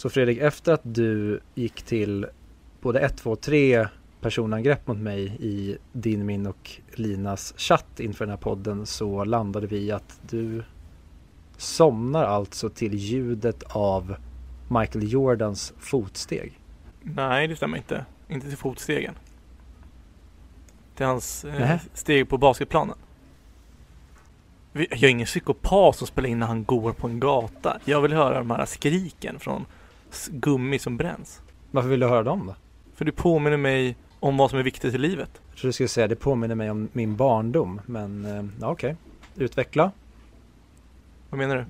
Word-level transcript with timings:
Så 0.00 0.10
Fredrik, 0.10 0.38
efter 0.38 0.72
att 0.72 0.80
du 0.82 1.40
gick 1.54 1.82
till 1.82 2.26
både 2.80 3.00
1, 3.00 3.16
2, 3.16 3.36
3 3.36 3.88
personangrepp 4.20 4.86
mot 4.86 4.96
mig 4.96 5.36
i 5.40 5.78
din, 5.92 6.26
min 6.26 6.46
och 6.46 6.70
Linas 6.94 7.54
chatt 7.56 8.00
inför 8.00 8.24
den 8.24 8.30
här 8.30 8.42
podden 8.42 8.86
så 8.86 9.24
landade 9.24 9.66
vi 9.66 9.78
i 9.78 9.92
att 9.92 10.20
du 10.30 10.62
somnar 11.56 12.24
alltså 12.24 12.68
till 12.68 12.94
ljudet 12.94 13.62
av 13.62 14.16
Michael 14.68 15.12
Jordans 15.12 15.72
fotsteg. 15.78 16.60
Nej, 17.02 17.48
det 17.48 17.56
stämmer 17.56 17.76
inte. 17.76 18.04
Inte 18.28 18.48
till 18.48 18.58
fotstegen. 18.58 19.14
Till 20.94 21.06
hans 21.06 21.44
eh, 21.44 21.80
steg 21.94 22.28
på 22.28 22.38
basketplanen. 22.38 22.96
Jag 24.72 25.02
är 25.02 25.08
ingen 25.08 25.26
psykopat 25.26 25.96
som 25.96 26.06
spelar 26.06 26.28
in 26.28 26.38
när 26.38 26.46
han 26.46 26.64
går 26.64 26.92
på 26.92 27.06
en 27.06 27.20
gata. 27.20 27.78
Jag 27.84 28.00
vill 28.00 28.12
höra 28.12 28.38
de 28.38 28.50
här 28.50 28.66
skriken 28.66 29.38
från 29.38 29.66
gummi 30.32 30.78
som 30.78 30.96
bränns. 30.96 31.40
Varför 31.70 31.88
vill 31.88 32.00
du 32.00 32.06
höra 32.06 32.22
dem 32.22 32.46
då? 32.46 32.54
För 32.94 33.04
du 33.04 33.12
påminner 33.12 33.56
mig 33.56 33.96
om 34.20 34.36
vad 34.36 34.50
som 34.50 34.58
är 34.58 34.62
viktigt 34.62 34.94
i 34.94 34.98
livet. 34.98 35.30
Jag 35.48 35.56
tror 35.56 35.68
du 35.68 35.72
skulle 35.72 35.88
säga 35.88 36.08
det 36.08 36.16
påminner 36.16 36.54
mig 36.54 36.70
om 36.70 36.88
min 36.92 37.16
barndom 37.16 37.80
men 37.86 38.24
eh, 38.24 38.44
ja, 38.60 38.70
okej. 38.70 38.96
Utveckla. 39.36 39.90
Vad 41.30 41.38
menar 41.38 41.56
du? 41.56 41.64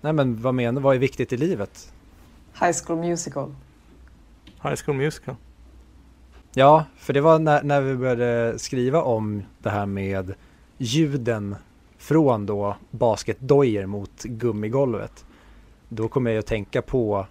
Nej 0.00 0.12
men 0.12 0.42
vad 0.42 0.54
menar 0.54 0.80
vad 0.80 0.94
är 0.94 0.98
viktigt 0.98 1.32
i 1.32 1.36
livet? 1.36 1.92
High 2.60 2.72
School 2.84 2.98
Musical. 2.98 3.54
High 4.62 4.76
School 4.84 4.96
Musical? 4.96 5.34
Ja, 6.54 6.84
för 6.96 7.12
det 7.12 7.20
var 7.20 7.38
när, 7.38 7.62
när 7.62 7.80
vi 7.80 7.96
började 7.96 8.58
skriva 8.58 9.02
om 9.02 9.42
det 9.58 9.70
här 9.70 9.86
med 9.86 10.34
ljuden 10.78 11.56
från 11.98 12.46
då 12.46 12.76
basketdojor 12.90 13.86
mot 13.86 14.22
gummigolvet. 14.22 15.24
Då 15.88 16.08
kom 16.08 16.26
jag 16.26 16.32
ju 16.32 16.38
att 16.38 16.46
tänka 16.46 16.82
på 16.82 17.26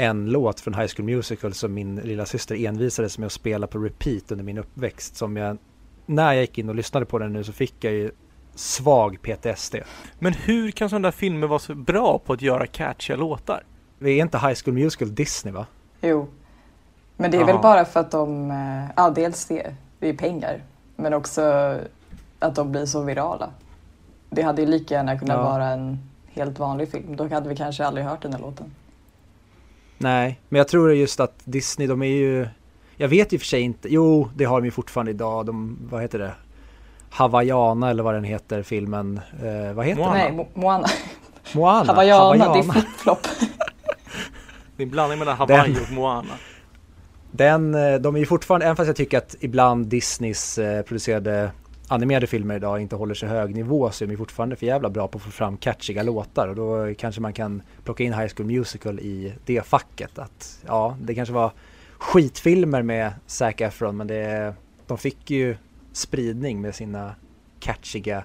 en 0.00 0.26
låt 0.30 0.60
från 0.60 0.74
High 0.74 0.86
School 0.96 1.06
Musical 1.06 1.54
som 1.54 1.74
min 1.74 1.96
lilla 1.96 2.26
syster 2.26 2.66
envisades 2.66 3.18
med 3.18 3.26
att 3.26 3.32
spela 3.32 3.66
på 3.66 3.78
repeat 3.78 4.32
under 4.32 4.44
min 4.44 4.58
uppväxt. 4.58 5.16
Som 5.16 5.36
jag, 5.36 5.58
när 6.06 6.32
jag 6.32 6.40
gick 6.40 6.58
in 6.58 6.68
och 6.68 6.74
lyssnade 6.74 7.06
på 7.06 7.18
den 7.18 7.32
nu 7.32 7.44
så 7.44 7.52
fick 7.52 7.84
jag 7.84 7.92
ju 7.92 8.10
svag 8.54 9.18
PTSD. 9.22 9.74
Men 10.18 10.32
hur 10.32 10.70
kan 10.70 10.90
sådana 10.90 11.08
där 11.08 11.12
filmer 11.12 11.46
vara 11.46 11.58
så 11.58 11.74
bra 11.74 12.18
på 12.18 12.32
att 12.32 12.42
göra 12.42 12.66
catchiga 12.66 13.16
låtar? 13.16 13.64
Vi 13.98 14.18
är 14.18 14.22
inte 14.22 14.38
High 14.38 14.54
School 14.64 14.74
Musical 14.74 15.14
Disney 15.14 15.54
va? 15.54 15.66
Jo. 16.00 16.28
Men 17.16 17.30
det 17.30 17.36
är 17.36 17.40
Ja. 17.40 17.46
väl 17.46 17.58
bara 17.62 17.84
för 17.84 18.00
att 18.00 18.10
de, 18.10 18.50
eh, 18.50 18.90
ja 18.96 19.10
dels 19.10 19.44
det, 19.46 19.74
det 19.98 20.08
är 20.08 20.14
pengar. 20.14 20.62
Men 20.96 21.14
också 21.14 21.42
att 22.38 22.54
de 22.54 22.72
blir 22.72 22.86
så 22.86 23.02
virala. 23.02 23.50
Det 24.30 24.42
hade 24.42 24.62
ju 24.62 24.68
lika 24.68 24.94
gärna 24.94 25.18
kunnat 25.18 25.36
Ja. 25.36 25.42
vara 25.42 25.66
en 25.66 25.98
helt 26.32 26.58
vanlig 26.58 26.90
film. 26.90 27.16
Då 27.16 27.28
hade 27.28 27.48
vi 27.48 27.56
kanske 27.56 27.86
aldrig 27.86 28.06
hört 28.06 28.22
den 28.22 28.32
här 28.32 28.40
låten. 28.40 28.74
Nej, 30.02 30.40
men 30.48 30.58
jag 30.58 30.68
tror 30.68 30.92
just 30.94 31.20
att 31.20 31.34
Disney, 31.44 31.88
de 31.88 32.02
är 32.02 32.06
ju... 32.06 32.48
Jag 32.96 33.08
vet 33.08 33.32
ju 33.32 33.38
för 33.38 33.46
sig 33.46 33.60
inte, 33.60 33.88
jo 33.92 34.30
det 34.36 34.44
har 34.44 34.60
de 34.60 34.64
ju 34.64 34.70
fortfarande 34.70 35.10
idag, 35.10 35.46
de, 35.46 35.78
vad 35.90 36.02
heter 36.02 36.18
det? 36.18 36.32
Hawaiiana 37.10 37.90
eller 37.90 38.02
vad 38.02 38.14
den 38.14 38.24
heter, 38.24 38.62
filmen. 38.62 39.20
Eh, 39.42 39.72
vad 39.74 39.86
heter 39.86 40.02
Moana. 40.02 40.14
Nej, 40.14 40.30
Mo- 40.32 40.46
Moana. 40.54 40.86
den? 40.86 41.60
Moana. 41.60 41.92
Hawaiiana, 41.92 42.52
det 42.52 42.58
är 42.58 42.62
flip-flop. 42.62 43.18
Det 44.76 44.82
är 44.82 44.86
en 44.86 44.90
blandning 44.90 45.18
mellan 45.18 45.36
Hawaii 45.36 45.72
Den- 45.72 45.82
och 45.82 45.92
Moana. 45.92 46.34
Den, 47.30 47.74
eh, 47.74 47.94
de 47.94 48.14
är 48.14 48.20
ju 48.20 48.26
fortfarande, 48.26 48.66
även 48.66 48.76
fast 48.76 48.86
jag 48.86 48.96
tycker 48.96 49.18
att 49.18 49.36
ibland 49.40 49.86
Disneys 49.86 50.58
eh, 50.58 50.82
producerade 50.82 51.50
animerade 51.92 52.26
filmer 52.26 52.56
idag 52.56 52.80
inte 52.80 52.96
håller 52.96 53.14
så 53.14 53.26
hög 53.26 53.54
nivå 53.54 53.90
så 53.90 54.04
är 54.04 54.08
de 54.08 54.16
fortfarande 54.16 54.56
för 54.56 54.66
jävla 54.66 54.90
bra 54.90 55.08
på 55.08 55.18
att 55.18 55.24
få 55.24 55.30
fram 55.30 55.56
catchiga 55.56 56.02
låtar 56.02 56.48
och 56.48 56.54
då 56.54 56.94
kanske 56.98 57.20
man 57.20 57.32
kan 57.32 57.62
plocka 57.84 58.04
in 58.04 58.12
High 58.12 58.32
School 58.36 58.46
Musical 58.46 59.00
i 59.00 59.34
det 59.44 59.66
facket. 59.66 60.18
Att 60.18 60.64
ja, 60.66 60.96
det 61.02 61.14
kanske 61.14 61.34
var 61.34 61.52
skitfilmer 61.98 62.82
med 62.82 63.12
Zac 63.26 63.54
Efron 63.58 63.96
men 63.96 64.06
det, 64.06 64.54
de 64.86 64.98
fick 64.98 65.30
ju 65.30 65.56
spridning 65.92 66.60
med 66.60 66.74
sina 66.74 67.14
catchiga 67.60 68.24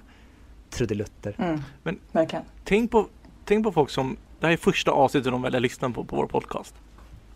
trudelutter. 0.70 1.34
Mm. 1.38 1.60
Men- 1.82 1.98
Verkligen. 2.12 2.44
Tänk 2.64 2.90
på, 2.90 3.06
tänk 3.44 3.64
på 3.64 3.72
folk 3.72 3.90
som, 3.90 4.16
det 4.40 4.46
här 4.46 4.52
är 4.52 4.56
första 4.56 4.90
avsnittet 4.90 5.32
de 5.32 5.42
väljer 5.42 5.58
att 5.58 5.62
lyssna 5.62 5.90
på, 5.90 6.04
på 6.04 6.16
vår 6.16 6.26
podcast. 6.26 6.74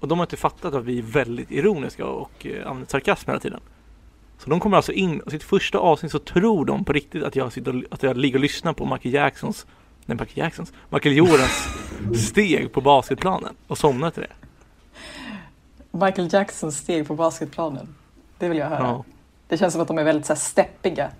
Och 0.00 0.08
de 0.08 0.18
har 0.18 0.26
inte 0.26 0.36
fattat 0.36 0.74
att 0.74 0.84
vi 0.84 0.98
är 0.98 1.02
väldigt 1.02 1.50
ironiska 1.50 2.06
och 2.06 2.46
eh, 2.46 2.66
använder 2.66 2.90
sarkasm 2.90 3.30
hela 3.30 3.40
tiden. 3.40 3.60
Så 4.44 4.50
de 4.50 4.60
kommer 4.60 4.76
alltså 4.76 4.92
in, 4.92 5.20
och 5.20 5.30
sitt 5.30 5.42
första 5.42 5.78
avsnitt 5.78 6.12
så 6.12 6.18
tror 6.18 6.64
de 6.64 6.84
på 6.84 6.92
riktigt 6.92 7.24
att 7.24 7.36
jag, 7.36 7.52
sitter 7.52 7.76
och, 7.76 7.82
att 7.90 8.02
jag 8.02 8.16
ligger 8.16 8.38
och 8.38 8.42
lyssnar 8.42 8.72
på 8.72 8.86
Michael 8.86 9.14
Jacksons, 9.14 9.66
nej 10.06 10.18
Michael 10.18 10.38
Jacksons, 10.38 10.72
Michael 10.88 11.16
Jordans 11.16 11.68
steg 12.28 12.72
på 12.72 12.80
basketplanen 12.80 13.54
och 13.66 13.78
somnar 13.78 14.10
till 14.10 14.22
det. 14.22 14.32
Michael 16.06 16.28
Jacksons 16.32 16.76
steg 16.76 17.08
på 17.08 17.14
basketplanen. 17.14 17.94
Det 18.38 18.48
vill 18.48 18.58
jag 18.58 18.68
höra. 18.68 18.82
Ja. 18.82 19.04
Det 19.48 19.58
känns 19.58 19.72
som 19.72 19.82
att 19.82 19.88
de 19.88 19.98
är 19.98 20.04
väldigt 20.04 20.26
så 20.26 20.32
här, 20.32 20.40
steppiga. 20.40 21.10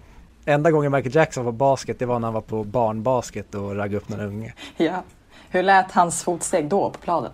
Enda 0.45 0.71
gången 0.71 0.93
Michael 0.93 1.15
Jackson 1.15 1.45
var 1.45 1.53
basket 1.53 1.99
det 1.99 2.07
var 2.07 2.19
när 2.19 2.27
han 2.27 2.35
var 2.35 2.41
på 2.41 2.65
barnbasket 2.65 3.55
och 3.55 3.77
raggade 3.77 3.97
upp 3.97 4.09
någon 4.09 4.21
unge. 4.21 4.55
Ja. 4.77 5.03
Hur 5.49 5.63
lät 5.63 5.93
hans 5.93 6.25
fotsteg 6.25 6.69
då 6.69 6.91
på 6.91 6.99
planen? 6.99 7.33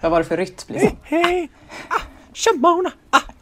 Vad 0.00 0.10
var 0.10 0.18
det 0.18 0.24
för 0.24 0.36
rytm 0.36 0.56
liksom? 0.66 0.96
Hej! 1.02 1.50
Ah, 1.88 2.00
Shimona! 2.34 2.92
Ah. 3.10 3.33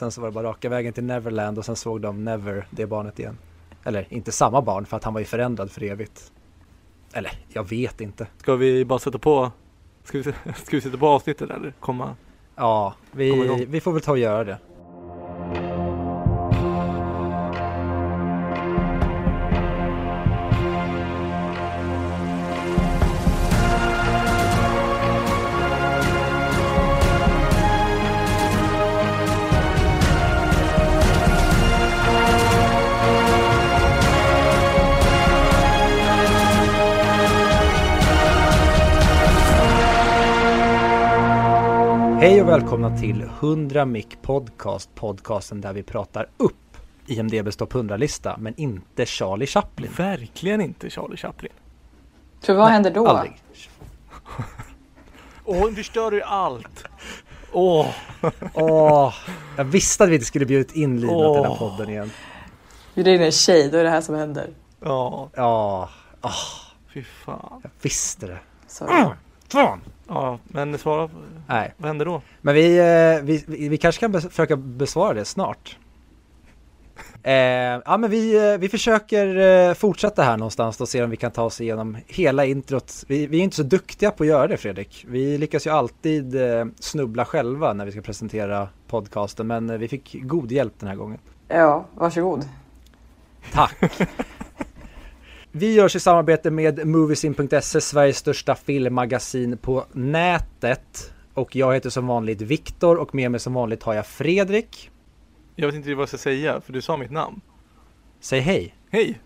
Sen 0.00 0.10
så 0.10 0.20
var 0.20 0.28
det 0.28 0.32
bara 0.32 0.48
raka 0.48 0.68
vägen 0.68 0.92
till 0.92 1.04
Neverland 1.04 1.58
och 1.58 1.64
sen 1.64 1.76
såg 1.76 2.00
de 2.00 2.24
Never, 2.24 2.66
det 2.70 2.86
barnet 2.86 3.18
igen. 3.18 3.38
Eller 3.84 4.06
inte 4.10 4.32
samma 4.32 4.62
barn 4.62 4.86
för 4.86 4.96
att 4.96 5.04
han 5.04 5.14
var 5.14 5.20
ju 5.20 5.26
förändrad 5.26 5.70
för 5.70 5.82
evigt. 5.82 6.32
Eller 7.12 7.32
jag 7.48 7.68
vet 7.68 8.00
inte. 8.00 8.26
Ska 8.36 8.54
vi 8.54 8.84
bara 8.84 8.98
sätta 8.98 9.18
på, 9.18 9.50
ska 10.04 10.18
vi, 10.18 10.22
ska 10.54 10.76
vi 10.76 10.80
sätta 10.80 10.98
på 10.98 11.08
avsnittet 11.08 11.50
eller 11.50 11.74
komma? 11.80 12.16
Ja, 12.56 12.94
vi, 13.12 13.66
vi 13.68 13.80
får 13.80 13.92
väl 13.92 14.02
ta 14.02 14.10
och 14.10 14.18
göra 14.18 14.44
det. 14.44 14.58
Hej 42.20 42.42
och 42.42 42.48
välkomna 42.48 42.98
till 42.98 43.22
100 43.22 43.84
Mic 43.84 44.06
Podcast, 44.22 44.94
podcasten 44.94 45.60
där 45.60 45.72
vi 45.72 45.82
pratar 45.82 46.28
upp 46.36 46.76
IMDBs 47.06 47.56
topp 47.56 47.72
100-lista, 47.72 48.36
men 48.38 48.54
inte 48.56 49.06
Charlie 49.06 49.46
Chaplin. 49.46 49.90
Verkligen 49.96 50.60
inte 50.60 50.90
Charlie 50.90 51.16
Chaplin. 51.16 51.52
För 52.40 52.54
vad 52.54 52.64
Nej, 52.64 52.72
händer 52.72 52.90
då? 52.90 53.08
Aldrig. 53.08 53.40
Åh, 55.44 55.64
nu 55.68 55.74
förstör 55.74 56.10
du 56.10 56.22
allt! 56.22 56.84
Åh, 57.52 57.86
Åh, 58.54 59.14
jag 59.56 59.64
visste 59.64 60.04
att 60.04 60.10
vi 60.10 60.14
inte 60.14 60.26
skulle 60.26 60.46
bjudit 60.46 60.72
in 60.76 61.00
Lina 61.00 61.12
till 61.12 61.42
den 61.42 61.44
här 61.44 61.56
podden 61.56 61.88
igen. 61.90 62.10
Bjuder 62.94 63.12
in 63.12 63.22
en 63.22 63.32
tjej, 63.32 63.70
då 63.70 63.78
är 63.78 63.84
det 63.84 63.90
här 63.90 64.00
som 64.00 64.14
händer. 64.14 64.50
ja, 64.80 65.30
Ja, 65.34 65.88
fy 66.92 67.02
fan. 67.02 67.60
jag 67.62 67.70
visste 67.82 68.26
det. 68.26 68.38
Så. 68.66 69.12
Fan! 69.50 69.80
Ja, 70.08 70.38
men 70.44 70.78
svara, 70.78 71.10
Nej, 71.48 71.74
vad 71.76 71.86
händer 71.88 72.04
då? 72.06 72.22
men 72.40 72.54
vi, 72.54 72.78
eh, 72.78 73.24
vi, 73.24 73.44
vi, 73.46 73.68
vi 73.68 73.76
kanske 73.76 74.00
kan 74.00 74.14
bes- 74.14 74.28
försöka 74.28 74.56
besvara 74.56 75.14
det 75.14 75.24
snart. 75.24 75.76
Eh, 77.22 77.32
ja 77.84 77.96
men 77.98 78.10
vi, 78.10 78.52
eh, 78.52 78.58
vi 78.58 78.68
försöker 78.68 79.36
eh, 79.68 79.74
fortsätta 79.74 80.22
här 80.22 80.36
någonstans 80.36 80.80
och 80.80 80.88
se 80.88 81.02
om 81.02 81.10
vi 81.10 81.16
kan 81.16 81.30
ta 81.30 81.42
oss 81.42 81.60
igenom 81.60 81.96
hela 82.06 82.44
introt. 82.44 82.92
Vi, 83.08 83.26
vi 83.26 83.38
är 83.38 83.42
inte 83.44 83.56
så 83.56 83.62
duktiga 83.62 84.10
på 84.10 84.22
att 84.22 84.28
göra 84.28 84.46
det 84.46 84.56
Fredrik. 84.56 85.04
Vi 85.08 85.38
lyckas 85.38 85.66
ju 85.66 85.70
alltid 85.70 86.36
snubbla 86.80 87.24
själva 87.24 87.72
när 87.72 87.84
vi 87.84 87.92
ska 87.92 88.00
presentera 88.00 88.68
podcasten 88.88 89.46
men 89.46 89.78
vi 89.78 89.88
fick 89.88 90.16
god 90.22 90.52
hjälp 90.52 90.72
den 90.78 90.88
här 90.88 90.96
gången. 90.96 91.18
Ja, 91.48 91.84
varsågod. 91.94 92.48
Tack! 93.52 93.76
Vi 95.52 95.74
görs 95.74 95.96
i 95.96 96.00
samarbete 96.00 96.50
med 96.50 96.86
Moviesin.se, 96.86 97.80
Sveriges 97.80 98.16
största 98.16 98.54
filmmagasin 98.54 99.56
på 99.56 99.84
nätet. 99.92 101.12
Och 101.34 101.56
jag 101.56 101.74
heter 101.74 101.90
som 101.90 102.06
vanligt 102.06 102.40
Viktor 102.40 102.96
och 102.96 103.14
med 103.14 103.30
mig 103.30 103.40
som 103.40 103.54
vanligt 103.54 103.82
har 103.82 103.94
jag 103.94 104.06
Fredrik. 104.06 104.90
Jag 105.56 105.66
vet 105.66 105.74
inte 105.74 105.94
vad 105.94 106.02
jag 106.02 106.08
ska 106.08 106.18
säga, 106.18 106.60
för 106.60 106.72
du 106.72 106.82
sa 106.82 106.96
mitt 106.96 107.10
namn. 107.10 107.40
Säg 108.20 108.40
hej! 108.40 108.74
Hej! 108.90 109.20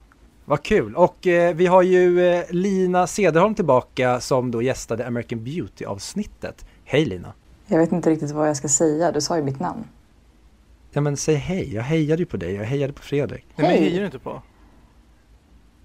Vad 0.45 0.63
kul! 0.63 0.95
Och 0.97 1.27
eh, 1.27 1.55
vi 1.55 1.67
har 1.67 1.83
ju 1.83 2.27
eh, 2.27 2.45
Lina 2.51 3.07
Cederholm 3.07 3.55
tillbaka 3.55 4.21
som 4.21 4.51
då 4.51 4.63
gästade 4.63 5.07
American 5.07 5.45
Beauty 5.45 5.85
avsnittet. 5.85 6.67
Hej 6.85 7.05
Lina! 7.05 7.33
Jag 7.67 7.79
vet 7.79 7.93
inte 7.93 8.11
riktigt 8.11 8.31
vad 8.31 8.49
jag 8.49 8.57
ska 8.57 8.69
säga. 8.69 9.13
Du 9.13 9.21
sa 9.21 9.37
ju 9.37 9.43
mitt 9.43 9.61
namn. 9.61 9.85
Ja 10.93 11.01
men 11.01 11.17
säg 11.17 11.35
hej, 11.35 11.75
jag 11.75 11.83
hejade 11.83 12.23
ju 12.23 12.27
på 12.27 12.37
dig, 12.37 12.55
jag 12.55 12.65
hejade 12.65 12.93
på 12.93 13.03
Fredrik. 13.03 13.45
Nej, 13.57 13.67
men 13.69 13.77
Hej. 13.77 13.89
hejar 13.89 14.01
du 14.01 14.07
inte 14.07 14.19
på? 14.19 14.43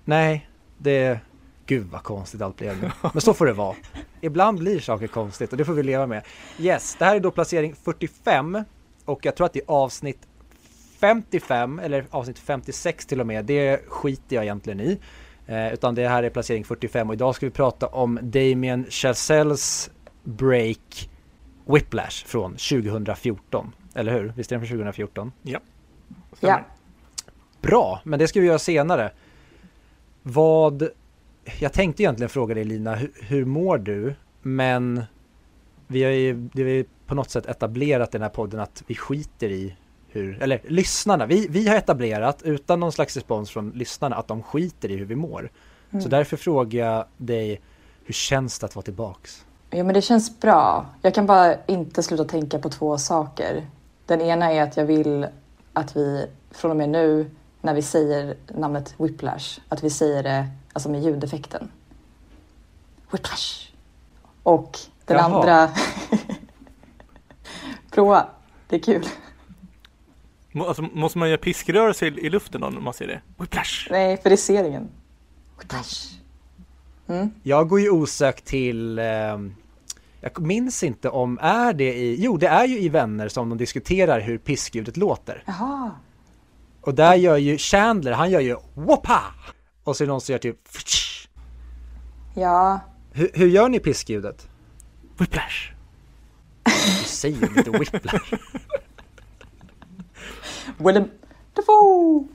Nej, 0.09 0.49
det... 0.77 1.19
Gud 1.65 1.87
vad 1.91 2.03
konstigt 2.03 2.41
allt 2.41 2.57
blev 2.57 2.81
nu. 2.81 2.91
Men 3.13 3.21
så 3.21 3.33
får 3.33 3.45
det 3.45 3.53
vara. 3.53 3.75
Ibland 4.21 4.59
blir 4.59 4.79
saker 4.79 5.07
konstigt 5.07 5.51
och 5.51 5.57
det 5.57 5.65
får 5.65 5.73
vi 5.73 5.83
leva 5.83 6.07
med. 6.07 6.23
Yes, 6.59 6.95
det 6.99 7.05
här 7.05 7.15
är 7.15 7.19
då 7.19 7.31
placering 7.31 7.75
45 7.75 8.63
och 9.05 9.25
jag 9.25 9.35
tror 9.35 9.45
att 9.45 9.53
det 9.53 9.59
är 9.59 9.71
avsnitt 9.71 10.27
55 10.99 11.79
eller 11.79 12.05
avsnitt 12.09 12.39
56 12.39 13.05
till 13.05 13.21
och 13.21 13.27
med. 13.27 13.45
Det 13.45 13.81
skiter 13.87 14.35
jag 14.35 14.43
egentligen 14.43 14.79
i. 14.79 14.99
Eh, 15.47 15.73
utan 15.73 15.95
det 15.95 16.07
här 16.07 16.23
är 16.23 16.29
placering 16.29 16.65
45 16.65 17.09
och 17.09 17.13
idag 17.13 17.35
ska 17.35 17.45
vi 17.45 17.51
prata 17.51 17.87
om 17.87 18.19
Damien 18.21 18.85
Chazelles 18.89 19.89
break 20.23 21.09
Whiplash 21.65 22.25
från 22.25 22.51
2014. 22.51 23.71
Eller 23.93 24.13
hur? 24.13 24.33
Visst 24.35 24.51
är 24.51 24.55
den 24.55 24.67
från 24.67 24.77
2014? 24.77 25.31
Ja. 25.41 25.59
Ja. 26.39 26.61
Bra, 27.61 28.01
men 28.03 28.19
det 28.19 28.27
ska 28.27 28.39
vi 28.39 28.47
göra 28.47 28.59
senare. 28.59 29.11
Vad... 30.23 30.89
Jag 31.59 31.73
tänkte 31.73 32.03
egentligen 32.03 32.29
fråga 32.29 32.55
dig 32.55 32.63
Lina, 32.63 32.95
hur, 32.95 33.11
hur 33.21 33.45
mår 33.45 33.77
du? 33.77 34.15
Men 34.41 35.03
vi 35.87 36.03
har 36.03 36.11
ju 36.11 36.49
vi 36.53 36.63
har 36.63 36.69
ju 36.69 36.85
på 37.05 37.15
något 37.15 37.29
sätt 37.29 37.45
etablerat 37.45 38.09
i 38.09 38.11
den 38.11 38.21
här 38.21 38.29
podden 38.29 38.59
att 38.59 38.83
vi 38.87 38.95
skiter 38.95 39.49
i 39.49 39.75
hur, 40.07 40.43
eller 40.43 40.61
lyssnarna, 40.67 41.25
vi, 41.25 41.47
vi 41.47 41.67
har 41.67 41.75
etablerat 41.75 42.41
utan 42.41 42.79
någon 42.79 42.91
slags 42.91 43.15
respons 43.15 43.49
från 43.49 43.69
lyssnarna 43.69 44.15
att 44.15 44.27
de 44.27 44.43
skiter 44.43 44.91
i 44.91 44.95
hur 44.95 45.05
vi 45.05 45.15
mår. 45.15 45.51
Mm. 45.91 46.01
Så 46.01 46.09
därför 46.09 46.37
frågar 46.37 46.85
jag 46.85 47.05
dig, 47.17 47.61
hur 48.05 48.13
känns 48.13 48.59
det 48.59 48.65
att 48.65 48.75
vara 48.75 48.83
tillbaks? 48.83 49.45
Ja, 49.69 49.83
men 49.83 49.93
det 49.93 50.01
känns 50.01 50.39
bra. 50.39 50.85
Jag 51.01 51.13
kan 51.13 51.25
bara 51.25 51.65
inte 51.65 52.03
sluta 52.03 52.25
tänka 52.25 52.59
på 52.59 52.69
två 52.69 52.97
saker. 52.97 53.67
Den 54.05 54.21
ena 54.21 54.51
är 54.51 54.63
att 54.63 54.77
jag 54.77 54.85
vill 54.85 55.27
att 55.73 55.95
vi 55.95 56.25
från 56.51 56.71
och 56.71 56.77
med 56.77 56.89
nu 56.89 57.31
när 57.61 57.73
vi 57.73 57.81
säger 57.81 58.35
namnet 58.47 58.93
Whiplash, 58.97 59.59
att 59.69 59.83
vi 59.83 59.89
säger 59.89 60.23
det 60.23 60.47
alltså 60.73 60.89
med 60.89 61.03
ljudeffekten. 61.03 61.71
Whiplash. 63.11 63.71
Och 64.43 64.77
den 65.05 65.17
Jaha. 65.17 65.39
andra... 65.39 65.69
Prova, 67.91 68.29
det 68.67 68.75
är 68.75 68.79
kul. 68.79 69.05
Alltså, 70.55 70.81
måste 70.81 71.17
man 71.17 71.29
göra 71.29 71.37
piskrörelse 71.37 72.07
i, 72.07 72.25
i 72.25 72.29
luften 72.29 72.61
då 72.61 72.69
när 72.69 72.81
man 72.81 72.93
ser 72.93 73.07
det? 73.07 73.21
Whiplash! 73.37 73.87
Nej, 73.91 74.17
för 74.17 74.29
det 74.29 74.37
ser 74.37 74.63
ingen. 74.63 74.89
Whiplash. 75.59 76.19
Mm. 77.07 77.31
Jag 77.43 77.67
går 77.67 77.79
ju 77.79 77.89
osökt 77.89 78.45
till, 78.45 78.99
ehm, 78.99 79.55
jag 80.21 80.39
minns 80.39 80.83
inte 80.83 81.09
om, 81.09 81.39
är 81.41 81.73
det 81.73 81.93
i, 81.93 82.15
jo 82.19 82.37
det 82.37 82.47
är 82.47 82.65
ju 82.65 82.79
i 82.79 82.89
Vänner 82.89 83.29
som 83.29 83.49
de 83.49 83.57
diskuterar 83.57 84.19
hur 84.19 84.37
piskljudet 84.37 84.97
låter. 84.97 85.43
Jaha. 85.45 85.91
Och 86.81 86.95
där 86.95 87.15
gör 87.15 87.37
ju 87.37 87.57
Chandler, 87.57 88.11
han 88.11 88.31
gör 88.31 88.39
ju 88.39 88.57
whoppa! 88.73 89.21
Och 89.83 89.97
så 89.97 90.03
är 90.03 90.05
det 90.05 90.11
någon 90.11 90.21
som 90.21 90.33
gör 90.33 90.39
typ. 90.39 90.57
Ja, 92.35 92.79
hur, 93.11 93.31
hur 93.33 93.47
gör 93.47 93.69
ni 93.69 93.79
piskljudet? 93.79 94.47
Whiplash! 95.17 95.73
Du 96.63 97.05
säger 97.05 97.57
inte 97.57 97.69
whiplash. 97.69 98.33
Willem 100.77 101.09
Dafoe! 101.53 102.27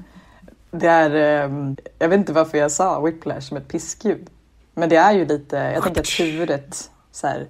Det 0.70 0.88
är, 0.88 1.44
ehm, 1.44 1.76
jag 1.98 2.08
vet 2.08 2.18
inte 2.18 2.32
varför 2.32 2.58
jag 2.58 2.72
sa 2.72 3.00
whiplash 3.00 3.40
som 3.40 3.56
ett 3.56 3.68
piskljud. 3.68 4.30
Men 4.74 4.88
det 4.88 4.96
är 4.96 5.12
ju 5.12 5.26
lite, 5.26 5.56
jag 5.56 5.82
tänker 5.82 6.00
att 6.00 6.20
huvudet 6.20 6.90
så 7.10 7.26
här, 7.26 7.46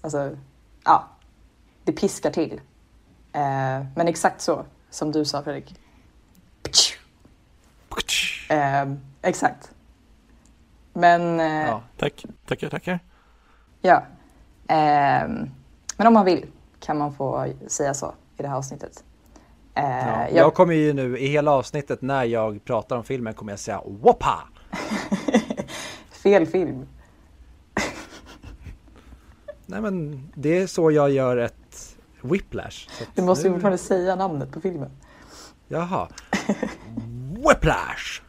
alltså, 0.00 0.36
ja, 0.84 1.08
det 1.84 1.92
piskar 1.92 2.30
till. 2.30 2.60
Eh, 3.32 3.86
men 3.96 4.08
exakt 4.08 4.40
så 4.40 4.64
som 4.90 5.12
du 5.12 5.24
sa 5.24 5.42
Fredrik. 5.42 5.74
Eh, 8.50 8.92
exakt. 9.22 9.70
Men 10.92 11.40
eh, 11.40 11.46
Ja. 11.46 11.66
ja. 11.66 11.82
Tack, 11.96 12.24
tackar, 12.46 12.68
tackar. 12.68 12.98
Ehm, 14.68 15.50
men 15.96 16.06
om 16.06 16.12
man 16.14 16.24
vill 16.24 16.46
kan 16.80 16.98
man 16.98 17.14
få 17.14 17.52
säga 17.66 17.94
så 17.94 18.14
i 18.38 18.42
det 18.42 18.48
här 18.48 18.56
avsnittet. 18.56 19.04
Eh, 19.74 19.84
Ja. 19.84 20.22
jag- 20.22 20.32
Jag 20.32 20.54
kommer 20.54 20.74
ju 20.74 20.92
nu 20.92 21.18
i 21.18 21.26
hela 21.26 21.50
avsnittet 21.50 22.02
när 22.02 22.24
jag 22.24 22.64
pratar 22.64 22.96
om 22.96 23.04
filmen 23.04 23.34
kommer 23.34 23.52
jag 23.52 23.58
säga 23.58 23.80
whoppa! 23.86 24.48
Fel 26.10 26.46
film. 26.46 26.86
Nej 29.66 29.80
men 29.80 30.28
det 30.34 30.58
är 30.58 30.66
så 30.66 30.90
jag 30.90 31.10
gör 31.10 31.36
ett 31.36 31.96
whiplash. 32.22 32.88
Du 33.14 33.22
måste 33.22 33.44
ju 33.46 33.48
nu- 33.50 33.54
fortfarande 33.56 33.78
säga 33.78 34.16
namnet 34.16 34.52
på 34.52 34.60
filmen. 34.60 34.90
Jaha. 35.68 36.08
Whiplash! 37.48 38.22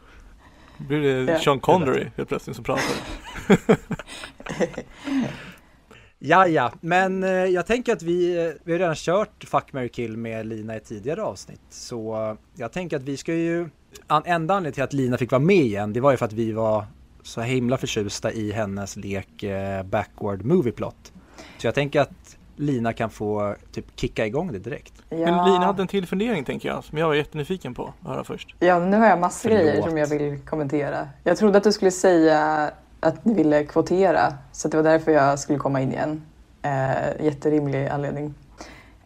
Blir 0.77 1.01
det 1.01 1.31
Ja. 1.31 1.39
Sean 1.39 1.59
Connery 1.59 2.07
helt 2.15 2.29
plötsligt 2.29 2.55
som 2.55 2.65
pratar? 2.65 2.95
Ja, 6.23 6.47
ja, 6.47 6.71
men 6.81 7.23
eh, 7.23 7.29
jag 7.29 7.65
tänker 7.65 7.93
att 7.93 8.03
vi, 8.03 8.45
eh, 8.45 8.51
vi 8.63 8.71
har 8.71 8.79
redan 8.79 8.95
kört 8.95 9.43
Fuck, 9.43 9.73
Mary 9.73 9.89
Kill 9.89 10.17
med 10.17 10.45
Lina 10.45 10.77
i 10.77 10.79
tidigare 10.79 11.23
avsnitt. 11.23 11.61
Så 11.69 12.29
eh, 12.29 12.35
jag 12.55 12.71
tänker 12.71 12.97
att 12.97 13.03
vi 13.03 13.17
ska 13.17 13.33
ju, 13.33 13.69
enda 14.25 14.53
anledningen 14.53 14.73
till 14.73 14.83
att 14.83 14.93
Lina 14.93 15.17
fick 15.17 15.31
vara 15.31 15.39
med 15.39 15.55
igen, 15.55 15.93
det 15.93 15.99
var 15.99 16.11
ju 16.11 16.17
för 16.17 16.25
att 16.25 16.33
vi 16.33 16.51
var 16.51 16.85
så 17.23 17.41
himla 17.41 17.77
förtjusta 17.77 18.31
i 18.31 18.51
hennes 18.51 18.95
lek 18.95 19.43
Backward 19.85 20.45
Movie 20.45 20.71
Plot. 20.71 21.13
Så 21.57 21.67
jag 21.67 21.75
tänker 21.75 22.01
att 22.01 22.37
Lina 22.55 22.93
kan 22.93 23.09
få 23.09 23.55
typ 23.71 23.85
kicka 23.95 24.25
igång 24.25 24.51
det 24.51 24.59
direkt. 24.59 25.00
Ja. 25.13 25.17
Men 25.17 25.45
Lina 25.51 25.65
hade 25.65 25.81
en 25.81 25.87
till 25.87 26.07
fundering 26.07 26.43
tänker 26.43 26.69
jag, 26.69 26.83
som 26.83 26.97
jag 26.97 27.07
var 27.07 27.13
jättenyfiken 27.13 27.73
på 27.73 27.93
att 28.01 28.07
höra 28.07 28.23
först. 28.23 28.55
Ja, 28.59 28.79
nu 28.79 28.97
har 28.97 29.07
jag 29.07 29.19
massor 29.19 29.49
Förlåt. 29.49 29.65
grejer 29.65 29.81
som 29.81 29.97
jag 29.97 30.07
vill 30.07 30.39
kommentera. 30.39 31.09
Jag 31.23 31.37
trodde 31.37 31.57
att 31.57 31.63
du 31.63 31.71
skulle 31.71 31.91
säga 31.91 32.71
att 32.99 33.25
ni 33.25 33.33
ville 33.33 33.63
kvotera, 33.63 34.33
så 34.51 34.67
det 34.67 34.77
var 34.77 34.83
därför 34.83 35.11
jag 35.11 35.39
skulle 35.39 35.59
komma 35.59 35.81
in 35.81 35.91
igen. 35.91 36.21
Eh, 36.61 37.25
jätterimlig 37.25 37.87
anledning. 37.87 38.33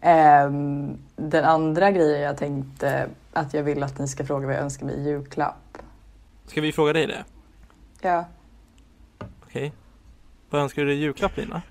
Ehm, 0.02 0.98
den 1.16 1.46
andra 1.46 1.92
grejen 1.92 2.22
jag 2.22 2.38
tänkte 2.38 3.08
att 3.34 3.54
jag 3.54 3.64
vill 3.64 3.84
att 3.84 4.00
ni 4.00 4.08
ska 4.08 4.26
fråga 4.26 4.46
vad 4.48 4.56
jag 4.56 4.62
önskar 4.62 4.86
mig 4.86 4.96
i 4.96 5.04
julklapp. 5.04 5.78
Ska 6.48 6.62
vi 6.62 6.72
fråga 6.72 6.94
dig 6.94 7.08
det? 7.08 7.24
Ja, 8.02 8.26
Okej. 9.46 9.74
Vad 10.50 10.62
önskar 10.62 10.82
du 10.82 10.88
dig 10.88 10.98
i 10.98 11.02
julklapp 11.02 11.38
Lina? 11.38 11.62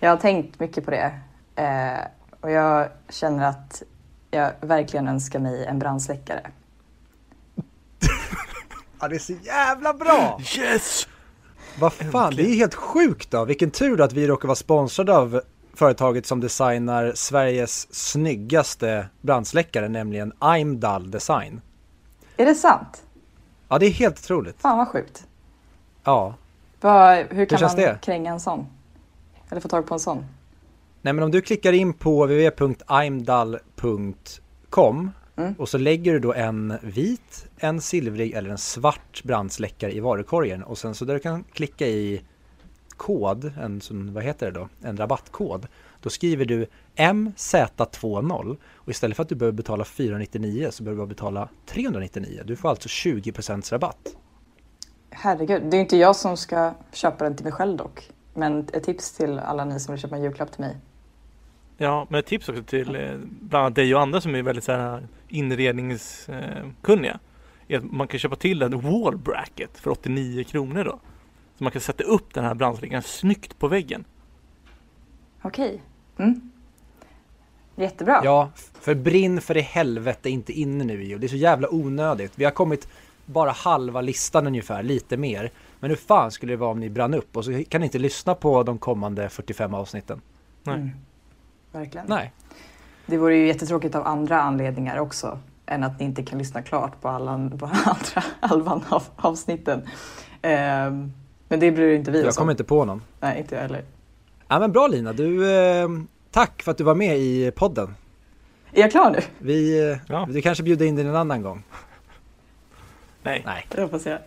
jag 0.00 0.10
har 0.10 0.16
tänkt 0.16 0.60
mycket 0.60 0.84
på 0.84 0.90
det. 0.90 1.12
Eh, 1.56 1.98
och 2.42 2.50
jag 2.50 2.88
känner 3.08 3.48
att 3.48 3.82
jag 4.30 4.52
verkligen 4.60 5.08
önskar 5.08 5.38
mig 5.38 5.66
en 5.66 5.78
brandsläckare. 5.78 6.50
Ja, 9.00 9.08
det 9.08 9.14
är 9.14 9.18
så 9.18 9.32
jävla 9.32 9.94
bra! 9.94 10.40
Yes! 10.58 11.08
Vad 11.78 11.92
fan, 11.92 12.36
det 12.36 12.42
är 12.42 12.54
helt 12.54 12.74
sjukt 12.74 13.30
då. 13.30 13.44
Vilken 13.44 13.70
tur 13.70 13.96
då 13.96 14.04
att 14.04 14.12
vi 14.12 14.26
råkar 14.26 14.48
vara 14.48 14.56
sponsrade 14.56 15.16
av 15.16 15.40
företaget 15.74 16.26
som 16.26 16.40
designar 16.40 17.12
Sveriges 17.14 17.94
snyggaste 17.94 19.08
brandsläckare, 19.20 19.88
nämligen 19.88 20.32
Imdal 20.58 21.10
Design. 21.10 21.60
Är 22.36 22.46
det 22.46 22.54
sant? 22.54 23.02
Ja, 23.68 23.78
det 23.78 23.86
är 23.86 23.90
helt 23.90 24.18
otroligt. 24.18 24.60
Fan 24.60 24.78
vad 24.78 24.88
sjukt. 24.88 25.26
Ja. 26.04 26.34
Vad, 26.80 27.16
hur 27.30 27.46
kan 27.46 27.58
känns 27.58 27.72
man 27.72 27.82
det? 27.82 27.98
kränga 28.02 28.32
en 28.32 28.40
sån? 28.40 28.66
Eller 29.50 29.60
få 29.60 29.68
tag 29.68 29.86
på 29.86 29.94
en 29.94 30.00
sån? 30.00 30.24
Nej, 31.02 31.14
men 31.14 31.24
om 31.24 31.30
du 31.30 31.40
klickar 31.40 31.72
in 31.72 31.92
på 31.92 32.26
www.imdal.com 32.26 35.10
Mm. 35.36 35.54
och 35.58 35.68
så 35.68 35.78
lägger 35.78 36.12
du 36.12 36.18
då 36.18 36.32
en 36.32 36.74
vit, 36.82 37.46
en 37.56 37.80
silvrig 37.80 38.32
eller 38.32 38.50
en 38.50 38.58
svart 38.58 39.22
brandsläckare 39.24 39.92
i 39.92 40.00
varukorgen 40.00 40.62
och 40.62 40.78
sen 40.78 40.94
så 40.94 41.04
där 41.04 41.14
du 41.14 41.20
kan 41.20 41.44
klicka 41.44 41.86
i 41.86 42.22
kod, 42.96 43.52
en 43.60 43.80
sån, 43.80 44.14
vad 44.14 44.24
heter 44.24 44.46
det 44.46 44.52
då, 44.60 44.68
en 44.82 44.96
rabattkod. 44.96 45.66
Då 46.00 46.10
skriver 46.10 46.44
du 46.44 46.66
MZ20 46.96 48.56
och 48.74 48.90
istället 48.90 49.16
för 49.16 49.22
att 49.22 49.28
du 49.28 49.34
behöver 49.34 49.56
betala 49.56 49.84
499 49.84 50.68
så 50.70 50.82
behöver 50.82 51.02
du 51.02 51.08
betala 51.08 51.48
399. 51.66 52.42
Du 52.44 52.56
får 52.56 52.68
alltså 52.68 52.88
20% 52.88 53.72
rabatt. 53.72 54.16
Herregud, 55.10 55.62
det 55.70 55.76
är 55.76 55.80
inte 55.80 55.96
jag 55.96 56.16
som 56.16 56.36
ska 56.36 56.74
köpa 56.92 57.24
den 57.24 57.36
till 57.36 57.44
mig 57.44 57.52
själv 57.52 57.76
dock. 57.76 58.10
Men 58.34 58.68
ett 58.72 58.84
tips 58.84 59.12
till 59.12 59.38
alla 59.38 59.64
ni 59.64 59.80
som 59.80 59.94
vill 59.94 60.02
köpa 60.02 60.16
en 60.16 60.22
julklapp 60.22 60.52
till 60.52 60.60
mig. 60.60 60.76
Ja, 61.82 62.06
men 62.08 62.18
ett 62.18 62.26
tips 62.26 62.48
också 62.48 62.62
till 62.62 62.94
eh, 62.94 63.14
bland 63.40 63.64
annat 63.64 63.74
dig 63.74 63.94
och 63.94 64.00
andra 64.00 64.20
som 64.20 64.34
är 64.34 64.42
väldigt 64.42 64.64
så 64.64 64.72
här 64.72 65.06
inredningskunniga. 65.28 67.18
Är 67.68 67.78
att 67.78 67.92
man 67.92 68.08
kan 68.08 68.20
köpa 68.20 68.36
till 68.36 68.62
en 68.62 68.80
wall 68.80 69.16
bracket 69.16 69.78
för 69.78 69.90
89 69.90 70.44
kronor 70.44 70.84
då. 70.84 71.00
Så 71.58 71.64
man 71.64 71.72
kan 71.72 71.80
sätta 71.80 72.04
upp 72.04 72.34
den 72.34 72.44
här 72.44 72.54
brandsläckaren 72.54 73.02
snyggt 73.02 73.58
på 73.58 73.68
väggen. 73.68 74.04
Okej. 75.42 75.82
Mm. 76.18 76.50
Jättebra. 77.76 78.20
Ja, 78.24 78.50
för 78.80 78.94
brinn 78.94 79.40
för 79.40 79.56
i 79.56 79.60
helvete 79.60 80.30
inte 80.30 80.52
inne 80.52 80.84
nu 80.84 81.04
ju. 81.04 81.18
Det 81.18 81.26
är 81.26 81.28
så 81.28 81.36
jävla 81.36 81.74
onödigt. 81.74 82.32
Vi 82.34 82.44
har 82.44 82.52
kommit 82.52 82.88
bara 83.26 83.50
halva 83.50 84.00
listan 84.00 84.46
ungefär, 84.46 84.82
lite 84.82 85.16
mer. 85.16 85.50
Men 85.80 85.90
hur 85.90 85.96
fan 85.96 86.30
skulle 86.30 86.52
det 86.52 86.56
vara 86.56 86.70
om 86.70 86.80
ni 86.80 86.90
brann 86.90 87.14
upp 87.14 87.36
och 87.36 87.44
så 87.44 87.64
kan 87.68 87.80
ni 87.80 87.84
inte 87.86 87.98
lyssna 87.98 88.34
på 88.34 88.62
de 88.62 88.78
kommande 88.78 89.28
45 89.28 89.74
avsnitten? 89.74 90.20
Nej. 90.62 90.74
Mm. 90.74 90.90
Verkligen. 91.72 92.06
Nej. 92.08 92.32
Det 93.06 93.16
vore 93.18 93.36
ju 93.36 93.46
jättetråkigt 93.46 93.94
av 93.94 94.06
andra 94.06 94.40
anledningar 94.42 94.98
också. 94.98 95.38
Än 95.66 95.84
att 95.84 95.98
ni 95.98 96.04
inte 96.04 96.22
kan 96.22 96.38
lyssna 96.38 96.62
klart 96.62 97.00
på 97.00 97.08
alla 97.08 97.50
på 97.58 97.66
andra 97.84 98.22
halvan 98.40 98.84
av 98.88 99.02
avsnitten. 99.16 99.88
Ehm, 100.42 101.12
men 101.48 101.60
det 101.60 101.72
bryr 101.72 101.94
inte 101.96 102.10
vi 102.10 102.20
Jag 102.20 102.28
oss 102.28 102.36
kommer 102.36 102.46
om. 102.46 102.50
inte 102.50 102.64
på 102.64 102.84
någon. 102.84 103.02
Nej, 103.20 103.38
inte 103.38 103.54
jag 103.54 103.62
heller. 103.62 103.84
Ja 104.48 104.58
men 104.58 104.72
bra 104.72 104.86
Lina, 104.86 105.12
du, 105.12 105.52
eh, 105.56 105.88
tack 106.30 106.62
för 106.62 106.70
att 106.70 106.78
du 106.78 106.84
var 106.84 106.94
med 106.94 107.18
i 107.18 107.50
podden. 107.56 107.94
Är 108.72 108.80
jag 108.80 108.90
klar 108.90 109.10
nu? 109.10 109.18
Vi, 109.38 109.90
eh, 109.90 109.96
Ja. 110.08 110.26
du 110.30 110.42
kanske 110.42 110.64
bjuder 110.64 110.86
in 110.86 110.96
dig 110.96 111.06
en 111.06 111.16
annan 111.16 111.42
gång? 111.42 111.62
Nej. 113.22 113.42
Nej. 113.46 113.66
Det 113.68 113.82
hoppas 113.82 114.06
jag. 114.06 114.18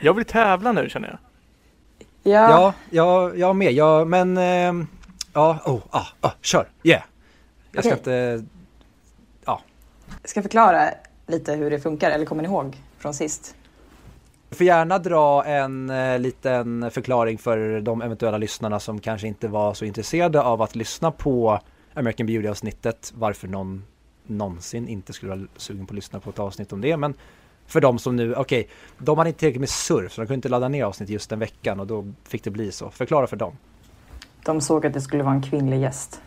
Jag 0.00 0.14
vill 0.14 0.24
tävla 0.24 0.72
nu 0.72 0.88
känner 0.88 1.08
jag. 1.08 1.18
Ja, 2.32 2.48
Ja, 2.50 2.72
jag, 2.90 3.38
jag 3.38 3.56
med. 3.56 3.72
Ja, 3.72 4.04
men 4.04 4.36
eh, 4.36 4.86
ja, 5.32 5.58
oh, 5.64 5.80
ah, 5.90 6.06
ah, 6.20 6.32
kör, 6.40 6.68
yeah. 6.82 7.02
Jag 7.72 7.84
ska 7.84 7.94
Okej. 7.94 7.98
inte, 7.98 8.44
jag 10.22 10.30
ska 10.30 10.42
förklara 10.42 10.90
lite 11.26 11.54
hur 11.54 11.70
det 11.70 11.80
funkar, 11.80 12.10
eller 12.10 12.24
kommer 12.24 12.42
ni 12.42 12.48
ihåg 12.48 12.76
från 12.98 13.14
sist? 13.14 13.54
du 14.48 14.56
får 14.56 14.66
gärna 14.66 14.98
dra 14.98 15.44
en 15.44 15.90
eh, 15.90 16.18
liten 16.18 16.90
förklaring 16.90 17.38
för 17.38 17.80
de 17.80 18.02
eventuella 18.02 18.38
lyssnarna 18.38 18.80
som 18.80 19.00
kanske 19.00 19.28
inte 19.28 19.48
var 19.48 19.74
så 19.74 19.84
intresserade 19.84 20.42
av 20.42 20.62
att 20.62 20.76
lyssna 20.76 21.10
på 21.10 21.60
American 21.94 22.26
Beauty-avsnittet, 22.26 23.12
varför 23.16 23.48
någon 23.48 23.84
någonsin 24.26 24.88
inte 24.88 25.12
skulle 25.12 25.36
vara 25.36 25.46
sugen 25.56 25.86
på 25.86 25.92
att 25.92 25.94
lyssna 25.94 26.20
på 26.20 26.30
ett 26.30 26.38
avsnitt 26.38 26.72
om 26.72 26.80
det, 26.80 26.96
men 26.96 27.14
för 27.66 27.80
de 27.80 27.98
som 27.98 28.16
nu, 28.16 28.34
okej, 28.34 28.68
de 28.98 29.18
hade 29.18 29.30
inte 29.30 29.40
tillräckligt 29.40 29.60
med 29.60 29.68
surf 29.68 30.12
så 30.12 30.20
de 30.20 30.26
kunde 30.26 30.34
inte 30.34 30.48
ladda 30.48 30.68
ner 30.68 30.84
avsnitt 30.84 31.08
just 31.08 31.30
den 31.30 31.38
veckan 31.38 31.80
och 31.80 31.86
då 31.86 32.12
fick 32.24 32.44
det 32.44 32.50
bli 32.50 32.72
så. 32.72 32.90
Förklara 32.90 33.26
för 33.26 33.36
dem. 33.36 33.56
De 34.48 34.60
såg 34.60 34.86
att 34.86 34.92
det 34.92 35.00
skulle 35.00 35.22
vara 35.22 35.34
en 35.34 35.42
kvinnlig 35.42 35.80
gäst. 35.80 36.20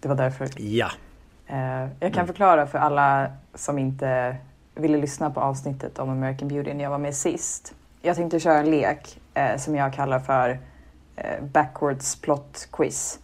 Det 0.00 0.08
var 0.08 0.14
därför. 0.14 0.48
Ja. 0.60 0.90
Eh, 1.46 1.56
jag 1.80 1.88
kan 2.00 2.12
Mm. 2.12 2.26
förklara 2.26 2.66
för 2.66 2.78
alla 2.78 3.26
som 3.54 3.78
inte 3.78 4.36
ville 4.74 4.98
lyssna 4.98 5.30
på 5.30 5.40
avsnittet 5.40 5.98
om 5.98 6.10
American 6.10 6.48
Beauty 6.48 6.74
när 6.74 6.84
jag 6.84 6.90
var 6.90 6.98
med 6.98 7.14
sist. 7.14 7.74
Jag 8.02 8.16
tänkte 8.16 8.40
köra 8.40 8.58
en 8.58 8.70
lek 8.70 9.20
eh, 9.34 9.56
som 9.56 9.74
jag 9.76 9.92
kallar 9.94 10.18
för 10.18 10.58
eh, 11.16 11.44
Backwards 11.44 12.20
Plot 12.20 12.68
Quiz. 12.72 13.18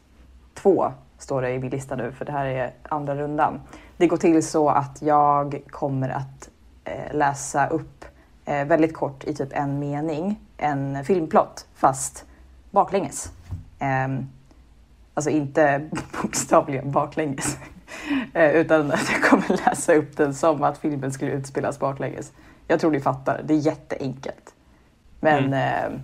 Två 0.54 0.92
står 1.18 1.42
det 1.42 1.50
i 1.50 1.58
min 1.58 1.70
lista 1.70 1.96
nu 1.96 2.12
för 2.12 2.24
det 2.24 2.32
här 2.32 2.46
är 2.46 2.72
andra 2.88 3.14
rundan. 3.16 3.60
Det 3.96 4.06
går 4.06 4.16
till 4.16 4.46
så 4.46 4.68
att 4.68 5.02
jag 5.02 5.60
kommer 5.70 6.08
att 6.08 6.48
läsa 7.12 7.66
upp 7.66 8.04
väldigt 8.44 8.94
kort 8.94 9.24
i 9.24 9.34
typ 9.34 9.48
en 9.52 9.78
mening 9.78 10.40
en 10.56 11.04
filmplott 11.04 11.66
fast 11.74 12.24
baklänges. 12.70 13.32
Ehm, 13.80 14.26
alltså 15.14 15.30
inte 15.30 15.88
bokstavligen 16.22 16.90
baklänges. 16.90 17.58
Eh, 18.34 18.50
Utan 18.50 18.92
att 18.92 19.10
jag 19.12 19.22
kommer 19.22 19.66
läsa 19.66 19.94
upp 19.94 20.16
den 20.16 20.34
som 20.34 20.62
att 20.62 20.78
filmen 20.78 21.12
skulle 21.12 21.30
utspelas 21.30 21.78
baklänges. 21.78 22.32
Jag 22.68 22.80
tror 22.80 22.90
ni 22.90 23.00
fattar, 23.00 23.42
det 23.44 23.54
är 23.54 23.58
jätteenkelt. 23.58 24.54
Men 25.20 25.52
eh, 25.52 26.00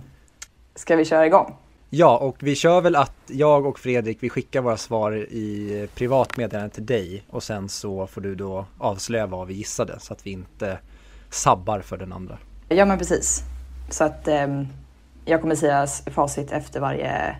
ska 0.75 0.95
vi 0.95 1.05
köra 1.05 1.25
igång? 1.25 1.55
Ja, 1.89 2.17
och 2.17 2.35
vi 2.39 2.55
kör 2.55 2.81
väl 2.81 2.95
att 2.95 3.15
jag 3.27 3.65
och 3.65 3.79
Fredrik, 3.79 4.17
vi 4.21 4.29
skickar 4.29 4.61
våra 4.61 4.77
svar 4.77 5.11
i 5.15 5.87
privat 5.95 6.37
meddelande 6.37 6.75
till 6.75 6.85
dig 6.85 7.23
och 7.29 7.43
sen 7.43 7.69
så 7.69 8.07
får 8.07 8.21
du 8.21 8.35
då 8.35 8.65
avslöja 8.77 9.25
vad 9.27 9.47
vi 9.47 9.53
gissade 9.53 9.99
så 9.99 10.13
att 10.13 10.25
vi 10.25 10.31
inte 10.31 10.79
sabbar 11.29 11.79
för 11.79 11.97
den 11.97 12.13
andra. 12.13 12.37
Ja 12.69 12.85
men 12.85 12.97
precis. 12.97 13.43
Så 13.89 14.03
att 14.03 14.27
ehm, 14.27 14.67
jag 15.25 15.41
kommer 15.41 15.55
säga 15.55 15.87
facit 16.05 16.51
efter 16.51 16.79
varje 16.79 17.35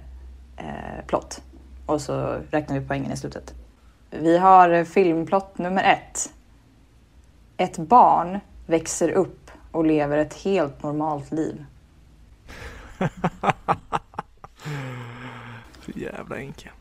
eh, 0.58 1.06
plott. 1.08 1.42
Och 1.86 2.02
så 2.02 2.42
räknar 2.52 2.80
vi 2.80 2.88
poängen 2.88 3.12
i 3.12 3.18
slutet. 3.18 3.54
Vi 4.10 4.38
har 4.38 4.84
filmplott 4.84 5.58
nummer 5.58 5.84
ett. 5.84 6.34
Ett 7.58 7.78
barn 7.78 8.40
växer 8.66 9.10
upp 9.12 9.52
och 9.72 9.86
lever 9.86 10.18
ett 10.18 10.34
helt 10.34 10.84
normalt 10.84 11.32
liv. 11.32 11.66
Så 15.86 15.92
jävla 15.96 16.38
enkel. 16.38 16.72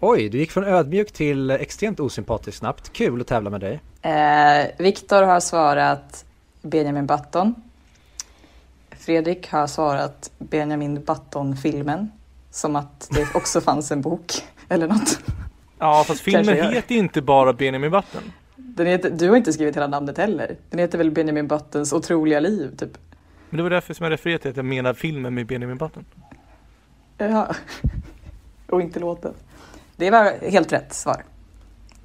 Oj, 0.00 0.28
du 0.28 0.38
gick 0.38 0.50
från 0.50 0.64
ödmjuk 0.64 1.12
till 1.12 1.50
extremt 1.50 2.00
osympatisk 2.00 2.58
snabbt. 2.58 2.92
Kul 2.92 3.20
att 3.20 3.26
tävla 3.26 3.50
med 3.50 3.60
dig. 3.60 3.80
Eh, 4.02 4.66
Viktor 4.78 5.22
har 5.22 5.40
svarat 5.40 6.24
Benjamin 6.62 7.06
Button. 7.06 7.54
Fredrik 8.90 9.50
har 9.50 9.66
svarat 9.66 10.30
Benjamin 10.38 11.04
Button-filmen. 11.04 12.10
Som 12.54 12.76
att 12.76 13.08
det 13.10 13.34
också 13.34 13.60
fanns 13.60 13.92
en 13.92 14.00
bok 14.00 14.32
eller 14.68 14.88
något. 14.88 15.18
Ja 15.78 16.04
fast 16.06 16.20
filmen 16.20 16.56
heter 16.72 16.94
ju 16.94 16.98
inte 16.98 17.22
bara 17.22 17.52
Benjamin 17.52 17.90
Button. 17.90 18.22
Den 18.56 18.86
heter, 18.86 19.10
du 19.10 19.28
har 19.28 19.36
inte 19.36 19.52
skrivit 19.52 19.76
hela 19.76 19.86
namnet 19.86 20.18
heller. 20.18 20.56
Den 20.70 20.80
heter 20.80 20.98
väl 20.98 21.10
Benjamin 21.10 21.48
Buttons 21.48 21.92
otroliga 21.92 22.40
liv, 22.40 22.76
typ. 22.76 22.98
Men 23.50 23.56
det 23.56 23.62
var 23.62 23.70
därför 23.70 23.94
som 23.94 24.04
jag 24.04 24.12
refererade 24.12 24.42
till 24.42 24.50
att 24.50 24.56
jag 24.56 24.64
menar 24.64 24.94
filmen 24.94 25.34
med 25.34 25.46
Benjamin 25.46 25.76
Button. 25.76 26.04
Ja. 27.18 27.54
Och 28.70 28.80
inte 28.80 29.00
låten. 29.00 29.34
Det 29.96 30.10
var 30.10 30.50
helt 30.50 30.72
rätt 30.72 30.92
svar. 30.94 31.24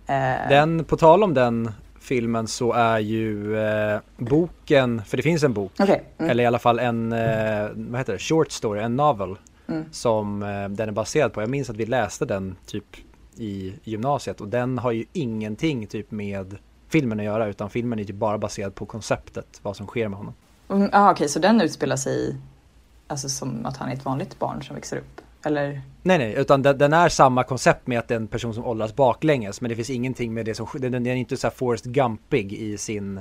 Eh, 0.08 0.50
Den, 0.50 0.84
på 0.86 0.98
tal 0.98 1.24
om 1.24 1.34
den 1.34 1.72
filmen 2.00 2.48
så 2.48 2.74
är 2.74 3.00
ju 3.00 3.58
eh, 3.60 4.00
boken, 4.18 5.02
för 5.06 5.18
det 5.18 5.24
finns 5.24 5.44
en 5.44 5.54
bok, 5.54 5.72
Okej. 5.80 6.04
Mm. 6.18 6.32
eller 6.32 6.44
i 6.44 6.48
alla 6.48 6.60
fall 6.60 6.80
en, 6.80 7.12
eh, 7.12 7.68
vad 7.76 8.00
heter 8.00 8.14
det, 8.14 8.20
short 8.20 8.52
story, 8.52 8.82
en 8.82 8.96
novel 8.96 9.36
Mm. 9.70 9.86
som 9.92 10.44
eh, 10.44 10.70
den 10.70 10.90
är 10.90 10.92
baserad 10.92 11.34
på. 11.34 11.42
Jag 11.42 11.50
minns 11.50 11.70
att 11.70 11.76
vi 11.76 11.86
läste 11.86 12.26
den 12.26 12.56
typ 12.66 12.86
i 13.38 13.74
gymnasiet 13.84 14.42
och 14.42 14.48
den 14.48 14.78
har 14.78 14.92
ju 14.92 15.06
ingenting 15.14 15.88
typ 15.88 16.12
med 16.12 16.58
filmen 16.88 17.20
att 17.20 17.26
göra 17.26 17.48
utan 17.48 17.70
filmen 17.70 18.00
är 18.00 18.04
typ 18.04 18.16
bara 18.16 18.38
baserad 18.38 18.76
på 18.76 18.86
konceptet, 18.86 19.60
vad 19.62 19.76
som 19.76 19.88
sker 19.88 20.08
med 20.08 20.18
honom. 20.18 20.34
Mm, 20.70 20.90
ah, 20.94 21.12
Okej, 21.12 21.30
så 21.30 21.40
den 21.40 21.62
utspelar 21.62 21.96
sig 21.96 22.36
alltså, 23.08 23.30
som 23.30 23.66
att 23.66 23.78
han 23.78 23.90
är 23.90 23.94
ett 23.94 24.06
vanligt 24.06 24.40
barn 24.40 24.64
som 24.64 24.76
växer 24.76 24.98
upp? 24.98 25.22
Eller? 25.46 25.82
Nej 26.04 26.18
nej, 26.18 26.34
utan 26.38 26.62
den, 26.62 26.78
den 26.78 26.94
är 26.94 27.10
samma 27.10 27.44
koncept 27.44 27.88
med 27.88 28.00
att 28.00 28.08
det 28.08 28.14
är 28.14 28.20
en 28.20 28.28
person 28.28 28.54
som 28.54 28.66
åldras 28.66 28.96
baklänges 28.96 29.62
men 29.62 29.70
det 29.70 29.76
finns 29.76 29.90
ingenting 29.90 30.34
med 30.34 30.46
det 30.46 30.56
som 30.56 30.68
den, 30.74 30.92
den 30.92 31.08
är 31.08 31.16
inte 31.16 31.38
så 31.38 31.48
här 31.48 31.54
Forrest 31.56 31.86
Gumpig 31.86 32.54
i 32.54 32.78
sin 32.78 33.20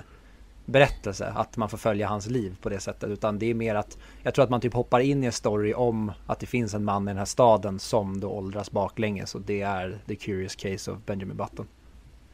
berättelse, 0.68 1.32
att 1.34 1.56
man 1.56 1.68
får 1.68 1.78
följa 1.78 2.08
hans 2.08 2.26
liv 2.26 2.56
på 2.62 2.68
det 2.68 2.80
sättet 2.80 3.10
utan 3.10 3.38
det 3.38 3.50
är 3.50 3.54
mer 3.54 3.75
att 3.75 3.98
jag 4.22 4.34
tror 4.34 4.44
att 4.44 4.50
man 4.50 4.60
typ 4.60 4.75
hoppar 4.75 5.00
in 5.00 5.22
i 5.22 5.26
en 5.26 5.32
story 5.32 5.75
om 5.75 6.12
att 6.26 6.40
det 6.40 6.46
finns 6.46 6.75
en 6.75 6.84
man 6.84 7.02
i 7.02 7.06
den 7.06 7.18
här 7.18 7.25
staden 7.25 7.78
som 7.78 8.20
då 8.20 8.28
åldras 8.28 8.70
baklänges 8.70 9.34
och 9.34 9.40
det 9.40 9.62
är 9.62 9.98
The 10.06 10.16
Curious 10.16 10.56
Case 10.56 10.90
of 10.90 10.98
Benjamin 11.06 11.37
Button. 11.37 11.66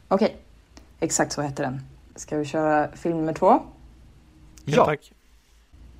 Okej, 0.08 0.36
exakt 1.00 1.32
så 1.32 1.42
heter 1.42 1.64
den. 1.64 1.80
Ska 2.16 2.36
vi 2.36 2.44
köra 2.44 2.88
film 2.96 3.18
nummer 3.18 3.32
två? 3.32 3.60
Ja, 4.64 4.84
tack. 4.84 5.12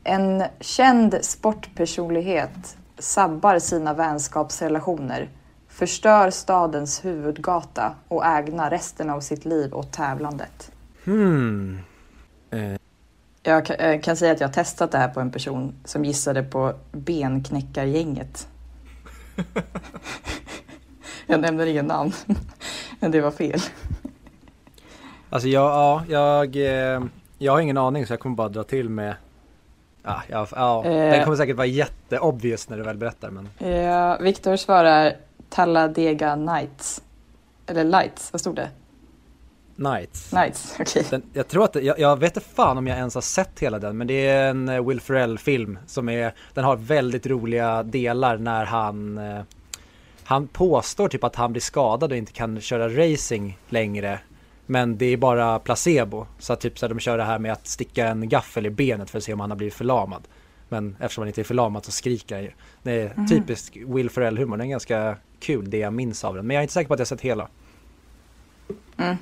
En 0.05 0.45
känd 0.61 1.19
sportpersonlighet 1.23 2.77
sabbar 2.99 3.59
sina 3.59 3.95
vänskapsrelationer, 3.95 5.29
förstör 5.69 6.31
stadens 6.31 7.05
huvudgata 7.05 7.95
och 8.09 8.27
ägnar 8.27 8.71
resten 8.71 9.11
av 9.11 9.21
sitt 9.21 9.45
liv 9.45 9.75
åt 9.75 9.93
tävlandet. 9.93 10.73
hmm. 11.05 11.79
Eh, 12.55 12.79
Jag 13.43 13.67
kan, 13.67 13.77
eh, 13.77 14.15
säga 14.15 14.33
att 14.33 14.41
jag 14.41 14.49
har 14.49 14.53
testat 14.53 14.91
det 14.93 14.99
här 14.99 15.09
på 15.09 15.21
en 15.21 15.31
person 15.31 15.75
som 15.85 16.05
gissade 16.05 16.43
på 16.43 16.75
benknäckargänget. 16.93 18.49
jag 21.27 21.41
nämner 21.41 21.67
ingen 21.67 21.87
namn, 21.87 22.13
men 23.01 23.11
det 23.11 23.21
var 23.21 23.31
fel. 23.31 23.61
Alltså 25.31 25.49
jag, 25.49 25.65
ja, 25.71 26.05
jag, 26.09 26.57
eh, 26.57 27.03
jag 27.39 27.53
har 27.53 27.61
ingen 27.61 27.79
aning 27.79 28.07
så 28.07 28.13
jag 28.13 28.21
kommer 28.21 28.37
bara 28.37 28.49
dra 28.49 28.63
till 28.65 28.89
med 28.89 29.15
Ja, 30.03 30.23
ja, 30.29 30.47
ja. 30.51 30.85
Eh. 30.85 30.91
den 31.11 31.25
kommer 31.25 31.37
säkert 31.37 31.57
vara 31.57 31.67
jätteobvious 31.67 32.69
när 32.69 32.77
du 32.77 32.83
väl 32.83 32.97
berättar 32.97 33.31
men 33.31 33.49
Ja, 33.73 34.17
Viktor 34.17 34.57
svarar 34.57 35.17
Talladega 35.49 36.37
Nights. 36.37 37.03
Eller 37.67 37.85
Lights, 37.85 38.33
vad 38.33 38.41
stod 38.41 38.57
det? 38.57 38.69
Nights. 39.77 40.33
Nights, 40.33 40.77
okej. 40.81 41.07
Den, 41.11 41.23
jag 41.33 41.49
tror 41.49 41.65
att, 41.65 41.73
det- 41.73 41.81
jag, 41.83 41.99
jag 41.99 42.19
vet 42.19 42.37
inte 42.37 42.49
fan 42.49 42.79
om 42.79 42.87
jag 42.87 42.99
ens 42.99 43.15
har 43.15 43.23
sett 43.23 43.61
hela 43.61 43.79
den 43.79 43.97
men 43.97 44.07
det 44.07 44.27
är 44.27 44.51
en 44.51 44.69
eh, 44.69 44.87
Will 44.87 45.01
Ferrell 45.01 45.39
film 45.39 45.79
som 45.87 46.09
är, 46.09 46.35
den 46.55 46.65
har 46.65 46.77
väldigt 46.77 47.27
roliga 47.27 47.83
delar 47.83 48.37
när 48.39 48.65
han 48.65 49.19
eh, 49.19 49.43
Han 50.25 50.47
påstår 50.47 51.09
typ 51.09 51.25
att 51.25 51.37
han 51.37 51.53
blir 51.53 51.63
skadad 51.63 52.13
och 52.13 52.19
inte 52.19 52.33
kan 52.33 52.61
köra 52.61 52.89
racing 52.89 53.59
längre 53.69 54.19
Men 54.67 54.99
det 54.99 55.07
är 55.07 55.17
bara 55.17 55.59
placebo 55.59 56.27
Så 56.39 56.53
att 56.53 56.61
typ 56.61 56.79
så 56.79 56.87
här, 56.87 56.95
de 56.95 57.01
kör 57.01 57.19
det 57.19 57.25
här 57.25 57.39
med 57.39 57.53
att 57.53 57.67
sticka 57.67 58.09
en 58.09 58.29
gaffel 58.29 58.67
i 58.67 58.71
benet 58.71 59.11
för 59.11 59.19
att 59.19 59.25
se 59.25 59.33
om 59.33 59.41
han 59.41 59.51
har 59.51 59.57
blivit 59.57 59.75
förlamad 59.75 60.23
Men 60.69 60.97
eftersom 61.01 61.23
han 61.23 61.29
inte 61.29 61.41
är 61.41 61.45
förlamad 61.45 61.85
så 61.85 61.93
skriker 61.93 62.35
han 62.35 62.45
ju 62.45 62.51
Det 62.83 62.93
är 63.03 63.13
Mhm. 63.17 63.27
typisk 63.27 63.77
Will 63.87 64.11
Ferrell 64.11 64.39
humor, 64.39 64.57
den 64.57 64.67
är 64.67 64.71
ganska 64.71 65.17
kul 65.41 65.71
det 65.71 65.79
jag 65.79 65.93
minns 65.93 66.25
av 66.25 66.35
den 66.35 66.47
Men 66.47 66.55
jag 66.55 66.61
är 66.61 66.63
inte 66.63 66.75
säker 66.75 66.89
på 66.89 66.95
att 66.95 67.01
jag 67.01 67.09
sett 67.09 67.21
hela 67.21 67.49
Mm. 68.97 69.17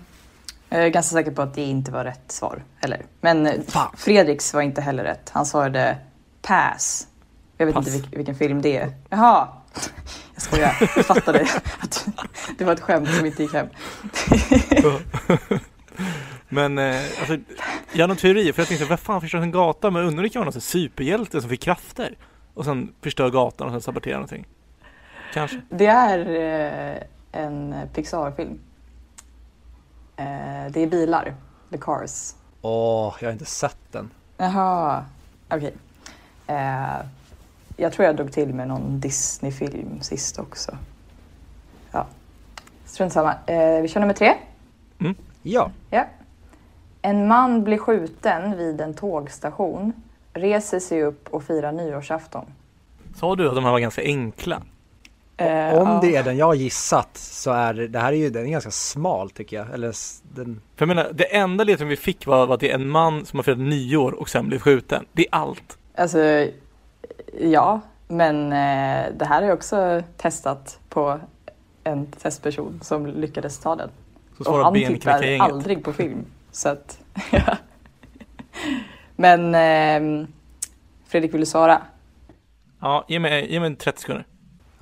Jag 0.73 0.85
är 0.85 0.89
ganska 0.89 1.17
säker 1.17 1.31
på 1.31 1.43
att 1.43 1.55
det 1.55 1.63
inte 1.63 1.91
var 1.91 2.05
rätt 2.05 2.33
svar 2.33 2.65
heller. 2.81 3.03
Men 3.21 3.47
eh, 3.47 3.61
Fan. 3.69 3.95
Fredriks 3.97 4.55
var 4.55 4.63
inte 4.63 4.81
heller 4.81 5.05
rätt. 5.05 5.31
Han 5.35 5.47
svarade 5.47 5.99
Pass. 6.43 7.09
Jag 7.57 7.67
vet 7.67 7.75
Pass. 7.75 7.87
inte 7.87 7.99
vilk, 7.99 8.17
vilken 8.17 8.35
film 8.35 8.63
det 8.63 8.77
är. 8.77 8.93
Jaha! 9.11 9.49
Jag 10.35 10.43
skojar, 10.43 10.91
jag 10.97 11.07
fattade 11.07 11.41
att 11.81 12.09
det 12.59 12.65
var 12.65 12.73
ett 12.73 12.81
skämt 12.81 13.15
som 13.15 13.27
inte 13.27 13.43
gick 13.43 13.53
hem. 13.53 13.67
Men 16.49 16.79
eh, 16.79 16.97
alltså, 17.19 17.39
jag 17.93 18.03
har 18.03 18.09
någon 18.09 18.17
teori 18.17 18.53
för 18.53 18.61
jag 18.61 18.69
tänkte 18.69 18.87
vad 18.87 19.01
fan 19.01 19.21
förstör 19.21 19.39
en 19.39 19.51
gata 19.51 19.91
men 19.91 20.03
undrar 20.03 20.19
om 20.19 20.23
det 20.23 20.29
kan 20.29 20.41
vara 20.41 20.51
någon 20.51 20.61
superhjälte 20.61 21.41
som 21.41 21.51
fick 21.51 21.63
krafter? 21.63 22.17
och 22.55 22.65
sen 22.65 22.93
förstör 23.03 23.31
gatan 23.31 23.67
och 23.67 23.73
sen 23.73 23.81
saboterar 23.81 24.15
någonting. 24.15 24.47
Kanske. 25.33 25.61
Det 25.69 25.87
är 25.87 26.19
eh, 26.19 27.43
en 27.43 27.75
Pixar-film. 27.95 28.59
Eh, 30.17 30.71
det 30.71 30.81
är 30.81 30.87
bilar, 30.87 31.35
The 31.71 31.79
Cars. 31.79 32.35
Åh, 32.63 33.15
jag 33.21 33.29
har 33.29 33.33
inte 33.33 33.45
sett 33.45 33.79
den. 33.93 34.11
Jaha, 34.37 35.05
okej. 35.49 35.75
Eh, 36.47 36.97
jag 37.77 37.93
tror 37.93 38.07
jag 38.07 38.17
drog 38.17 38.33
till 38.33 38.55
med 38.55 38.69
någon 38.69 39.01
Disney-film 39.01 40.01
sist 40.01 40.39
också. 40.39 40.77
Ja, 41.91 42.07
strunt 42.85 43.13
samma. 43.13 43.35
Eh, 43.47 43.83
vi 43.83 43.89
kör 43.89 44.01
nummer 44.01 44.15
tre. 44.15 44.35
Ja, 45.43 45.71
Ja. 45.91 46.05
En 47.03 47.27
man 47.29 47.65
blir 47.65 47.79
skjuten 47.79 48.57
vid 48.57 48.81
en 48.81 48.95
tågstation, 48.95 49.93
reser 50.33 50.81
sig 50.81 51.03
upp 51.03 51.29
och 51.29 51.43
firar 51.45 51.73
nyårsafton. 51.73 52.45
Sa 53.17 53.37
du 53.37 53.49
att 53.49 53.55
de 53.55 53.65
här 53.65 53.71
var 53.73 53.79
ganska 53.79 54.03
enkla? 54.03 54.63
Eh, 55.43 55.79
om 55.83 55.89
ja. 55.89 55.99
det 56.03 56.17
är 56.17 56.23
den 56.23 56.37
jag 56.37 56.47
har 56.47 56.55
gissat 56.55 57.17
så 57.17 57.51
är 57.51 57.75
det, 57.75 57.99
här 57.99 58.13
är 58.13 58.17
ju, 58.17 58.31
den 58.31 58.47
är 58.47 58.51
ganska 58.51 58.71
smal 58.71 59.31
tycker 59.31 59.57
jag. 59.57 59.75
Eller 59.75 59.95
den, 60.35 60.61
För 60.77 60.87
jag 60.87 60.89
menar, 60.89 61.11
det 61.13 61.37
enda 61.37 61.65
ledtråden 61.65 61.89
vi 61.89 61.97
fick 61.97 62.27
var, 62.27 62.47
var 62.47 62.55
att 62.55 62.61
det 62.61 62.71
är 62.71 62.75
en 62.75 62.89
man 62.89 63.27
som 63.27 63.39
har 63.39 63.43
firat 63.43 63.59
nyår 63.59 64.13
och 64.13 64.29
sen 64.29 64.49
blev 64.49 64.59
skjuten. 64.59 65.05
Det 65.13 65.23
är 65.23 65.29
allt. 65.31 65.79
Alltså, 65.95 66.47
ja, 67.41 67.81
men 68.09 68.47
eh, 68.47 69.13
det 69.19 69.25
här 69.25 69.43
är 69.43 69.53
också 69.53 70.03
testat 70.17 70.79
på 70.89 71.21
en 71.85 72.07
testperson 72.07 72.81
som 72.83 73.07
lyckades 73.07 73.59
ta 73.59 73.77
den. 73.77 73.91
Så 74.41 74.53
Och 74.53 74.65
han 74.65 74.75
tittar 74.75 75.39
aldrig 75.39 75.85
på 75.85 75.93
film. 75.93 76.25
Så 76.51 76.69
att, 76.69 76.99
ja. 77.31 77.57
Men 79.17 79.55
ehm, 79.55 80.27
Fredrik, 81.07 81.35
vill 81.35 81.41
du 81.41 81.47
svara? 81.47 81.83
Ja, 82.81 83.05
ge 83.09 83.19
mig, 83.19 83.53
ge 83.53 83.61
mig 83.61 83.77
30 83.77 84.01
sekunder. 84.01 84.27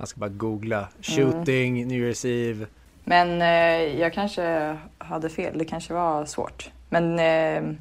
Jag 0.01 0.07
ska 0.07 0.19
bara 0.19 0.29
googla. 0.29 0.87
Shooting, 1.01 1.87
New 1.87 2.01
Year's 2.01 2.27
Eve. 2.27 2.65
Men 3.03 3.41
eh, 3.41 3.99
jag 3.99 4.13
kanske 4.13 4.77
hade 4.97 5.29
fel. 5.29 5.57
Det 5.57 5.65
kanske 5.65 5.93
var 5.93 6.25
svårt. 6.25 6.71
Men 6.89 7.19
eh, 7.19 7.73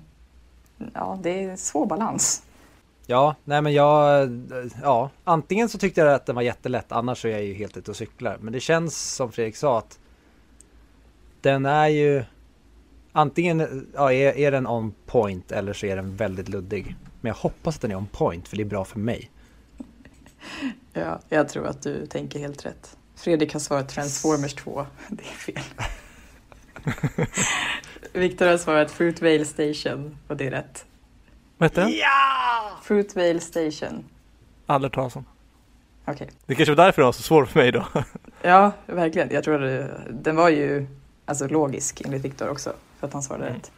ja, 0.95 1.19
det 1.23 1.45
är 1.45 1.57
svår 1.57 1.87
balans. 1.87 2.43
Ja, 3.07 3.35
nej 3.45 3.63
men 3.63 3.73
jag, 3.73 4.29
ja, 4.83 5.11
antingen 5.25 5.69
så 5.69 5.79
tyckte 5.79 6.01
jag 6.01 6.15
att 6.15 6.27
den 6.27 6.35
var 6.35 6.43
jättelätt, 6.43 6.93
annars 6.93 7.23
så 7.23 7.29
är 7.29 7.33
jag 7.33 7.45
ju 7.45 7.55
helt 7.55 7.77
ute 7.77 7.91
och 7.91 7.97
cyklar. 7.97 8.39
Men 8.41 8.53
det 8.53 8.61
känns 8.61 9.15
som 9.15 9.33
Fredrik 9.33 9.57
sa 9.57 9.79
att 9.79 9.99
den 11.41 11.67
är 11.67 11.89
ju 11.89 12.25
antingen, 13.13 13.87
ja, 13.95 14.13
är, 14.13 14.39
är 14.39 14.51
den 14.51 14.67
on 14.67 14.95
point 15.07 15.53
eller 15.53 15.73
så 15.73 15.87
är 15.87 15.97
den 15.97 16.17
väldigt 16.17 16.49
luddig. 16.49 16.97
Men 17.21 17.29
jag 17.29 17.37
hoppas 17.37 17.77
att 17.77 17.83
den 17.83 17.91
är 17.91 17.97
on 17.97 18.07
point 18.07 18.49
för 18.49 18.57
det 18.57 18.63
är 18.63 18.65
bra 18.65 18.85
för 18.85 18.99
mig. 18.99 19.31
Ja, 20.93 21.21
jag 21.29 21.49
tror 21.49 21.67
att 21.67 21.83
du 21.83 22.07
tänker 22.07 22.39
helt 22.39 22.67
rätt. 22.67 22.97
Fredrik 23.17 23.53
har 23.53 23.61
svarat 23.61 23.89
Transformers 23.89 24.55
2. 24.55 24.87
Det 25.09 25.23
är 25.23 25.27
fel. 25.27 25.63
Viktor 28.13 28.47
har 28.47 28.57
svarat 28.59 28.91
Fruitvale 28.91 29.45
Station 29.45 30.17
och 30.29 30.37
det 30.37 30.47
är 30.47 30.51
rätt. 30.51 30.85
Vad 31.59 31.71
heter 31.71 31.83
den? 31.83 31.93
Fruitvale 32.83 33.41
Station. 33.41 34.05
Aldrig 34.67 34.93
talas 34.93 35.17
om. 35.17 35.25
Okej. 36.05 36.31
Det 36.47 36.55
kanske 36.55 36.75
var 36.75 36.85
därför 36.85 37.03
det 37.03 37.07
var 37.07 37.13
så 37.13 37.23
svårt 37.23 37.49
för 37.49 37.61
mig 37.61 37.73
då. 37.73 37.87
Ja, 38.43 38.73
verkligen. 38.87 39.29
Jag 39.31 39.45
tror 39.45 39.59
det, 39.59 40.01
den 40.11 40.37
var 40.37 40.49
ju 40.49 40.87
alltså, 41.25 41.47
logisk 41.49 42.01
enligt 42.05 42.25
Viktor 42.25 42.49
också, 42.49 42.73
för 42.99 43.07
att 43.07 43.13
han 43.13 43.23
svarade 43.23 43.47
Mm. 43.47 43.57
rätt. 43.59 43.71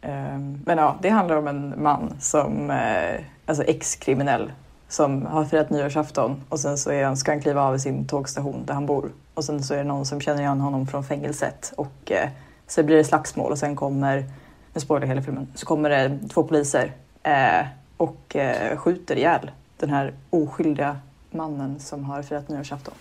Ehm, 0.00 0.60
men 0.66 0.78
ja, 0.78 0.98
det 1.02 1.08
handlar 1.08 1.36
om 1.36 1.46
en 1.48 1.82
man 1.82 2.16
som, 2.20 2.70
eh, 2.70 3.20
alltså 3.46 3.64
ex-kriminell, 3.64 4.52
som 4.94 5.26
har 5.26 5.44
firat 5.44 5.70
nyårsafton 5.70 6.42
och 6.48 6.60
sen 6.60 6.78
så 6.78 6.90
är 6.90 7.04
han, 7.04 7.16
ska 7.16 7.32
han 7.32 7.40
kliva 7.40 7.62
av 7.62 7.74
i 7.74 7.78
sin 7.78 8.06
tågstation 8.06 8.66
där 8.66 8.74
han 8.74 8.86
bor. 8.86 9.12
Och 9.34 9.44
sen 9.44 9.62
så 9.62 9.74
är 9.74 9.78
det 9.78 9.84
någon 9.84 10.06
som 10.06 10.20
känner 10.20 10.40
igen 10.40 10.60
honom 10.60 10.86
från 10.86 11.04
fängelset 11.04 11.72
och 11.76 12.12
eh, 12.12 12.28
så 12.66 12.82
blir 12.82 12.96
det 12.96 13.04
slagsmål 13.04 13.52
och 13.52 13.58
sen 13.58 13.76
kommer, 13.76 14.24
nu 14.72 14.80
spoilar 14.80 15.06
hela 15.06 15.22
filmen, 15.22 15.48
så 15.54 15.66
kommer 15.66 15.90
det 15.90 16.18
två 16.28 16.42
poliser 16.44 16.92
eh, 17.22 17.66
och 17.96 18.36
eh, 18.36 18.76
skjuter 18.76 19.16
ihjäl 19.16 19.50
den 19.76 19.90
här 19.90 20.14
oskyldiga 20.30 20.98
mannen 21.30 21.80
som 21.80 22.04
har 22.04 22.22
firat 22.22 22.48
nyårsafton. 22.48 22.94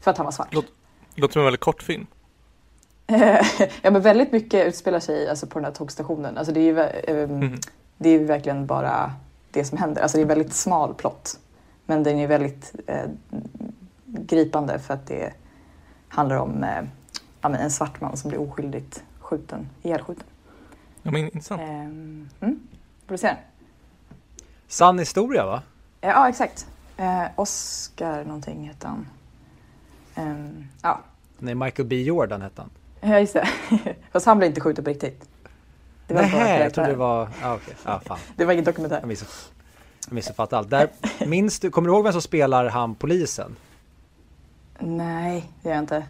För 0.00 0.10
att 0.10 0.16
han 0.16 0.24
var 0.24 0.32
svart. 0.32 0.54
Låt- 0.54 0.72
Det 1.14 1.20
låter 1.20 1.32
som 1.32 1.40
en 1.40 1.44
väldigt 1.46 1.60
kort 1.60 1.82
film. 1.82 2.06
ja 3.82 3.90
men 3.90 4.00
väldigt 4.02 4.32
mycket 4.32 4.66
utspelar 4.66 5.00
sig 5.00 5.28
alltså, 5.28 5.46
på 5.46 5.58
den 5.58 5.64
här 5.64 5.72
tågstationen. 5.72 6.38
Alltså, 6.38 6.52
det, 6.52 6.60
är 6.60 6.64
ju, 6.64 6.80
ehm, 7.22 7.30
Mhm. 7.38 7.58
det 7.98 8.08
är 8.08 8.18
ju 8.18 8.24
verkligen 8.24 8.66
bara 8.66 9.12
det 9.50 9.64
som 9.64 9.78
händer. 9.78 10.02
Alltså, 10.02 10.16
det 10.16 10.20
är 10.20 10.22
en 10.22 10.28
väldigt 10.28 10.52
smal 10.52 10.94
plott. 10.94 11.38
Men 11.86 12.02
den 12.02 12.18
är 12.18 12.26
väldigt 12.26 12.74
eh, 12.86 13.10
gripande 14.06 14.78
för 14.78 14.94
att 14.94 15.06
det 15.06 15.32
handlar 16.08 16.36
om 16.36 16.64
eh, 16.64 16.82
ja, 17.40 17.56
en 17.56 17.70
svart 17.70 18.00
man 18.00 18.16
som 18.16 18.28
blir 18.28 18.40
oskyldigt 18.40 19.04
skjuten, 19.20 19.68
ihjälskjuten. 19.82 20.24
Ja, 21.02 21.10
men 21.10 21.24
intressant. 21.24 21.60
Ehm, 21.60 22.28
mm. 22.40 22.60
Får 23.06 23.14
du 23.14 23.18
se 23.18 23.26
den? 23.26 23.36
Sann 24.68 24.98
historia 24.98 25.46
va? 25.46 25.62
Eh, 26.00 26.08
Ja, 26.10 26.28
exakt. 26.28 26.66
Eh, 26.96 27.24
Oscar 27.36 28.24
någonting 28.24 28.64
heter 28.68 28.88
han. 28.88 29.06
Ehm, 30.14 30.64
ja, 30.82 31.00
Nej, 31.38 31.54
Michael 31.54 31.88
B 31.88 32.02
Jordan 32.02 32.42
hette 32.42 32.62
han. 32.62 32.70
ja, 33.10 33.20
just 33.20 33.32
det. 33.32 33.48
Fast 34.12 34.26
han 34.26 34.38
blev 34.38 34.48
inte 34.48 34.60
skjuten 34.60 34.84
på 34.84 34.90
riktigt. 34.90 35.28
Det 36.14 36.22
var 36.22 36.30
bara 36.30 36.44
Nej, 36.44 36.62
jag 36.62 36.74
trodde 36.74 36.90
det 36.90 36.96
var, 36.96 37.28
ja 37.42 37.54
okej, 37.54 37.74
ja 37.84 38.00
fan. 38.06 38.18
Det 38.36 38.44
var 38.44 38.52
ingen 38.52 38.64
dokumentär. 38.64 38.98
Jag 39.00 39.10
missupp- 39.10 39.50
jag 40.06 40.14
missuppfattade 40.14 40.58
allt. 40.58 40.70
Där, 40.70 40.88
minns 41.26 41.60
du, 41.60 41.70
kommer 41.70 41.88
du 41.88 41.94
ihåg 41.94 42.04
vem 42.04 42.12
som 42.12 42.22
spelar 42.22 42.68
han 42.68 42.94
polisen? 42.94 43.56
Nej, 44.78 45.50
det 45.62 45.68
gör 45.68 45.76
jag 45.76 45.82
inte. 45.82 46.04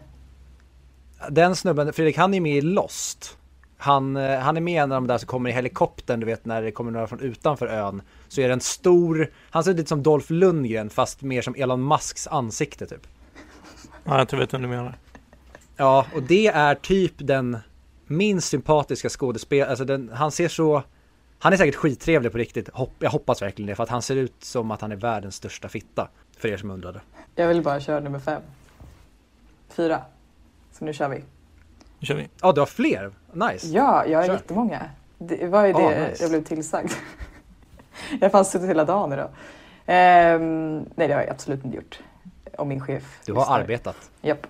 Den 1.29 1.55
snubben, 1.55 1.93
Fredrik 1.93 2.17
han 2.17 2.33
är 2.33 2.41
med 2.41 2.55
i 2.57 2.61
Lost. 2.61 3.37
Han, 3.77 4.15
eh, 4.17 4.39
han 4.39 4.57
är 4.57 4.61
med 4.61 4.73
i 4.73 4.77
en 4.77 4.91
av 4.91 4.95
de 5.01 5.07
där 5.07 5.17
som 5.17 5.27
kommer 5.27 5.49
i 5.49 5.53
helikoptern, 5.53 6.19
du 6.19 6.25
vet 6.25 6.45
när 6.45 6.61
det 6.61 6.71
kommer 6.71 6.91
några 6.91 7.07
från 7.07 7.19
utanför 7.19 7.67
ön. 7.67 8.01
Så 8.27 8.41
är 8.41 8.47
det 8.47 8.53
en 8.53 8.61
stor, 8.61 9.31
han 9.49 9.63
ser 9.63 9.71
ut 9.71 9.77
lite 9.77 9.89
som 9.89 10.03
Dolph 10.03 10.31
Lundgren 10.31 10.89
fast 10.89 11.21
mer 11.21 11.41
som 11.41 11.55
Elon 11.55 11.87
Musks 11.87 12.27
ansikte 12.27 12.85
typ. 12.85 13.07
Ja, 14.03 14.17
jag 14.17 14.27
tror 14.29 14.41
jag 14.41 14.47
vet 14.47 14.53
vem 14.53 14.61
du 14.61 14.67
menar. 14.67 14.97
Ja, 15.77 16.05
och 16.15 16.23
det 16.23 16.47
är 16.47 16.75
typ 16.75 17.13
den 17.17 17.57
minst 18.11 18.47
sympatiska 18.49 19.09
skådespelaren, 19.09 19.69
alltså 19.69 19.85
den, 19.85 20.11
han 20.13 20.31
ser 20.31 20.47
så 20.47 20.83
Han 21.39 21.53
är 21.53 21.57
säkert 21.57 21.75
skittrevlig 21.75 22.31
på 22.31 22.37
riktigt, 22.37 22.69
Hopp, 22.69 22.91
jag 22.99 23.09
hoppas 23.09 23.41
verkligen 23.41 23.67
det 23.67 23.75
för 23.75 23.83
att 23.83 23.89
han 23.89 24.01
ser 24.01 24.15
ut 24.15 24.33
som 24.43 24.71
att 24.71 24.81
han 24.81 24.91
är 24.91 24.95
världens 24.95 25.35
största 25.35 25.69
fitta 25.69 26.07
För 26.37 26.47
er 26.47 26.57
som 26.57 26.71
undrade 26.71 27.01
Jag 27.35 27.47
vill 27.47 27.61
bara 27.63 27.79
köra 27.79 27.99
nummer 27.99 28.19
fem. 28.19 28.41
Fyra. 29.69 30.01
Så 30.71 30.85
nu 30.85 30.93
kör 30.93 31.09
vi. 31.09 31.23
Nu 31.99 32.05
kör 32.05 32.15
vi. 32.15 32.29
Ja, 32.41 32.51
du 32.51 32.61
har 32.61 32.65
fler? 32.65 33.11
Nice! 33.33 33.67
Ja, 33.67 34.05
jag 34.05 34.19
har 34.19 34.25
Kör. 34.25 34.33
jättemånga. 34.33 34.81
Det 35.17 35.47
var 35.47 35.65
ju 35.65 35.73
Ah, 35.73 35.89
det 35.89 36.07
nice. 36.09 36.23
jag 36.23 36.29
blev 36.31 36.43
tillsagd. 36.43 36.91
jag 38.11 38.21
har 38.21 38.29
fan 38.29 38.45
suttit 38.45 38.69
hela 38.69 38.85
dagen 38.85 39.13
idag. 39.13 39.29
Ehm, 39.85 40.85
nej, 40.95 41.07
det 41.07 41.13
har 41.13 41.21
jag 41.21 41.29
absolut 41.29 41.65
inte 41.65 41.77
gjort. 41.77 41.99
Om 42.57 42.67
min 42.67 42.79
chef 42.81 43.19
Du 43.25 43.33
har 43.33 43.39
lyssnar. 43.41 43.59
arbetat 43.59 43.95
Japp. 44.21 44.47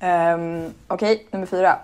Um, 0.00 0.74
Okej, 0.88 1.26
nummer 1.30 1.46
fyra. 1.46 1.78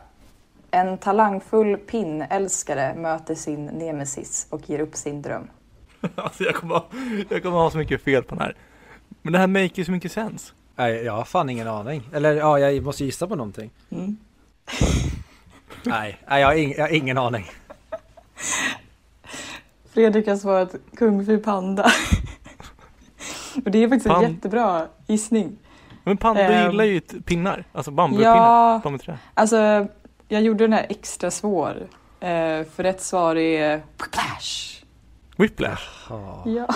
En 0.75 0.99
talangfull 0.99 1.77
pinnälskare 1.77 2.95
möter 2.95 3.35
sin 3.35 3.67
nemesis 3.67 4.47
och 4.51 4.71
ger 4.71 4.81
upp 4.81 4.97
sin 4.97 5.23
dröm. 5.23 5.49
Alltså 6.15 6.45
jag 6.45 6.55
kommer, 6.55 6.75
ha, 6.75 6.85
jag 7.29 7.43
kommer 7.43 7.57
ha 7.59 7.71
så 7.71 7.79
mycket 7.79 8.03
fel 8.03 8.23
på 8.23 8.35
den 8.35 8.45
här. 8.45 8.57
Men 9.23 9.33
det 9.33 9.39
här 9.39 9.47
make 9.47 9.71
ju 9.75 9.85
så 9.85 9.93
mycket 9.93 10.13
sens. 10.13 10.53
Nej, 10.77 11.05
jag 11.05 11.13
har 11.13 11.25
fan 11.25 11.51
ingen 11.51 11.69
aning 11.69 12.03
Eller 12.13 12.35
ja, 12.35 12.59
jag 12.59 12.85
måste 12.85 13.05
gissa 13.05 13.27
på 13.27 13.37
någonting 13.37 13.71
Mm. 13.91 14.17
Nej, 15.83 16.19
nej 16.29 16.41
jag, 16.41 16.49
har 16.49 16.55
ing, 16.55 16.75
jag 16.77 16.83
har 16.85 16.95
ingen 16.95 17.19
aning 17.19 17.45
Fredrik 19.95 20.27
har 20.29 20.37
svarat 20.37 20.75
Kung 20.97 21.27
Fu 21.27 21.39
Panda. 21.39 21.91
och 23.65 23.71
det 23.71 23.79
är 23.79 23.89
faktiskt 23.89 24.07
en 24.07 24.13
Pan- 24.13 24.23
jättebra 24.33 24.87
gissning. 25.07 25.57
Men 26.05 26.17
pandor 26.17 26.43
Ehm. 26.45 26.71
gillar 26.71 26.85
ju 26.85 27.01
pinnar. 27.01 27.65
Alltså 27.73 27.91
bambupinnar. 27.91 28.37
Ja, 28.37 28.83
alltså 29.35 29.87
jag 30.29 30.43
gjorde 30.43 30.65
den 30.65 30.73
här 30.73 30.87
extra 30.89 31.31
svår. 31.31 31.87
Eh, 32.21 32.65
för 32.65 32.83
rätt 32.83 33.01
svar 33.01 33.37
är 33.37 33.77
Whiplash. 33.77 34.83
Whiplash. 35.37 35.83
Ja. 36.11 36.43
Ja. 36.47 36.67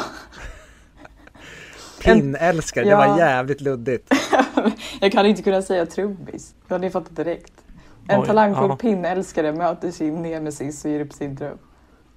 Pinnälskare, 2.04 2.84
det 2.84 2.90
Ja. 2.90 2.96
var 3.08 3.18
jävligt 3.18 3.60
luddigt 3.60 4.14
Jag 5.00 5.12
kan 5.12 5.26
inte 5.26 5.42
kunna 5.42 5.62
säga 5.62 5.86
trummis. 5.86 6.54
Det 6.68 6.74
hade 6.74 6.86
ni 6.86 6.90
fattat 6.90 7.16
direkt. 7.16 7.52
En 8.08 8.20
Oj, 8.20 8.26
talangfull 8.26 8.66
ja. 8.70 8.76
pinnälskare 8.76 9.52
möter 9.52 9.90
sin 9.90 10.22
nemesis 10.22 10.84
och 10.84 10.90
ger 10.90 11.00
upp 11.00 11.12
sin 11.12 11.34
dröm. 11.34 11.58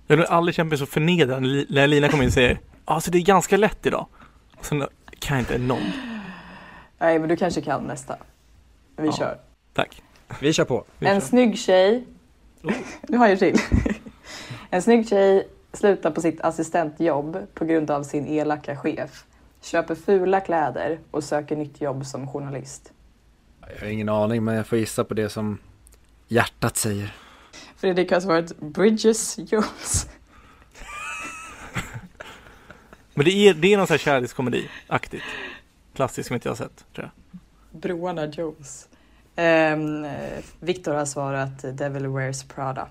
Jag 0.07 0.17
har 0.17 0.23
aldrig 0.23 0.55
känt 0.55 0.69
mig 0.69 0.77
så 0.77 0.85
förnedrad 0.85 1.41
när 1.69 1.87
Lina 1.87 2.09
kommer 2.09 2.23
in 2.23 2.27
och 2.29 2.33
säger 2.33 2.59
Alltså 2.85 3.11
det 3.11 3.17
är 3.17 3.21
ganska 3.21 3.57
lätt 3.57 3.85
idag. 3.85 4.07
Och 4.57 4.65
sen 4.65 4.87
kan 5.19 5.37
jag 5.37 5.41
inte 5.41 5.57
någon. 5.57 5.91
Nej, 6.99 7.19
men 7.19 7.29
du 7.29 7.35
kanske 7.35 7.61
kan 7.61 7.83
nästa. 7.83 8.15
Vi 8.97 9.05
Ja. 9.05 9.13
kör. 9.13 9.37
Tack. 9.73 10.01
Vi 10.39 10.53
kör 10.53 10.65
på 10.65 10.85
Vi 10.99 11.07
En 11.07 11.21
kör. 11.21 11.27
snygg 11.27 11.57
tjej. 11.57 12.03
Oh. 12.63 12.73
Nu 13.07 13.17
har 13.17 13.27
jag 13.27 13.39
till. 13.39 13.57
en 14.69 14.81
snygg 14.81 15.09
tjej 15.09 15.47
slutar 15.73 16.11
på 16.11 16.21
sitt 16.21 16.41
assistentjobb 16.41 17.37
på 17.53 17.65
grund 17.65 17.91
av 17.91 18.03
sin 18.03 18.27
elaka 18.27 18.77
chef. 18.77 19.25
Köper 19.61 19.95
fula 19.95 20.39
kläder 20.39 20.99
och 21.11 21.23
söker 21.23 21.55
nytt 21.55 21.81
jobb 21.81 22.05
som 22.05 22.27
journalist. 22.27 22.91
Jag 23.75 23.79
har 23.79 23.87
ingen 23.87 24.09
aning 24.09 24.43
men 24.43 24.55
jag 24.55 24.67
får 24.67 24.77
gissa 24.77 25.03
på 25.03 25.13
det 25.13 25.29
som 25.29 25.57
hjärtat 26.27 26.77
säger. 26.77 27.15
Fredrik 27.75 28.11
har 28.11 28.19
svarat 28.19 28.59
Bridges 28.59 29.37
Jones. 29.37 30.09
Men 33.13 33.25
det 33.25 33.31
är, 33.31 33.53
det 33.53 33.73
är 33.73 33.77
någon 33.77 33.87
sån 33.87 33.93
här 33.93 33.99
kärlekskomedi-aktigt. 33.99 35.23
Klassiskt 35.93 36.27
som 36.27 36.33
inte 36.33 36.47
jag 36.47 36.51
har 36.51 36.57
sett, 36.57 36.85
tror 36.95 37.11
jag. 37.31 37.39
Broarna 37.81 38.25
Jones. 38.25 38.87
Um, 39.41 40.07
Viktor 40.59 40.93
har 40.93 41.05
svarat 41.05 41.77
Devil 41.77 42.07
Wears 42.07 42.43
Prada. 42.43 42.87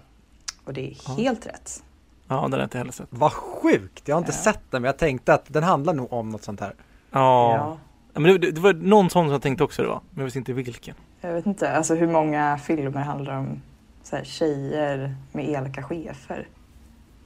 Och 0.65 0.73
det 0.73 0.91
är 0.91 0.97
Ja. 1.07 1.15
helt 1.15 1.47
rätt. 1.47 1.83
Ja, 2.29 2.35
den 2.43 2.53
har 2.53 2.59
jag 2.59 2.67
inte 2.67 2.79
heller 2.79 2.93
sett. 2.93 3.07
Vad 3.11 3.33
sjukt! 3.33 4.09
Jag 4.09 4.17
har 4.17 4.19
inte 4.21 4.33
Ja. 4.33 4.37
sett 4.53 4.61
den 4.71 4.83
men 4.83 4.89
jag 4.89 4.99
tänkte 4.99 5.35
att 5.35 5.45
den 5.49 5.63
handlar 5.63 5.95
nog 5.95 6.13
om 6.13 6.29
något 6.29 6.43
sånt 6.43 6.61
här. 6.61 6.75
Ja. 7.11 7.57
Ja. 7.57 7.77
Men 8.21 8.23
det, 8.33 8.39
det, 8.39 8.51
det 8.51 8.61
var 8.61 8.73
någon 8.73 9.11
sån 9.11 9.25
som 9.27 9.33
jag 9.33 9.43
tänkte 9.43 9.65
också 9.65 9.83
det 9.83 9.89
var. 9.89 10.01
Men 10.11 10.19
jag 10.19 10.25
visste 10.25 10.39
inte 10.39 10.53
vilken. 10.53 10.95
Jag 11.21 11.33
vet 11.33 11.47
inte 11.47 11.73
alltså 11.77 11.95
hur 11.95 12.07
många 12.07 12.59
filmer 12.59 13.01
handlar 13.01 13.37
om 13.39 13.63
så 14.03 14.17
här, 14.17 14.25
tjejer 14.25 15.15
med 15.33 15.49
elaka 15.49 15.83
chefer. 15.83 16.49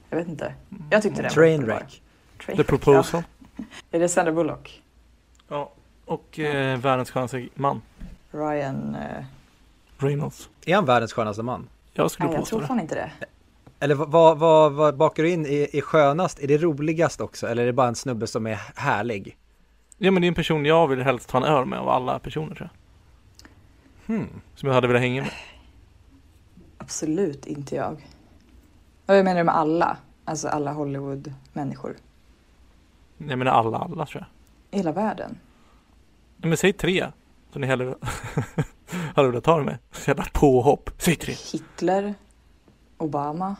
Jag 0.09 0.17
vet 0.17 0.27
inte. 0.27 0.53
Jag 0.89 1.01
tyckte 1.01 1.21
den 1.21 1.31
var 1.35 1.43
uppenbar. 1.47 1.65
Trainwreck. 1.75 2.01
Train- 2.45 2.57
The 2.57 2.63
Proposal. 2.63 3.23
Ja. 3.57 3.63
Är 3.91 3.99
det 3.99 4.09
Sandra 4.09 4.31
Bullock? 4.33 4.81
Ja. 5.47 5.71
Och 6.05 6.39
eh, 6.39 6.79
världens 6.79 7.11
skönaste 7.11 7.47
man. 7.55 7.81
Ryan? 8.35 8.95
Eh... 8.95 9.25
Reynolds. 9.97 10.49
Är 10.65 10.75
han 10.75 10.85
världens 10.85 11.13
skönaste 11.13 11.43
man? 11.43 11.69
Jag 11.93 12.11
skulle 12.11 12.27
Nej, 12.27 12.33
jag 12.35 12.41
påstå 12.41 12.49
tror 12.55 12.61
det. 12.61 12.67
fan 12.67 12.79
inte 12.79 12.95
det. 12.95 13.11
Eller 13.79 13.95
vad, 13.95 14.09
vad, 14.09 14.37
vad, 14.37 14.73
vad 14.73 14.97
bakar 14.97 15.23
du 15.23 15.29
in 15.29 15.45
i, 15.45 15.69
i 15.73 15.81
skönast? 15.81 16.39
Är 16.39 16.47
det 16.47 16.57
roligast 16.57 17.21
också? 17.21 17.47
Eller 17.47 17.63
är 17.63 17.65
det 17.65 17.73
bara 17.73 17.87
en 17.87 17.95
snubbe 17.95 18.27
som 18.27 18.47
är 18.47 18.61
härlig? 18.75 19.37
Ja 19.97 20.11
men 20.11 20.21
det 20.21 20.25
är 20.25 20.27
en 20.29 20.35
person 20.35 20.65
jag 20.65 20.87
vill 20.87 21.01
helst 21.01 21.29
ta 21.29 21.37
en 21.37 21.43
öl 21.43 21.65
med 21.65 21.79
av 21.79 21.89
alla 21.89 22.19
personer 22.19 22.55
tror 22.55 22.69
jag. 24.07 24.15
Hmm. 24.15 24.27
Som 24.55 24.67
jag 24.67 24.73
hade 24.73 24.87
velat 24.87 25.01
hänga 25.01 25.21
med. 25.21 25.31
Absolut 26.77 27.45
inte 27.45 27.75
jag. 27.75 28.07
Vad 29.05 29.23
menar 29.23 29.37
du 29.37 29.43
med 29.43 29.55
alla? 29.55 29.97
Alltså 30.25 30.47
alla 30.47 30.73
Hollywood-människor. 30.73 31.95
Jag 33.17 33.37
menar 33.39 33.51
alla, 33.51 33.77
alla 33.77 34.05
tror 34.05 34.21
jag. 34.21 34.27
I 34.71 34.77
hela 34.77 34.91
världen. 34.91 35.37
Nej, 36.37 36.49
men 36.49 36.57
säg 36.57 36.73
tre. 36.73 37.07
Så 37.55 37.59
ni 37.59 37.67
hellre 37.67 37.95
hade 39.15 39.27
velat 39.27 39.43
det 39.43 39.63
med. 39.63 39.77
Så 39.91 40.09
jävla 40.09 40.25
påhopp. 40.33 40.89
Säg 40.97 41.15
tre. 41.15 41.33
Hitler. 41.51 42.13
Obama. 42.97 43.55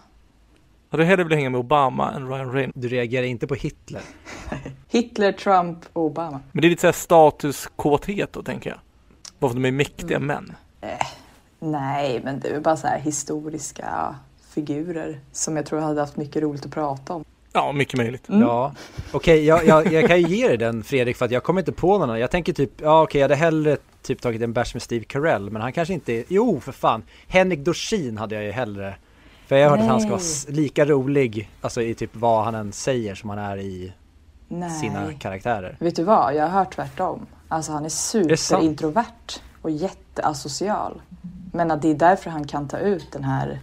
Hade 0.89 1.03
du 1.03 1.07
hellre 1.07 1.23
velat 1.23 1.37
hänga 1.37 1.49
med 1.49 1.59
Obama 1.59 2.11
än 2.11 2.27
Ryan 2.29 2.51
Reynolds. 2.51 2.79
Du 2.81 2.87
reagerar 2.87 3.25
inte 3.25 3.47
på 3.47 3.55
Hitler? 3.55 4.01
Hitler, 4.89 5.31
Trump 5.31 5.79
och 5.93 6.03
Obama. 6.03 6.39
Men 6.51 6.61
det 6.61 6.67
är 6.67 6.69
lite 6.69 6.81
såhär 6.81 6.91
statuskåthet 6.93 8.33
då 8.33 8.43
tänker 8.43 8.69
jag. 8.69 8.79
Bara 9.39 9.49
för 9.49 9.57
att 9.57 9.63
de 9.63 9.67
är 9.67 9.71
mäktiga 9.71 10.17
Mm. 10.17 10.27
män. 10.27 10.55
Nej, 11.59 12.21
men 12.23 12.39
det 12.39 12.47
är 12.47 12.59
bara 12.59 12.77
så 12.77 12.87
här 12.87 12.99
historiska 12.99 14.15
figurer 14.49 15.19
som 15.31 15.55
jag 15.55 15.65
tror 15.65 15.79
hade 15.79 16.01
haft 16.01 16.17
mycket 16.17 16.43
roligt 16.43 16.65
att 16.65 16.71
prata 16.71 17.13
om. 17.13 17.23
Ja, 17.55 17.71
mycket 17.71 17.97
möjligt. 17.97 18.29
Mm. 18.29 18.41
Ja. 18.41 18.73
Okej, 19.11 19.45
jag, 19.45 19.65
jag, 19.65 19.93
jag 19.93 20.07
kan 20.07 20.21
ju 20.21 20.27
ge 20.27 20.47
dig 20.47 20.57
den 20.57 20.83
Fredrik 20.83 21.17
för 21.17 21.25
att 21.25 21.31
jag 21.31 21.43
kommer 21.43 21.61
inte 21.61 21.71
på 21.71 21.87
någon 21.87 22.01
annan. 22.01 22.19
Jag 22.19 22.31
tänker 22.31 22.53
typ, 22.53 22.71
ja 22.81 23.03
okej 23.03 23.21
jag 23.21 23.23
hade 23.23 23.35
hellre 23.35 23.77
typ 24.01 24.21
tagit 24.21 24.41
en 24.41 24.53
bärs 24.53 24.73
med 24.73 24.81
Steve 24.83 25.05
Carell 25.05 25.49
men 25.49 25.61
han 25.61 25.73
kanske 25.73 25.93
inte 25.93 26.13
är, 26.13 26.23
jo 26.27 26.59
för 26.59 26.71
fan. 26.71 27.03
Henrik 27.27 27.59
Dorsin 27.59 28.17
hade 28.17 28.35
jag 28.35 28.43
ju 28.43 28.51
hellre. 28.51 28.95
För 29.47 29.55
jag 29.55 29.69
har 29.69 29.77
hört 29.77 29.83
att 29.83 29.91
han 29.91 30.01
ska 30.01 30.09
vara 30.09 30.55
lika 30.57 30.85
rolig, 30.85 31.49
alltså 31.61 31.81
i 31.81 31.93
typ 31.93 32.15
vad 32.15 32.45
han 32.45 32.55
än 32.55 32.71
säger 32.71 33.15
som 33.15 33.29
han 33.29 33.39
är 33.39 33.57
i 33.57 33.93
Nej. 34.47 34.69
sina 34.69 35.13
karaktärer. 35.19 35.77
Vet 35.79 35.95
du 35.95 36.03
vad? 36.03 36.35
Jag 36.35 36.43
har 36.43 36.59
hört 36.59 36.75
tvärtom. 36.75 37.25
Alltså 37.47 37.71
han 37.71 37.85
är 37.85 37.89
superintrovert 37.89 39.41
och 39.61 39.71
jätteasocial. 39.71 41.01
Men 41.53 41.71
att 41.71 41.81
det 41.81 41.91
är 41.91 41.95
därför 41.95 42.29
han 42.29 42.47
kan 42.47 42.67
ta 42.67 42.77
ut 42.77 43.11
den 43.11 43.23
här 43.23 43.59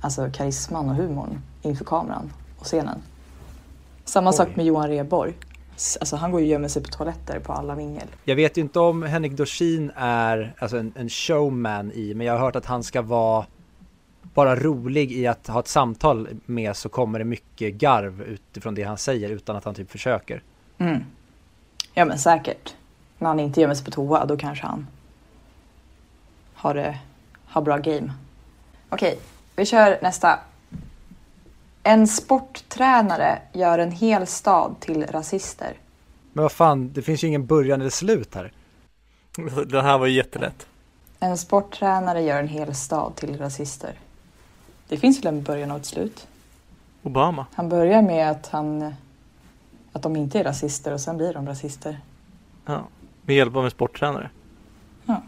alltså, 0.00 0.30
karisman 0.32 0.88
och 0.88 0.96
humorn 0.96 1.40
inför 1.62 1.84
kameran 1.84 2.32
och 2.58 2.66
scenen. 2.66 3.02
Samma 4.06 4.30
Oj. 4.30 4.36
sak 4.36 4.56
med 4.56 4.66
Johan 4.66 4.88
Rheborg. 4.88 5.34
S- 5.76 5.96
Alltså 6.00 6.16
han 6.16 6.30
går 6.30 6.40
ju 6.40 6.46
och 6.46 6.50
gömmer 6.50 6.68
sig 6.68 6.82
på 6.82 6.88
toaletter 6.88 7.38
på 7.40 7.52
alla 7.52 7.74
mingel. 7.76 8.06
Jag 8.24 8.36
vet 8.36 8.56
ju 8.58 8.60
inte 8.62 8.80
om 8.80 9.02
Henrik 9.02 9.32
Dorsin 9.32 9.92
är 9.96 10.54
alltså 10.58 10.76
en, 10.78 10.92
en 10.96 11.08
showman 11.08 11.92
i, 11.92 12.14
men 12.14 12.26
jag 12.26 12.34
har 12.34 12.40
hört 12.40 12.56
att 12.56 12.66
han 12.66 12.82
ska 12.84 13.02
vara 13.02 13.46
bara 14.22 14.56
rolig 14.56 15.12
i 15.12 15.26
att 15.26 15.46
ha 15.46 15.60
ett 15.60 15.68
samtal 15.68 16.28
med 16.46 16.76
så 16.76 16.88
kommer 16.88 17.18
det 17.18 17.24
mycket 17.24 17.74
garv 17.74 18.22
utifrån 18.22 18.74
det 18.74 18.82
han 18.82 18.98
säger 18.98 19.28
utan 19.30 19.56
att 19.56 19.64
han 19.64 19.74
typ 19.74 19.90
försöker. 19.90 20.42
Mm. 20.78 21.04
Ja 21.94 22.04
men 22.04 22.18
säkert. 22.18 22.74
När 23.18 23.28
han 23.28 23.40
inte 23.40 23.60
gömmer 23.60 23.74
sig 23.74 23.84
på 23.84 23.90
toa 23.90 24.24
då 24.26 24.36
kanske 24.36 24.66
han 24.66 24.86
har, 26.54 26.74
det, 26.74 26.98
har 27.46 27.62
bra 27.62 27.78
game. 27.78 28.12
Okej, 28.88 29.18
vi 29.56 29.66
kör 29.66 29.98
nästa. 30.02 30.38
En 31.86 32.06
sporttränare 32.06 33.38
gör 33.52 33.78
en 33.78 33.90
hel 33.90 34.26
stad 34.26 34.74
till 34.80 35.06
rasister. 35.06 35.76
Men 36.32 36.42
vad 36.42 36.52
fan, 36.52 36.92
det 36.92 37.02
finns 37.02 37.24
ju 37.24 37.28
ingen 37.28 37.46
början 37.46 37.80
eller 37.80 37.90
slut 37.90 38.34
här. 38.34 38.52
Den 39.66 39.84
här 39.84 39.98
var 39.98 40.06
ju 40.06 40.12
jättelätt. 40.12 40.66
En 41.20 41.38
sporttränare 41.38 42.22
gör 42.22 42.38
en 42.38 42.48
hel 42.48 42.74
stad 42.74 43.16
till 43.16 43.38
rasister. 43.38 43.94
Det 44.88 44.96
finns 44.96 45.18
väl 45.18 45.26
en 45.26 45.42
början 45.42 45.70
och 45.70 45.76
ett 45.76 45.86
slut? 45.86 46.28
Obama. 47.02 47.46
Han 47.54 47.68
börjar 47.68 48.02
med 48.02 48.30
att, 48.30 48.46
han, 48.48 48.94
att 49.92 50.02
de 50.02 50.16
inte 50.16 50.38
är 50.40 50.44
rasister 50.44 50.92
och 50.92 51.00
sen 51.00 51.16
blir 51.16 51.34
de 51.34 51.46
rasister. 51.46 52.00
Ja. 52.64 52.84
Med 53.22 53.36
hjälp 53.36 53.56
av 53.56 53.64
en 53.64 53.70
sporttränare. 53.70 54.30
Ja. 55.04 55.22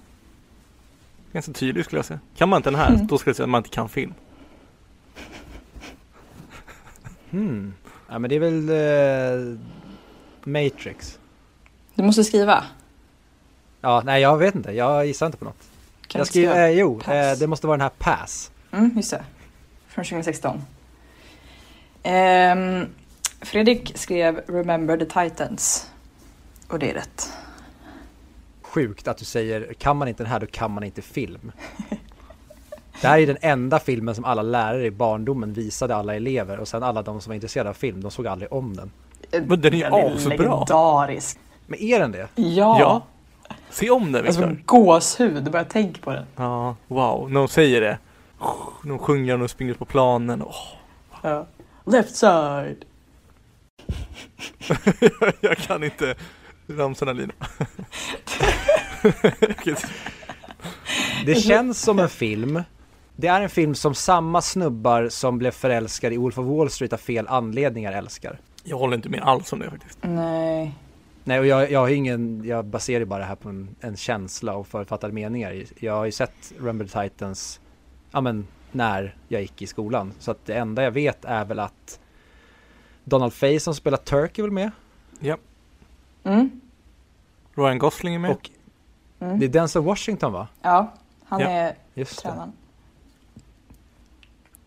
Ganska 1.32 1.52
tydlig 1.52 1.84
skulle 1.84 1.98
jag 1.98 2.06
säga. 2.06 2.20
Kan 2.36 2.48
man 2.48 2.56
inte 2.56 2.70
den 2.70 2.80
här, 2.80 2.88
Mm. 2.88 3.06
då 3.06 3.18
skulle 3.18 3.30
jag 3.30 3.36
säga 3.36 3.44
att 3.44 3.50
man 3.50 3.58
inte 3.58 3.70
kan 3.70 3.88
film. 3.88 4.14
Hmm. 7.30 7.74
Ja 8.08 8.18
men 8.18 8.30
det 8.30 8.36
är 8.36 8.40
väl 8.40 8.68
eh, 8.68 9.58
Matrix. 10.44 11.18
Du 11.94 12.02
måste 12.02 12.24
skriva. 12.24 12.64
Ja, 13.80 14.02
nej 14.04 14.22
jag 14.22 14.38
vet 14.38 14.54
inte, 14.54 14.72
jag 14.72 15.06
gissar 15.06 15.26
inte 15.26 15.38
på 15.38 15.44
något. 15.44 15.68
Kan 16.06 16.18
jag 16.18 16.26
skriver, 16.26 16.52
skriva? 16.52 16.68
eh, 16.68 16.78
jo, 16.78 17.00
eh, 17.00 17.38
det 17.38 17.46
måste 17.46 17.66
vara 17.66 17.76
den 17.76 17.82
här 17.82 17.92
Pass. 17.98 18.50
Mm, 18.72 18.92
just 18.96 19.10
det. 19.10 19.24
Från 19.88 20.04
2016. 20.04 20.62
Ehm, 22.02 22.86
Fredrik 23.40 23.92
skrev 23.94 24.40
Remember 24.46 24.96
the 24.96 25.04
Titans. 25.04 25.90
Och 26.68 26.78
det 26.78 26.90
är 26.90 26.94
rätt. 26.94 27.32
Sjukt 28.62 29.08
att 29.08 29.18
du 29.18 29.24
säger, 29.24 29.74
kan 29.78 29.96
man 29.96 30.08
inte 30.08 30.22
den 30.22 30.32
här 30.32 30.40
då 30.40 30.46
kan 30.46 30.70
man 30.70 30.84
inte 30.84 31.02
film. 31.02 31.52
Det 33.00 33.08
här 33.08 33.18
är 33.18 33.26
den 33.26 33.38
enda 33.40 33.78
filmen 33.78 34.14
som 34.14 34.24
alla 34.24 34.42
lärare 34.42 34.86
i 34.86 34.90
barndomen 34.90 35.52
visade 35.52 35.96
alla 35.96 36.14
elever 36.14 36.60
och 36.60 36.68
sen 36.68 36.82
alla 36.82 37.02
de 37.02 37.20
som 37.20 37.30
var 37.30 37.34
intresserade 37.34 37.70
av 37.70 37.74
film, 37.74 38.00
de 38.02 38.10
såg 38.10 38.26
aldrig 38.26 38.52
om 38.52 38.76
den. 38.76 38.90
Men 39.46 39.60
den 39.60 39.74
är 39.74 39.78
ju 39.78 39.84
asbra. 39.84 40.34
legendarisk. 40.36 41.38
Men 41.66 41.78
är 41.80 42.00
den 42.00 42.12
det? 42.12 42.28
Ja. 42.34 42.76
Ja. 42.80 43.02
Se 43.70 43.90
om 43.90 44.12
den 44.12 44.26
Alltså 44.26 44.46
Viktor. 44.46 44.62
gåshud, 44.66 45.50
bara 45.50 45.64
tänk 45.64 46.02
på 46.02 46.10
den. 46.10 46.24
Ja, 46.36 46.76
wow. 46.88 47.30
När 47.30 47.40
de 47.40 47.48
säger 47.48 47.80
det. 47.80 47.98
När 48.82 48.88
de 48.90 48.98
sjunger 48.98 49.32
och 49.32 49.38
de 49.38 49.48
springer 49.48 49.74
på 49.74 49.84
planen. 49.84 50.42
Åh. 50.42 50.54
Ja. 51.22 51.46
Left 51.84 52.16
side. 52.16 52.84
jag 55.40 55.56
kan 55.58 55.84
inte 55.84 56.14
ramsorna 56.66 57.12
Lina. 57.12 57.32
Det 61.26 61.34
känns 61.34 61.82
som 61.82 61.98
en 61.98 62.08
film. 62.08 62.62
Det 63.20 63.28
är 63.28 63.40
en 63.40 63.50
film 63.50 63.74
som 63.74 63.94
samma 63.94 64.42
snubbar 64.42 65.08
som 65.08 65.38
blev 65.38 65.50
förälskade 65.50 66.14
i 66.14 66.18
Wolf 66.18 66.38
of 66.38 66.46
Wall 66.46 66.70
Street 66.70 66.92
av 66.92 66.96
fel 66.96 67.28
anledningar 67.28 67.92
älskar. 67.92 68.40
jag 68.64 68.78
håller 68.78 68.96
inte 68.96 69.08
med 69.08 69.22
alls 69.22 69.52
om 69.52 69.58
det 69.58 69.70
faktiskt. 69.70 69.98
Nej. 70.02 70.74
Nej 71.24 71.38
och 71.38 71.46
jag, 71.46 71.70
jag 71.70 71.80
har 71.80 71.88
ingen, 71.88 72.44
jag 72.44 72.64
baserar 72.64 72.98
ju 73.00 73.04
bara 73.06 73.18
det 73.18 73.24
här 73.24 73.34
på 73.34 73.48
en, 73.48 73.76
en 73.80 73.96
känsla 73.96 74.54
och 74.54 74.66
författade 74.66 75.12
meningar. 75.12 75.64
Jag 75.80 75.92
har 75.96 76.04
ju 76.04 76.12
sett 76.12 76.52
Remember 76.58 76.84
the 76.86 77.02
Titans, 77.02 77.60
ja 78.10 78.20
men 78.20 78.46
när 78.72 79.16
jag 79.28 79.40
gick 79.42 79.62
i 79.62 79.66
skolan. 79.66 80.12
Så 80.18 80.30
att 80.30 80.46
det 80.46 80.54
enda 80.54 80.82
jag 80.82 80.90
vet 80.90 81.24
är 81.24 81.44
väl 81.44 81.58
att 81.58 82.00
Donald 83.04 83.32
Faison 83.32 83.60
som 83.74 83.74
spelar 83.74 83.98
Turk 83.98 84.38
är 84.38 84.42
väl 84.42 84.50
med? 84.52 84.70
Mm. 86.24 86.60
Ryan 87.54 87.78
Gosling 87.78 88.14
är 88.14 88.18
med. 88.18 88.30
Och 88.30 88.50
Mm. 89.20 89.38
det 89.38 89.46
är 89.46 89.50
Denzel 89.50 89.82
Washington 89.82 90.32
va? 90.32 90.48
Ja, 90.62 90.92
han 91.24 91.40
Ja. 91.40 91.48
är 91.48 91.74
Just 91.94 92.22
det. 92.22 92.50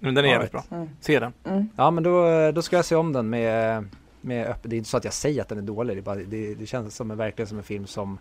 Men 0.04 0.16
den 0.16 0.26
är 0.26 0.30
jävligt 0.30 0.52
bra. 0.52 0.64
Mm. 0.72 0.90
Se 1.00 1.20
den. 1.20 1.34
Mm. 1.44 1.70
Ja 1.76 1.92
men 1.92 2.04
då, 2.04 2.52
då 2.52 2.62
ska 2.62 2.76
jag 2.76 2.86
se 2.86 2.96
om 2.96 3.14
den 3.14 3.30
med, 3.30 3.86
med 4.22 4.48
öppen, 4.48 4.70
det 4.70 4.76
är 4.76 4.78
inte 4.78 4.90
så 4.90 4.98
att 4.98 5.04
jag 5.04 5.14
säger 5.14 5.42
att 5.42 5.50
den 5.50 5.58
är 5.58 5.62
dålig, 5.62 5.96
det, 5.98 6.00
är 6.00 6.04
bara, 6.04 6.16
det, 6.16 6.56
det 6.56 6.66
känns 6.66 6.96
som 6.96 7.12
en, 7.12 7.18
verkligen 7.18 7.48
som 7.48 7.58
en 7.58 7.64
film 7.64 7.88
som 7.88 8.18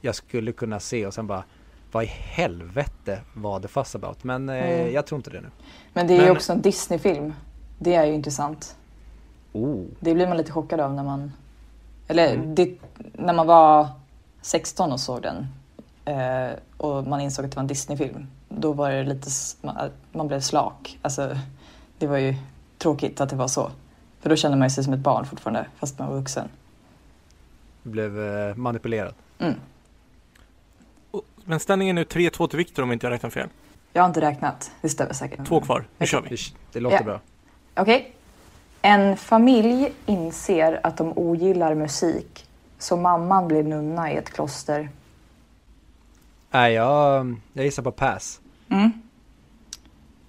jag 0.00 0.14
skulle 0.14 0.52
kunna 0.52 0.80
se 0.80 1.06
och 1.06 1.14
sen 1.14 1.26
bara 1.26 1.44
vad 1.92 2.04
i 2.04 2.06
helvete 2.06 3.20
var 3.34 3.60
det 3.60 3.68
fuss 3.68 3.94
about? 3.94 4.24
Men 4.24 4.48
eh, 4.48 4.56
Mm. 4.80 4.92
jag 4.92 5.06
tror 5.06 5.16
inte 5.18 5.30
det 5.30 5.40
nu. 5.40 5.48
Men 5.92 6.06
det 6.06 6.12
är 6.14 6.16
ju 6.18 6.22
Men- 6.22 6.32
också 6.32 6.52
en 6.52 6.60
Disney-film. 6.62 7.34
Det 7.78 7.94
är 7.94 8.04
ju 8.06 8.12
intressant. 8.14 8.76
Oh. 9.52 9.84
Det 10.00 10.14
blir 10.14 10.26
man 10.28 10.36
lite 10.36 10.52
chockad 10.52 10.80
av 10.80 10.94
när 10.94 11.02
man... 11.04 11.32
Eller 12.08 12.34
Mm. 12.34 12.54
det, 12.54 12.74
när 13.12 13.32
man 13.32 13.46
var 13.46 13.88
16 14.42 14.92
och 14.92 15.00
såg 15.00 15.22
den 15.22 15.46
eh, 16.04 16.50
och 16.76 17.06
man 17.06 17.20
insåg 17.20 17.44
att 17.44 17.50
det 17.50 17.56
var 17.56 17.60
en 17.62 17.66
Disney-film. 17.66 18.26
Då 18.58 18.72
var 18.72 18.90
det 18.90 19.02
lite... 19.04 19.26
s- 19.28 19.56
Man, 20.12 20.28
blev 20.28 20.40
slak. 20.40 20.98
Alltså, 21.02 21.36
det 21.98 22.06
var 22.06 22.18
ju 22.18 22.34
tråkigt 22.78 23.20
att 23.20 23.28
det 23.30 23.36
var 23.36 23.48
så. 23.48 23.70
För 24.20 24.30
då 24.30 24.36
kände 24.36 24.56
man 24.56 24.70
sig 24.70 24.84
som 24.84 24.92
ett 24.92 25.00
barn 25.00 25.26
fortfarande, 25.26 25.66
fast 25.78 25.98
man 25.98 26.08
var 26.08 26.16
vuxen. 26.16 26.48
Blev 27.82 28.20
eh, 28.20 28.54
manipulerad. 28.56 29.14
Mm. 29.38 29.54
Men 31.44 31.60
ställningen 31.60 31.98
är 31.98 32.00
nu 32.16 32.28
3-2 32.28 32.48
till 32.48 32.56
Viktor 32.56 32.82
om 32.82 32.92
inte 32.92 33.06
jag 33.06 33.12
räknar 33.12 33.30
fel. 33.30 33.48
Jag 33.92 34.02
har 34.02 34.08
inte 34.08 34.20
räknat, 34.20 34.70
det 34.80 34.88
stämmer 34.88 35.12
säkert. 35.12 35.46
Två 35.48 35.60
kvar, 35.60 35.84
nu 35.98 36.06
kör 36.06 36.20
vi. 36.30 36.36
Det, 36.72 36.80
låter 36.80 36.96
Ja. 36.96 37.02
bra. 37.04 37.20
Okej. 37.76 38.14
En 38.82 39.16
familj 39.16 39.92
inser 40.06 40.80
att 40.82 40.96
de 40.96 41.12
ogillar 41.18 41.74
musik, 41.74 42.46
så 42.78 42.96
mamman 42.96 43.48
blir 43.48 43.62
nunna 43.62 44.12
i 44.12 44.16
ett 44.16 44.30
kloster. 44.30 44.88
Nej, 46.50 46.72
jag, 46.74 47.36
jag 47.52 47.64
gissar 47.64 47.82
på 47.82 47.90
pass. 47.92 48.40
Mm. 48.72 48.92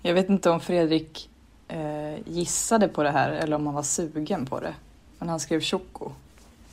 Jag 0.01 0.13
vet 0.13 0.29
inte 0.29 0.49
om 0.49 0.59
Fredrik 0.59 1.29
eh, 1.67 2.27
gissade 2.27 2.87
på 2.87 3.03
det 3.03 3.11
här 3.11 3.31
eller 3.31 3.55
om 3.55 3.65
han 3.65 3.75
var 3.75 3.83
sugen 3.83 4.45
på 4.45 4.59
det. 4.59 4.75
Men 5.19 5.29
han 5.29 5.39
skrev 5.39 5.61
Choco. 5.61 6.11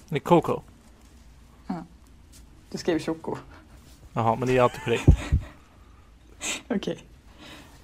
Det 0.09 0.17
är 0.17 0.21
Coco. 0.21 0.61
Du 2.71 2.79
skrev 2.79 2.99
Choco. 2.99 3.37
Jaha, 4.13 4.37
men 4.37 4.49
det 4.49 4.57
är 4.57 4.63
alltid 4.63 4.83
korrekt. 4.85 5.09
Okej. 6.69 6.99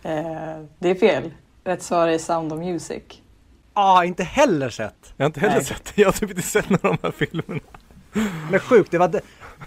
Eh, 0.02 0.62
det 0.78 0.88
är 0.90 0.94
fel. 0.94 1.30
Rätt 1.64 1.82
svar 1.82 2.08
är 2.08 2.18
Sound 2.18 2.52
of 2.52 2.58
Music. 2.58 3.02
Ah, 3.72 4.04
inte 4.04 4.24
heller 4.24 4.70
sett! 4.70 5.14
Jag 5.16 5.24
har 5.24 5.26
inte 5.26 5.40
heller 5.40 5.54
Nej. 5.54 5.64
sett 5.64 5.84
det. 5.84 6.02
Jag 6.02 6.08
har 6.08 6.12
typ 6.12 6.30
inte 6.30 6.42
sett 6.42 6.70
några 6.70 6.88
av 6.88 6.96
de 6.96 7.06
här 7.06 7.12
filmerna. 7.12 7.60
Men 8.50 8.60
sjukt, 8.60 8.90
det 8.90 8.98
var, 8.98 9.20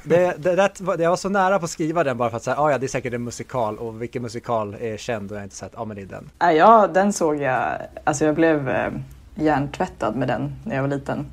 det, 0.03 0.43
det, 0.43 0.55
det, 0.55 1.03
jag 1.03 1.09
var 1.09 1.15
så 1.15 1.29
nära 1.29 1.59
på 1.59 1.65
att 1.65 1.71
skriva 1.71 2.03
den 2.03 2.17
bara 2.17 2.29
för 2.29 2.37
att 2.37 2.43
säga, 2.43 2.57
ah, 2.59 2.71
ja 2.71 2.77
det 2.77 2.85
är 2.85 2.87
säkert 2.87 3.13
en 3.13 3.23
musikal 3.23 3.77
och 3.77 4.01
vilken 4.01 4.21
musikal 4.21 4.75
är 4.79 4.97
känd 4.97 5.31
och 5.31 5.35
jag 5.35 5.39
har 5.39 5.43
inte 5.43 5.55
sett, 5.55 5.71
ja 5.73 5.81
ah, 5.81 5.85
men 5.85 5.95
det 5.97 6.01
är 6.01 6.05
den. 6.05 6.29
Nej, 6.39 6.57
ja, 6.57 6.87
den 6.87 7.13
såg 7.13 7.35
jag. 7.35 7.77
Alltså 8.03 8.25
jag 8.25 8.35
blev 8.35 8.69
eh, 8.69 8.91
hjärntvättad 9.35 10.15
med 10.15 10.27
den 10.27 10.55
när 10.63 10.75
jag 10.75 10.81
var 10.81 10.89
liten. 10.89 11.25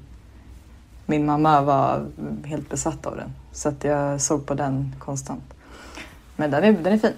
Min 1.06 1.26
mamma 1.26 1.62
var 1.62 2.06
helt 2.44 2.70
besatt 2.70 3.06
av 3.06 3.16
den. 3.16 3.32
Så 3.52 3.68
att 3.68 3.84
jag 3.84 4.20
såg 4.20 4.46
på 4.46 4.54
den 4.54 4.94
konstant. 4.98 5.54
Men 6.36 6.50
den 6.50 6.64
är, 6.64 6.72
den 6.72 6.92
är 6.92 6.98
fin. 6.98 7.12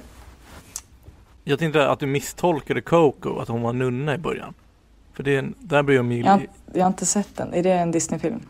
Jag 1.44 1.59
tänkte 1.59 1.88
att 1.88 2.01
du 2.01 2.07
misstolkade 2.07 2.81
Coco, 2.81 3.38
att 3.38 3.48
hon 3.48 3.62
var 3.62 3.72
nunna 3.72 4.14
i 4.14 4.18
början. 4.18 4.55
För 5.12 5.22
det 5.22 5.35
är 5.35 5.38
en, 5.38 5.55
där 5.59 5.90
ju... 5.90 6.18
Jag 6.18 6.31
har, 6.31 6.46
jag 6.72 6.85
har 6.85 6.90
inte 6.90 7.07
sett 7.07 7.37
den. 7.37 7.55
Är 7.55 7.62
det 7.62 7.72
en 7.72 7.90
Disney-film? 7.90 8.40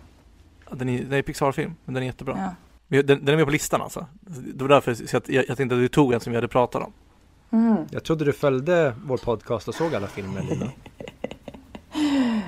Den 0.71 0.89
är, 0.89 1.05
det 1.05 1.17
är 1.17 1.23
Pixar-film, 1.23 1.75
men 1.85 1.95
den 1.95 2.03
är 2.03 2.07
jättebra. 2.07 2.35
Ja. 2.37 2.55
Den, 2.89 3.07
den 3.07 3.29
är 3.29 3.37
med 3.37 3.45
på 3.47 3.53
listan 3.53 3.83
alltså. 3.83 4.07
Det 4.55 4.63
var 4.65 4.69
därför 4.69 4.95
så 4.95 5.17
att 5.17 5.29
jag, 5.29 5.45
jag 5.49 5.57
tänkte 5.57 5.75
att 5.75 5.81
du 5.81 5.89
tog 5.89 6.13
en 6.13 6.21
som 6.21 6.31
vi 6.31 6.37
hade 6.37 6.49
pratat 6.49 6.83
om. 6.83 6.93
Mm. 7.51 7.77
Jag 7.91 8.05
trodde 8.05 8.25
du 8.25 8.33
följde 8.33 8.95
vår 9.05 9.17
podcast 9.17 9.69
och 9.69 9.75
såg 9.75 9.95
alla 9.95 10.07
filmer 10.07 10.43
Lina. 10.43 10.71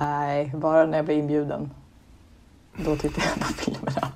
Nej, 0.00 0.52
bara 0.56 0.86
när 0.86 0.98
jag 0.98 1.04
blev 1.04 1.18
inbjuden. 1.18 1.70
Då 2.84 2.96
tittade 2.96 3.26
jag 3.26 3.46
på 3.46 3.52
filmerna. 3.52 4.08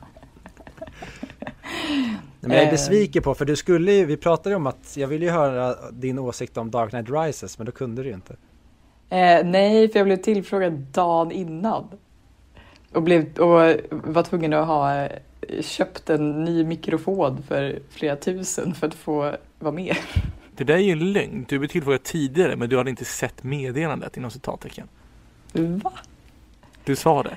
Nej, 2.42 2.48
men 2.48 2.50
jag 2.50 2.60
är 2.60 2.66
Eh. 2.66 2.70
besviken 2.70 3.22
på, 3.22 3.34
för 3.34 3.44
du 3.44 3.56
skulle 3.56 3.92
ju, 3.92 4.04
vi 4.04 4.16
pratade 4.16 4.48
ju 4.50 4.56
om 4.56 4.66
att 4.66 4.96
jag 4.96 5.08
ville 5.08 5.24
ju 5.24 5.30
höra 5.30 5.90
din 5.92 6.18
åsikt 6.18 6.56
om 6.56 6.70
Dark 6.70 6.90
Knight 6.90 7.10
Rises, 7.10 7.58
men 7.58 7.66
då 7.66 7.72
kunde 7.72 8.02
du 8.02 8.08
ju 8.08 8.14
inte. 8.14 8.36
Eh, 9.08 9.44
nej, 9.46 9.88
för 9.88 9.98
jag 9.98 10.06
blev 10.06 10.16
tillfrågad 10.16 10.72
dagen 10.72 11.32
innan. 11.32 11.84
Och, 12.92 13.02
blev, 13.02 13.38
och 13.38 13.76
var 13.90 14.22
tvungen 14.22 14.52
att 14.52 14.66
ha 14.66 14.94
eh, 14.94 15.10
köpt 15.60 16.10
en 16.10 16.44
ny 16.44 16.64
mikrofon 16.64 17.42
för 17.42 17.78
flera 17.90 18.16
tusen 18.16 18.74
för 18.74 18.86
att 18.86 18.94
få 18.94 19.36
vara 19.58 19.74
med. 19.74 19.96
Det 20.56 20.64
där 20.64 20.74
är 20.74 20.78
ju 20.78 20.92
en 20.92 21.12
lögn. 21.12 21.46
Du 21.48 21.58
blev 21.58 21.68
tillfrågad 21.68 22.02
tidigare, 22.02 22.56
men 22.56 22.68
du 22.68 22.76
hade 22.78 22.90
inte 22.90 23.04
sett 23.04 23.42
meddelandet 23.42 24.16
inom 24.16 24.30
citattecken. 24.30 24.88
Va? 25.52 25.92
Du 26.84 26.96
sa 26.96 27.22
det. 27.22 27.36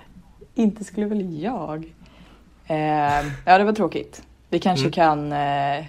Inte 0.56 0.84
skulle 0.84 1.06
väl 1.06 1.42
jag? 1.44 1.94
Eh, 2.68 2.78
ja, 3.46 3.58
det 3.58 3.64
var 3.64 3.74
tråkigt. 3.74 4.24
Vi 4.50 4.60
kanske 4.60 4.84
Mm. 4.86 4.92
kan, 4.92 5.32
eh, 5.32 5.86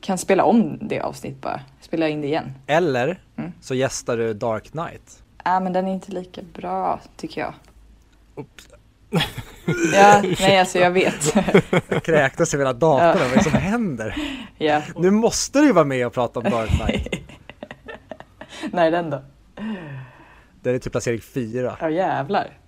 kan 0.00 0.18
spela 0.18 0.44
om 0.44 0.78
det 0.80 1.00
avsnitt 1.00 1.40
bara. 1.40 1.60
Spela 1.80 2.08
in 2.08 2.20
det 2.20 2.26
igen. 2.26 2.52
Eller 2.66 3.20
Mm. 3.36 3.52
så 3.60 3.74
gästar 3.74 4.16
du 4.16 4.34
Dark 4.34 4.70
Knight. 4.70 5.22
Ja, 5.44 5.60
men 5.60 5.72
den 5.72 5.88
är 5.88 5.92
inte 5.92 6.12
lika 6.12 6.40
bra 6.54 7.00
tycker 7.16 7.40
jag. 7.40 7.54
Oops. 8.34 8.68
Ja, 9.94 10.22
nej 10.40 10.58
alltså 10.58 10.78
jag 10.78 10.90
vet. 10.90 11.34
Jag 11.88 12.02
kräktes 12.02 12.54
i 12.54 12.58
hela 12.58 12.72
datorn, 12.72 13.18
vad 13.18 13.32
är 13.32 13.36
det 13.36 13.42
som 13.42 13.52
händer? 13.52 14.16
ja. 14.58 14.82
Nu 14.96 15.10
måste 15.10 15.58
du 15.60 15.66
ju 15.66 15.72
vara 15.72 15.84
med 15.84 16.06
och 16.06 16.12
prata 16.12 16.40
om 16.40 16.50
Dark 16.50 16.70
Knight. 16.70 17.08
När 18.72 18.86
är 18.86 18.90
den 18.90 19.10
då? 19.10 19.22
Det 20.62 20.70
är 20.70 20.78
typ 20.78 20.92
placering 20.92 21.20
fyra. 21.20 21.76
Ja 21.80 21.90
jävlar. 21.90 22.58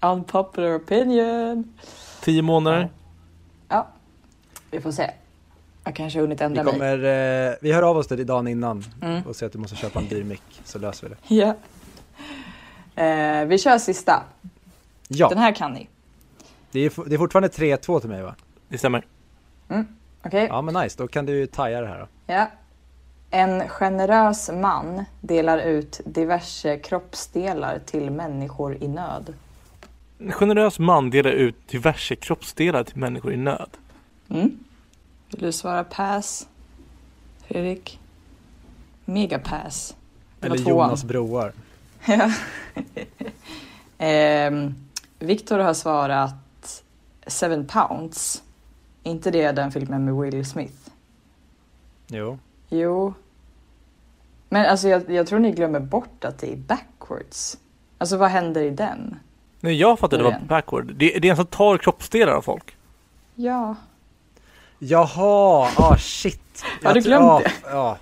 Unpopular 0.00 0.76
opinion. 0.76 1.74
Tio 2.22 2.42
månader. 2.42 2.88
Ja, 3.68 3.88
vi 4.70 4.80
får 4.80 4.92
se. 4.92 5.10
Jag 5.84 5.94
kanske 5.96 6.18
har 6.18 6.22
hunnit 6.22 6.40
Vi 6.40 6.44
ändra 6.44 6.62
mig. 6.62 6.72
kommer, 6.72 6.94
eh, 7.48 7.54
vi 7.60 7.72
hör 7.72 7.82
av 7.82 7.96
oss 7.96 8.06
till 8.06 8.16
dig 8.16 8.26
dagen 8.26 8.48
innan 8.48 8.84
Mm. 9.02 9.22
och 9.22 9.36
säger 9.36 9.46
att 9.48 9.52
du 9.52 9.58
måste 9.58 9.76
köpa 9.76 9.98
en 9.98 10.08
dyr 10.08 10.24
mick 10.24 10.42
så 10.64 10.78
löser 10.78 11.08
vi 11.08 11.14
det. 11.14 11.34
Ja. 11.34 11.54
Eh, 13.02 13.44
vi 13.46 13.58
kör 13.58 13.78
sista. 13.78 14.22
Ja, 15.08 15.28
Den 15.28 15.38
här 15.38 15.52
kan 15.54 15.72
ni. 15.72 15.88
det 16.72 16.80
är, 16.80 17.08
det 17.08 17.14
är 17.14 17.18
fortfarande 17.18 17.48
3-2 17.48 18.00
till 18.00 18.08
mig 18.10 18.22
va? 18.22 18.34
Det 18.68 18.78
stämmer. 18.78 19.06
Okej? 20.22 20.46
Ja 20.50 20.62
men 20.62 20.74
nice, 20.74 20.98
då 20.98 21.08
kan 21.08 21.26
du 21.26 21.32
ju 21.38 21.46
taja 21.46 21.80
det 21.80 21.86
här 21.86 21.98
då. 21.98 22.06
Ja. 22.34 22.50
En 23.30 23.68
generös 23.68 24.50
man 24.54 25.04
delar 25.20 25.58
ut 25.58 26.00
diverse 26.04 26.78
kroppsdelar 26.78 27.78
till 27.86 28.10
människor 28.10 28.76
i 28.82 28.88
nöd. 28.88 29.34
En 30.18 30.32
generös 30.32 30.78
man 30.78 31.10
delar 31.10 31.30
ut 31.30 31.68
diverse 31.68 32.16
kroppsdelar 32.16 32.84
till 32.84 32.96
människor 32.96 33.32
i 33.32 33.36
nöd. 33.36 33.70
Mm. 34.28 34.58
Vill 35.30 35.40
du 35.40 35.52
svara 35.52 35.84
pass? 35.84 36.48
Fredrik? 37.46 38.00
Megapass. 39.04 39.96
Eller 40.40 40.56
tvåan. 40.58 40.88
Jonas 40.88 41.04
broar. 41.04 41.52
Ja. 42.06 42.30
ehm, 43.98 44.74
Viktor 45.18 45.58
har 45.58 45.74
svarat 45.74 46.82
Seven 47.26 47.66
pounds. 47.66 48.42
inte 49.02 49.30
det 49.30 49.52
den 49.52 49.72
filmen 49.72 50.04
med 50.04 50.14
Will 50.14 50.46
Smith? 50.46 50.74
Jo. 52.06 52.38
Jo. 52.68 53.14
Men 54.48 54.66
alltså 54.66 54.88
jag, 54.88 55.10
jag 55.10 55.26
tror 55.26 55.38
ni 55.38 55.52
glömmer 55.52 55.80
bort 55.80 56.24
att 56.24 56.38
det 56.38 56.52
är 56.52 56.56
backwards. 56.56 57.58
Alltså 57.98 58.16
vad 58.16 58.30
händer 58.30 58.62
i 58.62 58.70
den? 58.70 59.16
Nej, 59.60 59.74
jag 59.76 59.98
fattade 59.98 60.16
det 60.22 60.24
var 60.24 60.30
Början. 60.30 60.46
backward. 60.46 60.86
Det, 60.94 61.18
det 61.18 61.28
är 61.28 61.30
en 61.30 61.36
som 61.36 61.46
tar 61.46 61.78
kroppsdelar 61.78 62.32
av 62.32 62.42
folk. 62.42 62.76
Ja. 63.34 63.74
Jaha, 64.78 65.68
ah 65.76 65.96
shit. 65.98 66.62
Har 66.84 66.94
du 66.94 66.98
Jag- 67.00 67.04
glömt 67.04 67.22
ja, 67.24 67.40
det? 67.44 67.52
Ja. 67.70 67.98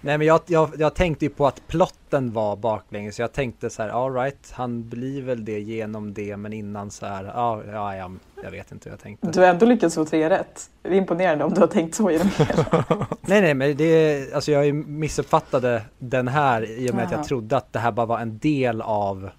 Nej 0.00 0.18
men 0.18 0.26
jag, 0.26 0.40
jag, 0.46 0.70
jag 0.78 0.94
tänkte 0.94 1.24
ju 1.24 1.30
på 1.30 1.46
att 1.46 1.66
plotten 1.66 2.32
var 2.32 2.56
baklänges, 2.56 3.18
jag 3.18 3.32
tänkte 3.32 3.70
så 3.70 3.82
här, 3.82 3.88
all 3.88 4.14
right, 4.14 4.52
han 4.52 4.88
blir 4.88 5.22
väl 5.22 5.44
det 5.44 5.60
genom 5.60 6.14
det, 6.14 6.36
men 6.36 6.52
innan 6.52 6.90
så 6.90 7.06
här, 7.06 7.24
ja, 7.24 7.62
ja, 7.72 7.96
ja 7.96 8.10
jag 8.42 8.50
vet 8.50 8.72
inte 8.72 8.88
hur 8.88 8.92
jag 8.92 9.00
tänkte. 9.00 9.30
Du 9.30 9.40
har 9.40 9.46
ändå 9.46 9.66
lyckats 9.66 9.94
få 9.94 10.04
tre 10.04 10.30
rätt. 10.30 10.70
Det 10.82 10.88
är 10.88 10.92
imponerande 10.92 11.44
om 11.44 11.54
du 11.54 11.60
har 11.60 11.66
tänkt 11.66 11.94
så 11.94 12.10
genom 12.10 12.28
hela. 12.38 12.84
Nej 13.20 13.40
nej 13.40 13.54
men 13.54 13.76
det, 13.76 14.34
alltså 14.34 14.52
jag 14.52 14.74
missuppfattade 14.74 15.82
den 15.98 16.28
här 16.28 16.70
i 16.70 16.90
och 16.90 16.94
med 16.94 17.04
att 17.04 17.10
Jaha. 17.10 17.20
jag 17.20 17.28
trodde 17.28 17.56
att 17.56 17.72
det 17.72 17.78
här 17.78 17.92
bara 17.92 18.06
var 18.06 18.18
en 18.18 18.38
del 18.38 18.82
av 18.82 19.30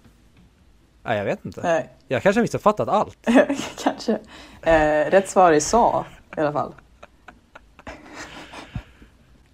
Nej 1.04 1.18
jag 1.18 1.24
vet 1.24 1.44
inte. 1.44 1.60
Nej, 1.62 1.88
Jag 2.08 2.22
kanske 2.22 2.40
har 2.40 2.42
missuppfattat 2.42 2.88
allt. 2.88 3.18
kanske. 3.82 4.18
Eh, 4.62 5.10
rätt 5.10 5.28
svar 5.28 5.52
är 5.52 5.60
sa 5.60 6.04
i 6.36 6.40
alla 6.40 6.52
fall. 6.52 6.72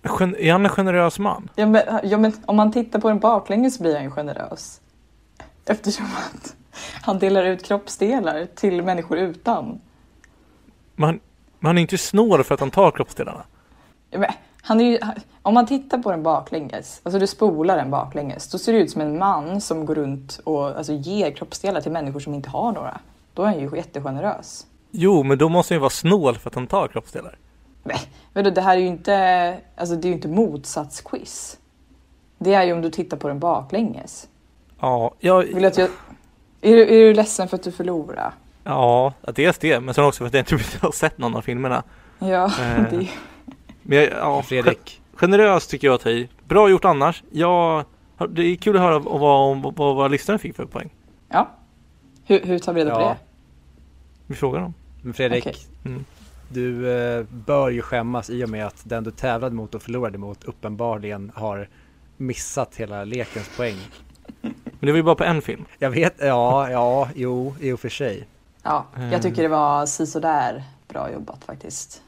Är 0.02 0.52
han 0.52 0.64
en 0.64 0.70
generös 0.70 1.18
man? 1.18 1.50
Ja 1.54 1.66
men, 1.66 1.82
ja, 2.02 2.18
men 2.18 2.32
om 2.46 2.56
man 2.56 2.72
tittar 2.72 3.00
på 3.00 3.08
den 3.08 3.18
baklänges 3.18 3.78
blir 3.78 3.94
han 3.94 4.04
ju 4.04 4.10
generös. 4.10 4.80
Eftersom 5.64 6.06
att 6.06 6.56
han 7.02 7.18
delar 7.18 7.44
ut 7.44 7.64
kroppsdelar 7.64 8.46
till 8.54 8.82
människor 8.82 9.18
utan. 9.18 9.80
Men, 10.96 11.20
men 11.58 11.66
han 11.66 11.78
är 11.78 11.82
inte 11.82 11.98
snål 11.98 12.44
för 12.44 12.54
att 12.54 12.60
han 12.60 12.70
tar 12.70 12.90
kroppsdelarna. 12.90 13.44
Ja, 14.10 14.18
men, 14.18 14.30
han 14.62 14.80
är 14.80 14.84
ju, 14.84 14.98
om 15.42 15.54
man 15.54 15.66
tittar 15.66 15.98
på 15.98 16.10
den 16.10 16.22
baklänges, 16.22 17.00
alltså 17.02 17.18
du 17.18 17.26
spolar 17.26 17.76
den 17.76 17.90
baklänges, 17.90 18.48
då 18.48 18.58
ser 18.58 18.72
det 18.72 18.78
ut 18.78 18.90
som 18.90 19.00
en 19.00 19.18
man 19.18 19.60
som 19.60 19.86
går 19.86 19.94
runt 19.94 20.40
och 20.44 20.66
alltså, 20.66 20.92
ger 20.92 21.30
kroppsdelar 21.30 21.80
till 21.80 21.92
människor 21.92 22.20
som 22.20 22.34
inte 22.34 22.50
har 22.50 22.72
några. 22.72 23.00
Då 23.34 23.42
är 23.42 23.46
han 23.46 23.60
ju 23.60 23.76
jättegenerös. 23.76 24.66
Jo, 24.90 25.22
men 25.22 25.38
då 25.38 25.48
måste 25.48 25.74
han 25.74 25.76
ju 25.76 25.80
vara 25.80 25.90
snål 25.90 26.38
för 26.38 26.50
att 26.50 26.54
han 26.54 26.66
tar 26.66 26.88
kroppsdelar. 26.88 27.38
Men, 27.88 27.96
vadå, 28.44 28.50
det 28.50 28.60
här 28.60 28.76
är 28.76 28.80
ju 28.80 28.86
inte, 28.86 29.56
alltså, 29.76 29.96
det 29.96 30.06
är 30.06 30.08
ju 30.08 30.14
inte 30.14 30.28
motsatsquiz. 30.28 31.58
Det 32.38 32.54
är 32.54 32.62
ju 32.64 32.72
om 32.72 32.80
du 32.82 32.90
tittar 32.90 33.16
på 33.16 33.28
den 33.28 33.38
baklänges. 33.38 34.28
Ja, 34.80 35.14
jag, 35.18 35.42
Vill 35.42 35.64
att 35.64 35.78
jag... 35.78 35.88
är, 36.60 36.76
du, 36.76 36.82
är 36.82 36.88
du 37.04 37.14
ledsen 37.14 37.48
för 37.48 37.56
att 37.56 37.62
du 37.62 37.72
förlorade? 37.72 38.32
ja, 38.64 39.12
dels 39.34 39.58
det, 39.58 39.80
men 39.80 39.94
sen 39.94 40.04
också 40.04 40.18
för 40.18 40.26
att 40.26 40.34
jag 40.34 40.60
inte 40.60 40.78
har 40.86 40.92
sett 40.92 41.18
någon 41.18 41.36
av 41.36 41.42
filmerna. 41.42 41.82
Ja, 42.18 42.44
Eh. 42.60 42.82
det, 42.90 43.08
Men 43.82 43.98
jag, 43.98 44.08
ja, 44.12 44.42
Fredrik, 44.42 45.00
generöst 45.14 45.70
tycker 45.70 45.86
jag 45.86 45.94
att 45.94 46.06
i. 46.06 46.28
Bra 46.44 46.68
gjort 46.70 46.84
annars. 46.84 47.22
Jag, 47.30 47.84
det 48.28 48.42
är 48.42 48.56
kul 48.56 48.76
att 48.76 48.82
höra 48.82 48.98
vad, 48.98 49.20
vad, 49.20 49.56
vad, 49.62 49.76
vad 49.76 49.96
våra 49.96 50.08
lyssnare 50.08 50.38
fick 50.38 50.56
för 50.56 50.64
poäng. 50.64 50.90
ja. 51.28 51.48
Hur, 52.24 52.40
hur 52.44 52.58
tar 52.58 52.72
vi 52.72 52.80
reda 52.80 52.94
på 52.94 53.00
Ja. 53.00 53.08
det? 53.08 53.16
Vi 54.26 54.34
frågar 54.34 54.60
dem. 54.60 54.74
men 55.02 55.14
Fredrik, 55.14 55.46
Okej. 55.46 55.56
Mm. 55.84 56.04
Du 56.48 56.90
eh, 56.92 57.24
bör 57.30 57.68
ju 57.68 57.82
skämmas 57.82 58.30
i 58.30 58.44
och 58.44 58.48
med 58.48 58.66
att 58.66 58.82
den 58.84 59.04
du 59.04 59.10
tävlade 59.10 59.54
mot 59.54 59.74
och 59.74 59.82
förlorade 59.82 60.18
mot 60.18 60.44
uppenbarligen 60.44 61.32
har 61.34 61.68
missat 62.16 62.76
hela 62.76 63.04
lekens 63.04 63.56
poäng. 63.56 63.76
Men 64.40 64.54
det 64.80 64.90
var 64.92 64.96
ju 64.96 65.02
bara 65.02 65.14
på 65.14 65.24
en 65.24 65.42
film. 65.42 65.64
Jag 65.78 65.90
vet, 65.90 66.14
ja, 66.18 66.70
ja, 66.70 67.08
jo, 67.14 67.54
i 67.60 67.72
och 67.72 67.80
för 67.80 67.88
sig. 67.88 68.26
Ja, 68.62 68.86
Eh. 68.96 69.12
jag 69.12 69.22
tycker 69.22 69.42
det 69.42 69.48
var 69.48 69.86
sisådär 69.86 70.64
bra 70.88 71.12
jobbat 71.12 71.44
faktiskt. 71.44 72.02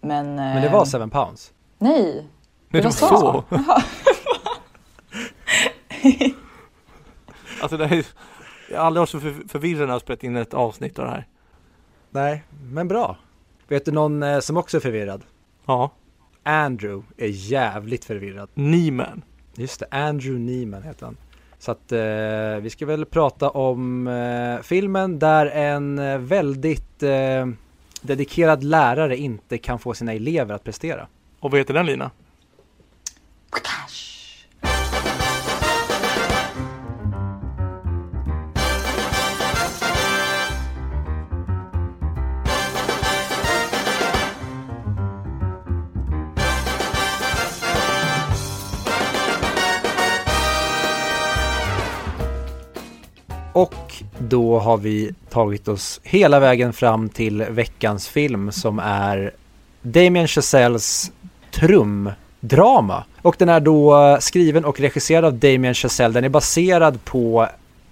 Men... 0.00 0.34
Men 0.34 0.62
det 0.62 0.68
var 0.68 0.84
Seven 0.84 1.10
pounds. 1.10 1.52
Nej! 1.78 2.26
Det 2.70 2.78
var 2.78 2.84
var 2.84 2.90
så. 2.90 3.44
så. 3.50 3.58
Alltså 7.62 7.76
det 7.76 7.84
är, 7.84 8.06
jag 8.70 8.78
har 8.78 8.86
aldrig 8.86 9.00
varit 9.00 9.08
så 9.08 9.20
för, 9.20 9.48
förvirrad 9.48 9.86
när 9.88 9.94
jag 9.94 10.00
spelat 10.00 10.24
in 10.24 10.36
ett 10.36 10.54
avsnitt 10.54 10.98
av 10.98 11.04
det 11.04 11.10
här. 11.10 11.26
Nej, 12.10 12.44
men 12.72 12.88
bra. 12.88 13.16
Vet 13.70 13.84
du 13.84 13.92
någon 13.92 14.22
eh, 14.22 14.40
som 14.40 14.56
också 14.56 14.76
är 14.76 14.80
förvirrad? 14.80 15.22
Ja, 15.66 15.90
Andrew 16.42 17.06
är 17.16 17.26
jävligt 17.28 18.04
förvirrad. 18.04 18.48
Nieman. 18.54 19.22
Just 19.54 19.80
det, 19.80 19.86
Andrew 19.90 20.52
Neiman 20.52 20.82
heter 20.82 21.06
han. 21.06 21.16
Så 21.58 21.70
att 21.70 21.92
eh, 21.92 22.62
vi 22.62 22.70
ska 22.70 22.86
väl 22.86 23.04
prata 23.04 23.50
om 23.50 24.06
eh, 24.06 24.62
filmen 24.62 25.18
där 25.18 25.46
en 25.46 25.98
eh, 25.98 26.18
väldigt 26.18 27.02
eh, 27.02 27.46
dedikerad 28.00 28.64
lärare 28.64 29.16
inte 29.16 29.58
kan 29.58 29.78
få 29.78 29.94
sina 29.94 30.12
elever 30.12 30.54
att 30.54 30.64
prestera. 30.64 31.06
Och 31.40 31.50
vad 31.50 31.60
heter 31.60 31.74
den 31.74 31.86
Lina? 31.86 32.10
Cash. 33.50 34.09
Och 53.60 53.94
då 54.18 54.58
har 54.58 54.76
vi 54.76 55.14
tagit 55.30 55.68
oss 55.68 56.00
hela 56.02 56.40
vägen 56.40 56.72
fram 56.72 57.08
till 57.08 57.42
veckans 57.42 58.08
film 58.08 58.52
som 58.52 58.78
är 58.78 59.30
Damien 59.82 60.28
Chazelles 60.28 61.12
trumdrama. 61.50 63.04
Och 63.22 63.34
den 63.38 63.48
är 63.48 63.60
då 63.60 64.06
eh, 64.06 64.18
skriven 64.18 64.64
och 64.64 64.80
regisserad 64.80 65.24
av 65.24 65.34
Damien 65.34 65.74
Chazelle. 65.74 66.14
Den 66.14 66.24
är 66.24 66.28
baserad 66.28 67.04
på 67.04 67.48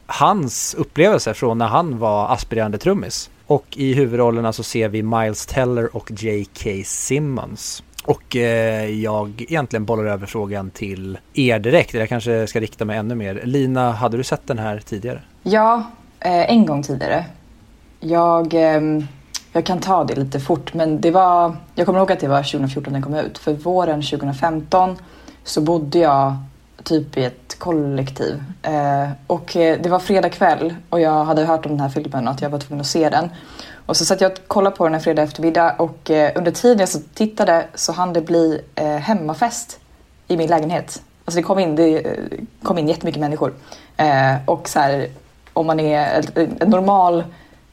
hans 0.06 0.74
upplevelser 0.78 1.32
från 1.32 1.58
när 1.58 1.66
han 1.66 1.98
var 1.98 2.32
aspirerande 2.32 2.78
trummis. 2.78 3.30
Och 3.46 3.66
i 3.76 3.94
huvudrollerna 3.94 4.52
så 4.52 4.62
ser 4.62 4.88
vi 4.88 5.02
Miles 5.02 5.46
Teller 5.46 5.96
och 5.96 6.10
J.K. 6.10 6.70
Simmons. 6.84 7.82
Och 8.04 8.36
eh, 8.36 8.90
jag 8.90 9.44
egentligen 9.48 9.84
bollar 9.84 10.04
över 10.04 10.26
frågan 10.26 10.70
till 10.70 11.18
er 11.34 11.58
direkt. 11.58 11.94
Jag 11.94 12.08
kanske 12.08 12.46
ska 12.46 12.60
rikta 12.60 12.84
mig 12.84 12.98
ännu 12.98 13.14
mer. 13.14 13.40
Lina, 13.44 13.92
hade 13.92 14.16
du 14.16 14.24
sett 14.24 14.46
den 14.46 14.58
här 14.58 14.78
tidigare? 14.78 15.22
Ja, 15.50 15.84
eh, 16.20 16.50
en 16.50 16.66
gång 16.66 16.82
tidigare. 16.82 17.24
Jag, 18.00 18.54
ehm, 18.54 19.06
jag 19.52 19.64
kan 19.64 19.80
ta 19.80 20.04
det 20.04 20.14
lite 20.14 20.40
fort, 20.40 20.74
men 20.74 21.00
det 21.00 21.10
var, 21.10 21.56
jag 21.74 21.86
kommer 21.86 21.98
ihåg 21.98 22.12
att 22.12 22.20
det 22.20 22.28
var 22.28 22.42
2014 22.42 22.92
den 22.92 23.02
kom 23.02 23.14
ut. 23.14 23.38
För 23.38 23.52
våren 23.52 24.02
2015 24.02 24.96
så 25.44 25.60
bodde 25.60 25.98
jag 25.98 26.36
typ 26.82 27.16
i 27.16 27.24
ett 27.24 27.58
kollektiv. 27.58 28.42
Eh, 28.62 29.08
och 29.26 29.56
eh, 29.56 29.78
det 29.82 29.88
var 29.88 29.98
fredag 29.98 30.28
kväll 30.28 30.74
och 30.90 31.00
jag 31.00 31.24
hade 31.24 31.44
hört 31.44 31.66
om 31.66 31.72
den 31.72 31.80
här 31.80 31.88
filmen 31.88 32.28
och 32.28 32.34
att 32.34 32.42
jag 32.42 32.50
var 32.50 32.58
tvungen 32.58 32.80
att 32.80 32.86
se 32.86 33.10
den. 33.10 33.30
Och 33.86 33.96
så 33.96 34.04
satt 34.04 34.20
jag 34.20 34.32
och 34.32 34.38
kollade 34.46 34.76
på 34.76 34.84
den 34.84 34.94
en 34.94 35.00
fredag 35.00 35.22
eftermiddag 35.22 35.74
och 35.78 36.10
eh, 36.10 36.32
under 36.34 36.50
tiden 36.50 36.78
jag 36.78 36.88
så 36.88 37.00
tittade 37.14 37.66
så 37.74 37.92
hann 37.92 38.12
det 38.12 38.20
bli 38.22 38.60
eh, 38.74 38.96
hemmafest 38.96 39.80
i 40.26 40.36
min 40.36 40.50
lägenhet. 40.50 41.02
Alltså 41.24 41.36
det 41.36 41.42
kom 41.42 41.58
in, 41.58 41.76
det 41.76 42.06
eh, 42.06 42.24
kom 42.62 42.78
in 42.78 42.88
jättemycket 42.88 43.20
människor. 43.20 43.54
Eh, 43.96 44.34
och 44.46 44.68
så 44.68 44.78
här, 44.78 45.08
om 45.58 45.66
man 45.66 45.80
är 45.80 46.24
en, 46.34 46.70
normal 46.70 47.24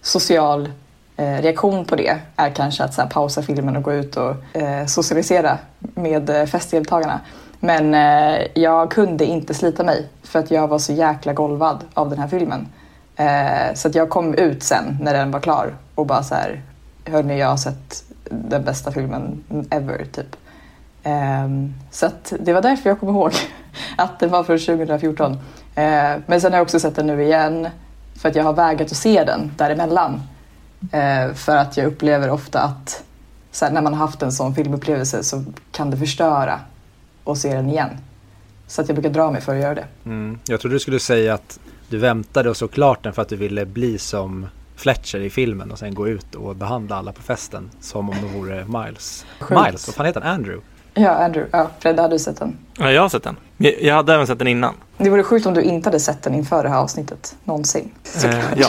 social 0.02 0.70
eh, 1.18 1.42
reaktion 1.42 1.86
på 1.86 1.96
det 1.96 2.18
är 2.36 2.50
kanske 2.50 2.84
att 2.84 2.94
så 2.94 3.02
här, 3.02 3.10
pausa 3.10 3.42
filmen 3.42 3.76
och 3.76 3.84
gå 3.84 3.94
ut 3.94 4.18
och 4.18 4.56
eh, 4.56 4.86
socialisera 4.86 5.58
med 5.80 6.30
eh, 6.30 6.46
festdeltagarna. 6.46 7.20
Men 7.60 7.94
eh, 7.94 8.48
jag 8.54 8.92
kunde 8.92 9.26
inte 9.26 9.54
slita 9.54 9.84
mig 9.84 10.08
för 10.24 10.40
att 10.40 10.52
jag 10.52 10.68
var 10.68 10.80
så 10.80 10.94
jäkla 10.94 11.34
golvad 11.34 11.84
av 11.94 12.10
den 12.10 12.20
här 12.20 12.28
filmen. 12.28 12.68
Eh, 13.16 13.74
så 13.74 13.88
att 13.88 13.96
jag 13.96 14.10
kom 14.10 14.34
ut 14.34 14.64
sen 14.64 14.98
när 15.02 15.14
den 15.14 15.32
var 15.32 15.40
klar 15.40 15.74
och 15.96 16.06
bara 16.06 16.24
så 16.24 16.36
här, 16.36 16.62
hörni 17.06 17.40
jag 17.40 17.48
har 17.48 17.58
sett 17.58 18.04
den 18.30 18.64
bästa 18.64 18.92
filmen 18.92 19.44
ever 19.70 20.06
typ. 20.06 20.36
Ehm, 21.04 21.74
så 21.92 22.06
att 22.06 22.34
det 22.40 22.54
var 22.54 22.62
därför 22.62 22.90
jag 22.90 23.00
kom 23.00 23.10
ihåg 23.10 23.32
att 23.98 24.20
den 24.20 24.30
var 24.30 24.44
från 24.44 24.60
2014. 24.60 25.38
Eh, 25.76 26.22
men 26.26 26.42
sen 26.42 26.52
har 26.52 26.58
jag 26.58 26.64
också 26.64 26.80
sett 26.80 26.96
den 26.96 27.08
nu 27.08 27.24
igen 27.24 27.68
för 28.16 28.30
att 28.30 28.36
jag 28.36 28.44
har 28.44 28.54
vägrat 28.54 28.92
att 28.92 28.98
se 28.98 29.24
den 29.24 29.52
däremellan. 29.58 30.22
Eh, 30.92 31.34
för 31.34 31.58
att 31.58 31.78
jag 31.78 31.86
upplever 31.86 32.30
ofta 32.30 32.62
att 32.62 33.04
så 33.52 33.66
här, 33.66 33.72
när 33.72 33.82
man 33.82 33.94
har 33.94 34.08
haft 34.08 34.22
en 34.22 34.32
sån 34.32 34.56
filmupplevelse 34.56 35.24
så 35.24 35.44
kan 35.72 35.92
det 35.92 35.98
förstöra 35.98 36.60
att 37.26 37.38
se 37.38 37.56
den 37.56 37.70
igen. 37.70 37.90
Så 38.68 38.82
att 38.82 38.90
jag 38.90 38.96
brukar 38.96 39.10
dra 39.10 39.32
mig 39.32 39.42
för 39.42 39.56
att 39.56 39.62
göra 39.62 39.76
det. 39.76 39.86
Mm. 40.06 40.40
Jag 40.46 40.60
trodde 40.60 40.76
du 40.76 40.80
skulle 40.80 41.00
säga 41.00 41.34
att 41.34 41.60
du 41.90 41.98
väntade 41.98 42.50
och 42.50 42.58
såg 42.58 42.72
klart 42.72 43.04
den 43.04 43.14
för 43.14 43.22
att 43.22 43.30
du 43.30 43.36
ville 43.36 43.66
bli 43.66 43.98
som 43.98 44.48
Fletcher 44.76 45.20
i 45.20 45.30
filmen 45.30 45.72
och 45.72 45.80
sen 45.80 45.94
gå 45.94 46.08
ut 46.08 46.36
och 46.36 46.56
behandla 46.56 46.96
alla 46.96 47.12
på 47.12 47.22
festen 47.22 47.70
som 47.82 48.10
om 48.10 48.16
de 48.22 48.40
vore 48.40 48.66
Miles. 48.66 49.26
Miles, 49.50 49.88
vad 49.88 49.96
fan 49.96 50.06
heter 50.06 50.22
han? 50.22 50.34
Andrew? 50.34 50.66
Ja, 50.94 51.10
Andrew. 51.10 51.58
Ja, 51.58 51.70
Fred, 51.80 52.00
hade 52.00 52.16
du 52.16 52.20
sett 52.20 52.40
den? 52.40 52.58
Ja, 52.78 52.92
jag 52.92 53.02
har 53.02 53.10
sett 53.10 53.24
den. 53.24 53.36
Jag, 53.58 53.96
hade 53.96 54.14
även 54.14 54.28
sett 54.28 54.40
den 54.40 54.48
innan. 54.48 54.74
Det 54.98 55.10
vore 55.10 55.24
sjukt 55.24 55.46
om 55.46 55.54
du 55.54 55.62
inte 55.62 55.90
hade 55.90 56.00
sett 56.00 56.24
den 56.24 56.34
inför 56.34 56.64
det 56.64 56.70
här 56.70 56.78
avsnittet. 56.78 57.36
Någonsin. 57.44 57.92
Eh, 58.26 58.40
ja. 58.58 58.68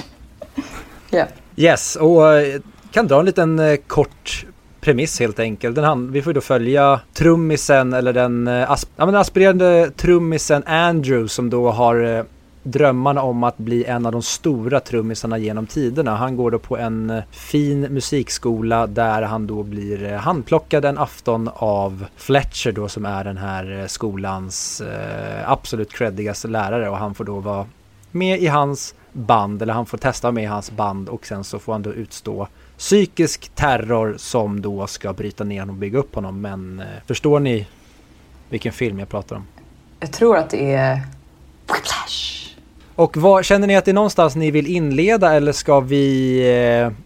Ja. 1.10 1.26
Yes, 1.56 1.96
och 1.96 2.32
eh, 2.32 2.60
kan 2.90 3.06
dra 3.06 3.20
en 3.20 3.26
liten 3.26 3.58
eh, 3.58 3.76
kort 3.76 4.46
premiss 4.80 5.20
helt 5.20 5.38
enkelt. 5.38 5.74
Den 5.74 5.84
hand, 5.84 6.10
vi 6.10 6.22
får 6.22 6.30
ju 6.30 6.34
då 6.34 6.40
följa 6.40 7.00
trummisen 7.14 7.92
eller 7.92 8.12
den, 8.12 8.48
eh, 8.48 8.70
asp 8.70 8.88
ja, 8.96 9.04
men 9.04 9.14
den 9.14 9.20
aspirerande 9.20 9.90
trummisen 9.96 10.62
Andrew 10.66 11.28
som 11.28 11.50
då 11.50 11.70
har 11.70 12.26
drömmarna 12.66 13.22
om 13.22 13.44
att 13.44 13.58
bli 13.58 13.84
en 13.84 14.06
av 14.06 14.12
de 14.12 14.22
stora 14.22 14.80
trummisarna 14.80 15.38
genom 15.38 15.66
tiderna. 15.66 16.16
Han 16.16 16.36
går 16.36 16.50
då 16.50 16.58
på 16.58 16.76
en 16.76 17.10
eh, 17.10 17.22
fin 17.30 17.80
musikskola 17.80 18.86
där 18.86 19.22
han 19.22 19.46
då 19.46 19.62
blir 19.62 20.12
eh, 20.12 20.18
handplockad 20.18 20.84
en 20.84 20.98
afton 20.98 21.50
av 21.54 22.06
Fletcher 22.16 22.72
då 22.72 22.88
som 22.88 23.06
är 23.06 23.24
den 23.24 23.36
här 23.36 23.80
eh, 23.80 23.86
skolans 23.86 24.80
eh, 24.80 25.50
absolut 25.50 25.92
creddigaste 25.92 26.48
lärare 26.48 26.90
och 26.90 26.96
han 26.96 27.14
får 27.14 27.24
då 27.24 27.40
vara 27.40 27.66
med 28.10 28.42
i 28.42 28.46
hans 28.46 28.94
band 29.12 29.62
eller 29.62 29.72
han 29.74 29.86
får 29.86 29.98
testa 29.98 30.32
med 30.32 30.44
i 30.44 30.46
hans 30.46 30.70
band 30.70 31.08
och 31.08 31.26
sen 31.26 31.44
så 31.44 31.58
får 31.58 31.72
han 31.72 31.82
då 31.82 31.92
utstå 31.92 32.48
psykisk 32.78 33.48
terror 33.54 34.14
som 34.18 34.62
då 34.62 34.86
ska 34.86 35.12
bryta 35.12 35.44
ner 35.44 35.60
honom 35.60 35.76
och 35.76 35.80
bygga 35.80 35.98
upp 35.98 36.14
honom. 36.14 36.40
Men 36.40 36.80
eh, 36.80 36.86
förstår 37.06 37.40
ni 37.40 37.66
vilken 38.48 38.72
film 38.72 38.98
jag 38.98 39.08
pratar 39.08 39.36
om? 39.36 39.46
Jag 40.00 40.12
tror 40.12 40.36
att 40.36 40.50
det 40.50 40.74
är 40.74 41.00
Whiplash. 41.66 42.35
Och 42.96 43.16
vad, 43.16 43.44
känner 43.44 43.66
ni 43.66 43.76
att 43.76 43.84
det 43.84 43.90
är 43.90 43.94
någonstans 43.94 44.36
ni 44.36 44.50
vill 44.50 44.66
inleda 44.66 45.34
eller 45.34 45.52
ska 45.52 45.80
vi 45.80 46.38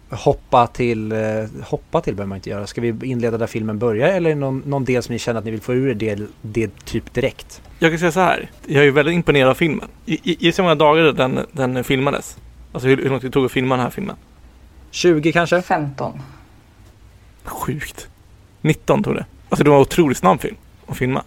eh, 0.09 0.15
hoppa 0.17 0.67
till, 0.67 1.11
eh, 1.11 1.19
hoppa 1.63 2.01
till 2.01 2.15
behöver 2.15 2.29
man 2.29 2.35
inte 2.35 2.49
göra. 2.49 2.67
Ska 2.67 2.81
vi 2.81 2.95
inleda 3.03 3.37
där 3.37 3.47
filmen 3.47 3.79
börjar 3.79 4.07
eller 4.07 4.29
är 4.29 4.33
det 4.33 4.39
någon, 4.39 4.63
någon 4.65 4.85
del 4.85 5.03
som 5.03 5.13
ni 5.13 5.19
känner 5.19 5.39
att 5.39 5.45
ni 5.45 5.51
vill 5.51 5.61
få 5.61 5.73
ur 5.73 5.89
er 5.89 5.93
det, 5.93 6.27
det 6.41 6.85
typ 6.85 7.13
direkt? 7.13 7.61
Jag 7.79 7.91
kan 7.91 7.99
säga 7.99 8.11
så 8.11 8.19
här. 8.19 8.49
Jag 8.65 8.81
är 8.81 8.83
ju 8.83 8.91
väldigt 8.91 9.15
imponerad 9.15 9.49
av 9.49 9.53
filmen. 9.53 9.87
Gissa 10.05 10.61
hur 10.61 10.63
många 10.63 10.75
dagar 10.75 11.03
den, 11.03 11.39
den 11.51 11.83
filmades? 11.83 12.37
Alltså 12.73 12.87
hur, 12.87 12.97
hur 12.97 13.09
långt 13.09 13.21
det 13.21 13.29
tog 13.29 13.45
att 13.45 13.51
filma 13.51 13.75
den 13.75 13.83
här 13.83 13.91
filmen? 13.91 14.15
20 14.91 15.31
kanske? 15.31 15.61
15. 15.61 16.19
Sjukt. 17.43 18.07
19 18.61 19.03
tog 19.03 19.15
det. 19.15 19.25
Alltså 19.49 19.63
det 19.63 19.69
var 19.69 19.77
en 19.77 19.81
otroligt 19.81 20.17
snabb 20.17 20.41
film 20.41 20.55
att 20.87 20.97
filma. 20.97 21.23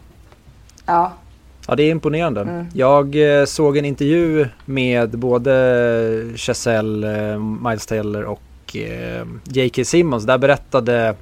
Ja, 0.87 1.13
Ja, 1.69 1.75
det 1.75 1.83
är 1.83 1.91
imponerande. 1.91 2.41
Mm. 2.41 2.67
Jag 2.75 3.39
eh, 3.41 3.45
såg 3.45 3.77
en 3.77 3.85
intervju 3.85 4.47
med 4.65 5.19
både 5.19 6.33
Chazelle, 6.37 7.33
eh, 7.33 7.39
Miles 7.39 7.87
Teller 7.87 8.25
och 8.25 8.77
eh, 8.77 9.27
J.K. 9.45 9.85
Simmons. 9.85 10.25
Där 10.25 10.39
berättade 10.39 11.15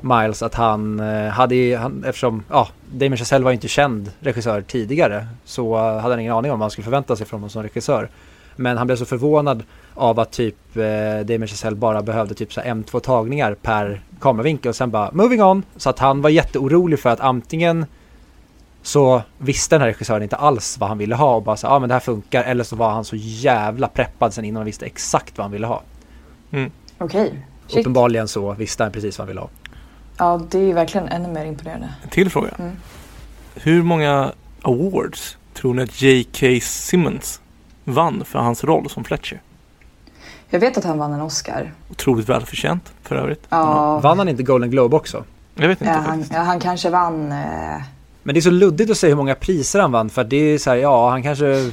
Miles 0.00 0.42
att 0.42 0.54
han 0.54 1.00
hade, 1.30 1.76
han, 1.76 2.04
eftersom, 2.06 2.42
ja, 2.50 2.68
Damien 2.92 3.16
Chazelle 3.16 3.44
var 3.44 3.52
inte 3.52 3.68
känd 3.68 4.10
regissör 4.20 4.60
tidigare 4.60 5.26
så 5.44 5.76
hade 5.76 6.14
han 6.14 6.20
ingen 6.20 6.32
aning 6.32 6.52
om 6.52 6.58
vad 6.58 6.64
han 6.64 6.70
skulle 6.70 6.84
förvänta 6.84 7.16
sig 7.16 7.26
från 7.26 7.40
honom 7.40 7.50
som 7.50 7.62
regissör. 7.62 8.08
Men 8.56 8.78
han 8.78 8.86
blev 8.86 8.96
så 8.96 9.04
förvånad 9.04 9.62
av 9.94 10.20
att 10.20 10.32
typ 10.32 10.76
eh, 10.76 10.82
Damien 11.26 11.48
Chazelle 11.48 11.76
bara 11.76 12.02
behövde 12.02 12.34
typ 12.34 12.52
så 12.52 12.60
en, 12.60 12.82
två 12.82 13.00
tagningar 13.00 13.54
per 13.54 14.02
kameravinkel 14.20 14.68
och 14.68 14.76
sen 14.76 14.90
bara 14.90 15.10
moving 15.12 15.42
on. 15.42 15.62
Så 15.76 15.90
att 15.90 15.98
han 15.98 16.22
var 16.22 16.30
jätteorolig 16.30 16.98
för 16.98 17.10
att 17.10 17.20
antingen 17.20 17.86
så 18.84 19.22
visste 19.38 19.74
den 19.74 19.80
här 19.80 19.88
regissören 19.88 20.22
inte 20.22 20.36
alls 20.36 20.78
vad 20.78 20.88
han 20.88 20.98
ville 20.98 21.14
ha 21.14 21.34
och 21.34 21.42
bara 21.42 21.56
så 21.56 21.66
ja 21.66 21.70
ah, 21.70 21.78
men 21.78 21.88
det 21.88 21.94
här 21.94 22.00
funkar 22.00 22.44
eller 22.44 22.64
så 22.64 22.76
var 22.76 22.90
han 22.90 23.04
så 23.04 23.16
jävla 23.16 23.88
preppad 23.88 24.34
sen 24.34 24.44
innan 24.44 24.56
han 24.56 24.66
visste 24.66 24.86
exakt 24.86 25.38
vad 25.38 25.44
han 25.44 25.52
ville 25.52 25.66
ha. 25.66 25.82
Okej. 26.98 27.46
Shit. 27.66 27.80
Uppenbarligen 27.80 28.28
så 28.28 28.52
visste 28.52 28.82
han 28.82 28.92
precis 28.92 29.18
vad 29.18 29.22
han 29.22 29.28
ville 29.28 29.40
ha. 29.40 29.48
Ja, 30.16 30.40
det 30.50 30.58
är 30.58 30.62
ju 30.62 30.72
verkligen 30.72 31.08
ännu 31.08 31.28
mer 31.28 31.44
imponerande. 31.44 31.94
En 32.02 32.08
till 32.08 32.30
fråga. 32.30 32.48
Mm. 32.58 32.72
Hur 33.54 33.82
många 33.82 34.32
awards 34.62 35.36
tror 35.54 35.74
ni 35.74 35.82
att 35.82 36.02
J.K. 36.02 36.46
Simmons 36.62 37.40
vann 37.84 38.24
för 38.24 38.38
hans 38.38 38.64
roll 38.64 38.90
som 38.90 39.04
Fletcher? 39.04 39.40
Jag 40.48 40.60
vet 40.60 40.78
att 40.78 40.84
han 40.84 40.98
vann 40.98 41.12
en 41.12 41.20
Oscar. 41.20 41.72
Otroligt 41.90 42.28
välförtjänt 42.28 42.92
för 43.02 43.16
övrigt. 43.16 43.46
Ja, 43.48 43.98
Vann 43.98 44.18
han 44.18 44.28
inte 44.28 44.42
Golden 44.42 44.70
Globe 44.70 44.96
också? 44.96 45.24
Jag 45.54 45.68
vet 45.68 45.80
inte 45.80 45.92
ja, 45.92 46.00
han, 46.00 46.24
ja, 46.32 46.38
han 46.38 46.60
kanske 46.60 46.90
vann... 46.90 47.32
Eh, 47.32 47.82
Men 48.26 48.34
det 48.34 48.38
är 48.38 48.42
så 48.42 48.50
luddigt 48.50 48.90
att 48.90 48.96
säga 48.96 49.10
hur 49.10 49.16
många 49.16 49.34
priser 49.34 49.80
han 49.80 49.92
vann 49.92 50.10
för 50.10 50.22
att 50.22 50.30
det 50.30 50.36
är 50.36 50.58
så 50.58 50.70
här, 50.70 50.76
ja 50.76 51.10
han 51.10 51.22
kanske 51.22 51.70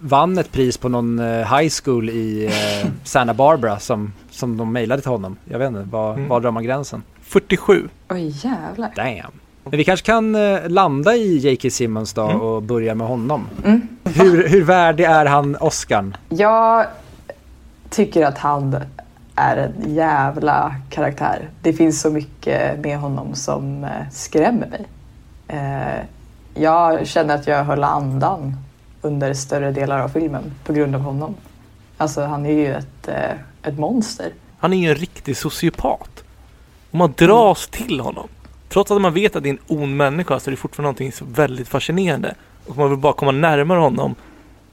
vann 0.00 0.38
ett 0.38 0.52
pris 0.52 0.76
på 0.78 0.88
någon 0.88 1.18
eh, 1.18 1.56
high 1.58 1.72
school 1.84 2.10
i 2.10 2.46
eh, 2.46 2.88
Santa 3.04 3.34
Barbara 3.34 3.78
som, 3.78 4.12
som 4.30 4.56
de 4.56 4.72
mejlade 4.72 5.02
till 5.02 5.10
honom. 5.10 5.36
Jag 5.44 5.58
vet 5.58 5.68
inte, 5.68 5.82
var, 5.82 6.14
Mm. 6.14 6.28
var 6.28 6.40
drar 6.40 6.50
man 6.50 6.64
gränsen? 6.64 7.02
47. 7.22 7.88
oj, 8.08 8.28
jävlar. 8.44 8.92
Damn. 8.96 9.32
Men 9.64 9.76
vi 9.78 9.84
kanske 9.84 10.06
kan 10.06 10.34
eh, 10.34 10.68
landa 10.68 11.14
i 11.16 11.36
J.K. 11.36 11.70
Simmons 11.70 12.12
då 12.12 12.22
Mm. 12.22 12.40
och 12.40 12.62
börja 12.62 12.94
med 12.94 13.06
honom. 13.06 13.46
Mm. 13.64 13.80
Hur, 14.04 14.48
hur 14.48 14.62
värdig 14.64 15.04
är 15.04 15.26
han 15.26 15.56
Oscarn? 15.60 16.16
Jag 16.28 16.86
tycker 17.90 18.26
att 18.26 18.38
han 18.38 18.76
är 19.34 19.56
en 19.56 19.94
jävla 19.94 20.74
karaktär. 20.90 21.48
Det 21.62 21.72
finns 21.72 22.00
så 22.00 22.10
mycket 22.10 22.78
med 22.80 22.98
honom 22.98 23.34
som 23.34 23.84
eh, 23.84 23.90
skrämmer 24.12 24.66
mig. 24.66 24.86
Eh, 25.48 26.04
jag 26.54 27.06
känner 27.06 27.34
att 27.34 27.46
jag 27.46 27.64
höll 27.64 27.84
andan 27.84 28.56
under 29.02 29.34
större 29.34 29.72
delar 29.72 29.98
av 30.00 30.08
filmen 30.08 30.52
på 30.64 30.72
grund 30.72 30.94
av 30.94 31.00
honom. 31.00 31.34
Alltså 31.96 32.24
han 32.24 32.46
är 32.46 32.50
ju 32.52 32.74
ett, 32.74 33.08
eh, 33.08 33.30
ett 33.62 33.78
monster. 33.78 34.30
Han 34.58 34.72
är 34.72 34.76
ju 34.76 34.88
en 34.88 34.94
riktig 34.94 35.36
sociopat. 35.36 36.24
Och 36.90 36.94
man 36.98 37.14
dras 37.16 37.68
till 37.68 38.00
honom. 38.00 38.28
Trots 38.68 38.90
att 38.90 39.00
man 39.00 39.14
vet 39.14 39.36
att 39.36 39.42
det 39.42 39.48
är 39.48 39.50
en 39.50 39.78
ond 39.80 39.96
människa 39.96 40.40
så 40.40 40.50
är 40.50 40.50
det 40.50 40.56
fortfarande 40.56 40.86
någonting 40.86 41.12
så 41.12 41.24
väldigt 41.24 41.68
fascinerande. 41.68 42.34
Och 42.66 42.76
man 42.76 42.90
vill 42.90 42.98
bara 42.98 43.12
komma 43.12 43.30
närmare 43.32 43.78
honom. 43.78 44.14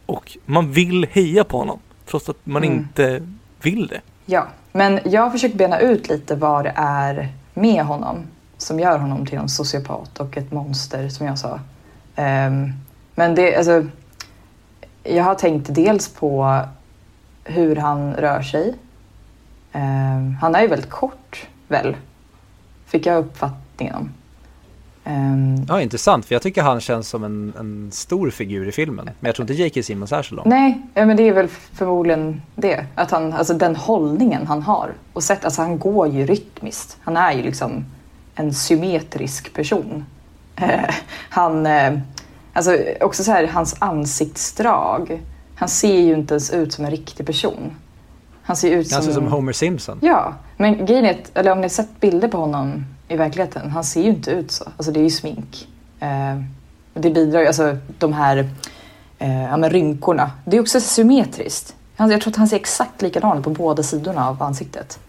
Och 0.05 0.38
man 0.45 0.71
vill 0.71 1.07
heja 1.11 1.43
på 1.43 1.57
honom. 1.57 1.80
Trots 2.05 2.30
att 2.30 2.38
man 2.43 2.63
Mm. 2.63 2.78
inte 2.78 3.28
vill 3.61 3.88
det. 3.88 4.01
Ja, 4.26 4.47
men 4.71 4.99
jag 5.05 5.21
har 5.21 5.30
försökt 5.30 5.55
bena 5.55 5.80
ut 5.80 6.09
lite 6.09 6.36
vad 6.36 6.65
det 6.65 6.74
är 6.76 7.30
med 7.53 7.84
honom 7.86 8.17
som 8.64 8.80
gör 8.80 8.97
honom 8.97 9.26
till 9.26 9.38
en 9.38 9.49
sociopat 9.49 10.20
och 10.20 10.38
ett 10.38 10.51
monster 10.51 11.09
som 11.09 11.26
jag 11.28 11.39
sa. 11.39 11.59
Ehm, 12.16 12.72
men 13.16 13.36
det, 13.36 13.55
alltså, 13.55 13.86
jag 15.03 15.24
har 15.24 15.36
tänkt 15.36 15.76
dels 15.76 16.09
på 16.09 16.59
hur 17.43 17.76
han 17.76 18.14
rör 18.14 18.41
sig. 18.41 18.74
Ehm, 19.72 20.36
han 20.41 20.55
är 20.55 20.61
ju 20.61 20.68
väldigt 20.68 20.89
kort, 20.89 21.47
väl? 21.68 21.95
Fick 22.86 23.05
jag 23.05 23.18
uppfattningen 23.18 23.95
om. 23.95 24.09
Ehm, 25.05 25.66
Ja, 25.68 25.82
intressant 25.82 26.26
för 26.26 26.36
jag 26.36 26.41
tycker 26.41 26.61
han 26.61 26.82
känns 26.82 27.09
som 27.09 27.24
en, 27.24 27.53
en 27.59 27.91
stor 27.91 28.30
figur 28.30 28.68
i 28.68 28.72
filmen. 28.72 29.05
Men 29.05 29.28
jag 29.28 29.36
tror 29.36 29.43
inte 29.43 29.53
J.K. 29.53 29.84
Simmons 29.84 30.11
är 30.11 30.22
så 30.22 30.36
lång. 30.36 30.49
Nej, 30.49 30.82
ja, 30.93 31.05
men 31.05 31.18
det 31.18 31.24
är 31.24 31.34
väl 31.34 31.47
förmodligen 31.47 32.41
det. 32.55 32.86
Att 32.95 33.11
han, 33.11 33.34
alltså 33.34 33.53
den 33.53 33.76
hållningen 33.76 34.47
han 34.47 34.61
har. 34.61 34.93
Och 35.14 35.24
sätt, 35.24 35.45
alltså 35.45 35.61
han 35.61 35.80
går 35.80 36.07
ju 36.07 36.26
rytmiskt. 36.26 36.97
Han 37.01 37.18
är 37.18 37.34
ju 37.34 37.43
liksom 37.43 37.86
en 38.36 38.53
symmetrisk 38.53 39.53
person. 39.53 40.05
Eh, 40.55 40.95
han, 41.29 41.65
eh, 41.65 41.93
alltså 42.53 42.77
också 43.01 43.23
så 43.23 43.31
här, 43.31 43.47
hans 43.47 43.75
ansiktsdrag. 43.79 45.21
Han 45.55 45.69
ser 45.69 45.99
ju 45.99 46.13
inte 46.13 46.34
ens 46.34 46.51
ut 46.51 46.73
som 46.73 46.86
en 46.86 46.91
riktig 46.91 47.25
person. 47.25 47.71
Han 48.43 48.55
ser 48.55 48.71
ut 48.71 48.88
som... 48.88 48.95
Han 48.95 49.03
ser 49.03 49.09
ut 49.09 49.15
som 49.15 49.27
Homer 49.27 49.53
Simpson. 49.53 49.99
Ja, 50.01 50.34
men 50.57 50.86
grejen 50.86 51.05
är 51.05 51.17
eller 51.34 51.51
om 51.51 51.57
ni 51.57 51.63
har 51.63 51.69
sett 51.69 51.99
bilder 51.99 52.27
på 52.27 52.38
honom 52.38 52.86
i 53.07 53.15
verkligheten, 53.15 53.69
han 53.71 53.84
ser 53.84 54.01
ju 54.01 54.09
inte 54.09 54.31
ut 54.31 54.51
så. 54.51 54.65
Alltså 54.77 54.91
det 54.91 54.99
är 54.99 55.03
ju 55.03 55.09
smink. 55.09 55.67
Eh, 55.99 56.41
det 56.93 57.09
bidrar 57.09 57.41
ju, 57.41 57.47
alltså 57.47 57.77
de 57.99 58.13
här 58.13 58.49
eh, 59.19 59.43
ja, 59.43 59.57
men 59.57 59.69
rynkorna, 59.69 60.31
det 60.45 60.57
är 60.57 60.61
också 60.61 60.79
symmetriskt. 60.79 61.75
Jag 61.97 62.21
tror 62.21 62.31
att 62.31 62.36
han 62.36 62.47
ser 62.47 62.55
exakt 62.55 63.01
likadan 63.01 63.38
ut 63.38 63.43
på 63.43 63.49
båda 63.49 63.84
sidorna 63.84 64.29
av 64.29 64.43
ansiktet. 64.43 64.99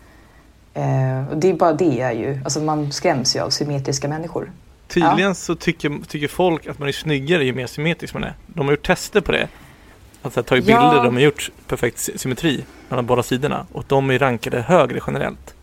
Eh, 0.74 1.28
och 1.30 1.36
det 1.36 1.50
är 1.50 1.54
bara 1.54 1.72
det 1.72 2.00
är 2.00 2.12
ju, 2.12 2.40
alltså 2.44 2.60
man 2.60 2.92
skräms 2.92 3.36
ju 3.36 3.40
av 3.40 3.50
symmetriska 3.50 4.08
människor. 4.08 4.50
Tydligen 4.88 5.34
så 5.34 5.54
tycker, 5.54 6.06
tycker 6.08 6.28
folk 6.28 6.66
att 6.66 6.78
man 6.78 6.88
är 6.88 6.92
snyggare 6.92 7.44
ju 7.44 7.52
mer 7.54 7.66
symmetrisk 7.66 8.14
man 8.14 8.24
är. 8.24 8.34
De 8.46 8.66
har 8.66 8.72
gjort 8.72 8.86
tester 8.86 9.20
på 9.20 9.32
det. 9.32 9.48
Alltså 10.22 10.42
ta 10.42 10.54
bilder 10.54 10.72
Ja. 10.72 11.02
de 11.02 11.14
har 11.14 11.20
gjort 11.22 11.50
perfekt 11.68 11.98
sy- 11.98 12.18
symmetri 12.18 12.64
mellan 12.88 13.06
båda 13.06 13.22
sidorna. 13.22 13.66
Och 13.72 13.84
de 13.88 14.10
är 14.10 14.18
rankade 14.18 14.60
högre 14.62 15.00
generellt. 15.06 15.54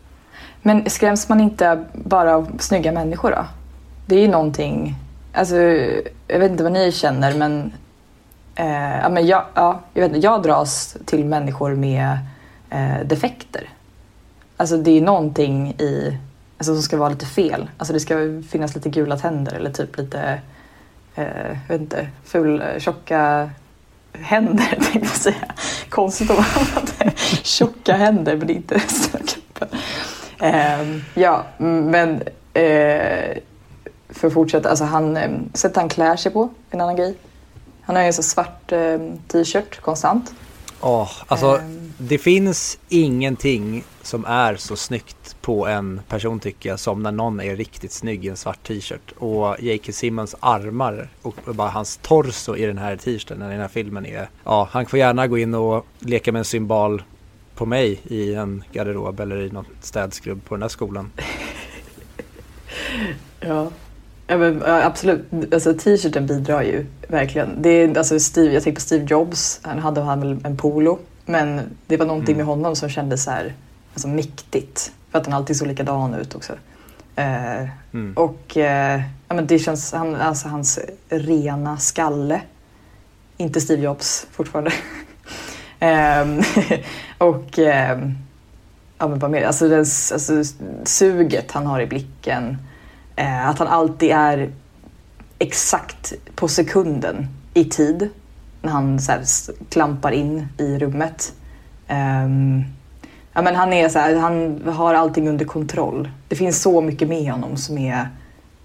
Men 0.62 0.90
skräms 0.90 1.28
man 1.28 1.40
inte 1.40 1.84
bara 1.92 2.36
av 2.36 2.58
snygga 2.58 2.92
människor 2.92 3.30
då? 3.30 3.44
Det 4.06 4.14
är 4.16 4.20
ju 4.20 4.28
någonting, 4.28 4.94
alltså 5.32 5.56
jag 6.28 6.38
vet 6.38 6.50
inte 6.50 6.62
vad 6.62 6.72
ni 6.72 6.92
känner 6.92 7.34
men, 7.34 7.72
eh, 8.54 8.98
ja, 8.98 9.08
men 9.08 9.26
jag, 9.26 9.44
ja, 9.54 9.80
jag, 9.94 10.08
vet 10.08 10.22
jag 10.24 10.42
dras 10.42 10.96
till 11.06 11.24
människor 11.24 11.74
med 11.74 12.18
eh, 12.70 13.00
defekter. 13.04 13.68
Alltså 14.56 14.76
det 14.76 14.98
är 14.98 15.02
någonting 15.02 15.68
i, 15.68 16.18
alltså 16.58 16.74
som 16.74 16.82
ska 16.82 16.96
vara 16.96 17.08
lite 17.08 17.26
fel. 17.26 17.70
Alltså 17.76 17.92
det 17.92 18.00
ska 18.00 18.42
finnas 18.50 18.74
lite 18.74 18.88
gula 18.88 19.16
tänder 19.16 19.52
eller 19.52 19.70
typ 19.70 19.98
lite, 19.98 20.40
eh, 21.14 21.24
jag 21.68 21.68
vet 21.68 21.80
inte, 21.80 22.08
ful, 22.24 22.62
tjocka 22.78 23.50
händer 24.12 24.64
tänkte 24.70 24.98
jag 24.98 25.08
säga. 25.08 25.54
Konstigt 25.88 26.30
om 26.30 26.36
man 26.36 26.44
hade 26.74 27.16
tjocka 27.42 27.96
händer 27.96 28.36
men 28.36 28.50
inte 28.50 28.74
resten 28.74 29.20
av 29.20 29.26
kroppen. 29.26 29.68
Eh, 30.40 30.98
ja, 31.14 31.44
men 31.58 32.22
eh, 32.54 33.38
för 34.08 34.26
att 34.26 34.34
fortsätta, 34.34 34.68
alltså 34.68 34.84
han, 34.84 35.16
eh, 35.16 35.30
sättet 35.54 35.76
han 35.76 35.88
klär 35.88 36.16
sig 36.16 36.32
på, 36.32 36.50
en 36.70 36.80
annan 36.80 36.96
grej. 36.96 37.14
Han 37.82 37.96
har 37.96 38.02
ju 38.02 38.06
en 38.06 38.12
sån 38.12 38.22
svart 38.22 38.72
eh, 38.72 38.98
t-shirt 39.28 39.80
konstant. 39.80 40.34
Åh, 40.82 41.10
alltså 41.26 41.46
Ehm, 41.46 41.92
det 41.98 42.18
finns 42.18 42.78
ingenting 42.88 43.84
som 44.02 44.24
är 44.24 44.56
så 44.56 44.76
snyggt 44.76 45.36
på 45.40 45.66
en 45.66 46.00
person 46.08 46.40
tycker 46.40 46.68
jag 46.68 46.80
som 46.80 47.02
när 47.02 47.12
någon 47.12 47.40
är 47.40 47.56
riktigt 47.56 47.92
snygg 47.92 48.24
i 48.24 48.28
en 48.28 48.36
svart 48.36 48.62
t-shirt. 48.62 49.12
Och 49.18 49.56
J.K. 49.60 49.92
Simmons 49.92 50.34
armar 50.40 51.08
och 51.22 51.34
bara 51.46 51.68
hans 51.68 51.96
torso 52.02 52.56
i 52.56 52.66
den 52.66 52.78
här 52.78 52.96
t-shirten, 52.96 53.42
i 53.42 53.48
den 53.48 53.60
här 53.60 53.68
filmen 53.68 54.06
är, 54.06 54.28
ja 54.44 54.68
han 54.70 54.86
får 54.86 54.98
gärna 54.98 55.26
gå 55.26 55.38
in 55.38 55.54
och 55.54 55.86
leka 55.98 56.32
med 56.32 56.38
en 56.38 56.44
symbol 56.44 57.02
på 57.54 57.66
mig 57.66 58.00
i 58.04 58.34
en 58.34 58.64
garderob 58.72 59.20
eller 59.20 59.40
i 59.40 59.50
något 59.50 59.66
städskrubb 59.80 60.44
på 60.44 60.54
den 60.54 60.62
här 60.62 60.68
skolan. 60.68 61.12
Ja. 63.40 63.70
Ja, 64.26 64.36
men, 64.36 64.62
absolut. 64.66 65.54
Alltså, 65.54 65.74
t-shirten 65.74 66.26
bidrar 66.26 66.62
ju 66.62 66.86
verkligen. 67.08 67.62
Det 67.62 67.68
är, 67.68 67.98
alltså, 67.98 68.20
Steve, 68.20 68.54
jag 68.54 68.62
tänker 68.62 68.76
på 68.76 68.80
Steve 68.80 69.04
Jobs. 69.04 69.60
Han 69.62 69.78
hade 69.78 70.00
han 70.00 70.20
väl 70.20 70.38
en 70.44 70.56
polo. 70.56 70.98
Men 71.24 71.60
det 71.86 71.96
var 71.96 72.06
någonting 72.06 72.34
Mm. 72.34 72.46
med 72.46 72.56
honom 72.56 72.76
som 72.76 72.88
kändes 72.88 73.24
så 73.24 73.30
här, 73.30 73.54
alltså, 73.94 74.08
mäktigt. 74.08 74.92
För 75.10 75.18
att 75.18 75.26
han 75.26 75.34
alltid 75.34 75.56
såg 75.56 75.68
likadan 75.68 76.14
ut 76.14 76.34
också. 76.34 76.52
Eh, 77.16 77.68
Mm. 77.92 78.12
och 78.16 78.56
eh, 78.56 79.00
ja, 79.28 79.34
men 79.34 79.46
det 79.46 79.58
känns, 79.58 79.92
han, 79.92 80.14
alltså, 80.14 80.48
hans 80.48 80.78
rena 81.08 81.78
skalle. 81.78 82.40
Inte 83.36 83.60
Steve 83.60 83.82
Jobs 83.82 84.26
fortfarande. 84.32 84.72
Ehm, 85.78 86.42
och 87.18 87.58
ehm, 87.58 88.14
ja, 88.98 89.08
men 89.08 89.18
vad 89.18 89.30
mer? 89.30 89.44
Alltså, 89.46 89.68
den, 89.68 89.78
alltså, 89.78 90.42
suget 90.84 91.52
han 91.52 91.66
har 91.66 91.80
i 91.80 91.86
blicken. 91.86 92.58
Eh, 93.16 93.48
att 93.48 93.58
han 93.58 93.68
alltid 93.68 94.10
är 94.10 94.50
exakt 95.38 96.12
på 96.34 96.48
sekunden 96.48 97.26
i 97.54 97.64
tid 97.64 98.08
när 98.62 98.72
han 98.72 99.00
så 99.00 99.12
här, 99.12 99.24
klampar 99.68 100.12
in 100.12 100.48
i 100.58 100.78
rummet. 100.78 101.32
Ehm, 101.88 102.64
ja, 103.32 103.42
men 103.42 103.54
han, 103.54 103.72
är 103.72 103.88
så 103.88 103.98
här, 103.98 104.16
han 104.16 104.62
har 104.66 104.94
allting 104.94 105.28
under 105.28 105.44
kontroll. 105.44 106.10
Det 106.28 106.36
finns 106.36 106.62
så 106.62 106.80
mycket 106.80 107.08
med 107.08 107.32
honom 107.32 107.56
som 107.56 107.78
är 107.78 108.08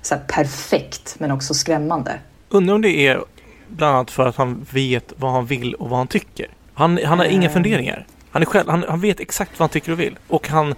så 0.02 0.16
här, 0.16 0.22
perfekt 0.28 1.16
men 1.20 1.32
också 1.32 1.54
skrämmande. 1.54 2.20
Undrar 2.50 2.76
om 2.76 2.82
det 2.82 3.08
är 3.08 3.24
bland 3.68 3.96
annat 3.96 4.12
för 4.12 4.28
att 4.28 4.36
han 4.36 4.66
vet 4.72 5.14
vad 5.18 5.32
han 5.32 5.46
vill 5.46 5.74
och 5.74 5.90
vad 5.90 5.98
han 6.00 6.08
tycker. 6.08 6.48
Han, 6.74 7.00
han 7.06 7.20
har 7.20 7.26
inga 7.26 7.48
Eh. 7.48 7.54
funderingar. 7.54 8.06
Han, 8.32 8.42
är 8.42 8.46
själv, 8.46 8.70
han, 8.70 8.86
han 8.88 9.02
vet 9.02 9.20
exakt 9.20 9.60
vad 9.60 9.70
han 9.70 9.70
tycker 9.70 9.92
och 9.92 10.00
vill. 10.00 10.20
Och 10.28 10.48
han, 10.50 10.76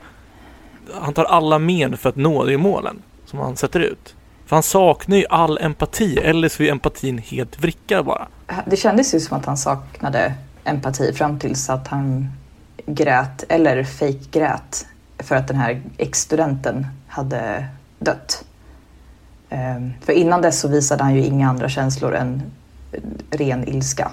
han 0.93 1.13
tar 1.13 1.25
alla 1.25 1.59
men 1.59 1.97
för 1.97 2.09
att 2.09 2.15
nå 2.15 2.45
de 2.45 2.57
målen 2.57 3.01
som 3.29 3.39
han 3.39 3.55
sätter 3.55 3.79
ut. 3.79 4.15
För 4.45 4.55
han 4.55 4.63
saknar 4.63 5.17
ju 5.17 5.25
all 5.29 5.57
empati, 5.57 6.17
eller 6.17 6.49
så 6.49 6.63
är 6.63 6.71
empatin 6.71 7.17
helt 7.17 7.59
vrickad 7.59 8.05
bara. 8.05 8.27
Det 8.65 8.77
kändes 8.77 9.13
ju 9.13 9.19
som 9.19 9.37
att 9.37 9.45
han 9.45 9.57
saknade 9.57 10.33
empati 10.63 11.13
fram 11.13 11.39
tills 11.39 11.69
att 11.69 11.87
han 11.87 12.31
grät, 12.85 13.43
eller 13.49 13.83
fake 13.83 14.25
grät 14.31 14.87
för 15.17 15.35
att 15.35 15.47
den 15.47 15.57
här 15.57 15.81
ex-studenten 15.97 16.87
hade 17.07 17.65
dött. 17.99 18.45
Ehm, 19.49 19.93
för 20.01 20.13
innan 20.13 20.41
dess 20.41 20.59
så 20.59 20.67
visade 20.67 21.03
han 21.03 21.15
ju 21.15 21.23
inga 21.23 21.49
andra 21.49 21.69
känslor 21.69 22.15
än 22.15 22.43
ren 23.31 23.67
ilska. 23.67 24.11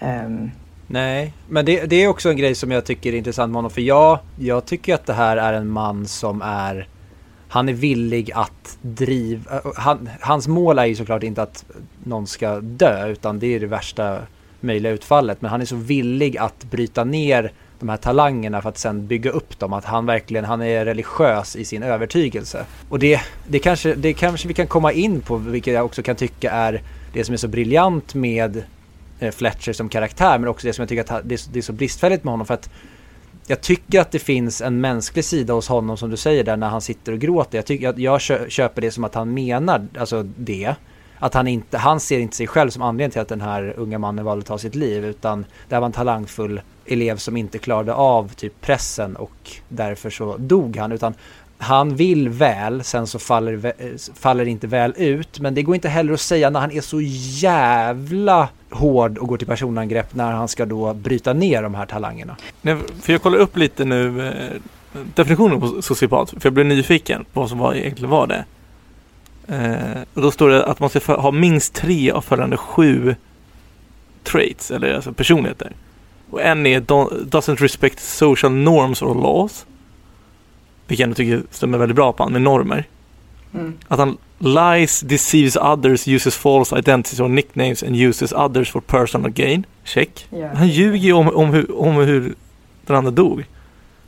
Um. 0.00 0.50
Nej, 0.86 1.34
men 1.48 1.64
det, 1.64 1.86
det, 1.86 1.96
är 1.96 2.08
också 2.08 2.30
en 2.30 2.36
grej 2.36 2.54
som 2.54 2.70
jag 2.70 2.84
tycker 2.84 3.12
är 3.12 3.16
intressant 3.16 3.50
med 3.50 3.56
honom. 3.56 3.70
För 3.70 3.80
jag, 3.80 4.18
jag 4.38 4.64
tycker 4.64 4.94
att 4.94 5.06
det 5.06 5.12
här 5.12 5.36
är 5.36 5.52
en 5.52 5.68
man 5.68 6.06
som 6.06 6.42
är... 6.42 6.88
Han 7.50 7.68
är 7.68 7.72
villig 7.72 8.30
att 8.34 8.78
driva... 8.82 9.60
Han, 9.76 10.08
hans 10.20 10.48
mål 10.48 10.78
är 10.78 10.84
ju 10.84 10.94
såklart 10.94 11.22
inte 11.22 11.42
att 11.42 11.64
någon 12.04 12.26
ska 12.26 12.60
dö, 12.60 13.08
utan 13.08 13.38
det 13.38 13.46
är 13.46 13.60
det 13.60 13.66
värsta 13.66 14.18
möjliga 14.60 14.92
utfallet. 14.92 15.42
Men 15.42 15.50
han 15.50 15.60
är 15.60 15.64
så 15.64 15.76
villig 15.76 16.38
att 16.38 16.64
bryta 16.64 17.04
ner 17.04 17.52
de 17.78 17.88
här 17.88 17.96
talangerna 17.96 18.62
för 18.62 18.68
att 18.68 18.78
sen 18.78 19.06
bygga 19.06 19.30
upp 19.30 19.58
dem. 19.58 19.72
Att 19.72 19.84
han 19.84 20.06
verkligen, 20.06 20.44
han 20.44 20.62
är 20.62 20.84
religiös 20.84 21.56
i 21.56 21.64
sin 21.64 21.82
övertygelse. 21.82 22.64
Och 22.88 22.98
det, 22.98 23.20
det, 23.48 23.58
kanske, 23.58 23.94
det 23.94 24.12
kanske 24.12 24.48
vi 24.48 24.54
kan 24.54 24.66
komma 24.66 24.92
in 24.92 25.20
på, 25.20 25.36
vilket 25.36 25.74
jag 25.74 25.84
också 25.84 26.02
kan 26.02 26.16
tycka 26.16 26.50
är 26.50 26.82
det 27.12 27.24
som 27.24 27.32
är 27.32 27.36
så 27.36 27.48
briljant 27.48 28.14
med 28.14 28.62
eh, 29.18 29.30
Fletcher 29.30 29.72
som 29.72 29.88
karaktär 29.88 30.38
men 30.38 30.48
också 30.48 30.66
det 30.66 30.72
som 30.72 30.82
jag 30.82 30.88
tycker 30.88 31.14
att 31.14 31.22
det 31.24 31.56
är, 31.56 31.62
så 31.62 31.72
bristfälligt 31.72 32.24
med 32.24 32.32
honom 32.32 32.46
för 32.46 32.54
att 32.54 32.70
jag 33.50 33.60
tycker 33.60 34.00
att 34.00 34.10
det 34.10 34.18
finns 34.18 34.60
en 34.60 34.80
mänsklig 34.80 35.24
sida 35.24 35.52
hos 35.52 35.68
honom 35.68 35.96
som 35.96 36.10
du 36.10 36.16
säger 36.16 36.44
där 36.44 36.56
när 36.56 36.68
han 36.68 36.80
sitter 36.80 37.12
och 37.12 37.18
gråter. 37.18 37.58
Jag, 37.58 37.66
tycker, 37.66 37.84
jag, 37.84 38.00
jag 38.00 38.20
köper 38.50 38.80
det 38.80 38.90
som 38.90 39.04
att 39.04 39.14
han 39.14 39.34
menar 39.34 39.86
alltså 39.98 40.22
det. 40.22 40.74
Att 41.18 41.34
han 41.34 41.48
inte, 41.48 41.78
han 41.78 42.00
ser 42.00 42.18
inte 42.18 42.36
sig 42.36 42.46
själv 42.46 42.70
som 42.70 42.82
anledningen 42.82 43.10
till 43.10 43.20
att 43.20 43.28
den 43.28 43.40
här 43.40 43.74
unga 43.76 43.98
mannen 43.98 44.24
valde 44.24 44.40
att 44.40 44.46
ta 44.46 44.58
sitt 44.58 44.74
liv 44.74 45.04
utan 45.04 45.44
det 45.68 45.78
var 45.78 45.86
en 45.86 45.92
talangfull 45.92 46.60
elev 46.86 47.16
som 47.16 47.36
inte 47.36 47.58
klarade 47.58 47.94
av 47.94 48.28
typ 48.34 48.60
pressen 48.60 49.16
och 49.16 49.50
därför 49.68 50.10
så 50.10 50.36
dog 50.36 50.76
han 50.76 50.92
utan 50.92 51.14
han 51.62 51.96
vill 51.96 52.28
väl, 52.28 52.84
sen 52.84 53.06
så 53.06 53.18
faller, 53.18 53.66
eh, 53.66 53.86
faller 54.14 54.44
det 54.44 54.50
inte 54.50 54.66
väl 54.66 54.94
ut. 54.96 55.40
Men 55.40 55.54
det 55.54 55.62
går 55.62 55.74
inte 55.74 55.88
heller 55.88 56.12
att 56.12 56.20
säga 56.20 56.50
när 56.50 56.60
han 56.60 56.70
är 56.70 56.80
så 56.80 57.00
jävla 57.40 58.48
hård 58.70 59.18
och 59.18 59.28
går 59.28 59.36
till 59.36 59.46
personangrepp 59.46 60.14
när 60.14 60.32
han 60.32 60.48
ska 60.48 60.66
då 60.66 60.94
bryta 60.94 61.32
ner 61.32 61.62
de 61.62 61.74
här 61.74 61.86
talangerna. 61.86 62.36
Nej, 62.62 62.76
för 63.02 63.12
jag 63.12 63.22
kollar 63.22 63.38
upp 63.38 63.56
lite 63.56 63.84
nu 63.84 64.28
eh, 64.28 64.60
definitionen 65.14 65.60
på 65.60 65.82
sociopat, 65.82 66.30
för 66.30 66.40
jag 66.42 66.52
blev 66.52 66.66
nyfiken 66.66 67.24
på 67.32 67.40
vad 67.40 67.48
som 67.48 67.58
var, 67.58 67.74
egentligen 67.74 68.10
var 68.10 68.26
det. 68.26 68.44
Eh, 69.48 70.02
och 70.14 70.22
då 70.22 70.30
står 70.30 70.48
det 70.48 70.64
att 70.64 70.80
man 70.80 70.90
ska 70.90 71.14
ha 71.14 71.30
minst 71.30 71.74
tre 71.74 72.10
av 72.10 72.20
följande 72.20 72.56
sju 72.56 73.14
traits, 74.22 74.70
eller 74.70 74.94
alltså 74.94 75.12
personligheter. 75.12 75.72
Och 76.30 76.42
en 76.42 76.66
är 76.66 76.80
doesn't 76.80 77.56
respect 77.56 78.00
social 78.00 78.52
norms 78.52 79.02
or 79.02 79.14
laws. 79.14 79.66
Vilket 80.90 81.06
jag 81.06 81.16
tycker 81.16 81.42
stämmer 81.50 81.78
väldigt 81.78 81.96
bra 81.96 82.12
på 82.12 82.22
honom 82.22 82.32
med 82.32 82.42
normer. 82.42 82.84
Mm. 83.54 83.72
Att 83.88 83.98
han 83.98 84.16
lies, 84.38 85.00
deceives 85.00 85.56
others, 85.56 86.08
uses 86.08 86.36
false 86.36 86.78
identities 86.78 87.20
or 87.20 87.28
nicknames 87.28 87.82
and 87.82 87.96
uses 87.96 88.32
others 88.32 88.70
for 88.70 88.80
personal 88.80 89.30
gain. 89.30 89.66
Check. 89.84 90.26
Yeah. 90.32 90.56
Han 90.56 90.68
ljuger 90.68 90.98
ju 90.98 91.12
om, 91.12 91.28
om, 91.28 91.50
hur, 91.50 91.80
om 91.80 91.94
hur 91.94 92.34
den 92.86 92.96
andra 92.96 93.10
dog. 93.10 93.44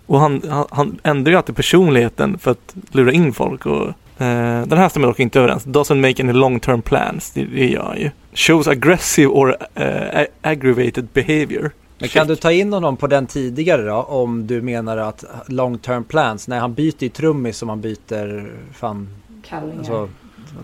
Och 0.07 0.20
han, 0.20 0.43
han, 0.51 0.66
han 0.70 0.99
ändrar 1.03 1.33
ju 1.33 1.37
alltid 1.37 1.57
personligheten 1.57 2.39
för 2.39 2.51
att 2.51 2.74
lura 2.91 3.12
in 3.12 3.33
folk. 3.33 3.66
Och, 3.66 3.89
eh, 4.22 4.66
den 4.66 4.78
här 4.78 4.89
stämmer 4.89 5.09
dock 5.09 5.20
inte 5.20 5.41
överens. 5.41 5.66
Doesn't 5.66 6.09
make 6.09 6.22
any 6.22 6.33
long 6.33 6.61
term 6.61 6.83
plans. 6.83 7.30
Det, 7.30 7.45
det 7.45 7.68
gör 7.68 7.85
han 7.85 7.99
ju. 7.99 8.11
Shows 8.35 8.68
aggressive 8.68 9.28
or 9.28 9.57
uh, 9.80 10.24
aggravated 10.43 11.09
behavior. 11.12 11.70
Men 12.03 12.09
kan 12.09 12.26
du 12.26 12.36
ta 12.36 12.53
in 12.53 12.72
honom 12.72 12.96
på 12.96 13.07
den 13.07 13.26
tidigare 13.26 13.82
då? 13.82 13.94
Om 13.94 14.46
du 14.46 14.62
menar 14.62 14.96
att 14.96 15.24
long 15.46 15.78
term 15.78 16.05
plans, 16.05 16.48
när 16.48 16.61
han 16.61 16.74
byter 16.74 17.05
i 17.05 17.09
trummis 17.09 17.59
som 17.59 17.68
han 17.68 17.80
byter 17.80 18.53
fan... 18.72 19.09
Kallingar. 19.42 19.78
Alltså, 19.78 20.09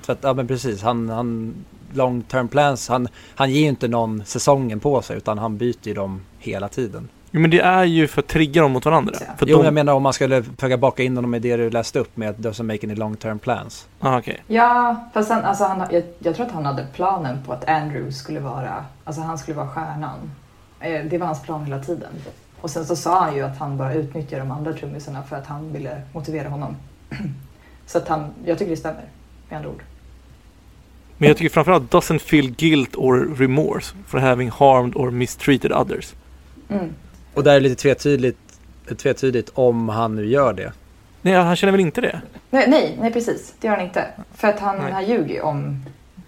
tvätt, 0.06 0.18
ja 0.20 0.34
men 0.34 0.46
precis, 0.46 0.82
han, 0.82 1.08
han 1.08 1.54
long 1.92 2.22
term 2.22 2.48
plans, 2.48 2.88
han, 2.88 3.08
han 3.34 3.50
ger 3.50 3.60
ju 3.60 3.68
inte 3.68 3.88
någon 3.88 4.22
säsongen 4.24 4.80
på 4.80 5.02
sig 5.02 5.16
utan 5.16 5.38
han 5.38 5.56
byter 5.56 5.88
ju 5.88 5.94
dem 5.94 6.20
hela 6.38 6.68
tiden. 6.68 7.08
Jo 7.30 7.40
men 7.40 7.50
det 7.50 7.60
är 7.60 7.84
ju 7.84 8.06
för 8.06 8.22
att 8.22 8.28
trigga 8.28 8.62
dem 8.62 8.72
mot 8.72 8.84
varandra. 8.84 9.14
För 9.38 9.46
jo 9.46 9.58
de... 9.58 9.64
jag 9.64 9.74
menar 9.74 9.92
om 9.92 10.02
man 10.02 10.12
skulle 10.12 10.42
försöka 10.42 10.76
baka 10.76 11.02
in 11.02 11.16
honom 11.16 11.34
i 11.34 11.38
det 11.38 11.56
du 11.56 11.70
läste 11.70 11.98
upp 11.98 12.16
med 12.16 12.30
att 12.30 12.38
doesn't 12.38 12.62
make 12.62 12.86
any 12.86 12.94
long 12.94 13.16
term 13.16 13.38
plans. 13.38 13.88
Ah, 14.00 14.18
okay. 14.18 14.36
Ja, 14.46 14.96
fast 15.14 15.30
han, 15.30 15.44
alltså 15.44 15.64
han, 15.64 15.86
jag, 15.90 16.02
jag 16.18 16.36
tror 16.36 16.46
att 16.46 16.52
han 16.52 16.66
hade 16.66 16.86
planen 16.94 17.38
på 17.46 17.52
att 17.52 17.68
Andrew 17.68 18.12
skulle 18.12 18.40
vara, 18.40 18.84
alltså 19.04 19.22
han 19.22 19.38
skulle 19.38 19.56
vara 19.56 19.68
stjärnan. 19.68 20.30
Eh, 20.80 21.04
det 21.04 21.18
var 21.18 21.26
hans 21.26 21.42
plan 21.42 21.64
hela 21.64 21.78
tiden. 21.78 22.12
Och 22.60 22.70
sen 22.70 22.86
så 22.86 22.96
sa 22.96 23.20
han 23.20 23.36
ju 23.36 23.42
att 23.42 23.58
han 23.58 23.76
bara 23.76 23.94
utnyttjade 23.94 24.42
de 24.42 24.50
andra 24.50 24.72
trummisarna 24.72 25.22
för 25.22 25.36
att 25.36 25.46
han 25.46 25.72
ville 25.72 26.02
motivera 26.12 26.48
honom. 26.48 26.76
Så 27.86 27.98
att 27.98 28.08
han, 28.08 28.30
jag 28.44 28.58
tycker 28.58 28.70
det 28.70 28.76
stämmer 28.76 29.04
med 29.48 29.56
andra 29.56 29.70
ord. 29.70 29.82
Men 31.18 31.28
jag 31.28 31.36
tycker 31.36 31.50
framförallt 31.50 31.92
doesn't 31.92 32.18
feel 32.18 32.50
guilt 32.50 32.96
or 32.96 33.34
remorse 33.38 33.94
for 34.06 34.18
having 34.18 34.50
harmed 34.50 34.96
or 34.96 35.10
mistreated 35.10 35.72
others. 35.72 36.14
Mm. 36.68 36.94
Och 37.34 37.44
där 37.44 37.50
är 37.50 37.60
det 37.60 37.68
lite 37.68 37.82
tvetydigt, 37.82 38.38
tvetydigt 38.98 39.50
om 39.54 39.88
han 39.88 40.16
nu 40.16 40.26
gör 40.26 40.52
det. 40.52 40.72
Nej, 41.22 41.34
han 41.34 41.56
känner 41.56 41.72
väl 41.72 41.80
inte 41.80 42.00
det? 42.00 42.20
Nej, 42.50 42.70
nej, 42.70 42.96
nej 43.00 43.12
precis. 43.12 43.54
Det 43.60 43.66
gör 43.66 43.76
han 43.76 43.84
inte. 43.84 44.06
För 44.34 44.48
att 44.48 44.60
han, 44.60 44.92
han 44.92 45.06
ljuger 45.06 45.42
om 45.42 45.84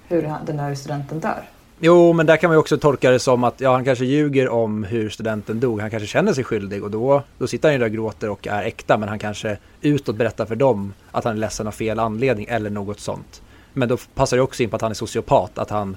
hur 0.09 0.23
den 0.47 0.57
där 0.57 0.75
studenten 0.75 1.21
dör. 1.21 1.43
Jo, 1.83 2.13
men 2.13 2.27
där 2.27 2.37
kan 2.37 2.49
man 2.49 2.55
ju 2.55 2.61
också 2.61 2.79
tolka 2.79 3.11
det 3.11 3.19
som 3.19 3.45
att 3.45 3.61
ja, 3.61 3.73
han 3.73 3.85
kanske 3.85 4.05
ljuger 4.05 4.49
om 4.49 4.85
hur 4.85 5.11
studenten 5.11 5.61
dog. 5.61 5.81
Han 5.81 5.91
kanske 5.91 6.07
känner 6.07 6.33
sig 6.33 6.45
skyldig 6.45 6.85
och 6.85 6.91
då, 6.91 7.23
då 7.39 7.47
sitter 7.47 7.69
han 7.69 7.73
ju 7.73 7.79
där 7.79 7.87
och 7.87 7.93
gråter 7.93 8.31
och 8.31 8.47
är 8.47 8.63
äkta. 8.63 8.99
Men 8.99 9.09
han 9.09 9.19
kanske 9.19 9.59
utåt 9.81 10.17
berättar 10.17 10.47
för 10.47 10.57
dem 10.57 10.93
att 11.11 11.25
han 11.25 11.33
är 11.33 11.39
ledsen 11.39 11.67
av 11.67 11.73
fel 11.73 11.99
anledning 11.99 12.47
eller 12.49 12.71
något 12.71 13.01
sånt. 13.01 13.43
Men 13.73 13.89
då 13.89 13.97
passar 14.15 14.37
det 14.37 14.43
också 14.43 14.63
in 14.63 14.71
på 14.71 14.77
att 14.77 14.83
han 14.83 14.91
är 14.91 14.95
sociopat. 14.95 15.59
Att 15.59 15.71
han 15.71 15.97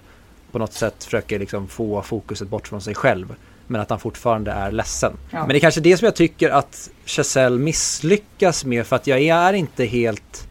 på 0.52 0.60
något 0.60 0.74
sätt 0.74 1.04
försöker 1.04 1.40
liksom 1.40 1.68
få 1.68 2.02
fokuset 2.02 2.48
bort 2.48 2.68
från 2.68 2.82
sig 2.82 2.96
själv. 2.96 3.36
Men 3.68 3.82
att 3.82 3.90
han 3.90 4.00
fortfarande 4.00 4.52
är 4.52 4.72
ledsen. 4.72 5.14
Ja. 5.32 5.40
Men 5.40 5.50
det 5.50 5.58
är 5.58 5.60
kanske 5.60 5.82
det 5.82 5.98
som 5.98 6.06
jag 6.06 6.16
tycker 6.16 6.50
att 6.50 6.90
Chazelle 7.06 7.60
misslyckas 7.60 8.66
med. 8.66 8.88
För 8.88 8.96
att 8.96 9.08
jag 9.08 9.22
är 9.22 9.54
inte 9.54 9.86
helt, 9.86 10.48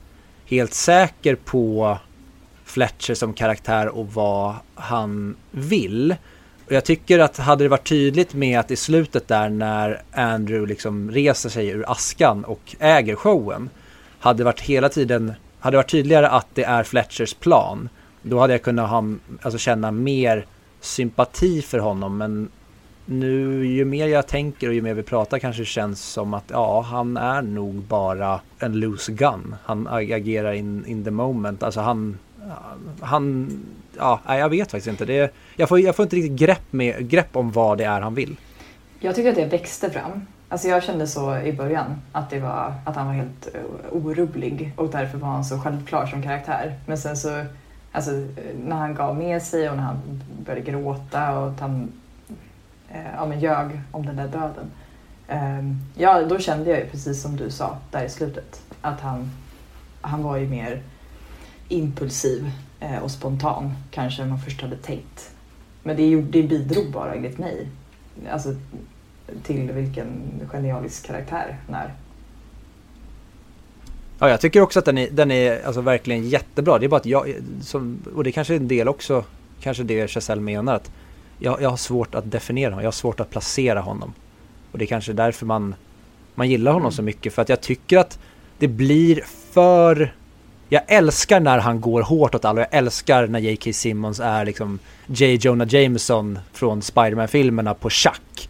helt 0.46 0.74
säker 0.74 1.34
på 1.34 1.98
Fletcher 2.72 3.14
som 3.14 3.32
karaktär 3.32 3.88
och 3.88 4.12
vad 4.12 4.54
han 4.74 5.36
vill. 5.50 6.16
Och 6.66 6.72
jag 6.72 6.84
tycker 6.84 7.18
att 7.18 7.36
hade 7.36 7.64
det 7.64 7.68
varit 7.68 7.88
tydligt 7.88 8.34
med 8.34 8.60
att 8.60 8.70
i 8.70 8.76
slutet 8.76 9.28
där 9.28 9.48
när 9.48 10.02
Andrew 10.12 10.68
liksom 10.68 11.10
reser 11.10 11.48
sig 11.48 11.68
ur 11.68 11.90
askan 11.90 12.44
och 12.44 12.76
äger 12.78 13.16
showen. 13.16 13.70
Hade 14.18 14.38
det 14.38 14.44
varit 14.44 14.60
hela 14.60 14.88
tiden, 14.88 15.32
hade 15.60 15.74
det 15.74 15.78
varit 15.78 15.90
tydligare 15.90 16.28
att 16.28 16.46
det 16.54 16.64
är 16.64 16.82
Fletchers 16.82 17.34
plan. 17.34 17.88
Då 18.22 18.38
hade 18.38 18.52
jag 18.52 18.62
kunnat 18.62 18.90
ha, 18.90 19.04
alltså 19.42 19.58
känna 19.58 19.90
mer 19.90 20.46
sympati 20.80 21.62
för 21.62 21.78
honom 21.78 22.16
men 22.16 22.48
nu 23.06 23.66
ju 23.66 23.84
mer 23.84 24.06
jag 24.06 24.26
tänker 24.26 24.68
och 24.68 24.74
ju 24.74 24.82
mer 24.82 24.94
vi 24.94 25.02
pratar 25.02 25.38
kanske 25.38 25.64
känns 25.64 26.04
som 26.04 26.34
att 26.34 26.44
ja, 26.48 26.80
han 26.80 27.16
är 27.16 27.42
nog 27.42 27.74
bara 27.74 28.40
en 28.58 28.72
loose 28.80 29.12
gun. 29.12 29.54
Han 29.64 29.86
agerar 29.86 30.52
in, 30.52 30.86
in 30.86 31.04
the 31.04 31.10
moment. 31.10 31.62
Alltså 31.62 31.80
han, 31.80 32.18
han, 33.00 33.50
ja, 33.96 34.20
jag 34.26 34.48
vet 34.48 34.70
faktiskt 34.70 34.86
inte. 34.86 35.04
Det, 35.04 35.34
jag, 35.56 35.68
får, 35.68 35.80
jag 35.80 35.96
får 35.96 36.02
inte 36.02 36.16
riktigt 36.16 36.38
grepp, 36.38 36.72
med, 36.72 37.08
grepp 37.08 37.36
om 37.36 37.50
vad 37.50 37.78
det 37.78 37.84
är 37.84 38.00
han 38.00 38.14
vill. 38.14 38.36
Jag 39.00 39.14
tycker 39.14 39.30
att 39.30 39.36
det 39.36 39.46
växte 39.46 39.90
fram. 39.90 40.26
Alltså 40.48 40.68
jag 40.68 40.82
kände 40.82 41.06
så 41.06 41.36
i 41.36 41.52
början, 41.52 42.00
att, 42.12 42.30
det 42.30 42.40
var, 42.40 42.74
att 42.84 42.96
han 42.96 43.06
var 43.06 43.14
helt 43.14 43.48
eh, 43.54 43.60
orubblig 43.90 44.72
och 44.76 44.90
därför 44.90 45.18
var 45.18 45.28
han 45.28 45.44
så 45.44 45.58
självklar 45.58 46.06
som 46.06 46.22
karaktär. 46.22 46.78
Men 46.86 46.98
sen 46.98 47.16
så, 47.16 47.44
alltså, 47.92 48.10
när 48.64 48.76
han 48.76 48.94
gav 48.94 49.16
med 49.16 49.42
sig 49.42 49.70
och 49.70 49.76
när 49.76 49.82
han 49.82 50.22
började 50.44 50.70
gråta 50.70 51.38
och 51.38 51.48
att 51.48 51.60
han 51.60 51.92
eh, 52.88 53.14
ja, 53.16 53.26
men 53.26 53.40
ljög 53.40 53.80
om 53.90 54.06
den 54.06 54.16
där 54.16 54.28
döden. 54.28 54.70
Eh, 55.28 55.74
ja, 56.02 56.22
då 56.22 56.38
kände 56.38 56.70
jag 56.70 56.78
ju 56.78 56.86
precis 56.86 57.22
som 57.22 57.36
du 57.36 57.50
sa 57.50 57.76
där 57.90 58.04
i 58.04 58.08
slutet, 58.08 58.62
att 58.80 59.00
han, 59.00 59.30
han 60.00 60.22
var 60.22 60.36
ju 60.36 60.48
mer 60.48 60.82
impulsiv 61.72 62.50
eh, 62.80 62.98
och 62.98 63.10
spontan 63.10 63.74
kanske 63.90 64.24
man 64.24 64.38
först 64.38 64.60
hade 64.60 64.76
tänkt. 64.76 65.30
Men 65.82 65.96
det, 65.96 66.22
det 66.22 66.42
bidrog 66.42 66.92
bara 66.92 67.14
enligt 67.14 67.38
mig 67.38 67.68
alltså, 68.32 68.54
till 69.42 69.72
vilken 69.72 70.08
genialisk 70.52 71.06
karaktär 71.06 71.56
han 71.66 71.74
är. 71.74 71.94
Ja, 74.18 74.28
jag 74.28 74.40
tycker 74.40 74.60
också 74.60 74.78
att 74.78 74.84
den 74.84 74.98
är, 74.98 75.10
den 75.10 75.30
är 75.30 75.66
alltså 75.66 75.80
verkligen 75.80 76.28
jättebra. 76.28 76.78
Det 76.78 76.86
är 76.86 76.88
bara 76.88 76.96
att 76.96 77.06
jag, 77.06 77.34
som, 77.62 77.98
och 78.14 78.24
det 78.24 78.32
kanske 78.32 78.54
är 78.54 78.56
en 78.56 78.68
del 78.68 78.88
också, 78.88 79.24
kanske 79.60 79.82
det 79.82 80.08
Chazelle 80.08 80.42
menar, 80.42 80.74
att 80.74 80.90
jag, 81.38 81.62
jag 81.62 81.70
har 81.70 81.76
svårt 81.76 82.14
att 82.14 82.30
definiera 82.30 82.70
honom. 82.70 82.80
Jag 82.82 82.86
har 82.86 82.92
svårt 82.92 83.20
att 83.20 83.30
placera 83.30 83.80
honom. 83.80 84.12
Och 84.72 84.78
det 84.78 84.84
är 84.84 84.86
kanske 84.86 85.12
därför 85.12 85.46
man 85.46 85.74
man 86.34 86.50
gillar 86.50 86.72
honom 86.72 86.86
Mm. 86.86 86.92
så 86.92 87.02
mycket 87.02 87.32
för 87.32 87.42
att 87.42 87.48
jag 87.48 87.60
tycker 87.60 87.98
att 87.98 88.18
det 88.58 88.68
blir 88.68 89.22
för 89.52 90.14
jag 90.72 90.82
älskar 90.86 91.40
när 91.40 91.58
han 91.58 91.80
går 91.80 92.02
hårt 92.02 92.34
åt 92.34 92.44
alla 92.44 92.60
och 92.60 92.66
jag 92.70 92.78
älskar 92.78 93.26
när 93.26 93.38
J.K. 93.38 93.72
Simmons 93.72 94.20
är 94.20 94.44
liksom 94.44 94.78
J. 95.06 95.34
Jonah 95.34 95.74
Jameson 95.74 96.38
från 96.52 96.82
Spiderman-filmerna 96.82 97.74
på 97.74 97.90
schack 97.90 98.48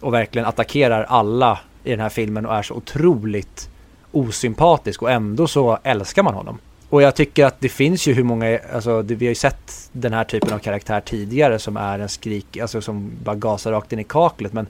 och 0.00 0.14
verkligen 0.14 0.46
attackerar 0.46 1.02
alla 1.02 1.58
i 1.84 1.90
den 1.90 2.00
här 2.00 2.08
filmen 2.08 2.46
och 2.46 2.54
är 2.54 2.62
så 2.62 2.74
otroligt 2.74 3.70
osympatisk 4.10 5.02
och 5.02 5.10
ändå 5.10 5.46
så 5.46 5.78
älskar 5.82 6.22
man 6.22 6.34
honom. 6.34 6.58
Och 6.88 7.02
jag 7.02 7.14
tycker 7.14 7.44
att 7.44 7.60
det 7.60 7.68
finns 7.68 8.06
ju 8.06 8.12
hur 8.12 8.24
många, 8.24 8.58
alltså 8.74 9.02
det, 9.02 9.14
vi 9.14 9.26
har 9.26 9.30
ju 9.30 9.34
sett 9.34 9.90
den 9.92 10.12
här 10.12 10.24
typen 10.24 10.52
av 10.52 10.58
karaktär 10.58 11.00
tidigare 11.00 11.58
som 11.58 11.76
är 11.76 11.98
en 11.98 12.08
skrik, 12.08 12.56
alltså 12.56 12.80
som 12.80 13.10
bara 13.24 13.36
gasar 13.36 13.72
rakt 13.72 13.92
in 13.92 13.98
i 13.98 14.04
kaklet 14.04 14.52
men 14.52 14.66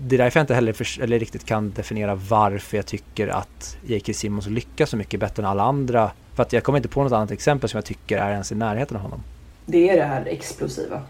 det 0.00 0.16
är 0.16 0.18
därför 0.18 0.40
jag 0.40 0.42
inte 0.42 0.54
heller 0.54 0.72
för, 0.72 1.02
eller 1.02 1.18
riktigt 1.18 1.44
kan 1.44 1.70
definiera 1.70 2.14
varför 2.14 2.76
jag 2.76 2.86
tycker 2.86 3.28
att 3.28 3.76
J.K. 3.86 4.12
Simmons 4.12 4.46
lyckas 4.46 4.90
så 4.90 4.96
mycket 4.96 5.20
bättre 5.20 5.42
än 5.42 5.48
alla 5.48 5.62
andra. 5.62 6.10
För 6.34 6.42
att 6.42 6.52
jag 6.52 6.64
kommer 6.64 6.78
inte 6.78 6.88
på 6.88 7.02
något 7.02 7.12
annat 7.12 7.30
exempel 7.30 7.68
som 7.70 7.78
jag 7.78 7.84
tycker 7.84 8.18
är 8.18 8.30
ens 8.32 8.52
i 8.52 8.54
närheten 8.54 8.96
av 8.96 9.02
honom. 9.02 9.22
Det 9.66 9.88
är 9.90 9.96
det 9.96 10.04
här 10.04 10.26
explosiva. 10.26 11.02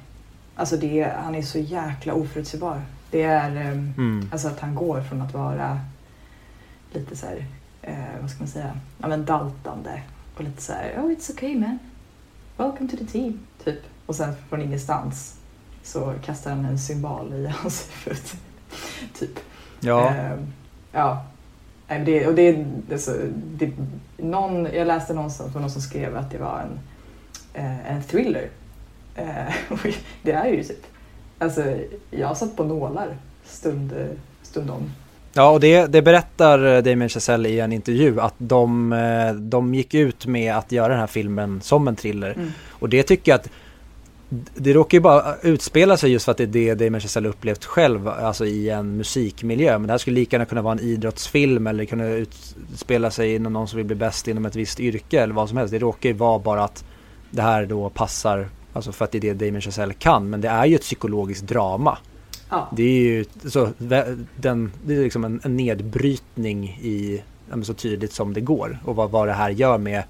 Alltså 0.57 0.77
det 0.77 1.01
är, 1.01 1.15
han 1.15 1.35
är 1.35 1.43
så 1.43 1.59
jäkla 1.59 2.15
oförutsägbar. 2.15 2.81
Det 3.11 3.23
är 3.23 3.57
ehm, 3.57 3.93
Mm. 3.97 4.29
alltså 4.33 4.49
att 4.49 4.61
han 4.61 4.75
går 4.75 5.01
från 5.01 5.21
att 5.23 5.35
vara 5.35 5.81
lite 6.93 7.17
så 7.17 7.27
här, 7.27 7.45
eh, 7.83 8.21
vad 8.21 8.31
ska 8.31 8.39
man 8.39 8.49
säga, 8.49 8.77
ja 8.99 9.09
men 9.09 9.25
daltande 9.25 10.03
och 10.37 10.45
lite 10.45 10.63
så 10.63 10.73
här, 10.73 10.95
oh 10.99 11.11
it's 11.11 11.33
okay 11.33 11.55
man. 11.59 11.79
Welcome 12.57 12.91
to 12.91 12.97
the 12.97 13.05
team, 13.07 13.41
typ. 13.65 13.79
Och 14.07 14.15
sen 14.17 14.35
från 14.49 14.63
ingenstans 14.63 15.35
så 15.83 16.15
kastar 16.25 16.51
han 16.51 16.65
en 16.65 16.79
symbol 16.79 17.33
i 17.33 17.47
hans 17.47 17.89
huvud. 18.05 18.19
typ. 19.19 19.39
Ja, 19.81 20.09
Ehm, 20.09 20.53
ja. 20.93 21.25
Nej, 21.89 22.01
Det, 22.05 22.27
och 22.27 22.35
det, 22.35 22.65
alltså, 22.93 23.13
det, 23.35 23.71
någon, 24.17 24.69
jag 24.75 24.87
läste 24.87 25.15
någonstans 25.15 25.55
någon 25.55 25.71
som 25.71 25.83
skrev 25.83 26.17
att 26.17 26.31
det 26.31 26.39
var 26.39 26.61
en, 26.61 26.79
eh, 27.65 27.93
en 27.93 28.03
thriller. 28.03 28.49
Eh, 29.17 29.55
det 30.23 30.33
är 30.33 30.47
ju 30.47 30.63
typ. 30.63 30.87
Alltså, 31.39 31.77
jag 32.11 32.37
satt 32.37 32.57
på 32.57 32.65
nålar 32.65 33.17
stund, 33.45 33.93
stundom. 34.43 34.91
ja 35.33 35.51
och 35.51 35.61
det, 35.61 35.87
det 35.87 36.03
berättar 36.03 36.65
eh, 36.77 36.83
Damien 36.83 37.09
Chazelle 37.09 37.49
i 37.49 37.61
en 37.61 37.73
intervju 37.73 38.21
att 38.21 38.35
de, 38.39 38.93
eh, 38.93 39.35
de 39.35 39.75
gick 39.75 39.95
ut 39.95 40.27
med 40.27 40.55
att 40.57 40.73
göra 40.73 40.89
den 40.89 40.99
här 40.99 41.07
filmen 41.07 41.61
som 41.61 41.89
en 41.89 41.97
thriller. 41.97 42.33
Mm. 42.33 42.53
Och 42.69 42.89
det 42.89 43.03
tycker 43.03 43.33
jag 43.33 43.41
att 43.41 43.49
det 44.55 44.73
råkar 44.73 44.99
ju 44.99 45.03
bara 45.03 45.37
utspela 45.43 45.97
sig 45.97 46.13
just 46.13 46.25
för 46.25 46.33
att 46.33 46.39
det 46.39 46.45
är 46.45 46.47
det 46.47 46.75
Damien 46.75 47.01
Chazelle 47.01 47.29
upplevt 47.29 47.65
själv, 47.65 48.09
alltså 48.09 48.47
i 48.47 48.71
en 48.71 48.97
musikmiljö. 48.97 49.79
Men 49.79 49.87
det 49.87 49.93
här 49.93 49.99
skulle 49.99 50.15
lika 50.15 50.37
gärna 50.37 50.45
kunna 50.45 50.63
vara 50.63 50.73
en 50.73 50.81
idrottsfilm 50.81 51.67
eller 51.67 51.85
kunna 51.85 52.09
utspela 52.09 53.11
sig 53.11 53.35
inom 53.35 53.53
någon 53.53 53.69
som 53.69 53.77
vill 53.77 53.87
bli 53.87 53.97
bäst 53.97 54.29
inom 54.29 54.47
ett 54.47 54.57
visst 54.57 54.81
yrke 54.81 55.21
eller 55.21 55.35
vad 55.35 55.49
som 55.49 55.59
helst. 55.59 55.73
Det 55.73 55.79
råkar 55.79 56.09
ju 56.09 56.15
vara 56.15 56.39
bara 56.39 56.65
att 56.65 56.85
det 57.31 57.43
här 57.43 57.67
då 57.67 57.91
passar, 57.91 58.49
alltså 58.73 58.93
för 58.93 59.05
att 59.05 59.13
det 59.13 59.19
är 59.19 59.21
det 59.21 59.35
Damien 59.35 59.61
Chazelle 59.61 59.95
kan. 59.95 60.31
Men 60.31 60.41
det 60.41 60.49
är 60.49 60.67
ju 60.67 60.75
ett 60.75 60.83
psykologiskt 60.83 61.47
drama. 61.47 61.99
Ja. 62.51 62.69
Det 62.77 62.83
är 62.83 63.01
ju 63.01 63.25
så, 63.45 63.69
den, 64.37 64.73
det 64.87 64.95
är 64.95 65.03
liksom 65.03 65.25
en, 65.25 65.41
en 65.45 65.57
nedbrytning 65.57 66.65
i, 66.69 67.23
så 67.63 67.75
tydligt 67.75 68.13
som 68.13 68.35
det 68.35 68.41
går. 68.41 68.79
Och 68.85 68.97
vad, 68.97 69.11
vad 69.11 69.29
det 69.29 69.33
här 69.33 69.51
gör 69.51 69.79
med 69.79 70.03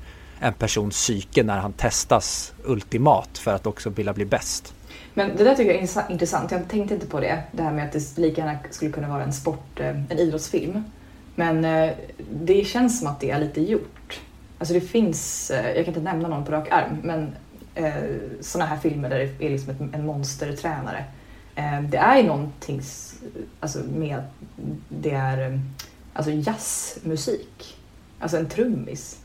en 0.45 0.53
persons 0.53 0.95
psyke 0.95 1.43
när 1.43 1.59
han 1.59 1.73
testas 1.73 2.53
ultimat 2.65 3.39
för 3.39 3.55
att 3.55 3.67
också 3.67 3.91
vilja 3.91 4.13
bli 4.13 4.25
bäst. 4.25 4.75
Men 5.15 5.37
det 5.37 5.45
där 5.45 5.55
tycker 5.55 5.75
jag 5.75 5.83
är 5.83 6.13
intressant. 6.13 6.51
Jag 6.51 6.69
tänkte 6.69 6.95
inte 6.95 7.07
på 7.07 7.21
det. 7.21 7.43
Det 7.53 7.63
här 7.63 7.73
med 7.73 7.87
att 7.87 7.93
det 7.93 8.19
lika 8.19 8.41
gärna 8.41 8.59
skulle 8.71 8.91
kunna 8.91 9.09
vara 9.09 9.23
en 9.23 9.33
sport, 9.33 9.81
eh, 9.81 9.89
en 9.89 10.19
idrottsfilm. 10.19 10.85
Men 11.35 11.65
eh, 11.65 11.91
det 12.31 12.65
känns 12.65 12.99
som 12.99 13.09
att 13.09 13.21
det 13.21 13.31
är 13.31 13.41
lite 13.41 13.61
gjort. 13.61 14.21
Alltså 14.59 14.75
det 14.75 14.81
finns, 14.81 15.51
eh, 15.51 15.67
jag 15.67 15.85
kan 15.85 15.95
inte 15.95 16.01
nämna 16.01 16.29
någon 16.29 16.45
på 16.45 16.53
rak 16.53 16.69
arm, 16.71 16.99
men 17.03 17.37
sådana 18.41 18.71
här 18.71 18.77
filmer 18.77 19.11
där 19.11 19.19
det 19.39 19.47
är 19.47 19.51
liksom 19.51 19.91
en 19.93 20.07
monstertränare. 20.07 21.05
Det 21.89 21.97
är 21.97 22.17
ju 22.17 22.23
någonting 22.23 22.83
alltså 23.61 23.79
med 23.79 24.23
det 24.89 25.11
är 25.11 25.61
alltså 26.13 26.33
jazzmusik. 26.33 27.77
Alltså 28.19 28.37
en 28.37 28.49
trummis. 28.49 29.24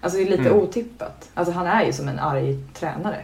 Alltså 0.00 0.18
det 0.18 0.24
är 0.24 0.28
lite 0.30 0.40
Mm. 0.48 0.52
otippat. 0.54 1.30
Alltså 1.34 1.52
han 1.54 1.66
är 1.66 1.84
ju 1.84 1.92
som 1.92 2.08
en 2.08 2.18
arg 2.18 2.58
tränare. 2.74 3.16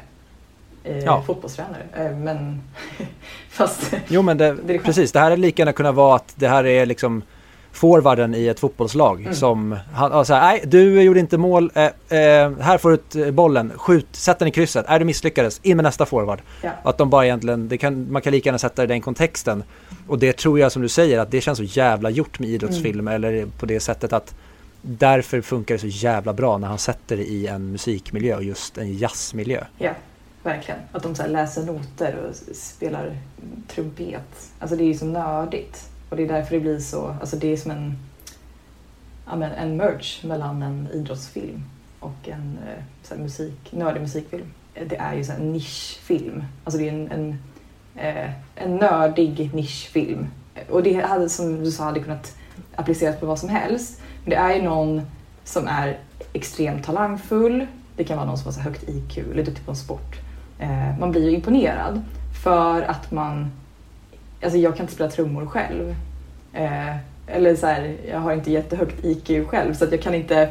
Eh, 0.85 0.99
Ja. 0.99 1.22
Fotbollstränare. 1.27 1.83
Eh, 1.97 2.16
men 2.16 2.61
fast 3.51 3.95
Jo 4.09 4.22
men 4.22 4.39
det, 4.39 4.57
Det 4.66 4.79
precis, 4.79 5.12
det 5.12 5.18
här 5.20 5.31
är 5.31 5.37
lika 5.37 5.61
gärna 5.62 5.72
kunna 5.72 5.93
vara 5.93 6.16
att 6.16 6.33
det 6.37 6.49
här 6.49 6.66
är 6.66 6.87
liksom 6.87 7.22
forwarden 7.72 8.35
i 8.35 8.47
ett 8.47 8.61
fotbollslag 8.61 9.20
Mm. 9.20 9.35
som, 9.35 9.79
han, 9.95 10.12
här, 10.35 10.41
nej 10.41 10.62
du 10.66 11.03
gjorde 11.03 11.20
inte 11.20 11.39
mål, 11.39 11.70
eh, 11.75 11.85
eh, 11.85 12.53
här 12.61 12.79
får 12.79 12.89
du 12.91 12.95
ett, 12.95 13.16
eh, 13.16 13.31
bollen, 13.31 13.72
skjut, 13.77 14.07
sätt 14.16 14.39
den 14.39 14.49
i 14.49 14.51
krysset, 14.51 14.85
är 14.89 14.99
du 14.99 15.05
misslyckades, 15.05 15.61
in 15.62 15.77
med 15.77 15.85
nästa 15.85 16.07
forward. 16.07 16.43
Ja. 16.62 16.70
Att 16.83 16.99
de 16.99 17.11
bara 17.11 17.25
egentligen, 17.25 17.68
kan, 17.79 18.12
man 18.12 18.22
kan 18.22 18.33
lika 18.33 18.49
gärna 18.49 18.59
sätta 18.59 18.83
det 18.83 18.85
i 18.85 18.87
den 18.87 19.01
kontexten. 19.01 19.62
Och 20.09 20.18
det 20.18 20.33
tror 20.37 20.59
jag 20.59 20.72
som 20.72 20.83
du 20.83 20.89
säger 20.89 21.18
att 21.18 21.31
det 21.31 21.41
känns 21.41 21.59
så 21.59 21.64
jävla 21.64 22.11
gjort 22.11 22.39
med 22.39 22.49
idrottsfilm 22.49 23.09
eller 23.09 23.47
på 23.59 23.66
det 23.66 23.81
sättet 23.81 24.12
att 24.12 24.35
därför 24.87 25.41
funkar 25.41 25.74
det 25.74 25.78
så 25.78 25.87
jävla 25.87 26.32
bra 26.32 26.59
när 26.59 26.68
han 26.68 26.78
sätter 26.78 27.16
det 27.16 27.24
i 27.24 27.47
en 27.47 27.72
musikmiljö 27.72 28.37
och 28.37 28.45
just 28.45 28.78
en 28.78 28.99
jazzmiljö. 28.99 29.64
Ja, 29.78 29.93
verkligen. 30.43 30.80
Att 30.93 31.03
de 31.03 31.14
så 31.14 31.22
här 31.22 31.28
läser 31.28 31.62
noter 31.62 32.16
och 32.16 32.57
spelar 32.57 33.16
trumpet. 33.68 34.51
Alltså 34.59 34.76
det 34.76 34.85
är 34.85 34.87
ju 34.87 34.95
så 34.95 35.07
nördigt. 35.07 35.89
Och 36.09 36.16
det 36.16 36.22
är 36.22 36.28
därför 36.28 36.55
det 36.55 36.61
blir 36.61 36.78
så, 36.78 37.16
alltså 37.20 37.37
det 37.37 37.53
är 37.53 37.57
som 37.57 37.70
en, 37.70 37.99
ja, 39.26 39.37
men 39.37 39.53
en 39.53 39.76
merge 39.76 40.26
mellan 40.26 40.62
en 40.62 40.89
idrottsfilm 40.93 41.62
och 42.01 42.28
en 42.28 42.59
eh, 42.68 42.82
så 43.03 43.14
här 43.14 43.22
musik, 43.22 43.72
nördig 43.72 44.01
musikfilm. 44.01 44.47
Det 44.89 44.97
är 44.97 45.14
ju 45.14 45.24
så 45.24 45.32
här 45.32 45.39
en 45.39 45.53
nischfilm. 45.53 46.45
Alltså 46.64 46.78
det 46.78 46.89
är 46.89 46.93
en, 46.93 47.11
en, 47.11 47.39
eh, 47.97 48.30
en 48.55 48.76
nördig 48.76 49.55
nischfilm. 49.55 50.26
Och 50.70 50.82
det 50.82 50.95
hade, 50.95 51.28
som 51.28 51.64
du 51.64 51.70
sa, 51.70 51.85
hade 51.85 52.01
kunnat 52.01 52.37
appliceras 52.76 53.20
på 53.20 53.26
vad 53.26 53.39
som 53.39 53.49
helst. 53.49 54.01
Det 54.25 54.35
är 54.35 54.55
ju 54.55 54.62
någon 54.62 55.03
som 55.45 55.68
är 55.68 55.99
extremt 56.33 56.85
talangfull. 56.85 57.66
Det 57.97 58.05
kan 58.05 58.16
vara 58.16 58.27
någon 58.27 58.39
som 58.39 58.45
har 58.47 58.53
så 58.53 58.61
högt 58.61 58.89
IQ 58.89 59.18
eller 59.18 59.45
duktig 59.45 59.64
på 59.64 59.70
en 59.70 59.77
sport. 59.77 60.20
Eh, 60.59 60.99
man 60.99 61.11
blir 61.11 61.25
ju 61.25 61.31
imponerad 61.31 62.03
för 62.43 62.83
att 62.83 63.11
man... 63.11 63.51
Alltså 64.43 64.59
jag 64.59 64.77
kan 64.77 64.85
inte 64.85 64.95
spela 64.95 65.11
trummor 65.11 65.47
själv. 65.47 65.95
Eh, 66.53 66.97
eller 67.27 67.57
så 67.57 67.66
här, 67.66 67.97
jag 68.11 68.20
har 68.20 68.33
inte 68.33 68.51
jättehögt 68.51 69.05
IQ 69.05 69.49
själv 69.49 69.75
så 69.75 69.85
att 69.85 69.93
jag 69.93 70.03
kan 70.03 70.14
inte... 70.14 70.51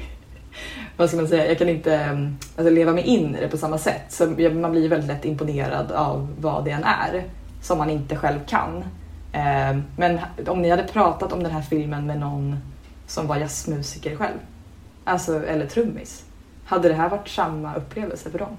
vad 0.96 1.08
ska 1.08 1.16
man 1.16 1.28
säga? 1.28 1.48
Jag 1.48 1.58
kan 1.58 1.68
inte 1.68 1.96
mm, 1.96 2.36
alltså, 2.56 2.70
leva 2.70 2.92
mig 2.92 3.04
in 3.04 3.36
i 3.36 3.40
det 3.40 3.48
på 3.48 3.56
samma 3.56 3.78
sätt. 3.78 4.04
Så 4.08 4.26
man 4.52 4.70
blir 4.70 4.82
ju 4.82 4.88
väldigt 4.88 5.08
lätt 5.08 5.24
imponerad 5.24 5.92
av 5.92 6.28
vad 6.40 6.64
det 6.64 6.70
än 6.70 6.84
är 6.84 7.24
som 7.62 7.78
man 7.78 7.90
inte 7.90 8.16
själv 8.16 8.38
kan. 8.46 8.84
Eh, 9.32 9.78
men 9.96 10.20
om 10.46 10.62
ni 10.62 10.70
hade 10.70 10.82
pratat 10.82 11.32
om 11.32 11.42
den 11.42 11.52
här 11.52 11.62
filmen 11.62 12.06
med 12.06 12.18
någon 12.18 12.56
som 13.06 13.26
var 13.26 13.36
jazzmusiker 13.36 14.16
själv, 14.16 14.38
alltså, 15.04 15.46
eller 15.46 15.66
trummis, 15.66 16.24
hade 16.64 16.88
det 16.88 16.94
här 16.94 17.08
varit 17.08 17.28
samma 17.28 17.74
upplevelse 17.74 18.30
för 18.30 18.38
dem? 18.38 18.56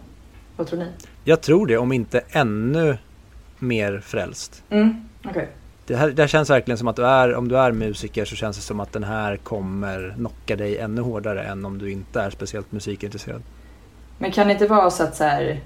Vad 0.56 0.68
tror 0.68 0.80
ni? 0.80 0.88
Jag 1.24 1.42
tror 1.42 1.68
det, 1.68 1.78
om 1.78 1.92
inte 1.92 2.22
ännu 2.32 2.98
mer 3.60 4.00
frälst. 4.00 4.64
Mm, 4.70 5.10
okej. 5.26 5.50
Det 5.88 5.96
här, 5.96 6.10
det 6.10 6.24
här 6.24 6.28
känns 6.28 6.50
verkligen 6.50 6.78
som 6.78 6.88
att 6.88 6.96
du 6.96 7.06
är, 7.06 7.36
om 7.36 7.48
du 7.48 7.58
är 7.58 7.72
musiker 7.72 8.26
så 8.26 8.36
känns 8.36 8.58
det 8.58 8.64
som 8.64 8.80
att 8.80 8.94
den 8.94 9.04
här 9.04 9.38
kommer 9.38 10.14
knocka 10.18 10.56
dig 10.56 10.78
ännu 10.78 11.02
hårdare 11.02 11.44
än 11.44 11.66
om 11.66 11.78
du 11.78 11.92
inte 11.92 12.22
är 12.22 12.30
speciellt 12.30 12.72
musikintresserad. 12.72 13.42
Men 14.18 14.32
kan 14.32 14.48
det 14.48 14.54
inte 14.54 14.68
vara 14.68 14.90
så 14.90 15.04
att 15.04 15.16
så 15.16 15.24
här, 15.24 15.60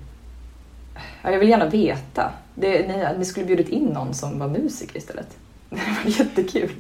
ja, 1.23 1.31
jag 1.31 1.39
vill 1.39 1.49
gärna 1.49 1.69
veta. 1.69 2.31
Det, 2.55 2.87
ni, 2.87 3.17
ni 3.17 3.25
skulle 3.25 3.45
bjudit 3.45 3.69
in 3.69 3.85
någon 3.85 4.13
som 4.13 4.39
var 4.39 4.47
musiker 4.47 4.97
istället. 4.97 5.37
Det 5.69 5.75
var 5.75 6.11
jättekul. 6.19 6.71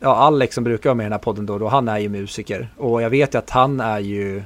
Ja, 0.00 0.14
Alex 0.14 0.54
som 0.54 0.64
brukar 0.64 0.90
vara 0.90 0.94
med 0.94 1.04
i 1.04 1.06
den 1.06 1.12
här 1.12 1.18
podden 1.18 1.46
då, 1.46 1.58
då 1.58 1.68
han 1.68 1.88
är 1.88 1.98
ju 1.98 2.08
musiker. 2.08 2.68
Och 2.76 3.02
jag 3.02 3.10
vet 3.10 3.34
ju 3.34 3.38
att 3.38 3.50
han 3.50 3.80
är 3.80 3.98
ju 3.98 4.42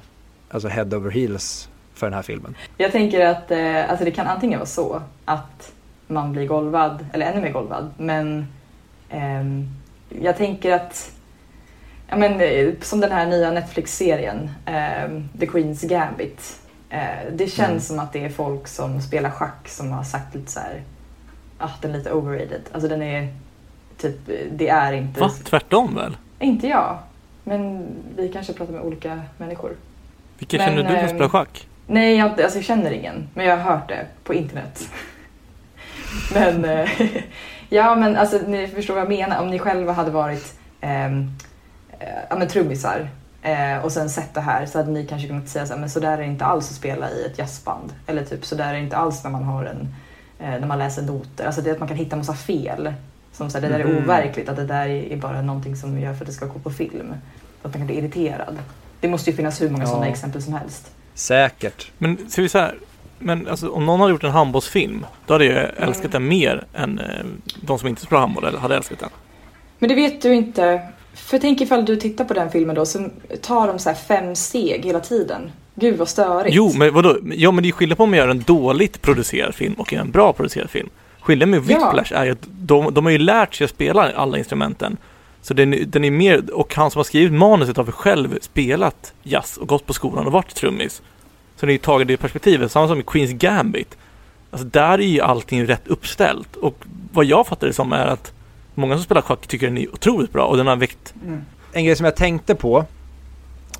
alltså 0.51 0.68
head 0.68 0.97
over 0.97 1.11
heels 1.11 1.68
för 1.95 2.07
den 2.07 2.14
här 2.14 2.22
filmen. 2.22 2.55
Jag 2.76 2.93
tänker 2.93 3.26
att 3.26 3.51
eh, 3.51 3.91
alltså 3.91 4.05
det 4.05 4.11
kan 4.11 4.26
antingen 4.26 4.59
vara 4.59 4.66
så 4.66 5.03
att 5.24 5.72
man 6.07 6.32
blir 6.32 6.47
golvad, 6.47 7.07
eller 7.12 7.26
ännu 7.26 7.41
mer 7.41 7.53
golvad, 7.53 7.91
men 7.97 8.47
ehm, 9.11 9.68
jag 10.20 10.36
tänker 10.36 10.72
att 10.72 11.12
ja, 12.09 12.16
men, 12.16 12.41
eh, 12.41 12.68
som 12.80 13.01
den 13.01 13.12
här 13.12 13.26
nya 13.26 13.51
Netflix-serien, 13.51 14.51
ehm, 14.66 15.28
The 15.41 15.47
Queen's 15.47 15.86
Gambit. 15.89 16.61
Eh, 16.91 17.32
det 17.32 17.47
känns 17.47 17.68
Mm. 17.68 17.80
som 17.80 17.99
att 17.99 18.12
det 18.12 18.24
är 18.24 18.28
folk 18.30 18.68
som 18.68 19.01
spelar 19.01 19.30
schack 19.30 19.68
som 19.68 19.93
har 19.93 20.05
sagt 20.05 20.34
lite 20.34 20.53
så 20.53 20.61
här, 20.61 20.82
ah, 21.59 21.70
den 21.80 21.91
är 21.95 21.99
lite 21.99 22.12
overrated. 22.12 22.61
Alltså 22.72 22.89
den 22.89 23.03
är 23.03 23.28
typ, 23.99 24.16
det 24.53 24.68
är 24.68 24.93
inte... 24.93 25.20
Va? 25.20 25.30
Tvärtom 25.45 25.95
väl? 25.95 26.16
Inte 26.39 26.66
jag, 26.68 26.99
men 27.45 27.86
vi 28.16 28.28
kanske 28.28 28.53
pratar 28.53 28.72
med 28.72 28.82
olika 28.82 29.22
människor. 29.39 29.72
Vilka 30.39 30.57
Men, 30.57 30.66
känner 30.66 30.82
du 30.82 30.89
som 30.89 30.97
ehm, 30.97 31.09
spelar 31.09 31.28
schack? 31.28 31.68
Nej, 31.86 32.16
jag, 32.16 32.43
alltså 32.43 32.59
jag 32.59 32.64
känner 32.64 32.91
ingen, 32.91 33.28
men 33.34 33.47
jag 33.47 33.57
har 33.57 33.72
hört 33.72 33.89
det 33.89 34.07
på 34.24 34.34
internet. 34.34 34.89
men 36.34 36.64
eh, 36.64 36.89
Ja, 37.70 37.95
men 37.95 38.16
alltså 38.16 38.39
ni 38.47 38.66
förstår 38.66 38.95
vad 38.95 39.03
jag 39.03 39.09
menar. 39.09 39.41
Om 39.43 39.51
ni 39.51 39.59
själva 39.59 39.93
hade 39.93 40.11
varit 40.11 40.55
ehm, 40.80 41.30
eh, 41.99 42.09
ja, 42.30 42.36
men 42.36 42.49
trummisar 42.49 43.09
eh, 43.53 43.84
och 43.84 43.92
sen 43.92 44.11
sett 44.11 44.34
det 44.34 44.40
här 44.40 44.66
så 44.66 44.78
hade 44.78 44.90
ni 44.90 45.07
kanske 45.07 45.28
kunnat 45.28 45.49
säga 45.49 45.66
så 45.66 45.72
här, 45.72 45.80
men 45.80 45.90
så 45.90 46.01
där 46.01 46.12
är 46.12 46.16
det 46.18 46.24
inte 46.26 46.44
alls 46.44 46.70
att 46.70 46.76
spela 46.76 47.11
i 47.11 47.24
ett 47.26 47.38
jazzband. 47.38 47.92
Eller 48.07 48.24
typ 48.24 48.44
så 48.46 48.55
där 48.55 48.68
är 48.68 48.72
det 48.72 48.80
inte 48.80 48.96
alls 48.96 49.24
när 49.24 49.30
man 49.30 49.42
har 49.44 49.64
en, 49.64 49.94
eh, 50.38 50.61
när 50.61 50.66
man 50.66 50.78
läser 50.78 51.03
noter. 51.03 51.46
Alltså 51.46 51.61
det 51.62 51.70
är 51.70 51.74
att 51.74 51.78
man 51.78 51.88
kan 51.88 51.96
hitta 51.96 52.16
massa 52.16 52.34
fel. 52.34 52.92
Som 53.32 53.51
så 53.51 53.59
här, 53.59 53.62
det 53.68 53.72
där 53.78 53.80
är 53.84 53.84
Mhm. 53.94 54.05
overkligt, 54.05 54.49
att 54.49 54.57
det 54.57 54.64
där 54.66 54.88
är 54.88 55.16
bara 55.16 55.42
någonting 55.42 55.76
som 55.76 56.01
gör 56.01 56.14
för 56.14 56.20
att 56.20 56.26
det 56.26 56.32
ska 56.32 56.46
gå 56.46 56.59
på 56.59 56.70
film. 56.70 57.14
Så 57.62 57.68
att 57.68 57.74
man 57.74 57.80
kan 57.80 57.86
bli 57.86 57.99
irriterad. 57.99 58.59
Det 59.01 59.09
måste 59.09 59.30
ju 59.30 59.36
finnas 59.36 59.62
hur 59.62 59.70
många 59.70 59.84
Ja. 59.84 59.88
sådana 59.90 60.07
exempel 60.09 60.42
som 60.42 60.53
helst. 60.53 60.90
Säkert. 61.14 61.90
Men 61.99 62.30
ser 62.30 62.42
vi 62.42 62.49
så 62.49 62.59
här. 62.59 62.74
Men 63.18 63.49
alltså, 63.49 63.70
om 63.70 63.86
någon 63.86 64.01
hade 64.01 64.12
gjort 64.12 64.24
en 64.24 64.30
handbollsfilm, 64.30 65.07
då 65.26 65.34
hade 65.34 65.44
jag 65.44 65.57
Mm. 65.64 65.74
älskat 65.88 66.12
den 66.12 66.28
mer 66.28 66.64
än 66.74 66.99
eh, 66.99 67.07
de 67.62 67.78
som 67.78 67.88
inte 67.88 68.03
spelar 68.03 68.20
handboll 68.20 68.44
eller 68.44 68.59
hade 68.59 68.76
älskat 68.76 68.99
den. 68.99 69.09
Men 69.78 69.88
det 69.88 69.94
vet 69.94 70.22
du 70.22 70.34
inte. 70.34 70.80
För 71.19 71.39
tänk 71.39 71.61
ifall 71.61 71.85
du 71.85 71.97
tittar 71.97 72.25
på 72.25 72.35
den 72.35 72.51
filmen 72.51 72.77
då 72.77 72.87
så 72.87 73.09
tar 73.41 73.66
de 73.66 73.79
så 73.79 73.89
här 73.89 73.97
fem 73.97 74.35
steg 74.35 74.85
hela 74.85 75.01
tiden. 75.01 75.51
Gud 75.75 75.99
vad 75.99 76.09
störigt. 76.09 76.57
Jo, 76.57 76.73
men 76.77 76.95
vadå? 76.95 77.19
Ja, 77.35 77.51
men 77.51 77.62
det 77.62 77.69
är 77.69 77.73
skillnad 77.73 77.99
på 77.99 78.05
om 78.05 78.11
man 78.11 78.19
gör 78.19 78.29
en 78.29 78.43
dåligt 78.43 79.03
producerad 79.03 79.55
film 79.55 79.75
och 79.75 79.93
en 79.93 80.11
bra 80.11 80.33
producerad 80.33 80.71
film. 80.71 80.89
Skillnaden 81.21 81.51
med 81.51 81.71
Ja. 81.71 81.79
Whiplash 81.79 82.12
är 82.21 82.25
ju 82.25 82.33
att 82.33 82.49
de, 82.61 82.95
de 82.95 83.05
har 83.05 83.12
ju 83.12 83.19
lärt 83.19 83.55
sig 83.55 83.64
att 83.64 83.71
spela 83.71 84.12
alla 84.12 84.39
instrumenten. 84.39 84.97
Så 85.43 85.55
den, 85.55 85.85
den 85.87 86.05
är 86.05 86.11
mer, 86.11 86.55
och 86.55 86.75
han 86.75 86.91
som 86.91 86.99
har 86.99 87.05
skrivit 87.05 87.33
manuset 87.33 87.77
har 87.77 87.85
väl 87.85 87.93
själv 87.93 88.39
spelat 88.41 89.12
jazz 89.23 89.57
och 89.57 89.69
gått 89.69 89.87
på 89.87 89.93
skolan 89.93 90.27
och 90.27 90.33
varit 90.33 90.55
trummis. 90.55 91.03
Så 91.57 91.66
det 91.66 91.71
är 91.71 91.75
ju 91.75 91.79
tagit 91.79 92.09
det 92.09 92.16
perspektivet, 92.16 92.73
samma 92.73 92.89
som 92.89 93.01
i 93.01 93.03
Queens 93.03 93.33
Gambit. 93.33 93.97
Alltså 94.51 94.66
där 94.66 94.99
är 94.99 95.07
ju 95.07 95.21
allting 95.21 95.66
rätt 95.66 95.89
uppställt 95.89 96.57
och 96.57 96.85
vad 97.12 97.25
jag 97.25 97.47
fattar 97.47 97.66
det 97.66 97.73
som 97.73 97.93
är 97.93 98.07
att 98.07 98.33
många 98.79 98.95
som 98.95 99.05
spelar 99.05 99.22
schack 99.22 99.47
tycker 99.47 99.66
den 99.66 99.79
är 99.79 99.95
otroligt 99.95 100.33
bra 100.33 100.45
och 100.45 100.57
den 100.57 100.66
har 100.66 100.76
väckt 100.76 101.14
Mm. 101.24 101.41
En 101.72 101.85
grej 101.85 101.97
som 101.97 102.05
jag 102.05 102.16
tänkte 102.16 102.55
på, 102.55 102.85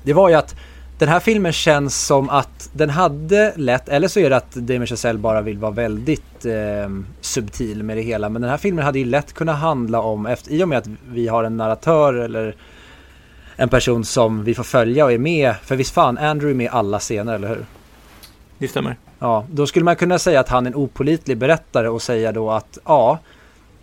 det 0.03 0.13
var 0.13 0.29
ju 0.29 0.35
att 0.35 0.55
den 0.97 1.09
här 1.09 1.19
filmen 1.19 1.51
känns 1.51 2.05
som 2.05 2.29
att 2.29 2.69
den 2.73 2.89
hade 2.89 3.53
lätt, 3.55 3.89
eller 3.89 4.07
så 4.07 4.19
är 4.19 4.29
det 4.29 4.37
att 4.37 4.51
Damien 4.51 4.87
Chazelle 4.87 5.19
bara 5.19 5.41
vill 5.41 5.57
vara 5.57 5.71
väldigt 5.71 6.45
eh, 6.45 6.89
subtil 7.21 7.83
med 7.83 7.97
det 7.97 8.01
hela. 8.01 8.29
Men 8.29 8.41
den 8.41 8.51
här 8.51 8.57
filmen 8.57 8.85
hade 8.85 8.99
ju 8.99 9.05
lätt 9.05 9.33
kunnat 9.33 9.59
handla 9.59 10.01
om, 10.01 10.25
efter, 10.25 10.51
i 10.51 10.63
och 10.63 10.67
med 10.67 10.77
att 10.77 10.87
vi 11.11 11.27
har 11.27 11.43
en 11.43 11.57
narratör 11.57 12.13
eller 12.13 12.55
en 13.55 13.69
person 13.69 14.05
som 14.05 14.43
vi 14.43 14.55
får 14.55 14.63
följa 14.63 15.05
och 15.05 15.11
är 15.11 15.17
med, 15.17 15.55
för 15.63 15.75
visst 15.75 15.93
fan, 15.93 16.17
Andrew 16.17 16.51
är 16.51 16.55
med 16.55 16.65
i 16.65 16.69
alla 16.69 16.99
scener, 16.99 17.35
eller 17.35 17.47
hur? 17.47 17.65
Det 18.57 18.67
stämmer. 18.67 18.97
Ja, 19.19 19.45
då 19.51 19.67
skulle 19.67 19.85
man 19.85 19.95
kunna 19.95 20.19
säga 20.19 20.39
att 20.39 20.49
han 20.49 20.65
är 20.65 20.69
en 20.69 20.75
opolitlig 20.75 21.37
berättare 21.37 21.89
och 21.89 22.01
säga 22.01 22.31
då 22.31 22.51
att 22.51 22.77
ja, 22.85 23.19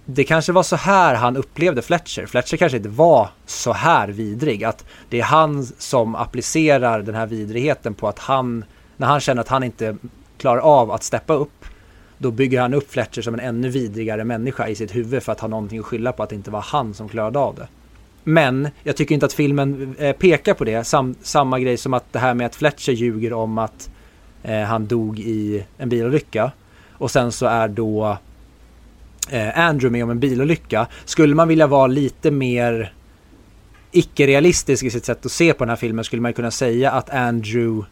det 0.06 0.24
kanske 0.24 0.52
var 0.52 0.62
så 0.62 0.76
här 0.76 1.14
han 1.14 1.36
upplevde 1.36 1.82
Fletcher. 1.82 2.26
Fletcher 2.26 2.56
kanske 2.56 2.76
inte 2.76 2.88
var 2.88 3.28
så 3.46 3.72
här 3.72 4.08
vidrig. 4.08 4.64
Att 4.64 4.84
det 5.08 5.20
är 5.20 5.24
han 5.24 5.64
som 5.64 6.14
applicerar 6.14 7.02
den 7.02 7.14
här 7.14 7.26
vidrigheten 7.26 7.94
på 7.94 8.08
att 8.08 8.18
han, 8.18 8.64
när 8.96 9.06
han 9.06 9.20
känner 9.20 9.40
att 9.40 9.48
han 9.48 9.62
inte 9.62 9.96
klarar 10.38 10.60
av 10.60 10.90
att 10.90 11.02
steppa 11.02 11.34
upp, 11.34 11.64
då 12.18 12.30
bygger 12.30 12.60
han 12.60 12.74
upp 12.74 12.90
Fletcher 12.90 13.22
som 13.22 13.34
en 13.34 13.40
ännu 13.40 13.68
vidrigare 13.68 14.24
människa 14.24 14.68
i 14.68 14.74
sitt 14.74 14.94
huvud 14.94 15.22
för 15.22 15.32
att 15.32 15.40
ha 15.40 15.48
någonting 15.48 15.78
att 15.78 15.84
skylla 15.84 16.12
på 16.12 16.22
att 16.22 16.28
det 16.28 16.36
inte 16.36 16.50
var 16.50 16.60
han 16.60 16.94
som 16.94 17.08
klarade 17.08 17.38
av 17.38 17.54
det. 17.54 17.68
Men 18.24 18.68
jag 18.82 18.96
tycker 18.96 19.14
inte 19.14 19.26
att 19.26 19.32
filmen 19.32 19.96
eh, 19.98 20.16
pekar 20.16 20.54
på 20.54 20.64
det. 20.64 20.84
Sam, 20.84 21.14
samma 21.22 21.60
grej 21.60 21.76
som 21.76 21.94
att 21.94 22.12
det 22.12 22.18
här 22.18 22.34
med 22.34 22.46
att 22.46 22.56
Fletcher 22.56 22.92
ljuger 22.92 23.32
om 23.32 23.58
att 23.58 23.90
eh, 24.42 24.60
han 24.60 24.86
dog 24.86 25.18
i 25.18 25.64
en 25.78 25.88
bilolycka. 25.88 26.52
Och 26.92 27.10
sen 27.10 27.32
så 27.32 27.46
är 27.46 27.68
då 27.68 28.18
Eh, 29.30 29.58
Andrew 29.58 29.90
med 29.90 30.04
om 30.04 30.10
en 30.10 30.18
bilolycka. 30.18 30.86
Skulle 31.04 31.34
man 31.34 31.48
vilja 31.48 31.66
vara 31.66 31.86
lite 31.86 32.30
mer 32.30 32.92
icke-realistisk 33.92 34.84
i 34.84 34.90
sitt 34.90 35.04
sätt 35.04 35.26
att 35.26 35.32
se 35.32 35.52
på 35.52 35.64
den 35.64 35.68
här 35.68 35.76
filmen 35.76 36.04
skulle 36.04 36.22
man 36.22 36.32
kunna 36.32 36.50
säga 36.50 36.90
att 36.90 37.10
Andrew 37.10 37.86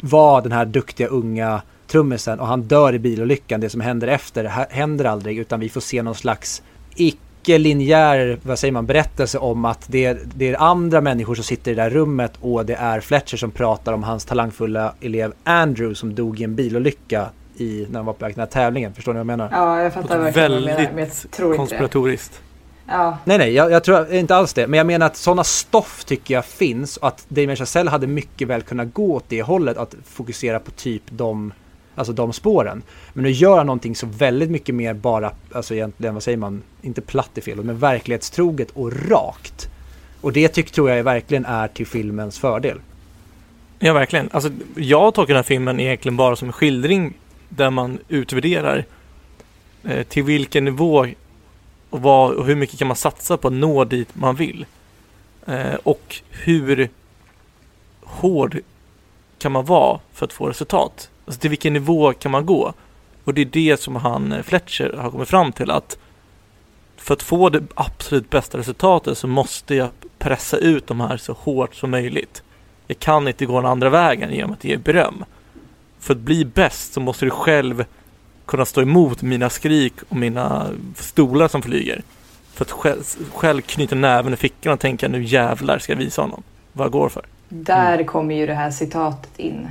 var 0.00 0.42
den 0.42 0.52
här 0.52 0.64
duktiga 0.64 1.06
unga 1.06 1.62
trummisen 1.86 2.40
och 2.40 2.46
han 2.46 2.62
dör 2.62 2.94
i 2.94 2.98
bilolyckan. 2.98 3.60
Det 3.60 3.70
som 3.70 3.80
händer 3.80 4.08
efter 4.08 4.44
händer 4.70 5.04
aldrig 5.04 5.38
utan 5.38 5.60
vi 5.60 5.68
får 5.68 5.80
se 5.80 6.02
någon 6.02 6.14
slags 6.14 6.62
icke-linjär, 6.96 8.38
vad 8.42 8.58
säger 8.58 8.72
man, 8.72 8.86
berättelse 8.86 9.38
om 9.38 9.64
att 9.64 9.84
det 9.86 10.04
är, 10.04 10.20
det 10.34 10.48
är 10.48 10.62
andra 10.62 11.00
människor 11.00 11.34
som 11.34 11.44
sitter 11.44 11.72
i 11.72 11.74
det 11.74 11.82
där 11.82 11.90
rummet 11.90 12.32
och 12.40 12.66
det 12.66 12.74
är 12.74 13.00
Fletcher 13.00 13.36
som 13.36 13.50
pratar 13.50 13.92
om 13.92 14.02
hans 14.02 14.24
talangfulla 14.24 14.94
elev 15.00 15.32
Andrew 15.44 15.94
som 15.94 16.14
dog 16.14 16.40
i 16.40 16.44
en 16.44 16.54
bilolycka 16.54 17.28
i, 17.60 17.86
när 17.90 17.98
han 17.98 18.06
var 18.06 18.12
på 18.12 18.24
väg 18.24 18.34
till 18.34 18.40
den 18.40 18.48
här 18.48 18.52
tävlingen. 18.52 18.94
Förstår 18.94 19.12
ni 19.12 19.16
vad 19.16 19.20
jag 19.20 19.26
menar? 19.26 19.48
Ja, 19.52 19.82
jag 19.82 19.94
fattar 19.94 20.18
verkligen 20.18 20.50
vad 20.52 20.60
du 20.60 20.66
menar, 20.66 20.78
men 20.78 20.88
jag 20.88 20.94
Väldigt 20.94 21.30
tror 21.30 21.48
inte 21.50 21.54
det. 21.54 21.56
konspiratoriskt. 21.56 22.42
Ja, 22.90 23.18
Nej, 23.24 23.38
nej, 23.38 23.52
jag, 23.52 23.70
jag 23.70 23.84
tror 23.84 24.12
inte 24.12 24.36
alls 24.36 24.52
det. 24.54 24.66
Men 24.66 24.78
jag 24.78 24.86
menar 24.86 25.06
att 25.06 25.16
sådana 25.16 25.44
stoff 25.44 26.04
tycker 26.04 26.34
jag 26.34 26.44
finns 26.44 26.96
och 26.96 27.08
att 27.08 27.24
Damien 27.28 27.56
Chazelle 27.56 27.90
hade 27.90 28.06
mycket 28.06 28.48
väl 28.48 28.62
kunnat 28.62 28.94
gå 28.94 29.14
åt 29.14 29.24
det 29.28 29.42
hållet 29.42 29.76
att 29.76 29.94
fokusera 30.04 30.60
på 30.60 30.70
typ 30.70 31.02
de, 31.10 31.52
alltså 31.94 32.12
de 32.12 32.32
spåren. 32.32 32.82
Men 33.12 33.24
nu 33.24 33.30
gör 33.30 33.56
han 33.56 33.66
någonting 33.66 33.96
så 33.96 34.06
väldigt 34.06 34.50
mycket 34.50 34.74
mer 34.74 34.94
bara, 34.94 35.32
alltså 35.52 35.74
egentligen, 35.74 36.14
vad 36.14 36.22
säger 36.22 36.38
man, 36.38 36.62
inte 36.82 37.00
platt 37.00 37.30
i 37.34 37.40
fel, 37.40 37.64
men 37.64 37.78
verklighetstroget 37.78 38.70
och 38.70 38.92
rakt. 39.10 39.68
Och 40.20 40.32
det 40.32 40.48
tycker 40.48 40.72
tror 40.72 40.90
jag 40.90 41.04
verkligen 41.04 41.44
är 41.44 41.68
till 41.68 41.86
filmens 41.86 42.38
fördel. 42.38 42.80
Ja, 43.78 43.92
verkligen. 43.92 44.28
Alltså, 44.32 44.50
jag 44.76 45.14
tolkar 45.14 45.34
den 45.34 45.38
här 45.38 45.42
filmen 45.42 45.80
egentligen 45.80 46.16
bara 46.16 46.36
som 46.36 46.48
en 46.48 46.52
skildring 46.52 47.14
där 47.48 47.70
man 47.70 47.98
utvärderar 48.08 48.84
eh, 49.84 50.02
till 50.02 50.22
vilken 50.22 50.64
nivå 50.64 51.06
och, 51.90 52.00
vad, 52.00 52.34
och 52.34 52.46
hur 52.46 52.54
mycket 52.54 52.78
kan 52.78 52.88
man 52.88 52.96
satsa 52.96 53.36
på 53.36 53.48
att 53.48 53.54
nå 53.54 53.84
dit 53.84 54.08
man 54.14 54.34
vill. 54.34 54.66
Eh, 55.46 55.74
och 55.74 56.16
hur 56.30 56.88
hård 58.00 58.58
kan 59.38 59.52
man 59.52 59.64
vara 59.64 60.00
för 60.12 60.26
att 60.26 60.32
få 60.32 60.46
resultat? 60.46 61.10
Alltså 61.24 61.40
till 61.40 61.50
vilken 61.50 61.72
nivå 61.72 62.12
kan 62.12 62.30
man 62.30 62.46
gå? 62.46 62.72
Och 63.24 63.34
det 63.34 63.40
är 63.40 63.44
det 63.44 63.80
som 63.80 63.96
han, 63.96 64.32
eh, 64.32 64.42
Fletcher, 64.42 64.96
har 64.98 65.10
kommit 65.10 65.28
fram 65.28 65.52
till 65.52 65.70
att 65.70 65.98
för 66.96 67.14
att 67.14 67.22
få 67.22 67.48
det 67.48 67.62
absolut 67.74 68.30
bästa 68.30 68.58
resultatet 68.58 69.18
så 69.18 69.26
måste 69.26 69.74
jag 69.74 69.88
pressa 70.18 70.56
ut 70.56 70.86
de 70.86 71.00
här 71.00 71.16
så 71.16 71.32
hårt 71.32 71.74
som 71.74 71.90
möjligt. 71.90 72.42
Jag 72.86 72.98
kan 72.98 73.28
inte 73.28 73.46
gå 73.46 73.60
den 73.60 73.70
andra 73.70 73.90
vägen 73.90 74.32
genom 74.32 74.52
att 74.52 74.64
ge 74.64 74.76
beröm. 74.76 75.24
För 76.00 76.14
att 76.14 76.20
bli 76.20 76.44
bäst 76.44 76.92
så 76.92 77.00
måste 77.00 77.24
du 77.24 77.30
själv 77.30 77.84
kunna 78.46 78.64
stå 78.64 78.82
emot 78.82 79.22
mina 79.22 79.50
skrik 79.50 79.94
och 80.08 80.16
mina 80.16 80.66
stolar 80.96 81.48
som 81.48 81.62
flyger. 81.62 82.02
För 82.52 82.64
att 82.64 82.70
själv, 82.70 83.02
själv 83.34 83.60
knyta 83.60 83.94
näven 83.94 84.32
i 84.32 84.36
fickan 84.36 84.72
och 84.72 84.80
tänka 84.80 85.08
nu 85.08 85.22
jävlar 85.22 85.78
ska 85.78 85.92
jag 85.92 85.98
visa 85.98 86.22
honom 86.22 86.42
vad 86.72 86.84
jag 86.84 86.92
går 86.92 87.08
för. 87.08 87.22
där 87.48 88.04
kommer 88.04 88.34
ju 88.34 88.46
det 88.46 88.54
här 88.54 88.70
citatet 88.70 89.38
in. 89.38 89.68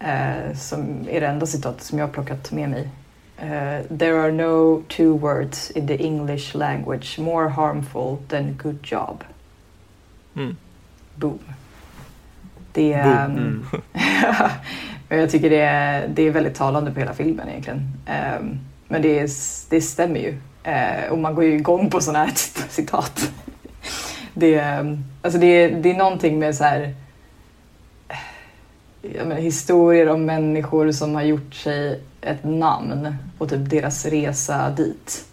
Eh, 0.00 0.56
som 0.56 1.06
är 1.10 1.20
det 1.20 1.26
enda 1.26 1.46
citatet 1.46 1.82
som 1.82 1.98
jag 1.98 2.06
har 2.06 2.12
plockat 2.12 2.52
med 2.52 2.70
mig. 2.70 2.88
Eh, 3.38 3.96
There 3.98 4.20
are 4.22 4.32
no 4.32 4.82
two 4.88 5.18
words 5.18 5.70
in 5.70 5.86
the 5.86 6.04
English 6.04 6.54
language 6.56 7.18
more 7.18 7.48
harmful 7.48 8.16
than 8.28 8.56
good 8.62 8.78
job. 8.82 9.24
Mm. 10.36 10.56
Boom. 11.14 11.38
Det, 12.72 13.02
Boom. 13.02 13.12
ehm, 13.12 13.36
Mm. 13.36 13.64
Jag 15.08 15.30
tycker 15.30 15.50
det 15.50 15.60
är, 15.60 16.08
det 16.08 16.22
är 16.22 16.30
väldigt 16.30 16.54
talande 16.54 16.92
på 16.92 17.00
hela 17.00 17.14
filmen 17.14 17.48
egentligen. 17.48 17.92
Ehm, 18.06 18.58
men 18.88 19.02
det, 19.02 19.18
är, 19.18 19.28
det 19.70 19.80
stämmer 19.80 20.20
ju. 20.20 20.34
Eh, 20.62 21.10
och 21.10 21.18
man 21.18 21.34
går 21.34 21.44
ju 21.44 21.54
igång 21.54 21.90
på 21.90 22.00
sådana 22.00 22.24
här 22.24 22.32
typ 22.32 22.70
citat. 22.70 23.30
Det, 24.34 24.54
är, 24.54 24.98
alltså 25.22 25.38
det, 25.38 25.68
det 25.68 25.90
är 25.90 25.96
någonting 25.96 26.38
med 26.38 26.54
så 26.54 26.64
här 26.64 26.94
jag 29.02 29.26
menar, 29.26 29.40
historier 29.40 30.08
om 30.08 30.24
människor 30.24 30.92
som 30.92 31.14
har 31.14 31.22
gjort 31.22 31.54
sig 31.54 32.00
ett 32.20 32.44
namn 32.44 33.16
och 33.38 33.48
typ 33.48 33.70
deras 33.70 34.06
resa 34.06 34.70
dit. 34.70 35.24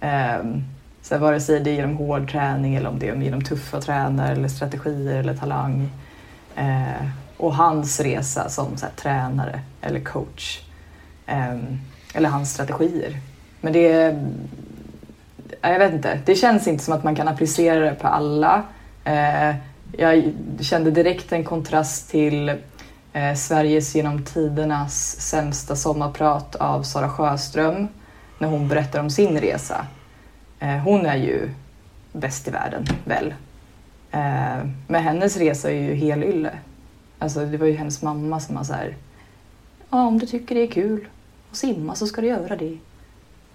Ehm, 0.00 0.64
så 1.02 1.14
här, 1.14 1.20
vare 1.20 1.40
sig 1.40 1.60
det 1.60 1.70
är 1.70 1.74
genom 1.74 1.96
hård 1.96 2.30
träning 2.30 2.74
eller 2.74 2.88
om 2.88 2.98
det 2.98 3.08
är 3.08 3.16
genom 3.16 3.42
tuffa 3.42 3.80
tränare 3.80 4.32
eller 4.32 4.48
strategier 4.48 5.16
eller 5.16 5.34
talang. 5.34 5.90
Eh, 6.56 7.08
och 7.44 7.54
hans 7.54 8.00
resa 8.00 8.48
som 8.48 8.76
så 8.76 8.86
här, 8.86 8.92
tränare 8.92 9.60
eller 9.80 10.00
coach. 10.00 10.60
Um, 11.28 11.80
eller 12.14 12.28
hans 12.28 12.52
strategier. 12.52 13.20
Men 13.60 13.72
det 13.72 13.92
är... 13.92 14.26
Jag 15.60 15.78
vet 15.78 15.92
inte. 15.92 16.20
Det 16.24 16.34
känns 16.34 16.66
inte 16.66 16.84
som 16.84 16.94
att 16.94 17.04
man 17.04 17.14
kan 17.14 17.28
applicera 17.28 17.80
det 17.80 17.94
på 17.94 18.08
alla. 18.08 18.62
Uh, 19.06 19.56
jag 19.98 20.32
kände 20.60 20.90
direkt 20.90 21.32
en 21.32 21.44
kontrast 21.44 22.10
till 22.10 22.48
uh, 22.50 23.34
Sveriges 23.36 23.94
genom 23.94 24.24
tidernas 24.24 25.20
sämsta 25.20 25.76
sommarprat 25.76 26.56
av 26.56 26.82
Sara 26.82 27.08
Sjöström 27.08 27.88
när 28.38 28.48
hon 28.48 28.68
berättar 28.68 29.00
om 29.00 29.10
sin 29.10 29.40
resa. 29.40 29.86
Uh, 30.62 30.78
hon 30.78 31.06
är 31.06 31.16
ju 31.16 31.50
bäst 32.12 32.48
i 32.48 32.50
världen, 32.50 32.86
väl? 33.04 33.34
Men 34.86 35.02
hennes 35.02 35.36
resa 35.36 35.70
är 35.70 35.74
ju 35.74 35.94
helylle. 35.94 36.50
Alltså 37.18 37.46
det 37.46 37.56
var 37.56 37.66
ju 37.66 37.72
hennes 37.72 38.02
mamma 38.02 38.40
som 38.40 38.54
var 38.54 38.64
så 38.64 38.72
här. 38.72 38.96
Ja, 39.90 40.06
om 40.06 40.18
du 40.18 40.26
tycker 40.26 40.54
det 40.54 40.60
är 40.60 40.66
kul 40.66 41.08
att 41.50 41.56
simma 41.56 41.94
så 41.94 42.06
ska 42.06 42.20
du 42.20 42.26
göra 42.26 42.56
det. 42.56 42.78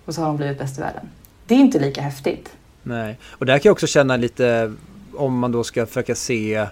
Och 0.06 0.16
så 0.16 0.22
har 0.22 0.28
hon 0.28 0.38
blivit 0.38 0.58
bäst 0.58 0.78
i 0.78 0.82
världen. 0.82 1.10
det 1.48 1.56
är 1.56 1.60
inte 1.60 1.80
lika 1.80 2.02
häftigt. 2.02 2.56
Nej, 2.84 3.18
och 3.24 3.46
där 3.46 3.60
kan 3.60 3.70
jag 3.70 3.74
också 3.74 3.88
känna 3.88 4.18
lite 4.18 4.74
om 5.14 5.40
man 5.40 5.52
då 5.52 5.64
ska 5.64 5.86
försöka 5.86 6.16
se 6.16 6.68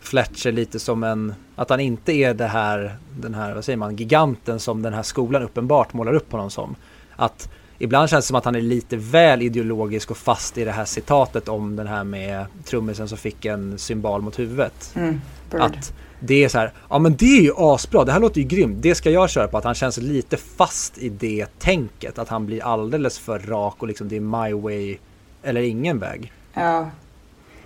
Fletcher 0.00 0.52
lite 0.52 0.80
som 0.80 1.04
en, 1.04 1.34
att 1.56 1.70
han 1.70 1.80
inte 1.80 2.12
är 2.12 2.34
det 2.34 2.46
här, 2.46 2.96
den 3.20 3.34
här, 3.34 3.54
vad 3.54 3.64
säger 3.64 3.76
man, 3.76 3.96
giganten 3.96 4.60
som 4.60 4.82
den 4.82 4.94
här 4.94 5.02
skolan 5.02 5.42
uppenbart 5.42 5.92
målar 5.92 6.14
upp 6.14 6.32
honom 6.32 6.50
som. 6.50 6.76
Att 7.16 7.48
ibland 7.78 8.10
känns 8.10 8.24
det 8.24 8.26
som 8.26 8.36
att 8.36 8.44
han 8.44 8.54
är 8.54 8.60
lite 8.60 8.96
väl 8.96 9.42
ideologisk 9.42 10.10
och 10.10 10.16
fast 10.16 10.58
i 10.58 10.64
det 10.64 10.72
här 10.72 10.84
citatet 10.84 11.48
om 11.48 11.76
den 11.76 11.86
här 11.86 12.04
med 12.04 12.46
trummisen 12.64 13.08
som 13.08 13.18
fick 13.18 13.44
en 13.44 13.78
symbol 13.78 14.22
mot 14.22 14.38
huvudet. 14.38 14.92
Mm. 14.94 15.20
Att 15.50 15.92
det 16.26 16.44
är 16.44 16.48
så 16.48 16.58
här, 16.58 16.72
ja 16.90 16.98
men 16.98 17.16
det 17.16 17.38
är 17.38 17.42
ju 17.42 17.52
asbra, 17.56 18.04
det 18.04 18.12
här 18.12 18.20
låter 18.20 18.40
ju 18.40 18.46
grymt, 18.46 18.76
det 18.80 18.94
ska 18.94 19.10
jag 19.10 19.30
köra 19.30 19.48
på. 19.48 19.58
Att 19.58 19.64
han 19.64 19.74
känns 19.74 19.96
lite 19.96 20.36
fast 20.36 20.98
i 20.98 21.08
det 21.08 21.46
tänket, 21.58 22.18
att 22.18 22.28
han 22.28 22.46
blir 22.46 22.64
alldeles 22.64 23.18
för 23.18 23.38
rak 23.38 23.74
och 23.78 23.88
liksom 23.88 24.08
det 24.08 24.16
är 24.16 24.20
my 24.20 24.52
way 24.52 24.96
eller 25.42 25.60
ingen 25.60 25.98
väg. 25.98 26.32
Ja, 26.54 26.90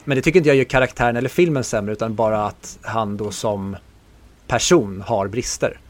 Men 0.04 0.16
det 0.16 0.22
tycker 0.22 0.38
inte 0.40 0.48
jag 0.48 0.56
gör 0.56 0.64
karaktären 0.64 1.16
eller 1.16 1.28
filmen 1.28 1.64
sämre 1.64 1.92
utan 1.92 2.14
bara 2.14 2.46
att 2.46 2.78
han 2.82 3.16
då 3.16 3.30
som 3.30 3.76
person 4.46 5.04
har 5.06 5.28
brister. 5.28 5.80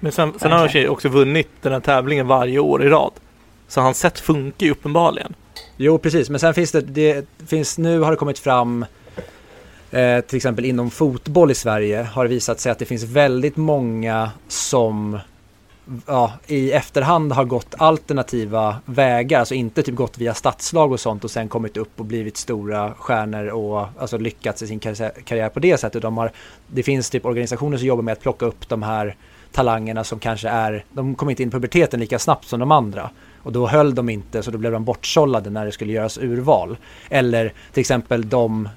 Men 0.00 0.12
sen, 0.12 0.32
sen 0.38 0.52
har 0.52 0.68
han 0.68 0.88
också 0.88 1.08
vunnit 1.08 1.48
den 1.62 1.72
här 1.72 1.80
tävlingen 1.80 2.26
varje 2.26 2.58
år 2.58 2.84
i 2.84 2.88
rad. 2.88 3.12
Så 3.68 3.80
hans 3.80 3.98
sätt 3.98 4.20
funkar 4.20 4.66
ju 4.66 4.72
uppenbarligen. 4.72 5.34
Jo 5.76 5.98
precis, 5.98 6.30
men 6.30 6.40
sen 6.40 6.54
finns 6.54 6.72
det, 6.72 6.80
det 6.80 7.26
finns, 7.46 7.78
nu 7.78 8.00
har 8.00 8.10
det 8.10 8.16
kommit 8.16 8.38
fram 8.38 8.84
eh, 9.90 10.20
till 10.20 10.36
exempel 10.36 10.64
inom 10.64 10.90
fotboll 10.90 11.50
i 11.50 11.54
Sverige 11.54 12.02
har 12.02 12.24
det 12.24 12.30
visat 12.30 12.60
sig 12.60 12.72
att 12.72 12.78
det 12.78 12.84
finns 12.84 13.04
väldigt 13.04 13.56
många 13.56 14.30
som 14.48 15.18
ja, 16.06 16.32
i 16.46 16.72
efterhand 16.72 17.32
har 17.32 17.44
gått 17.44 17.74
alternativa 17.78 18.76
vägar, 18.84 19.38
alltså 19.38 19.54
inte 19.54 19.82
typ 19.82 19.94
gått 19.94 20.18
via 20.18 20.34
stadslag 20.34 20.92
och 20.92 21.00
sånt 21.00 21.24
och 21.24 21.30
sen 21.30 21.48
kommit 21.48 21.76
upp 21.76 22.00
och 22.00 22.04
blivit 22.04 22.36
stora 22.36 22.94
stjärnor 22.94 23.46
och 23.46 23.86
alltså 23.98 24.18
lyckats 24.18 24.62
i 24.62 24.66
sin 24.66 24.80
karriär- 24.80 25.22
karriär 25.24 25.48
på 25.48 25.60
det 25.60 25.80
sättet. 25.80 26.02
De 26.02 26.16
har, 26.16 26.32
det 26.68 26.82
finns 26.82 27.10
typ 27.10 27.24
organisationer 27.24 27.78
som 27.78 27.86
jobbar 27.86 28.02
med 28.02 28.12
att 28.12 28.20
plocka 28.20 28.46
upp 28.46 28.68
de 28.68 28.82
här 28.82 29.16
talangerna 29.52 30.04
som 30.04 30.18
kanske 30.18 30.48
är, 30.48 30.84
de 30.92 31.14
kom 31.14 31.30
inte 31.30 31.42
in 31.42 31.48
i 31.48 31.52
puberteten 31.52 32.00
lika 32.00 32.18
snabbt 32.18 32.48
som 32.48 32.60
de 32.60 32.72
andra. 32.72 33.10
Och 33.42 33.52
då 33.52 33.66
höll 33.66 33.94
de 33.94 34.08
inte 34.08 34.42
så 34.42 34.50
då 34.50 34.58
blev 34.58 34.72
de 34.72 34.84
bortsållade 34.84 35.50
när 35.50 35.66
det 35.66 35.72
skulle 35.72 35.92
göras 35.92 36.18
urval. 36.18 36.76
Eller 37.10 37.52
till 37.72 37.80
exempel 37.80 38.28
de 38.28 38.68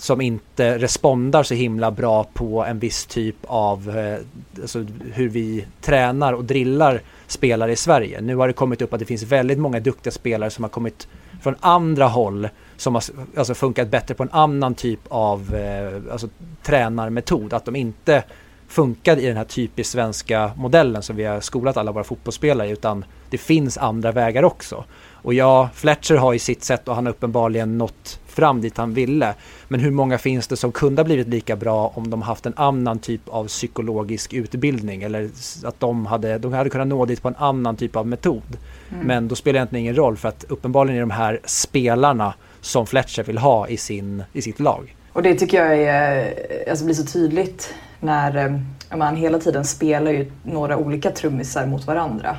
som 0.00 0.20
inte 0.20 0.78
respondar 0.78 1.42
så 1.42 1.54
himla 1.54 1.90
bra 1.90 2.24
på 2.24 2.64
en 2.64 2.78
viss 2.78 3.06
typ 3.06 3.36
av 3.46 3.98
eh, 3.98 4.18
alltså 4.60 4.86
hur 5.12 5.28
vi 5.28 5.66
tränar 5.80 6.32
och 6.32 6.44
drillar 6.44 7.00
spelare 7.26 7.72
i 7.72 7.76
Sverige. 7.76 8.20
Nu 8.20 8.36
har 8.36 8.46
det 8.46 8.52
kommit 8.52 8.82
upp 8.82 8.92
att 8.92 8.98
det 8.98 9.06
finns 9.06 9.22
väldigt 9.22 9.58
många 9.58 9.80
duktiga 9.80 10.12
spelare 10.12 10.50
som 10.50 10.64
har 10.64 10.68
kommit 10.68 11.08
från 11.42 11.54
andra 11.60 12.06
håll 12.06 12.48
som 12.76 12.94
har 12.94 13.04
alltså 13.36 13.54
funkat 13.54 13.88
bättre 13.88 14.14
på 14.14 14.22
en 14.22 14.30
annan 14.32 14.74
typ 14.74 15.00
av 15.08 15.54
eh, 15.54 16.12
alltså, 16.12 16.28
tränarmetod. 16.62 17.52
Att 17.52 17.64
de 17.64 17.76
inte 17.76 18.22
funkar 18.68 19.16
i 19.16 19.26
den 19.26 19.36
här 19.36 19.44
typiskt 19.44 19.92
svenska 19.92 20.52
modellen 20.56 21.02
som 21.02 21.16
vi 21.16 21.24
har 21.24 21.40
skolat 21.40 21.76
alla 21.76 21.92
våra 21.92 22.04
fotbollsspelare 22.04 22.68
i, 22.68 22.70
utan 22.70 23.04
det 23.30 23.38
finns 23.38 23.78
andra 23.78 24.12
vägar 24.12 24.42
också. 24.42 24.84
Och 25.12 25.34
ja, 25.34 25.68
Fletcher 25.74 26.14
har 26.14 26.32
ju 26.32 26.38
sitt 26.38 26.64
sätt 26.64 26.88
och 26.88 26.94
han 26.94 27.06
har 27.06 27.12
uppenbarligen 27.12 27.78
nått 27.78 28.20
fram 28.40 28.60
dit 28.60 28.76
han 28.76 28.94
ville. 28.94 29.34
Men 29.68 29.80
hur 29.80 29.90
många 29.90 30.18
finns 30.18 30.46
det 30.46 30.56
som 30.56 30.72
kunde 30.72 31.02
ha 31.02 31.04
blivit 31.04 31.28
lika 31.28 31.56
bra 31.56 31.92
om 31.94 32.10
de 32.10 32.22
haft 32.22 32.46
en 32.46 32.54
annan 32.56 32.98
typ 32.98 33.28
av 33.28 33.46
psykologisk 33.46 34.32
utbildning 34.32 35.02
eller 35.02 35.30
att 35.64 35.80
de 35.80 36.06
hade, 36.06 36.38
de 36.38 36.52
hade 36.52 36.70
kunnat 36.70 36.88
nå 36.88 37.04
dit 37.04 37.22
på 37.22 37.28
en 37.28 37.36
annan 37.38 37.76
typ 37.76 37.96
av 37.96 38.06
metod. 38.06 38.56
Mm. 38.92 39.06
Men 39.06 39.28
då 39.28 39.34
spelar 39.34 39.52
det 39.52 39.58
egentligen 39.58 39.84
ingen 39.84 39.96
roll 39.96 40.16
för 40.16 40.28
att 40.28 40.44
uppenbarligen 40.48 40.96
är 40.96 41.00
de 41.00 41.10
här 41.10 41.40
spelarna 41.44 42.34
som 42.60 42.86
Fletcher 42.86 43.22
vill 43.22 43.38
ha 43.38 43.68
i, 43.68 43.76
sin, 43.76 44.22
i 44.32 44.42
sitt 44.42 44.60
lag. 44.60 44.96
Och 45.12 45.22
det 45.22 45.34
tycker 45.34 45.64
jag 45.64 45.78
är, 45.78 46.34
alltså 46.70 46.84
blir 46.84 46.94
så 46.94 47.04
tydligt 47.04 47.74
när 48.00 48.36
eh, 48.36 48.96
man 48.96 49.16
hela 49.16 49.38
tiden 49.38 49.64
spelar 49.64 50.10
ju 50.10 50.30
några 50.42 50.76
olika 50.76 51.10
trummisar 51.10 51.66
mot 51.66 51.86
varandra. 51.86 52.36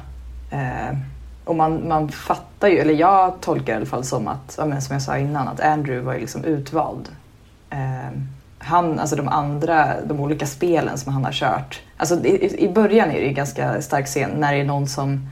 Eh, 0.52 0.98
och 1.46 1.56
man, 1.56 1.88
man 1.88 2.10
fattar 2.10 2.68
ju, 2.68 2.78
eller 2.78 2.94
jag 2.94 3.42
tolkar 3.42 3.74
i 3.74 3.76
alla 3.76 3.86
fall 3.86 4.04
som 4.04 4.28
att, 4.28 4.56
ja, 4.58 4.66
men 4.66 4.82
som 4.82 4.94
jag 4.94 5.02
sa 5.02 5.18
innan, 5.18 5.48
att 5.48 5.60
Andrew 5.60 6.06
var 6.06 6.14
ju 6.14 6.20
liksom 6.20 6.44
utvald. 6.44 7.10
Eh, 7.70 8.20
han, 8.60 9.00
alltså 9.00 9.16
de 9.16 9.28
andra, 9.28 10.02
de 10.06 10.20
olika 10.20 10.46
spelen 10.46 10.98
som 10.98 11.14
han 11.14 11.26
har 11.26 11.32
kört. 11.32 11.82
Alltså 11.98 12.26
i, 12.26 12.66
i 12.66 12.70
början 12.70 13.10
är 13.10 13.14
det 13.14 13.20
ju 13.20 13.28
en 13.28 13.34
ganska 13.34 13.82
stark 13.82 14.06
scen 14.06 14.30
när 14.38 14.54
det 14.54 14.60
är 14.60 14.64
någon 14.64 14.88
som 14.88 15.30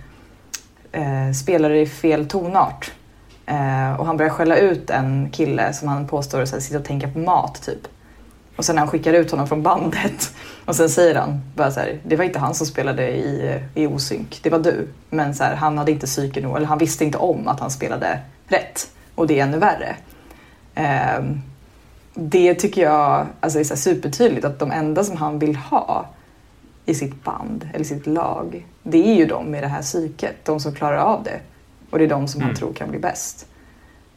eh, 0.91 1.31
spelar 1.31 1.71
i 1.71 1.85
fel 1.85 2.27
tonart. 2.27 2.91
Eh, 3.45 3.99
och 3.99 4.05
han 4.05 4.17
börjar 4.17 4.29
skälla 4.29 4.57
ut 4.57 4.89
en 4.89 5.29
kille 5.31 5.73
som 5.73 5.87
han 5.87 6.07
påstår 6.07 6.45
så 6.45 6.55
här, 6.55 6.61
sitter 6.61 6.79
och 6.79 6.85
tänker 6.85 7.07
på 7.07 7.19
mat 7.19 7.61
typ. 7.61 7.87
Och 8.59 8.65
sen 8.65 8.75
när 8.75 8.81
han 8.81 8.89
skickar 8.89 9.13
ut 9.13 9.31
honom 9.31 9.47
från 9.47 9.63
bandet 9.63 10.33
och 10.65 10.75
sen 10.75 10.89
säger 10.89 11.15
han 11.15 11.41
bara 11.55 11.71
så 11.71 11.79
här, 11.79 11.99
det 12.03 12.15
var 12.15 12.25
inte 12.25 12.39
han 12.39 12.55
som 12.55 12.67
spelade 12.67 13.09
i, 13.09 13.59
i 13.75 13.87
osynk, 13.87 14.39
det 14.43 14.49
var 14.49 14.59
du. 14.59 14.87
Men 15.09 15.35
så 15.35 15.43
här, 15.43 15.55
han 15.55 15.77
hade 15.77 15.91
inte 15.91 16.05
psyke 16.07 16.41
nog, 16.41 16.57
eller 16.57 16.67
han 16.67 16.77
visste 16.77 17.05
inte 17.05 17.17
om 17.17 17.47
att 17.47 17.59
han 17.59 17.71
spelade 17.71 18.19
rätt. 18.47 18.89
Och 19.15 19.27
det 19.27 19.39
är 19.39 19.43
ännu 19.43 19.57
värre. 19.57 19.95
Eh, 20.75 21.23
det 22.13 22.53
tycker 22.55 22.81
jag 22.81 23.27
alltså, 23.39 23.59
är 23.59 23.63
så 23.63 23.75
supertydligt 23.75 24.45
att 24.45 24.59
de 24.59 24.71
enda 24.71 25.03
som 25.03 25.17
han 25.17 25.39
vill 25.39 25.55
ha 25.55 26.05
i 26.85 26.95
sitt 26.95 27.23
band 27.23 27.69
eller 27.73 27.85
sitt 27.85 28.07
lag, 28.07 28.65
det 28.83 29.07
är 29.11 29.15
ju 29.15 29.25
de 29.25 29.45
med 29.45 29.63
det 29.63 29.67
här 29.67 29.81
psyket, 29.81 30.35
de 30.45 30.59
som 30.59 30.75
klarar 30.75 30.97
av 30.97 31.23
det. 31.23 31.39
Och 31.89 31.97
det 31.99 32.03
är 32.05 32.09
de 32.09 32.27
som 32.27 32.41
han 32.41 32.49
Mm. 32.49 32.57
tror 32.59 32.73
kan 32.73 32.89
bli 32.89 32.99
bäst. 32.99 33.45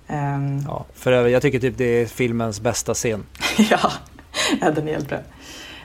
Ehm, 0.09 0.65
Ja, 0.69 0.85
för 0.95 1.13
övrigt, 1.13 1.33
jag 1.33 1.43
tycker 1.43 1.61
typ 1.61 1.79
det 1.79 1.85
är 1.85 2.07
filmens 2.07 2.61
bästa 2.61 2.95
scen. 2.95 3.25
ja, 3.71 3.93
ja, 4.61 4.71
den 4.71 4.89
är 4.89 4.93
helt 4.93 5.09
bra. 5.09 5.19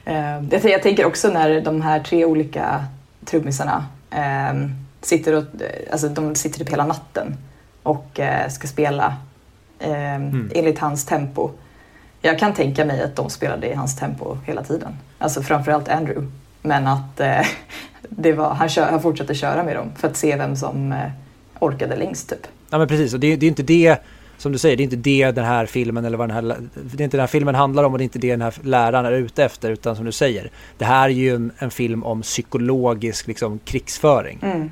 Ehm, 0.06 0.50
jag, 0.64 0.84
tänker 0.84 1.06
också 1.06 1.28
när 1.28 1.62
de 1.62 1.82
här 1.82 2.00
tre 2.00 2.26
olika 2.26 2.86
trummisarna 3.26 3.86
ehm, 4.10 4.72
sitter 5.02 5.34
och, 5.34 5.44
alltså 5.92 6.10
de 6.10 6.36
sitter 6.36 6.60
typ 6.60 6.72
hela 6.72 6.86
natten 6.86 7.38
och 7.84 8.20
eh, 8.20 8.50
ska 8.50 8.68
spela 8.68 9.16
ehm, 9.80 10.24
Mm. 10.28 10.52
enligt 10.56 10.80
hans 10.80 11.06
tempo. 11.06 11.52
Jag 12.22 12.40
kan 12.40 12.54
tänka 12.54 12.86
mig 12.86 13.02
att 13.04 13.16
de 13.16 13.30
spelade 13.30 13.68
i 13.68 13.74
hans 13.74 13.96
tempo 13.96 14.38
hela 14.46 14.64
tiden. 14.64 14.94
Alltså 15.18 15.42
framförallt 15.42 15.90
Andrew. 15.90 16.32
Men 16.62 16.88
att 16.88 17.20
eh, 17.20 17.46
det 18.10 18.34
var, 18.34 18.54
han, 18.54 18.70
kör, 18.70 18.86
han 18.86 19.02
fortsatte 19.02 19.36
köra 19.36 19.64
med 19.64 19.76
dem 19.76 19.92
för 19.96 20.08
att 20.08 20.18
se 20.18 20.36
vem 20.36 20.56
som 20.56 20.92
eh, 20.92 21.12
orkade 21.60 21.96
längst 21.96 22.30
typ. 22.30 22.48
Ja 22.70 22.78
men 22.78 22.88
precis, 22.88 23.14
och 23.14 23.20
det, 23.20 23.36
det 23.36 23.46
är 23.46 23.48
inte 23.48 23.64
det 23.64 23.98
som 24.38 24.52
du 24.52 24.58
säger, 24.58 24.78
det 24.78 24.82
är 24.82 24.86
inte 24.86 24.96
det 24.96 25.32
den 25.32 25.46
här 25.46 25.66
filmen 25.66 26.06
eller 26.06 26.18
vad 26.18 26.30
den 26.30 26.36
här, 26.36 26.56
det 26.74 27.02
är 27.02 27.04
inte 27.04 27.18
den 27.18 27.20
här 27.20 27.28
filmen 27.28 27.56
handlar 27.56 27.84
om 27.84 27.92
och 27.92 27.98
det 27.98 28.02
är 28.02 28.06
inte 28.06 28.20
det 28.20 28.32
den 28.32 28.42
här 28.42 28.54
läraren 28.64 29.06
är 29.06 29.12
ute 29.12 29.44
efter 29.44 29.72
utan 29.72 29.96
som 29.96 30.06
du 30.06 30.12
säger, 30.12 30.52
det 30.78 30.86
här 30.86 31.10
är 31.10 31.14
ju 31.14 31.36
en, 31.36 31.52
en 31.58 31.72
film 31.72 32.04
om 32.04 32.22
psykologisk 32.22 33.28
liksom, 33.28 33.60
krigsföring. 33.66 34.40
Mm. 34.44 34.72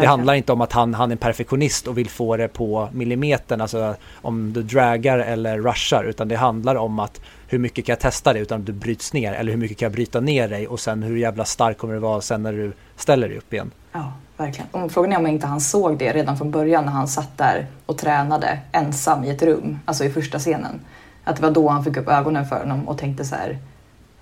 Det 0.00 0.06
handlar 0.06 0.34
inte 0.34 0.52
om 0.52 0.60
att 0.60 0.72
han, 0.72 0.94
han 0.94 1.12
är 1.12 1.16
perfektionist 1.16 1.86
och 1.86 1.98
vill 1.98 2.10
få 2.10 2.36
det 2.36 2.48
på 2.48 2.88
millimetern, 2.92 3.60
alltså 3.60 3.94
om 4.14 4.52
du 4.52 4.62
draggar 4.62 5.18
eller 5.18 5.58
rushar, 5.58 6.04
utan 6.04 6.28
det 6.28 6.36
handlar 6.36 6.74
om 6.74 6.98
att 6.98 7.20
hur 7.48 7.58
mycket 7.58 7.86
kan 7.86 7.92
jag 7.92 8.00
testa 8.00 8.32
det 8.32 8.38
utan 8.38 8.60
att 8.60 8.66
du 8.66 8.72
bryts 8.72 9.12
ner 9.12 9.32
eller 9.32 9.52
hur 9.52 9.58
mycket 9.58 9.78
kan 9.78 9.86
jag 9.86 9.92
bryta 9.92 10.20
ner 10.20 10.48
dig 10.48 10.68
och 10.68 10.80
sen 10.80 11.02
hur 11.02 11.16
jävla 11.16 11.44
stark 11.44 11.78
kommer 11.78 11.94
du 11.94 12.00
vara 12.00 12.20
sen 12.20 12.42
när 12.42 12.52
du 12.52 12.72
ställer 12.96 13.28
dig 13.28 13.38
upp 13.38 13.52
igen. 13.52 13.70
Ja, 13.92 14.12
verkligen. 14.36 14.68
Och 14.70 14.92
frågan 14.92 15.12
är 15.12 15.18
om 15.18 15.26
inte 15.26 15.46
han 15.46 15.60
såg 15.60 15.98
det 15.98 16.12
redan 16.12 16.38
från 16.38 16.50
början 16.50 16.84
när 16.84 16.92
han 16.92 17.08
satt 17.08 17.38
där 17.38 17.66
och 17.86 17.98
tränade 17.98 18.58
ensam 18.72 19.24
i 19.24 19.30
ett 19.30 19.42
rum, 19.42 19.78
alltså 19.84 20.04
i 20.04 20.10
första 20.10 20.38
scenen. 20.38 20.80
Att 21.24 21.36
det 21.36 21.42
var 21.42 21.50
då 21.50 21.68
han 21.68 21.84
fick 21.84 21.96
upp 21.96 22.08
ögonen 22.08 22.46
för 22.46 22.60
honom 22.60 22.88
och 22.88 22.98
tänkte 22.98 23.24
så 23.24 23.34
här, 23.34 23.58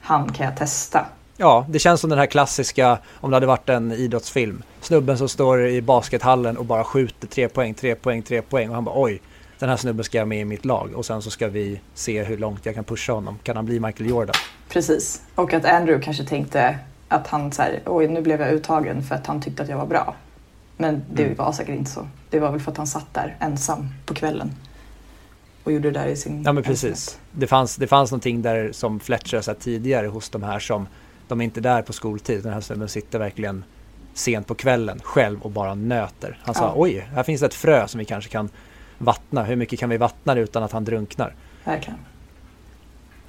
han 0.00 0.32
kan 0.32 0.46
jag 0.46 0.56
testa. 0.56 1.06
Ja, 1.36 1.66
det 1.68 1.78
känns 1.78 2.00
som 2.00 2.10
den 2.10 2.18
här 2.18 2.26
klassiska, 2.26 2.98
om 3.20 3.30
det 3.30 3.36
hade 3.36 3.46
varit 3.46 3.68
en 3.68 3.92
idrottsfilm. 3.92 4.62
Snubben 4.80 5.18
som 5.18 5.28
står 5.28 5.66
i 5.66 5.82
baskethallen 5.82 6.56
och 6.56 6.64
bara 6.64 6.84
skjuter 6.84 7.26
tre 7.28 7.48
poäng, 7.48 7.74
tre 7.74 7.94
poäng, 7.94 8.22
tre 8.22 8.42
poäng 8.42 8.68
och 8.68 8.74
han 8.74 8.84
bara 8.84 9.00
oj, 9.02 9.20
den 9.58 9.68
här 9.68 9.76
snubben 9.76 10.04
ska 10.04 10.18
jag 10.18 10.28
med 10.28 10.40
i 10.40 10.44
mitt 10.44 10.64
lag 10.64 10.90
och 10.94 11.06
sen 11.06 11.22
så 11.22 11.30
ska 11.30 11.48
vi 11.48 11.80
se 11.94 12.22
hur 12.22 12.36
långt 12.38 12.66
jag 12.66 12.74
kan 12.74 12.84
pusha 12.84 13.12
honom. 13.12 13.38
Kan 13.42 13.56
han 13.56 13.64
bli 13.64 13.80
Michael 13.80 14.10
Jordan? 14.10 14.34
Precis. 14.68 15.22
Och 15.34 15.52
att 15.54 15.64
Andrew 15.64 16.04
kanske 16.04 16.24
tänkte 16.24 16.78
att 17.08 17.26
han 17.26 17.52
så 17.52 17.62
här, 17.62 17.80
oj 17.86 18.08
nu 18.08 18.20
blev 18.22 18.40
jag 18.40 18.52
uttagen 18.52 19.02
för 19.02 19.14
att 19.14 19.26
han 19.26 19.42
tyckte 19.42 19.62
att 19.62 19.68
jag 19.68 19.76
var 19.76 19.86
bra. 19.86 20.14
Men 20.76 21.02
det 21.12 21.22
Mm. 21.24 21.36
var 21.36 21.52
säkert 21.52 21.74
inte 21.78 21.90
så. 21.90 22.08
Det 22.30 22.40
var 22.40 22.50
väl 22.50 22.60
för 22.60 22.70
att 22.70 22.76
han 22.76 22.86
satt 22.86 23.14
där 23.14 23.36
ensam 23.40 23.88
på 24.06 24.14
kvällen. 24.14 24.52
Och 25.64 25.72
gjorde 25.72 25.90
det 25.90 26.00
där 26.00 26.06
i 26.06 26.16
sin 26.16 26.42
Ja 26.42 26.52
men 26.52 26.62
precis. 26.62 26.84
ensamhet. 26.90 27.18
Det 27.32 27.46
fanns, 27.46 27.76
det 27.76 27.86
fanns 27.86 28.10
någonting 28.10 28.42
där 28.42 28.72
som 28.72 29.00
Fletcher 29.00 29.36
har 29.36 29.42
sett 29.42 29.60
tidigare 29.60 30.06
hos 30.06 30.28
de 30.30 30.42
här 30.42 30.58
som, 30.58 30.86
de 31.28 31.40
är 31.40 31.44
inte 31.44 31.60
där 31.60 31.82
på 31.82 31.92
skoltid. 31.92 32.42
Den 32.42 32.52
här 32.52 32.60
snubben 32.60 32.88
sitter 32.88 33.18
verkligen 33.18 33.64
sent 34.14 34.46
på 34.46 34.54
kvällen 34.54 35.00
själv 35.04 35.42
och 35.42 35.50
bara 35.50 35.74
nöter. 35.74 36.38
Han 36.42 36.54
sa 36.54 36.64
Ja. 36.64 36.72
oj, 36.76 37.08
här 37.14 37.22
finns 37.22 37.40
det 37.40 37.46
ett 37.46 37.54
frö 37.54 37.88
som 37.88 37.98
vi 37.98 38.04
kanske 38.04 38.30
kan 38.30 38.48
vattna. 38.98 39.44
Hur 39.44 39.56
mycket 39.56 39.78
kan 39.80 39.90
vi 39.90 39.96
vattna 39.96 40.34
det 40.34 40.40
utan 40.40 40.62
att 40.62 40.72
han 40.72 40.84
drunknar? 40.84 41.34
Verkligen. 41.64 41.98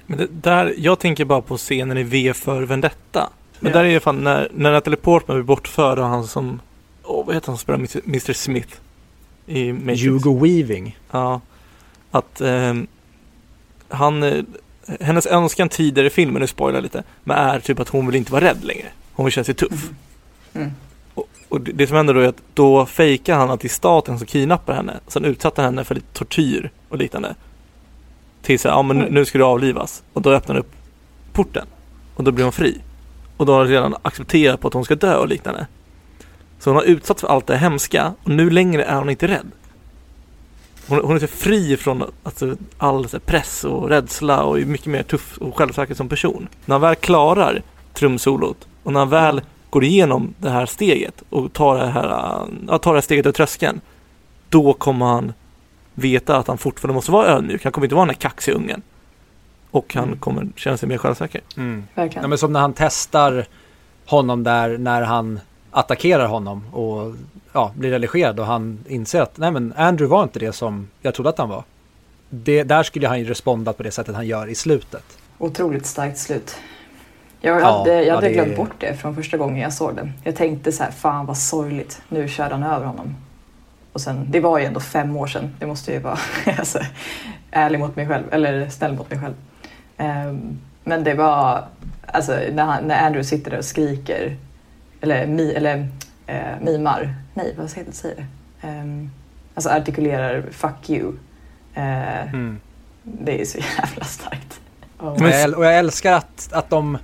Men 0.06 0.18
det, 0.18 0.26
där, 0.30 0.74
jag 0.78 0.98
tänker 0.98 1.24
bara 1.24 1.40
på 1.42 1.56
scenen 1.56 1.98
i 1.98 2.02
V 2.02 2.32
för 2.34 2.62
Vendetta. 2.62 3.30
Men 3.60 3.72
Ja. 3.72 3.78
där 3.78 3.84
är 3.84 3.94
det 3.94 4.00
fan 4.00 4.24
när, 4.24 4.48
när 4.54 4.72
Natalie 4.72 4.96
Portman 4.96 5.36
blir 5.36 5.44
bortförd 5.44 5.98
och 5.98 6.04
han 6.04 6.26
som, 6.26 6.60
åh 7.04 7.26
vad 7.26 7.34
heter 7.34 7.46
han 7.46 7.56
som 7.58 7.62
spelar 7.62 8.06
Mr. 8.08 8.32
Smith? 8.32 8.76
i 9.46 9.72
Matrix. 9.72 10.02
Hugo 10.02 10.38
Weaving. 10.44 10.98
Ja. 11.10 11.40
Att 12.10 12.40
ehm, 12.40 12.86
han, 13.88 14.22
eh, 14.22 14.44
hennes 15.00 15.26
önskan 15.26 15.68
tidigare 15.68 16.06
i 16.06 16.10
filmen, 16.10 16.40
nu 16.40 16.46
spoilar 16.46 16.80
lite, 16.80 17.02
men 17.24 17.36
är 17.36 17.60
typ 17.60 17.80
att 17.80 17.88
hon 17.88 18.06
vill 18.06 18.16
inte 18.16 18.32
vara 18.32 18.44
rädd 18.44 18.64
längre. 18.64 18.86
Hon 19.12 19.26
vill 19.26 19.32
känna 19.32 19.44
sig 19.44 19.54
tuff. 19.54 19.90
Mm. 20.54 20.70
Och, 21.14 21.28
och 21.48 21.60
det, 21.60 21.86
som 21.86 21.96
händer 21.96 22.14
då 22.14 22.20
är 22.20 22.28
att 22.28 22.42
då 22.54 22.86
fejkar 22.86 23.36
han 23.36 23.50
att 23.50 23.60
det 23.60 23.66
är 23.66 23.70
staten 23.70 24.18
som 24.18 24.26
kidnappar 24.26 24.74
henne. 24.74 25.00
Sen 25.06 25.24
utsatte 25.24 25.62
han 25.62 25.74
henne 25.74 25.84
för 25.84 25.94
lite 25.94 26.12
tortyr 26.12 26.70
och 26.88 26.98
liknande. 26.98 27.34
Till 28.42 28.58
så 28.58 28.68
här, 28.68 28.76
ja 28.76 28.82
men 28.82 28.98
nu- 28.98 29.24
ska 29.24 29.38
du 29.38 29.44
avlivas. 29.44 30.02
Och 30.12 30.22
då 30.22 30.30
öppnar 30.30 30.54
han 30.54 30.60
upp 30.60 30.72
porten. 31.32 31.66
Och 32.14 32.24
då 32.24 32.32
blir 32.32 32.44
hon 32.44 32.52
fri. 32.52 32.80
Och 33.36 33.46
då 33.46 33.52
har 33.52 33.58
han 33.58 33.68
redan 33.68 33.94
accepterat 34.02 34.60
på 34.60 34.68
att 34.68 34.74
hon 34.74 34.84
ska 34.84 34.94
dö 34.94 35.16
och 35.16 35.28
liknande. 35.28 35.66
Så 36.58 36.70
hon 36.70 36.76
har 36.76 36.82
utsatts 36.82 37.20
för 37.20 37.28
allt 37.28 37.46
det 37.46 37.56
hemska 37.56 38.14
och 38.22 38.30
nu 38.30 38.50
längre 38.50 38.84
är 38.84 38.96
hon 38.96 39.10
inte 39.10 39.28
rädd. 39.28 39.50
Hon, 40.88 41.00
hon 41.04 41.16
är 41.16 41.20
så 41.20 41.26
fri 41.26 41.76
från 41.76 42.04
alltså, 42.22 42.56
all 42.78 43.08
så 43.08 43.16
här, 43.16 43.20
press 43.24 43.64
och 43.64 43.88
rädsla 43.88 44.42
och 44.42 44.60
är 44.60 44.64
mycket 44.64 44.86
mer 44.86 45.02
tuff 45.02 45.38
och 45.38 45.56
självsäker 45.58 45.94
som 45.94 46.08
person. 46.08 46.48
När 46.64 46.74
han 46.74 46.80
väl 46.82 46.94
klarar 46.94 47.62
trumsolot 47.94 48.68
och 48.82 48.92
när 48.92 49.00
han 49.00 49.08
väl 49.08 49.40
går 49.70 49.84
igenom 49.84 50.34
det 50.38 50.50
här 50.50 50.66
steget 50.66 51.22
och 51.30 51.52
tar 51.52 51.76
det 51.78 51.86
här, 51.86 52.04
äh, 52.08 52.46
ja, 52.68 52.78
tar 52.78 52.92
det 52.92 52.96
här 52.96 53.02
steget 53.02 53.26
över 53.26 53.32
tröskeln. 53.34 53.80
Då 54.48 54.72
kommer 54.72 55.06
han 55.06 55.32
veta 55.94 56.36
att 56.36 56.46
han 56.48 56.58
fortfarande 56.58 56.94
måste 56.94 57.12
vara 57.12 57.26
ödmjuk. 57.26 57.64
Han 57.64 57.72
kommer 57.72 57.84
inte 57.86 57.94
vara 57.94 58.06
den 58.06 58.14
här 58.14 58.20
kaxiga 58.20 58.54
ungen. 58.54 58.82
Och 59.70 59.94
han 59.94 60.04
Mm. 60.04 60.18
kommer 60.18 60.48
känna 60.56 60.76
sig 60.76 60.88
mer 60.88 60.98
självsäker. 60.98 61.40
Verkligen. 61.94 62.22
Ja, 62.22 62.28
men 62.28 62.38
som 62.38 62.52
när 62.52 62.60
han 62.60 62.72
testar 62.72 63.46
honom 64.06 64.42
där 64.44 64.78
när 64.78 65.02
han 65.02 65.40
attackerar 65.70 66.26
honom 66.26 66.64
och 66.74 67.14
ja, 67.52 67.72
blir 67.74 67.90
religerad 67.90 68.40
och 68.40 68.46
han 68.46 68.78
inser 68.88 69.20
att 69.20 69.38
nej 69.38 69.50
men 69.50 69.72
Andrew 69.76 70.16
var 70.16 70.22
inte 70.22 70.38
det 70.38 70.52
som 70.52 70.88
jag 71.00 71.14
trodde 71.14 71.30
att 71.30 71.38
han 71.38 71.48
var. 71.48 71.64
Det, 72.30 72.62
där 72.62 72.82
skulle 72.82 73.08
han 73.08 73.18
ju 73.18 73.24
respondat 73.24 73.76
på 73.76 73.82
det 73.82 73.90
sättet 73.90 74.14
han 74.14 74.26
gör 74.26 74.46
i 74.46 74.54
slutet. 74.54 75.04
Otroligt 75.38 75.86
starkt 75.86 76.18
slut. 76.18 76.56
Jag 77.40 77.60
Ja, 77.60 77.78
hade, 77.78 77.92
jag 77.94 78.06
ja, 78.06 78.14
hade 78.14 78.26
det- 78.28 78.32
glömt 78.34 78.56
bort 78.56 78.74
det 78.78 78.94
från 78.96 79.14
första 79.14 79.36
gången 79.36 79.56
jag 79.62 79.72
såg 79.72 79.96
den. 79.96 80.12
Jag 80.24 80.36
tänkte 80.36 80.72
så 80.72 80.82
här, 80.82 80.90
fan 80.90 81.26
vad 81.26 81.38
sorgligt, 81.38 82.02
nu 82.08 82.28
körde 82.28 82.54
han 82.54 82.62
över 82.62 82.86
honom. 82.86 83.16
Och 83.92 84.00
sen, 84.00 84.26
det 84.30 84.40
var 84.40 84.58
ju 84.58 84.64
ändå 84.64 84.80
fem 84.80 85.16
år 85.16 85.26
sedan, 85.26 85.54
det 85.60 85.66
måste 85.66 85.92
ju 85.92 85.98
vara 85.98 86.18
alltså, 86.58 86.78
ärlig 87.50 87.78
mot 87.78 87.96
mig 87.96 88.06
själv, 88.08 88.24
eller 88.30 88.68
snäll 88.68 88.92
mot 88.94 89.10
mig 89.10 89.20
själv. 89.20 89.34
Ehm, 89.96 90.58
men 90.84 91.04
det 91.04 91.14
var, 91.14 91.64
alltså 92.06 92.32
när, 92.52 92.64
han, 92.64 92.84
när 92.84 93.06
Andrew 93.06 93.24
sitter 93.24 93.50
där 93.50 93.58
och 93.58 93.64
skriker, 93.64 94.36
eller, 95.00 95.26
mi, 95.26 95.52
eller 95.54 95.88
eh, 96.26 96.60
mimar, 96.60 97.14
nej 97.34 97.54
vad 97.58 97.70
säger 97.70 97.86
det? 97.86 97.92
Säger 97.92 98.16
det? 98.16 98.26
Ehm, 98.68 99.10
alltså 99.54 99.70
artikulerar 99.70 100.42
'fuck 100.52 100.88
you'. 100.88 101.16
Eh, 101.74 102.54
Det 103.02 103.40
är 103.40 103.44
så 103.44 103.58
jävla 103.58 104.04
starkt. 104.04 104.60
Och- 104.98 105.12
Och, 105.22 105.28
jag, 105.28 105.54
och 105.58 105.64
jag 105.64 105.78
älskar 105.78 106.12
att, 106.12 106.48
att 106.52 106.70
de, 106.70 106.98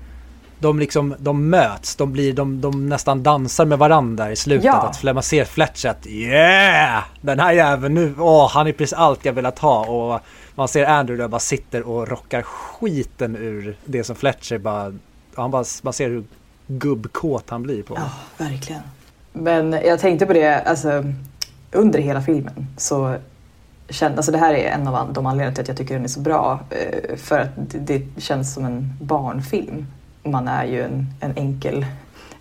de, 0.59 0.79
liksom, 0.79 1.15
de 1.19 1.51
möts, 1.51 1.97
de, 1.97 2.13
blir, 2.13 2.33
de, 2.33 2.61
de 2.61 2.89
nästan 2.89 3.23
dansar 3.23 3.65
med 3.65 3.79
varandra 3.79 4.31
i 4.33 4.37
slutet. 4.37 4.65
Ja. 4.65 4.73
Att 4.89 4.97
Fle- 5.03 5.13
man 5.15 5.23
ser 5.23 5.45
Fletcher 5.45 5.89
att 5.89 6.07
yeah! 6.07 7.05
Den 7.21 7.41
här 7.41 7.53
jäveln 7.53 7.95
nu, 7.95 8.15
åh 8.19 8.51
han 8.51 8.67
är 8.67 8.73
precis 8.73 8.93
allt 8.93 9.25
jag 9.25 9.33
velat 9.33 9.59
ha. 9.59 9.87
Och 9.87 10.21
man 10.55 10.69
ser 10.69 10.87
Andrew 10.87 11.23
där 11.25 11.29
bara 11.29 11.39
sitter 11.41 11.83
och 11.89 12.09
rockar 12.09 12.43
skiten 12.43 13.37
ur 13.37 13.77
det 13.85 14.05
som 14.05 14.17
Fletcher 14.17 14.59
bara, 14.59 14.93
han 15.35 15.51
bara, 15.51 15.65
man 15.83 15.93
ser 15.93 16.09
hur 16.09 16.25
gubbkåt 16.79 17.51
han 17.51 17.63
blir 17.63 17.83
på. 17.83 17.95
Ja, 17.97 18.11
verkligen. 18.45 18.83
Men 19.33 19.73
jag 19.73 20.01
tänkte 20.01 20.27
på 20.27 20.33
det, 20.33 20.61
alltså 20.61 21.05
under 21.73 21.99
hela 21.99 22.23
filmen 22.23 22.67
så 22.77 23.17
kände, 23.89 24.17
alltså 24.17 24.33
det 24.33 24.39
här 24.39 24.55
är 24.55 24.71
en 24.71 24.89
av 24.89 25.13
de 25.13 25.27
anledningarna 25.27 25.55
till 25.55 25.63
att 25.63 25.69
jag 25.69 25.77
tycker 25.77 25.95
den 25.95 26.05
är 26.05 26.09
så 26.09 26.21
bra. 26.21 26.61
Eh, 26.71 27.17
för 27.17 27.39
att 27.39 27.51
det, 27.57 28.03
känns 28.17 28.55
som 28.55 28.65
en 28.65 28.93
barnfilm. 29.01 29.87
Man 30.23 30.49
är 30.49 30.65
ju 30.65 30.83
en, 30.83 31.07
en 31.21 31.37
enkel, 31.37 31.87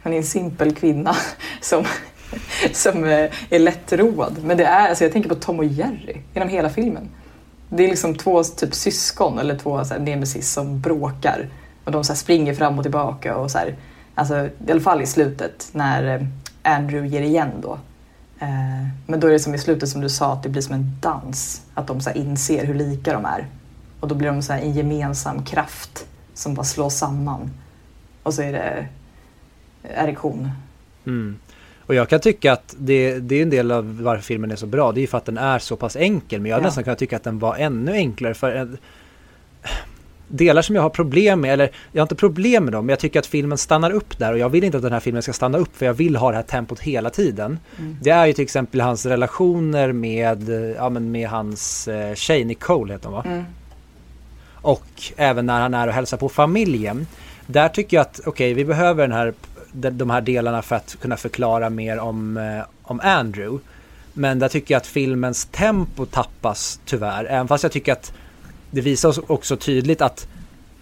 man 0.03 0.13
är 0.13 0.17
en 0.17 0.23
simpel 0.23 0.75
kvinna 0.75 1.15
som, 1.61 1.86
som 2.73 3.03
eh, 3.03 3.32
är 3.49 3.59
lättroad. 3.59 4.38
Men 4.43 4.57
det 4.57 4.65
är, 4.65 4.89
alltså 4.89 5.03
jag 5.03 5.13
tänker 5.13 5.29
på 5.29 5.36
Tom 5.36 5.59
och 5.59 5.65
Jerry 5.65 6.17
genom 6.34 6.49
hela 6.49 6.69
filmen. 6.69 7.09
Det 7.69 7.84
är 7.84 7.88
liksom 7.88 8.15
två 8.15 8.43
typ 8.43 8.73
syskon 8.73 9.39
eller 9.39 9.57
två 9.57 9.86
så 9.86 9.93
här, 9.93 10.01
nemesis 10.01 10.51
som 10.51 10.82
bråkar. 10.82 11.49
Och 11.84 11.91
de 11.91 12.03
så 12.03 12.13
här, 12.13 12.17
springer 12.17 12.53
fram 12.53 12.77
och 12.77 12.84
tillbaka 12.84 13.36
och 13.36 13.51
så 13.51 13.57
här, 13.57 13.75
Alltså 14.22 14.49
i 14.67 14.72
alla 14.72 14.82
fall 14.82 15.01
i 15.01 15.05
slutet 15.05 15.69
när 15.72 16.15
eh, 16.15 16.28
Andrew 16.76 17.07
ger 17.07 17.22
igen 17.22 17.49
då. 17.61 17.74
Eh, 18.39 18.88
Men 19.07 19.19
då 19.19 19.28
är 19.28 19.32
det 19.32 19.39
som 19.39 19.55
i 19.55 19.57
slutet 19.57 19.89
som 19.89 20.01
du 20.01 20.09
sa 20.09 20.34
att 20.34 20.43
det 20.43 20.49
blir 20.49 20.61
som 20.61 20.76
en 20.76 20.91
dans. 20.99 21.61
Att 21.74 21.88
de 21.88 22.01
så 22.01 22.11
inser 22.11 22.65
hur 22.65 22.74
lika 22.74 23.13
de 23.13 23.26
är. 23.26 23.47
Och 23.99 24.07
då 24.07 24.15
blir 24.15 24.28
de 24.28 24.41
så 24.41 24.53
här 24.53 24.61
en 24.61 24.72
gemensam 24.74 25.45
kraft 25.45 26.05
som 26.34 26.53
bara 26.53 26.63
slår 26.63 26.89
samman. 26.89 27.51
Och 28.24 28.34
så 28.34 28.41
är 28.41 28.51
det 28.53 28.88
erektion. 29.84 30.49
Mm. 31.05 31.36
Och 31.86 31.95
jag 31.95 32.09
kan 32.09 32.19
tycka 32.19 32.53
att 32.53 32.76
det, 32.80 33.19
det 33.19 33.36
är 33.36 33.41
en 33.43 33.49
del 33.49 33.72
av 33.72 34.01
varför 34.03 34.24
filmen 34.24 34.51
är 34.51 34.55
så 34.55 34.65
bra. 34.67 34.91
Det 34.91 34.99
är 34.99 35.01
ju 35.01 35.07
för 35.07 35.17
att 35.17 35.26
den 35.26 35.38
är 35.38 35.59
så 35.59 35.76
pass 35.76 35.95
enkel. 35.95 36.41
Men 36.41 36.49
jag 36.49 36.55
hade 36.55 36.63
Ja. 36.65 36.67
nästan 36.67 36.84
kunnat 36.84 36.99
tycka 36.99 37.15
att 37.15 37.24
den 37.24 37.39
var 37.39 37.55
ännu 37.55 37.91
enklare. 37.91 38.34
För 38.34 38.51
en, 38.51 38.78
delar 40.32 40.61
som 40.61 40.75
jag 40.75 40.82
har 40.82 40.89
problem 40.89 41.41
med, 41.41 41.53
eller 41.53 41.71
jag 41.91 42.01
har 42.01 42.05
inte 42.05 42.15
problem 42.15 42.63
med 42.63 42.73
dem, 42.73 42.86
men 42.86 42.93
jag 42.93 42.99
tycker 42.99 43.19
att 43.19 43.25
filmen 43.25 43.57
stannar 43.57 43.91
upp 43.91 44.17
där. 44.17 44.34
Och 44.34 44.39
jag 44.39 44.49
vill 44.49 44.63
inte 44.63 44.77
att 44.77 44.84
den 44.84 44.93
här 44.93 44.99
filmen 44.99 45.21
ska 45.21 45.34
stanna 45.34 45.57
upp, 45.57 45.77
för 45.77 45.86
jag 45.86 45.93
vill 45.93 46.15
ha 46.15 46.29
det 46.29 46.36
här 46.36 46.43
tempot 46.43 46.79
hela 46.79 47.09
tiden. 47.09 47.59
Mm. 47.79 47.97
Det 48.01 48.09
är 48.09 48.25
ju 48.25 48.34
till 48.34 48.43
exempel 48.43 48.82
hans 48.82 49.05
relationer 49.05 49.91
med, 49.91 50.49
ja, 50.77 50.89
men 50.89 51.11
med 51.11 51.29
hans 51.29 51.88
eh, 51.88 52.15
tjej, 52.15 52.43
Nicole 52.43 52.93
heter 52.93 53.05
hon 53.05 53.15
va? 53.15 53.23
Mm. 53.25 53.43
Och 54.61 54.86
även 55.15 55.45
när 55.45 55.61
han 55.61 55.73
är 55.73 55.88
och 55.88 55.93
hälsar 55.93 56.17
på 56.17 56.29
familjen. 56.29 57.07
Där 57.47 57.69
tycker 57.69 57.97
jag 57.97 58.01
att, 58.01 58.19
okej, 58.25 58.53
vi 58.53 58.65
behöver 58.65 59.07
den 59.07 59.17
här, 59.17 59.34
de, 59.71 59.89
de 59.89 60.09
här 60.09 60.21
delarna 60.21 60.61
för 60.61 60.75
att 60.75 60.97
kunna 61.01 61.17
förklara 61.17 61.69
mer 61.69 61.99
om, 61.99 62.38
eh, 62.38 62.63
om 62.84 62.99
Andrew. 63.03 63.63
Men 64.13 64.39
där 64.39 64.47
tycker 64.47 64.73
jag 64.73 64.79
att 64.79 64.88
filmens 64.88 65.45
tempo 65.45 66.05
tappas 66.05 66.79
tyvärr. 66.86 67.25
Även 67.25 67.47
fast 67.47 67.63
jag 67.63 67.71
tycker 67.71 67.91
att 67.93 68.13
det 68.72 68.82
visar 68.82 69.09
oss 69.09 69.19
också 69.28 69.57
tydligt 69.57 70.01
att 70.01 70.28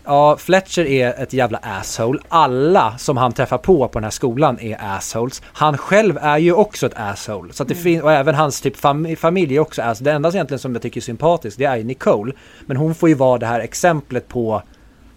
Ja, 0.04 0.38
Fletcher 0.38 0.86
är 0.86 1.24
ett 1.24 1.34
jävla 1.34 1.58
asshole. 1.58 2.20
Alla 2.30 2.98
som 2.98 3.18
han 3.18 3.32
träffar 3.32 3.58
på 3.58 3.88
på 3.88 4.00
den 4.00 4.04
här 4.04 4.12
skolan 4.12 4.60
är 4.60 4.78
assholes. 4.82 5.42
Han 5.46 5.78
själv 5.78 6.18
är 6.22 6.38
ju 6.38 6.54
också 6.54 6.86
ett 6.86 6.94
asshole. 6.96 7.54
Så 7.54 7.64
det 7.64 7.76
fin- 7.76 8.02
och 8.02 8.12
även 8.12 8.36
hans 8.36 8.62
typ 8.62 8.76
fam- 8.76 9.16
familj 9.16 9.56
är 9.56 9.60
också 9.60 9.82
assholes. 9.82 10.00
Det 10.00 10.12
enda 10.12 10.30
egentligen 10.30 10.60
som 10.60 10.74
jag 10.74 10.82
tycker 10.82 11.00
är 11.00 11.02
sympatiskt 11.02 11.58
det 11.58 11.66
är 11.66 11.76
ju 11.78 11.84
Nicole. 11.84 12.34
Men 12.66 12.78
hon 12.78 12.96
får 12.96 13.10
ju 13.10 13.16
vara 13.16 13.38
det 13.38 13.46
här 13.46 13.60
exemplet 13.60 14.28
på 14.28 14.62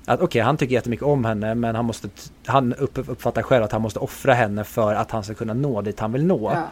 att 0.06 0.20
okej, 0.20 0.42
han 0.42 0.56
tycker 0.56 0.74
jättemycket 0.74 1.06
om 1.06 1.24
henne 1.24 1.54
men 1.54 1.74
han, 1.74 1.84
måste, 1.84 2.08
han 2.46 2.74
upp, 2.74 2.98
uppfattar 3.08 3.42
själv 3.42 3.64
att 3.64 3.72
han 3.72 3.82
måste 3.82 3.98
offra 3.98 4.34
henne 4.34 4.64
för 4.64 4.94
att 4.94 5.10
han 5.10 5.24
ska 5.24 5.34
kunna 5.34 5.54
nå 5.54 5.82
dit 5.82 6.00
han 6.00 6.12
vill 6.12 6.24
nå. 6.26 6.50
Ja. 6.54 6.62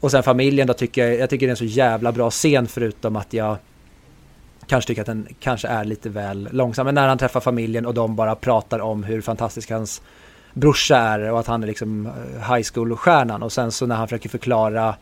Och 0.00 0.10
sen 0.10 0.22
familjen 0.22 0.66
då 0.66 0.74
tycker 0.74 1.06
jag, 1.06 1.18
jag 1.18 1.30
tycker 1.30 1.46
det 1.46 1.50
är 1.50 1.52
en 1.52 1.56
så 1.56 1.64
jävla 1.64 2.12
bra 2.12 2.30
scen 2.30 2.66
förutom 2.66 3.16
att 3.16 3.32
jag 3.32 3.56
kanske 4.68 4.88
tycker 4.88 5.00
att 5.02 5.06
den 5.06 5.26
kanske 5.40 5.68
är 5.68 5.84
lite 5.84 6.08
väl 6.08 6.48
långsam. 6.52 6.84
Men 6.86 6.94
när 6.94 7.08
han 7.08 7.18
träffar 7.18 7.40
familjen 7.40 7.86
och 7.86 7.94
de 7.94 8.16
bara 8.16 8.34
pratar 8.34 8.78
om 8.78 9.02
hur 9.04 9.20
fantastisk 9.20 9.70
hans 9.70 10.02
brorsa 10.54 10.96
är 10.96 11.32
och 11.32 11.40
att 11.40 11.46
han 11.46 11.62
är 11.62 11.66
liksom 11.66 12.06
eh, 12.06 12.54
high 12.54 12.66
school-stjärnan 12.74 13.42
och 13.42 13.52
sen 13.52 13.72
så 13.72 13.86
när 13.86 13.96
han 13.96 14.08
försöker 14.08 14.28
förklara 14.28 14.94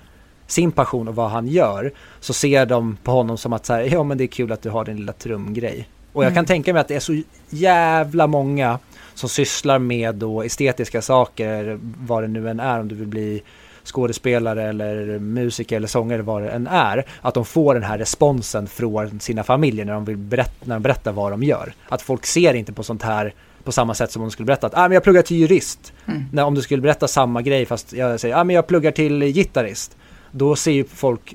sin 0.47 0.73
passion 0.73 1.09
och 1.09 1.15
vad 1.15 1.31
han 1.31 1.47
gör 1.47 1.93
så 2.21 2.33
ser 2.33 2.67
de 2.67 2.97
på 3.03 3.11
honom 3.11 3.39
som 3.39 3.53
att 3.53 3.67
så 3.67 3.73
här, 3.73 3.81
ja 3.93 4.03
men 4.03 4.19
det 4.19 4.25
är 4.25 4.29
kul 4.29 4.53
att 4.53 4.63
du 4.63 4.71
har 4.71 4.85
din 4.85 4.97
lilla 4.97 5.13
trumgrej. 5.13 5.89
Och 6.13 6.25
jag 6.25 6.31
Mm. 6.31 6.35
kan 6.35 6.45
tänka 6.47 6.73
mig 6.73 6.81
att 6.81 6.89
det 6.89 6.95
är 6.97 7.01
så 7.01 7.23
jävla 7.51 8.27
många 8.27 8.79
som 9.15 9.29
sysslar 9.29 9.79
med 9.79 10.15
då 10.15 10.43
estetiska 10.43 11.03
saker, 11.03 11.79
vad 11.83 12.23
det 12.23 12.29
nu 12.29 12.51
än 12.51 12.61
är, 12.61 12.81
om 12.81 12.89
du 12.89 12.95
vill 12.95 13.07
bli 13.09 13.43
skådespelare 13.87 14.63
eller 14.69 15.19
musiker 15.19 15.77
eller 15.77 15.89
sångare 15.89 16.23
vad 16.23 16.43
det 16.43 16.51
än 16.51 16.67
är, 16.67 17.05
att 17.23 17.35
de 17.35 17.45
får 17.45 17.75
den 17.75 17.83
här 17.83 17.99
responsen 17.99 18.67
från 18.67 19.21
sina 19.21 19.43
familjer 19.43 19.85
när 19.85 19.93
de, 19.93 20.05
vill 20.05 20.17
berätta, 20.17 20.65
när 20.65 20.75
de 20.75 20.83
berättar 20.83 21.13
vad 21.13 21.33
de 21.33 21.43
gör. 21.43 21.75
Att 21.89 22.03
folk 22.03 22.27
ser 22.27 22.55
inte 22.55 22.73
på 22.73 22.83
sånt 22.83 23.03
här 23.03 23.35
på 23.65 23.73
samma 23.73 23.95
sätt 23.95 24.13
som 24.13 24.23
om 24.23 24.29
de 24.29 24.33
skulle 24.33 24.47
berätta 24.47 24.67
att 24.67 24.75
ah, 24.77 24.83
men 24.89 24.93
jag 24.93 25.03
pluggar 25.03 25.23
till 25.23 25.37
jurist. 25.37 25.93
Mm. 26.07 26.25
När, 26.33 26.45
om 26.45 26.55
du 26.55 26.63
skulle 26.63 26.83
berätta 26.83 27.09
samma 27.09 27.43
grej 27.43 27.67
fast 27.67 27.93
jag 27.93 28.21
säger 28.21 28.37
ah, 28.37 28.45
men 28.45 28.57
jag 28.57 28.67
pluggar 28.67 28.91
till 28.91 29.23
gitarrist. 29.25 29.97
Då 30.31 30.57
ser 30.57 30.73
ju 30.73 30.85
folk, 30.85 31.35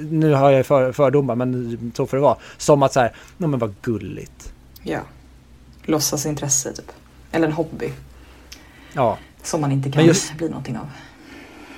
nu 0.00 0.32
har 0.32 0.50
jag 0.50 0.66
för, 0.66 0.92
fördomar 0.92 1.34
men 1.34 1.92
så 1.96 2.06
får 2.06 2.16
det 2.16 2.20
vara, 2.22 2.36
som 2.56 2.82
att 2.82 2.92
så 2.92 3.00
här, 3.00 3.12
nej 3.36 3.48
men 3.50 3.58
vad 3.60 3.74
gulligt. 3.82 4.52
ja. 4.82 5.00
Låtsas 5.88 6.26
intresse 6.26 6.72
typ. 6.72 6.92
Eller 7.32 7.46
en 7.46 7.52
hobby. 7.52 7.92
Ja, 8.92 9.18
Som 9.42 9.60
man 9.60 9.72
inte 9.72 9.90
kan 9.90 10.04
just- 10.04 10.34
bli 10.36 10.48
någonting 10.48 10.76
av. 10.76 10.86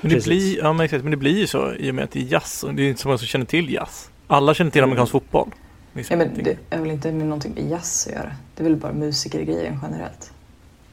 Men 0.00 0.10
det, 0.10 0.24
blir, 0.24 0.58
ja, 0.58 0.72
men, 0.72 0.84
exakt, 0.84 1.04
men 1.04 1.10
det 1.10 1.16
blir 1.16 1.38
ju 1.38 1.46
så 1.46 1.74
i 1.74 1.90
och 1.90 1.94
med 1.94 2.04
att 2.04 2.10
det 2.10 2.20
är 2.20 2.24
jazz 2.24 2.64
och 2.64 2.74
det 2.74 2.82
är 2.82 2.88
inte 2.88 3.00
så 3.00 3.08
många 3.08 3.18
som 3.18 3.26
känner 3.26 3.46
till 3.46 3.72
jazz. 3.72 4.10
Alla 4.26 4.54
känner 4.54 4.70
till 4.70 4.82
amerikansk 4.82 5.12
fotboll. 5.12 5.50
Liksom. 5.92 6.20
Ja, 6.20 6.26
men 6.26 6.44
det 6.44 6.56
är 6.70 6.78
väl 6.78 6.90
inte 6.90 7.12
med 7.12 7.26
någonting 7.26 7.54
med 7.54 7.70
jazz 7.70 8.06
att 8.06 8.12
göra. 8.12 8.32
Det 8.56 8.62
är 8.62 8.64
väl 8.64 8.76
bara 8.76 8.92
musikergrejen 8.92 9.78
generellt. 9.82 10.32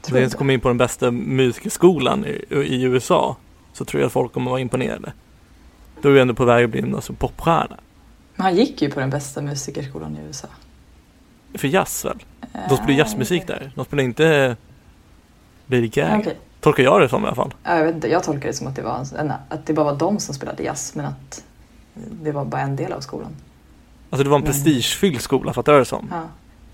Om 0.08 0.14
det 0.14 0.20
ens 0.20 0.36
kommer 0.36 0.54
in 0.54 0.60
på 0.60 0.68
den 0.68 0.78
bästa 0.78 1.12
musikerskolan 1.12 2.26
i, 2.26 2.46
i 2.56 2.84
USA 2.84 3.38
så 3.74 3.86
tror 3.86 4.02
jag 4.02 4.08
att 4.08 4.14
folk 4.14 4.34
kommer 4.34 4.52
vara 4.52 4.62
imponerade. 4.62 5.14
Då 6.02 6.10
är 6.10 6.14
du 6.14 6.22
ändå 6.22 6.34
på 6.34 6.46
väg 6.46 6.64
att 6.64 6.70
bli 6.70 6.80
en 6.80 6.96
alltså, 6.96 7.14
popstjärna. 7.14 7.78
Men 8.36 8.46
han 8.46 8.56
gick 8.56 8.82
ju 8.82 8.92
på 8.92 9.00
den 9.00 9.10
bästa 9.10 9.42
musikerskolan 9.42 10.18
i 10.18 10.28
USA. 10.28 10.48
För 11.54 11.68
jazz 11.68 12.06
väl? 12.06 12.24
De 12.70 12.78
spelar 12.78 12.94
jazzmusik 12.94 13.48
där. 13.48 13.72
De 13.76 13.86
spelar 13.86 14.04
inte 14.04 14.58
Lady 15.68 15.88
Gaga. 15.88 16.18
okej. 16.20 16.38
Tolkar 16.66 16.84
jag 16.84 17.02
det 17.02 17.10
som 17.10 17.24
i 17.24 17.26
alla 17.28 17.36
fall. 17.36 17.54
Ja, 17.64 17.78
Jag, 17.78 17.86
vet 17.86 17.96
inte, 17.96 18.08
jag 18.08 18.24
tolkar 18.24 18.48
det 18.48 18.54
som 18.54 18.68
att 18.68 18.76
det, 18.76 18.82
var, 18.82 19.06
en- 19.20 19.32
att 19.50 19.66
det 19.66 19.74
bara 19.74 19.86
var 19.86 19.96
de 19.96 20.20
som 20.20 20.36
spelade 20.36 20.64
jazz 20.64 20.96
men 20.96 21.06
att 21.06 21.44
det 22.22 22.32
var 22.32 22.46
bara 22.46 22.62
en 22.62 22.76
del 22.76 22.94
av 22.94 23.00
skolan. 23.00 23.28
Alltså 24.10 24.24
det 24.24 24.30
var 24.30 24.38
en 24.38 24.44
Mm. 24.44 24.54
prestigefylld 24.54 25.22
skola, 25.22 25.54
fattar 25.54 25.74
du 25.74 25.80
det 25.80 25.86
som? 25.86 26.08
Ja. 26.12 26.22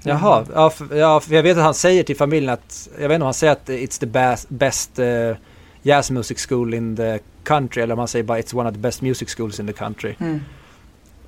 Jaha, 0.04 0.46
ja, 0.54 0.70
för, 0.70 0.96
ja, 0.96 1.20
för 1.20 1.36
jag 1.36 1.44
vet 1.44 1.58
att 1.58 1.64
han 1.64 1.74
säger 1.74 2.04
till 2.04 2.18
familjen 2.18 2.54
att, 2.54 2.90
jag 3.00 3.08
vet 3.10 3.16
inte 3.16 3.24
om 3.24 3.28
han 3.28 3.34
säger 3.34 3.54
att 3.54 3.70
it's 3.70 4.00
the 4.00 4.06
best, 4.06 4.50
best 4.50 5.00
uh, 5.00 5.36
jazz 5.82 6.12
music 6.12 6.46
school 6.50 6.74
in 6.74 6.96
the 6.98 7.20
country 7.44 7.84
eller 7.84 7.94
om 7.94 8.00
han 8.00 8.08
säger 8.08 8.24
bara 8.26 8.40
it's 8.40 8.56
one 8.56 8.70
of 8.70 8.76
the 8.76 8.80
best 8.82 9.02
music 9.02 9.30
schools 9.38 9.60
in 9.60 9.68
the 9.68 9.74
country. 9.74 10.16
Mm. 10.20 10.40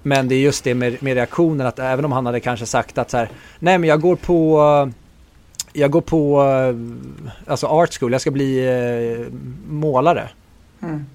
Men 0.04 0.28
det 0.28 0.36
är 0.36 0.40
just 0.40 0.64
det 0.64 0.74
med, 0.76 1.04
med 1.04 1.14
reaktionen 1.14 1.68
att 1.68 1.80
även 1.80 2.06
om 2.06 2.12
han 2.12 2.26
hade 2.26 2.40
kanske 2.40 2.66
sagt 2.66 2.98
att 2.98 3.10
så 3.12 3.18
här, 3.18 3.30
nej 3.60 3.78
men 3.78 3.90
jag 3.90 4.02
går 4.02 4.16
på, 4.16 4.62
eh, 4.88 4.94
jag 5.74 5.92
går 5.92 6.02
på, 6.02 6.42
eh, 6.44 7.52
alltså 7.52 7.68
art 7.68 7.94
school, 8.00 8.12
jag 8.12 8.22
ska 8.22 8.32
bli 8.32 8.66
eh, 8.68 9.34
målare. 9.70 10.30
Mm. 10.82 11.06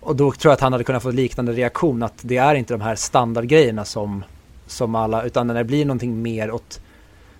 Och 0.00 0.16
då 0.16 0.32
tror 0.32 0.50
jag 0.50 0.54
att 0.54 0.60
han 0.60 0.72
hade 0.72 0.84
kunnat 0.84 1.02
få 1.02 1.10
liknande 1.10 1.52
reaktion 1.52 2.02
att 2.02 2.14
det 2.22 2.36
är 2.36 2.54
inte 2.54 2.74
de 2.74 2.80
här 2.80 2.94
standardgrejerna 2.94 3.84
som, 3.84 4.24
som 4.66 4.94
alla, 4.94 5.22
utan 5.22 5.46
när 5.46 5.54
det 5.54 5.64
blir 5.64 5.84
någonting 5.84 6.22
mer 6.22 6.50
åt 6.50 6.80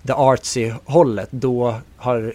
det 0.03 0.15
artsy 0.15 0.73
hållet 0.85 1.29
då 1.31 1.75
har 1.97 2.35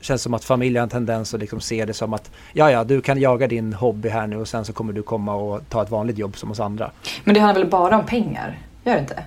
känns 0.00 0.22
som 0.22 0.34
att 0.34 0.44
familjen 0.44 0.80
har 0.80 0.82
en 0.82 0.90
tendens 0.90 1.34
att 1.34 1.40
liksom 1.40 1.60
se 1.60 1.84
det 1.84 1.92
som 1.94 2.14
att 2.14 2.30
ja 2.52 2.70
ja 2.70 2.84
du 2.84 3.00
kan 3.00 3.20
jaga 3.20 3.46
din 3.46 3.72
hobby 3.72 4.08
här 4.08 4.26
nu 4.26 4.36
och 4.36 4.48
sen 4.48 4.64
så 4.64 4.72
kommer 4.72 4.92
du 4.92 5.02
komma 5.02 5.34
och 5.34 5.60
ta 5.68 5.82
ett 5.82 5.90
vanligt 5.90 6.18
jobb 6.18 6.36
som 6.36 6.50
oss 6.50 6.60
andra. 6.60 6.90
Men 7.24 7.34
det 7.34 7.40
handlar 7.40 7.62
väl 7.62 7.70
bara 7.70 7.98
om 7.98 8.06
pengar? 8.06 8.58
Gör 8.84 8.94
det 8.94 9.00
inte? 9.00 9.24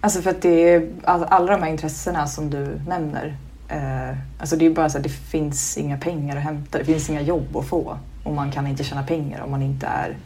Alltså 0.00 0.22
för 0.22 0.30
att 0.30 0.42
det 0.42 0.68
är 0.74 0.88
all- 1.04 1.24
alla 1.24 1.52
de 1.52 1.62
här 1.62 1.70
intressena 1.70 2.26
som 2.26 2.50
du 2.50 2.80
nämner. 2.88 3.36
Eh, 3.70 4.16
alltså 4.38 4.56
det 4.56 4.66
är 4.66 4.70
bara 4.70 4.90
så 4.90 4.96
att 4.96 5.02
det 5.04 5.08
finns 5.08 5.78
inga 5.78 5.98
pengar 5.98 6.36
att 6.36 6.42
hämta. 6.42 6.78
Det 6.78 6.84
finns 6.84 7.10
inga 7.10 7.20
jobb 7.20 7.56
att 7.56 7.66
få. 7.66 7.98
Och 8.24 8.34
man 8.34 8.52
kan 8.52 8.66
inte 8.66 8.84
tjäna 8.84 9.02
pengar 9.02 9.40
om 9.40 9.50
man 9.50 9.62
inte 9.62 9.86
är 9.86 10.16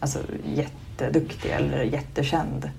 alltså, 0.00 0.18
jätteduktig 0.54 1.50
eller 1.50 1.82
jättekänd. 1.82 2.70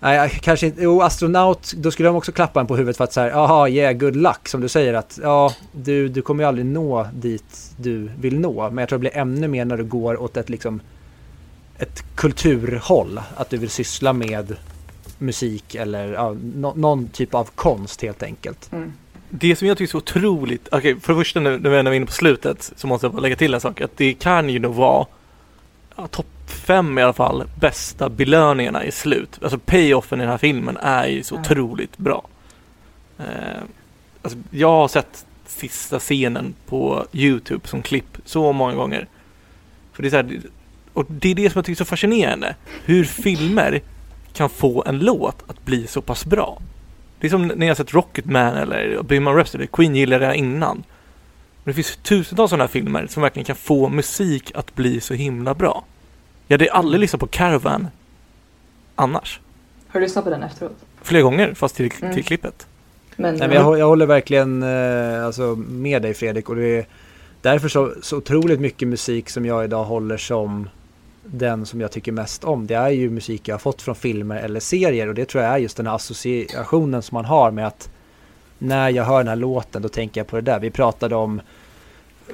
Nej, 0.00 0.38
kanske 0.42 0.66
inte, 0.66 0.82
jo 0.82 1.02
astronaut, 1.02 1.72
då 1.76 1.90
skulle 1.90 2.08
de 2.08 2.16
också 2.16 2.32
klappa 2.32 2.60
en 2.60 2.66
på 2.66 2.76
huvudet 2.76 2.96
för 2.96 3.04
att 3.04 3.12
säga 3.12 3.28
jaha 3.28 3.68
yeah 3.68 3.92
good 3.92 4.16
luck 4.16 4.48
som 4.48 4.60
du 4.60 4.68
säger 4.68 4.94
att 4.94 5.18
ja 5.22 5.52
du, 5.72 6.08
du 6.08 6.22
kommer 6.22 6.44
ju 6.44 6.48
aldrig 6.48 6.66
nå 6.66 7.06
dit 7.14 7.72
du 7.76 8.10
vill 8.20 8.40
nå. 8.40 8.70
Men 8.70 8.78
jag 8.78 8.88
tror 8.88 8.98
det 8.98 9.00
blir 9.00 9.16
ännu 9.16 9.48
mer 9.48 9.64
när 9.64 9.76
du 9.76 9.84
går 9.84 10.22
åt 10.22 10.36
ett 10.36 10.48
liksom 10.48 10.80
ett 11.78 12.04
kulturhåll. 12.14 13.20
Att 13.36 13.50
du 13.50 13.56
vill 13.56 13.70
syssla 13.70 14.12
med 14.12 14.56
musik 15.18 15.74
eller 15.74 16.12
ja, 16.12 16.36
nå- 16.54 16.74
någon 16.76 17.08
typ 17.08 17.34
av 17.34 17.48
konst 17.54 18.02
helt 18.02 18.22
enkelt. 18.22 18.72
Mm. 18.72 18.92
Det 19.30 19.56
som 19.56 19.68
jag 19.68 19.78
tycker 19.78 19.88
är 19.88 19.90
så 19.90 19.98
otroligt, 19.98 20.68
okej 20.72 21.00
för 21.00 21.12
det 21.12 21.18
första 21.20 21.40
nu 21.40 21.58
när 21.58 21.70
vi 21.70 21.76
är 21.76 21.92
inne 21.92 22.06
på 22.06 22.12
slutet 22.12 22.72
så 22.76 22.86
måste 22.86 23.04
jag 23.06 23.12
bara 23.14 23.20
lägga 23.22 23.36
till 23.36 23.54
en 23.54 23.60
sak. 23.60 23.80
Att 23.80 23.96
det 23.96 24.14
kan 24.14 24.50
ju 24.50 24.58
nog 24.58 24.74
vara 24.74 25.06
ja, 25.96 26.06
topp 26.06 26.26
fem 26.46 26.98
i 26.98 27.02
alla 27.02 27.12
fall 27.12 27.44
bästa 27.60 28.08
belöningarna 28.08 28.84
i 28.84 28.92
slut. 28.92 29.38
Alltså 29.42 29.58
payoffen 29.58 30.20
i 30.20 30.22
den 30.22 30.30
här 30.30 30.38
filmen 30.38 30.76
är 30.76 31.06
ju 31.06 31.22
så 31.22 31.34
Ja. 31.34 31.40
otroligt 31.40 31.98
bra. 31.98 32.26
Eh, 33.18 33.62
alltså, 34.22 34.38
jag 34.50 34.68
har 34.68 34.88
sett 34.88 35.26
sista 35.46 35.98
scenen 35.98 36.54
på 36.66 37.06
Youtube 37.12 37.68
som 37.68 37.82
klipp 37.82 38.18
så 38.24 38.52
många 38.52 38.74
gånger. 38.74 39.06
För 39.92 40.02
det 40.02 40.08
är 40.08 40.10
så 40.10 40.16
här, 40.16 40.40
och 40.92 41.06
det 41.08 41.28
är 41.30 41.34
det 41.34 41.50
som 41.50 41.58
jag 41.58 41.64
tycker 41.64 41.74
är 41.82 41.84
så 41.84 41.88
fascinerande. 41.88 42.54
Hur 42.84 43.04
filmer 43.04 43.80
kan 44.32 44.50
få 44.50 44.84
en 44.86 44.98
låt 44.98 45.50
att 45.50 45.64
bli 45.64 45.86
så 45.86 46.00
pass 46.02 46.24
bra. 46.24 46.58
Det 47.20 47.26
är 47.26 47.30
som 47.30 47.46
när 47.46 47.66
jag 47.66 47.76
sett 47.76 47.94
Rocketman 47.94 48.54
eller 48.54 49.02
Bohemian 49.02 49.36
Rhapsody. 49.36 49.66
Queen 49.66 49.96
gillade 49.96 50.24
jag 50.24 50.36
innan. 50.36 50.76
Men 51.64 51.70
det 51.70 51.72
finns 51.74 51.96
tusentals 51.96 52.50
sådana 52.50 52.64
här 52.64 52.68
filmer 52.68 53.06
som 53.06 53.22
verkligen 53.22 53.44
kan 53.44 53.56
få 53.56 53.88
musik 53.88 54.52
att 54.54 54.74
bli 54.74 55.00
så 55.00 55.14
himla 55.14 55.54
bra. 55.54 55.84
Jag 56.46 56.58
hade 56.58 56.72
aldrig 56.72 57.00
lyssnat 57.00 57.20
på 57.20 57.26
Caravan 57.26 57.88
annars. 58.94 59.40
Har 59.88 60.00
du 60.00 60.06
lyssnat 60.06 60.24
på 60.24 60.30
den 60.30 60.42
efteråt? 60.42 60.76
Flera 61.02 61.22
gånger, 61.22 61.54
fast 61.54 61.76
till, 61.76 61.90
Mm. 62.02 62.14
till 62.14 62.24
klippet. 62.24 62.66
Men, 63.16 63.34
Nej, 63.34 63.48
men 63.48 63.56
jag, 63.56 63.78
jag 63.78 63.86
håller 63.86 64.06
verkligen 64.06 64.62
eh, 64.62 65.24
alltså, 65.26 65.42
med 65.68 66.02
dig 66.02 66.14
Fredrik 66.14 66.48
och 66.48 66.56
det 66.56 66.64
är 66.78 66.86
därför 67.42 67.68
så, 67.68 67.94
så 68.02 68.16
otroligt 68.16 68.60
mycket 68.60 68.88
musik 68.88 69.30
som 69.30 69.46
jag 69.46 69.64
idag 69.64 69.84
håller 69.84 70.16
som 70.16 70.68
den 71.32 71.66
som 71.66 71.80
jag 71.80 71.90
tycker 71.90 72.12
mest 72.12 72.44
om. 72.44 72.66
Det 72.66 72.74
är 72.74 72.88
ju 72.88 73.10
musik 73.10 73.48
jag 73.48 73.54
har 73.54 73.58
fått 73.58 73.82
från 73.82 73.94
filmer 73.94 74.36
eller 74.36 74.60
serier 74.60 75.08
och 75.08 75.14
det 75.14 75.24
tror 75.24 75.44
jag 75.44 75.52
är 75.52 75.58
just 75.58 75.76
den 75.76 75.86
här 75.86 75.94
associationen 75.94 77.02
som 77.02 77.14
man 77.14 77.24
har 77.24 77.50
med 77.50 77.66
att 77.66 77.90
när 78.58 78.90
jag 78.90 79.04
hör 79.04 79.18
den 79.18 79.28
här 79.28 79.36
låten 79.36 79.82
då 79.82 79.88
tänker 79.88 80.20
jag 80.20 80.26
på 80.26 80.36
det 80.36 80.42
där. 80.42 80.60
Vi 80.60 80.70
pratade 80.70 81.16
om 81.16 81.40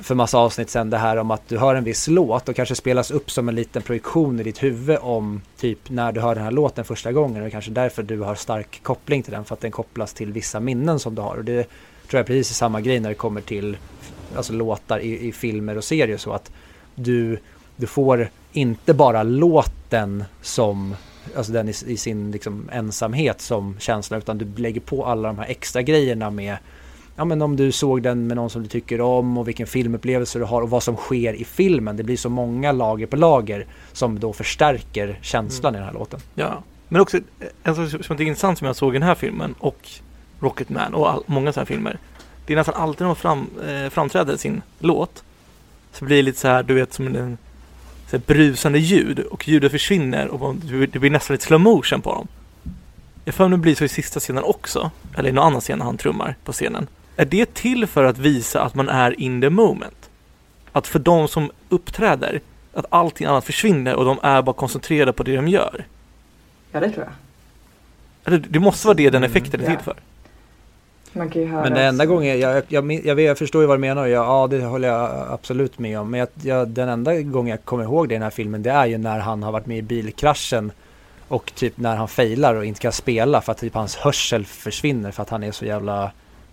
för 0.00 0.14
massa 0.14 0.38
avsnitt 0.38 0.70
sen 0.70 0.90
det 0.90 0.98
här 0.98 1.16
om 1.16 1.30
att 1.30 1.48
du 1.48 1.58
hör 1.58 1.74
en 1.74 1.84
viss 1.84 2.08
låt 2.08 2.48
och 2.48 2.56
kanske 2.56 2.74
spelas 2.74 3.10
upp 3.10 3.30
som 3.30 3.48
en 3.48 3.54
liten 3.54 3.82
projektion 3.82 4.40
i 4.40 4.42
ditt 4.42 4.62
huvud 4.62 4.98
om 5.00 5.42
typ 5.56 5.90
när 5.90 6.12
du 6.12 6.20
hör 6.20 6.34
den 6.34 6.44
här 6.44 6.50
låten 6.50 6.84
första 6.84 7.12
gången 7.12 7.44
och 7.44 7.52
kanske 7.52 7.70
därför 7.70 8.02
du 8.02 8.20
har 8.20 8.34
stark 8.34 8.80
koppling 8.82 9.22
till 9.22 9.32
den 9.32 9.44
för 9.44 9.54
att 9.54 9.60
den 9.60 9.70
kopplas 9.70 10.12
till 10.12 10.32
vissa 10.32 10.60
minnen 10.60 10.98
som 10.98 11.14
du 11.14 11.22
har 11.22 11.36
och 11.36 11.44
det 11.44 11.62
tror 11.62 12.18
jag 12.18 12.20
är 12.20 12.26
precis 12.26 12.56
samma 12.56 12.80
grej 12.80 13.00
när 13.00 13.08
det 13.08 13.14
kommer 13.14 13.40
till 13.40 13.76
alltså 14.36 14.52
låtar 14.52 14.98
i, 14.98 15.28
i 15.28 15.32
filmer 15.32 15.76
och 15.76 15.84
serier 15.84 16.16
så 16.16 16.32
att 16.32 16.50
du, 16.94 17.38
du 17.76 17.86
får 17.86 18.30
inte 18.54 18.94
bara 18.94 19.22
låten 19.22 20.24
som 20.42 20.96
alltså 21.36 21.52
den 21.52 21.68
i, 21.68 21.74
i 21.86 21.96
sin 21.96 22.30
liksom 22.30 22.68
ensamhet 22.72 23.40
som 23.40 23.76
känsla 23.78 24.16
utan 24.16 24.38
du 24.38 24.62
lägger 24.62 24.80
på 24.80 25.06
alla 25.06 25.28
de 25.28 25.38
här 25.38 25.46
extra 25.46 25.82
grejerna 25.82 26.30
med 26.30 26.56
ja 27.16 27.24
men 27.24 27.42
om 27.42 27.56
du 27.56 27.72
såg 27.72 28.02
den 28.02 28.26
med 28.26 28.36
någon 28.36 28.50
som 28.50 28.62
du 28.62 28.68
tycker 28.68 29.00
om 29.00 29.38
och 29.38 29.48
vilken 29.48 29.66
filmupplevelse 29.66 30.38
du 30.38 30.44
har 30.44 30.62
och 30.62 30.70
vad 30.70 30.82
som 30.82 30.96
sker 30.96 31.34
i 31.34 31.44
filmen. 31.44 31.96
Det 31.96 32.02
blir 32.02 32.16
så 32.16 32.28
många 32.28 32.72
lager 32.72 33.06
på 33.06 33.16
lager 33.16 33.66
som 33.92 34.20
då 34.20 34.32
förstärker 34.32 35.18
känslan 35.22 35.74
i 35.74 35.78
den 35.78 35.86
här 35.86 35.94
låten. 35.94 36.20
Ja. 36.34 36.62
Men 36.88 37.00
också 37.00 37.20
en 37.62 37.74
sak 37.74 38.04
som 38.04 38.16
är 38.16 38.22
intressant 38.22 38.58
som 38.58 38.66
jag 38.66 38.76
såg 38.76 38.94
i 38.94 38.98
den 38.98 39.08
här 39.08 39.14
filmen 39.14 39.54
och 39.58 39.88
Rocketman 40.40 40.94
och 40.94 41.10
all, 41.10 41.22
många 41.26 41.52
sådana 41.52 41.64
här 41.64 41.74
filmer. 41.74 41.98
Det 42.46 42.52
är 42.52 42.56
nästan 42.56 42.74
alltid 42.74 43.00
när 43.00 43.06
de 43.06 43.16
fram, 43.16 43.50
eh, 43.68 43.90
framträder 43.90 44.36
sin 44.36 44.62
låt 44.78 45.24
så 45.92 46.04
blir 46.04 46.16
det 46.16 46.22
lite 46.22 46.38
så 46.38 46.48
här, 46.48 46.62
du 46.62 46.74
vet 46.74 46.92
som 46.92 47.06
en 47.06 47.38
så 48.10 48.18
brusande 48.18 48.78
ljud 48.78 49.18
och 49.18 49.48
ljudet 49.48 49.72
försvinner 49.72 50.28
och 50.28 50.54
det 50.92 50.98
blir 50.98 51.10
nästan 51.10 51.34
lite 51.34 51.46
slow 51.46 51.60
motion 51.60 52.00
på 52.02 52.12
dem. 52.12 52.28
Jag 53.24 53.34
får 53.34 53.48
mig 53.48 53.58
det 53.58 53.62
blir 53.62 53.74
så 53.74 53.84
i 53.84 53.88
sista 53.88 54.20
scenen 54.20 54.44
också, 54.44 54.90
eller 55.16 55.28
i 55.28 55.32
någon 55.32 55.46
annan 55.46 55.60
scen 55.60 55.78
när 55.78 55.84
han 55.86 55.96
trummar 55.96 56.36
på 56.44 56.52
scenen. 56.52 56.86
Är 57.16 57.24
det 57.24 57.54
till 57.54 57.86
för 57.86 58.04
att 58.04 58.18
visa 58.18 58.62
att 58.62 58.74
man 58.74 58.88
är 58.88 59.20
in 59.20 59.40
the 59.40 59.50
moment? 59.50 60.10
Att 60.72 60.86
för 60.86 60.98
de 60.98 61.28
som 61.28 61.50
uppträder, 61.68 62.40
att 62.74 62.86
allting 62.88 63.26
annat 63.26 63.44
försvinner 63.44 63.94
och 63.94 64.04
de 64.04 64.18
är 64.22 64.42
bara 64.42 64.52
koncentrerade 64.56 65.12
på 65.12 65.22
det 65.22 65.36
de 65.36 65.48
gör? 65.48 65.84
Ja, 66.72 66.80
det 66.80 66.90
tror 66.90 67.04
jag. 67.04 67.12
Eller 68.24 68.46
det 68.48 68.58
måste 68.60 68.86
vara 68.86 68.96
det 68.96 69.10
den 69.10 69.24
Mm. 69.24 69.30
effekten 69.30 69.60
är 69.60 69.66
till 69.66 69.84
för. 69.84 69.96
Man 71.16 71.30
kan 71.30 71.42
ju 71.42 71.48
höra 71.48 71.62
Men 71.62 71.72
det 71.74 71.82
enda 71.82 72.06
gången, 72.06 72.38
jag, 72.40 72.62
jag, 72.68 72.92
jag, 73.04 73.14
vet- 73.14 73.24
jag 73.26 73.38
förstår 73.38 73.62
ju 73.62 73.66
vad 73.68 73.76
du 73.76 73.80
menar 73.80 74.06
jag, 74.06 74.24
ja 74.26 74.46
det 74.46 74.64
håller 74.64 74.88
jag 74.88 75.26
absolut 75.30 75.78
med 75.78 76.00
om. 76.00 76.10
Men 76.10 76.20
jag, 76.20 76.28
jag, 76.42 76.68
den 76.68 76.88
enda 76.88 77.20
gången 77.20 77.50
jag 77.50 77.64
kommer 77.64 77.84
ihåg 77.84 78.08
det 78.08 78.12
i 78.14 78.16
den 78.16 78.22
här 78.22 78.30
filmen 78.30 78.62
det 78.62 78.70
är 78.70 78.86
ju 78.86 78.98
när 78.98 79.18
han 79.18 79.42
har 79.42 79.52
varit 79.52 79.66
med 79.66 79.78
i 79.78 79.82
bilkraschen 79.82 80.72
och 81.28 81.52
typ 81.54 81.78
när 81.78 81.96
han 81.96 82.08
failar 82.08 82.54
och 82.54 82.64
inte 82.64 82.80
kan 82.80 82.92
spela 82.92 83.40
för 83.40 83.52
att 83.52 83.58
typ 83.58 83.74
hans 83.74 83.96
hörsel 83.96 84.44
försvinner 84.44 85.10
för 85.10 85.22
att 85.22 85.30
han 85.30 85.42
är 85.44 85.52
så 85.52 85.64
jävla 85.64 86.10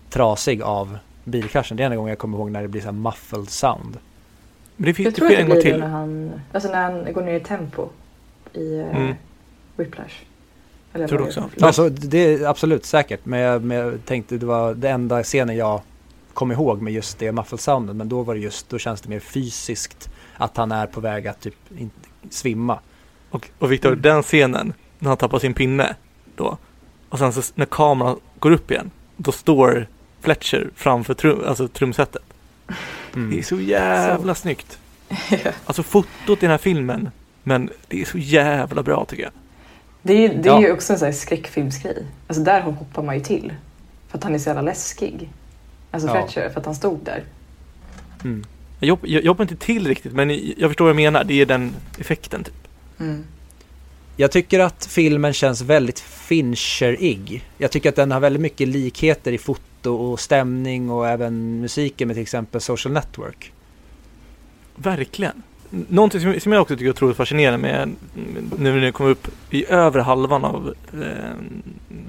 trasig 0.10 0.62
av 0.62 0.98
bilkraschen. 1.24 1.78
Det 1.78 1.84
är 1.84 1.86
enda 1.86 1.96
gången 1.98 2.10
jag 2.10 2.18
kommer 2.18 2.38
ihåg 2.38 2.52
när 2.52 2.62
det 2.62 2.68
blir 2.68 2.82
så 2.82 2.88
här 2.88 2.92
muffled 2.94 3.50
sound. 3.50 3.98
Men 4.76 4.86
det, 4.86 4.94
finns, 4.94 5.06
Jag 5.06 5.14
det 5.14 5.18
tror 5.18 5.32
en 5.32 5.36
det 5.36 5.42
gång 5.42 5.46
blir 5.52 5.56
det 5.64 5.72
till. 5.72 5.80
när 5.80 5.88
han, 5.88 6.32
alltså 6.54 6.70
när 6.72 6.82
han 6.84 7.14
går 7.14 7.22
ner 7.22 7.34
i 7.36 7.40
tempo 7.40 7.90
i 8.54 8.60
uh, 8.80 8.96
Mm. 8.98 9.14
Whiplash. 9.76 10.14
Eller 10.94 11.08
Tror 11.08 11.18
du 11.20 11.24
det 11.26 11.30
är 11.30 11.44
också? 11.44 11.50
för- 11.60 11.66
Alltså 11.66 11.90
det 11.90 12.18
är 12.18 12.46
absolut 12.48 12.86
säkert 12.86 13.20
men 13.24 13.40
jag, 13.40 13.64
men 13.64 13.78
jag 13.78 14.06
tänkte 14.06 14.38
det 14.38 14.46
var 14.46 14.74
det 14.74 14.90
enda 14.90 15.24
scenen 15.24 15.56
jag 15.58 15.82
kom 16.34 16.52
ihåg 16.52 16.82
med 16.82 16.94
just 16.94 17.20
det 17.20 17.32
muffled 17.32 17.60
sounden 17.60 17.98
men 17.98 18.10
då 18.10 18.24
var 18.24 18.34
det 18.36 18.40
just, 18.42 18.70
då 18.70 18.78
känns 18.78 19.02
det 19.02 19.10
mer 19.10 19.20
fysiskt 19.20 20.10
att 20.38 20.58
han 20.58 20.72
är 20.72 20.88
på 20.88 21.02
väg 21.02 21.28
att 21.28 21.40
typ 21.42 21.56
inte 21.78 21.96
svimma. 22.30 22.80
Och, 23.30 23.50
och 23.60 23.72
Victor, 23.72 23.90
Mm. 23.90 24.02
den 24.02 24.24
scenen 24.24 24.74
när 25.00 25.08
han 25.10 25.18
tappar 25.18 25.40
sin 25.40 25.54
pinne 25.54 25.96
då 26.36 26.58
och 27.10 27.20
sen 27.20 27.34
så 27.34 27.42
när 27.56 27.66
kameran 27.66 28.20
går 28.40 28.52
upp 28.52 28.72
igen 28.72 28.92
då 29.18 29.32
står 29.32 29.88
Fletcher 30.22 30.70
framför 30.76 31.14
trum, 31.14 31.42
alltså 31.48 31.68
trumsetet. 31.68 32.22
Mm. 33.16 33.30
Det 33.32 33.40
är 33.40 33.44
så 33.44 33.60
jävla 33.60 34.36
snyggt. 34.36 34.80
Alltså 35.66 35.84
fotot 35.84 36.38
i 36.38 36.42
den 36.42 36.50
här 36.52 36.58
filmen 36.58 37.10
men 37.44 37.70
det 37.88 38.02
är 38.02 38.06
så 38.06 38.18
jävla 38.18 38.84
bra 38.84 39.06
tycker 39.06 39.24
jag. 39.24 39.32
Det 40.02 40.14
är, 40.14 40.30
det 40.30 40.50
är 40.50 40.54
Ja. 40.54 40.62
ju 40.62 40.72
också 40.72 40.94
en 40.94 41.00
sån 41.00 41.06
här 41.06 41.14
skräckfilmsgrej. 41.14 42.06
Alltså 42.28 42.44
där 42.44 42.62
hoppar 42.62 43.04
man 43.04 43.16
ju 43.18 43.24
till. 43.24 43.54
För 44.08 44.18
att 44.18 44.24
han 44.24 44.36
är 44.36 44.40
så 44.40 44.50
jävla 44.50 44.62
läskig. 44.62 45.30
Alltså 45.92 46.10
Ja. 46.10 46.14
Fletcher, 46.28 46.50
för 46.50 46.60
att 46.60 46.66
han 46.66 46.76
stod 46.76 47.00
där. 47.04 47.24
Mm. 48.24 48.46
Jag, 48.80 49.00
jag 49.04 49.24
jobbar 49.24 49.44
inte 49.44 49.56
till 49.56 49.88
riktigt 49.88 50.14
men 50.14 50.30
jag 50.58 50.70
förstår 50.70 50.86
vad 50.86 50.90
jag 50.90 50.96
menar. 50.96 51.24
Det 51.24 51.42
är 51.42 51.46
den 51.46 51.74
effekten 52.00 52.44
typ. 52.44 52.68
Mm. 53.00 53.24
Jag 54.16 54.32
tycker 54.32 54.60
att 54.60 54.86
filmen 54.86 55.34
känns 55.34 55.62
väldigt 55.62 56.00
Fincherig. 56.00 57.44
Jag 57.58 57.72
tycker 57.72 57.90
att 57.90 57.96
den 57.96 58.12
har 58.12 58.20
väldigt 58.20 58.42
mycket 58.42 58.68
likheter 58.68 59.32
i 59.32 59.38
foto 59.38 59.94
och 59.96 60.20
stämning 60.20 60.90
och 60.90 61.08
även 61.08 61.62
musiken 61.62 62.08
med 62.08 62.16
till 62.16 62.22
exempel 62.24 62.62
Social 62.62 62.94
Network. 62.94 63.52
Verkligen. 64.76 65.44
Någonting 65.72 66.22
som, 66.22 66.40
som 66.40 66.52
jag 66.52 66.62
också 66.62 66.76
tycker 66.76 66.86
är 66.86 66.90
otroligt 66.90 67.18
fascinerande 67.18 67.58
med 67.58 67.96
nu 68.58 68.74
när 68.74 68.80
vi 68.80 68.92
kommer 68.92 69.10
upp 69.10 69.28
i 69.50 69.66
övre 69.66 70.02
halvan 70.02 70.46
av 70.46 70.74
eh, 70.94 71.36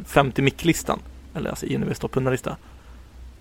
50 0.07 0.43
micklistan 0.43 0.99
eller 1.35 1.51
alltså 1.51 1.67
INVs 1.67 1.99
topp 1.99 2.15
100-lista, 2.15 2.57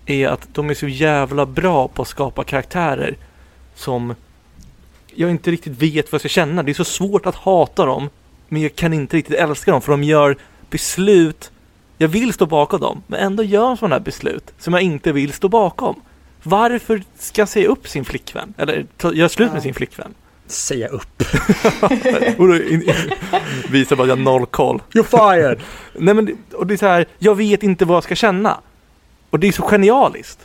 är 0.06 0.28
att 0.28 0.48
de 0.52 0.70
är 0.70 0.74
så 0.74 0.88
jävla 0.88 1.46
bra 1.46 1.88
på 1.88 2.02
att 2.02 2.08
skapa 2.08 2.44
karaktärer 2.44 3.16
som 3.74 4.14
jag 5.14 5.30
inte 5.30 5.50
riktigt 5.50 5.82
vet 5.82 6.12
vad 6.12 6.14
jag 6.14 6.20
ska 6.20 6.28
känna. 6.28 6.62
det 6.62 6.72
är 6.72 6.74
så 6.74 6.84
svårt 6.84 7.26
att 7.26 7.34
hata 7.34 7.86
dem, 7.86 8.10
men 8.48 8.62
jag 8.62 8.76
kan 8.76 8.92
inte 8.92 9.16
riktigt 9.16 9.36
älska 9.36 9.70
dem 9.70 9.80
för 9.80 9.92
de 9.92 10.02
gör 10.02 10.36
beslut 10.70 11.50
jag 11.98 12.08
vill 12.08 12.32
stå 12.32 12.46
bakom 12.46 12.80
dem, 12.80 13.02
men 13.06 13.20
ändå 13.20 13.42
gör 13.42 13.68
de 13.68 13.76
sådana 13.76 13.94
här 13.94 14.00
beslut 14.00 14.52
som 14.58 14.74
jag 14.74 14.82
inte 14.82 15.12
vill 15.12 15.32
stå 15.32 15.48
bakom. 15.48 16.00
Varför 16.42 17.02
ska 17.18 17.40
jag 17.40 17.48
säga 17.48 17.68
upp 17.68 17.88
sin 17.88 18.04
flickvän? 18.04 18.54
Eller 18.58 18.86
ta- 18.96 19.12
göra 19.14 19.28
slut 19.28 19.50
med 19.50 19.58
Ja. 19.58 19.62
sin 19.62 19.74
flickvän? 19.74 20.14
Säga 20.46 20.88
upp. 20.88 21.22
Och 22.38 22.48
då 22.48 22.56
in- 22.56 22.82
in- 22.82 22.92
Visar 23.70 23.96
bara 23.96 24.02
att 24.02 24.08
jag 24.08 24.16
har 24.16 24.22
noll 24.22 24.46
koll. 24.46 24.82
You're 24.92 25.32
fired! 25.34 25.60
Nej 25.98 26.14
men, 26.14 26.36
och 26.52 26.66
det 26.66 26.74
är 26.74 26.78
så 26.78 26.86
här, 26.86 27.06
jag 27.18 27.34
vet 27.34 27.62
inte 27.62 27.84
vad 27.84 27.96
jag 27.96 28.04
ska 28.04 28.14
känna. 28.14 28.60
Och 29.30 29.38
det 29.38 29.48
är 29.48 29.52
så 29.52 29.62
genialiskt. 29.62 30.38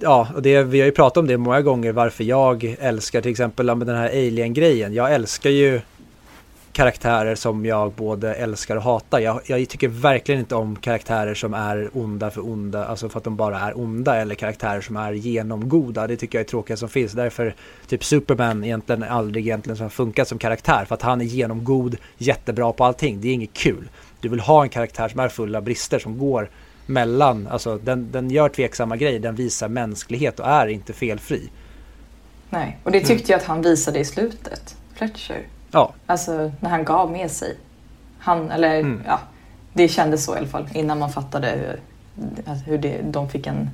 Ja, 0.00 0.28
och 0.34 0.42
det, 0.42 0.62
vi 0.62 0.78
har 0.80 0.86
ju 0.86 0.92
pratat 0.92 1.16
om 1.16 1.26
det 1.26 1.36
många 1.38 1.60
gånger 1.62 1.92
varför 1.92 2.24
jag 2.24 2.76
älskar 2.80 3.20
till 3.20 3.30
exempel 3.30 3.66
den 3.66 3.88
här 3.88 4.08
Alien-grejen. 4.08 4.94
Jag 4.94 5.14
älskar 5.14 5.50
ju 5.50 5.80
karaktärer 6.74 7.34
som 7.34 7.66
jag 7.66 7.92
både 7.92 8.34
älskar 8.34 8.76
och 8.76 8.82
hatar. 8.82 9.18
Jag, 9.18 9.40
jag 9.46 9.68
tycker 9.68 9.88
verkligen 9.88 10.40
inte 10.40 10.54
om 10.54 10.76
karaktärer 10.76 11.34
som 11.34 11.54
är 11.54 11.90
onda 11.92 12.30
för 12.30 12.48
onda, 12.48 12.84
alltså 12.84 13.08
för 13.08 13.18
att 13.18 13.24
de 13.24 13.36
bara 13.36 13.60
är 13.60 13.78
onda 13.78 14.16
eller 14.16 14.34
karaktärer 14.34 14.80
som 14.80 14.96
är 14.96 15.12
genomgoda. 15.12 16.06
Det 16.06 16.16
tycker 16.16 16.38
jag 16.38 16.44
är 16.44 16.48
tråkiga 16.48 16.76
som 16.76 16.88
finns. 16.88 17.12
Därför 17.12 17.54
typ 17.86 18.04
Superman 18.04 18.64
egentligen 18.64 19.02
aldrig 19.02 19.46
egentligen 19.46 19.76
som 19.76 19.90
funkat 19.90 20.28
som 20.28 20.38
karaktär 20.38 20.84
för 20.84 20.94
att 20.94 21.02
han 21.02 21.20
är 21.20 21.24
genomgod, 21.24 21.96
jättebra 22.18 22.72
på 22.72 22.84
allting. 22.84 23.20
Det 23.20 23.28
är 23.28 23.32
inget 23.32 23.52
kul. 23.52 23.88
Du 24.20 24.28
vill 24.28 24.40
ha 24.40 24.62
en 24.62 24.68
karaktär 24.68 25.08
som 25.08 25.20
är 25.20 25.28
full 25.28 25.56
av 25.56 25.62
brister 25.62 25.98
som 25.98 26.18
går 26.18 26.50
mellan, 26.86 27.46
alltså 27.46 27.78
den, 27.78 28.12
den 28.12 28.30
gör 28.30 28.48
tveksamma 28.48 28.96
grejer, 28.96 29.20
den 29.20 29.34
visar 29.34 29.68
mänsklighet 29.68 30.40
och 30.40 30.46
är 30.46 30.66
inte 30.66 30.92
felfri. 30.92 31.50
Nej, 32.50 32.78
och 32.84 32.92
det 32.92 33.00
tyckte 33.00 33.32
jag 33.32 33.38
att 33.38 33.46
han 33.46 33.62
visade 33.62 33.98
i 33.98 34.04
slutet, 34.04 34.76
Fletcher. 34.94 35.46
Ja, 35.74 35.92
Alltså 36.06 36.52
när 36.60 36.70
han 36.70 36.84
gav 36.84 37.10
med 37.10 37.30
sig. 37.30 37.56
Han, 38.18 38.50
eller 38.50 38.78
Mm. 38.80 39.02
ja, 39.06 39.20
det 39.72 39.88
kändes 39.88 40.24
så 40.24 40.34
i 40.34 40.38
alla 40.38 40.46
fall 40.46 40.68
innan 40.74 40.98
man 40.98 41.12
fattade 41.12 41.50
hur, 41.50 41.80
att 42.46 42.66
hur 42.66 42.78
det, 42.78 43.02
de 43.02 43.28
fick 43.28 43.46
en 43.46 43.70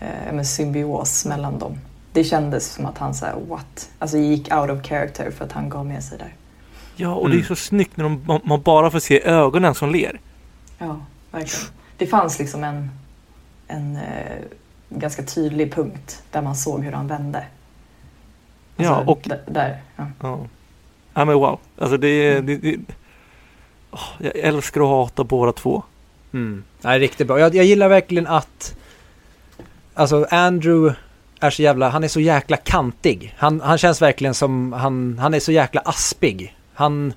eh, 0.00 0.28
en 0.28 0.44
symbios 0.44 1.24
mellan 1.26 1.58
dem. 1.58 1.78
Det 2.12 2.24
kändes 2.24 2.66
som 2.72 2.86
att 2.86 2.98
han 2.98 3.14
sa 3.14 3.26
what? 3.48 3.90
Alltså 3.98 4.18
gick 4.18 4.54
out 4.54 4.70
of 4.70 4.82
character 4.86 5.30
för 5.30 5.44
att 5.44 5.52
han 5.52 5.68
gav 5.68 5.86
med 5.86 6.04
sig 6.04 6.18
där. 6.18 6.34
Ja, 6.96 7.14
och 7.14 7.26
Mm. 7.26 7.38
det 7.38 7.44
är 7.44 7.46
så 7.46 7.56
snyggt 7.56 7.96
när 7.96 8.04
de, 8.04 8.40
man- 8.44 8.62
bara 8.62 8.90
får 8.90 8.98
se 9.00 9.26
ögonen 9.26 9.74
som 9.74 9.90
ler. 9.90 10.20
Ja, 10.78 10.96
verkligen. 11.30 11.66
Det 11.96 12.06
fanns 12.06 12.38
liksom 12.38 12.64
en, 12.64 12.90
en 13.68 13.96
eh, 13.96 14.36
ganska 14.88 15.22
tydlig 15.22 15.74
punkt 15.74 16.22
där 16.30 16.42
man 16.42 16.56
såg 16.56 16.84
hur 16.84 16.92
han 16.92 17.06
vände. 17.06 17.44
Ja, 18.76 18.88
Alltså, 18.94 19.10
och- 19.12 19.20
d- 19.24 19.36
där. 19.46 19.82
Ja. 19.96 20.06
Ja, 20.22 20.38
ja 21.20 21.24
men 21.24 21.34
wow. 21.34 21.58
Alltså 21.78 21.96
det 21.96 22.08
är... 22.08 22.42
Det, 22.42 22.56
det, 22.56 22.76
oh, 23.90 24.08
jag 24.18 24.36
älskar 24.36 24.80
att 24.80 24.88
hata 24.88 25.24
båda 25.24 25.52
två. 25.52 25.82
mm. 26.32 26.64
Nej, 26.80 26.98
riktigt 26.98 27.26
bra. 27.26 27.40
Jag, 27.40 27.54
jag 27.54 27.64
gillar 27.64 27.88
verkligen 27.88 28.26
att 28.26 28.76
Alltså 29.94 30.26
Andrew 30.30 30.94
är 31.40 31.50
så 31.50 31.62
jävla, 31.62 31.88
han 31.88 32.04
är 32.04 32.08
så 32.08 32.20
jäkla 32.20 32.56
kantig. 32.56 33.34
Han, 33.38 33.60
han 33.60 33.78
känns 33.78 34.02
verkligen 34.02 34.34
som, 34.34 34.72
han, 34.72 35.18
han 35.18 35.34
är 35.34 35.40
så 35.40 35.52
jäkla 35.52 35.80
aspig. 35.80 36.56
Han, 36.74 37.12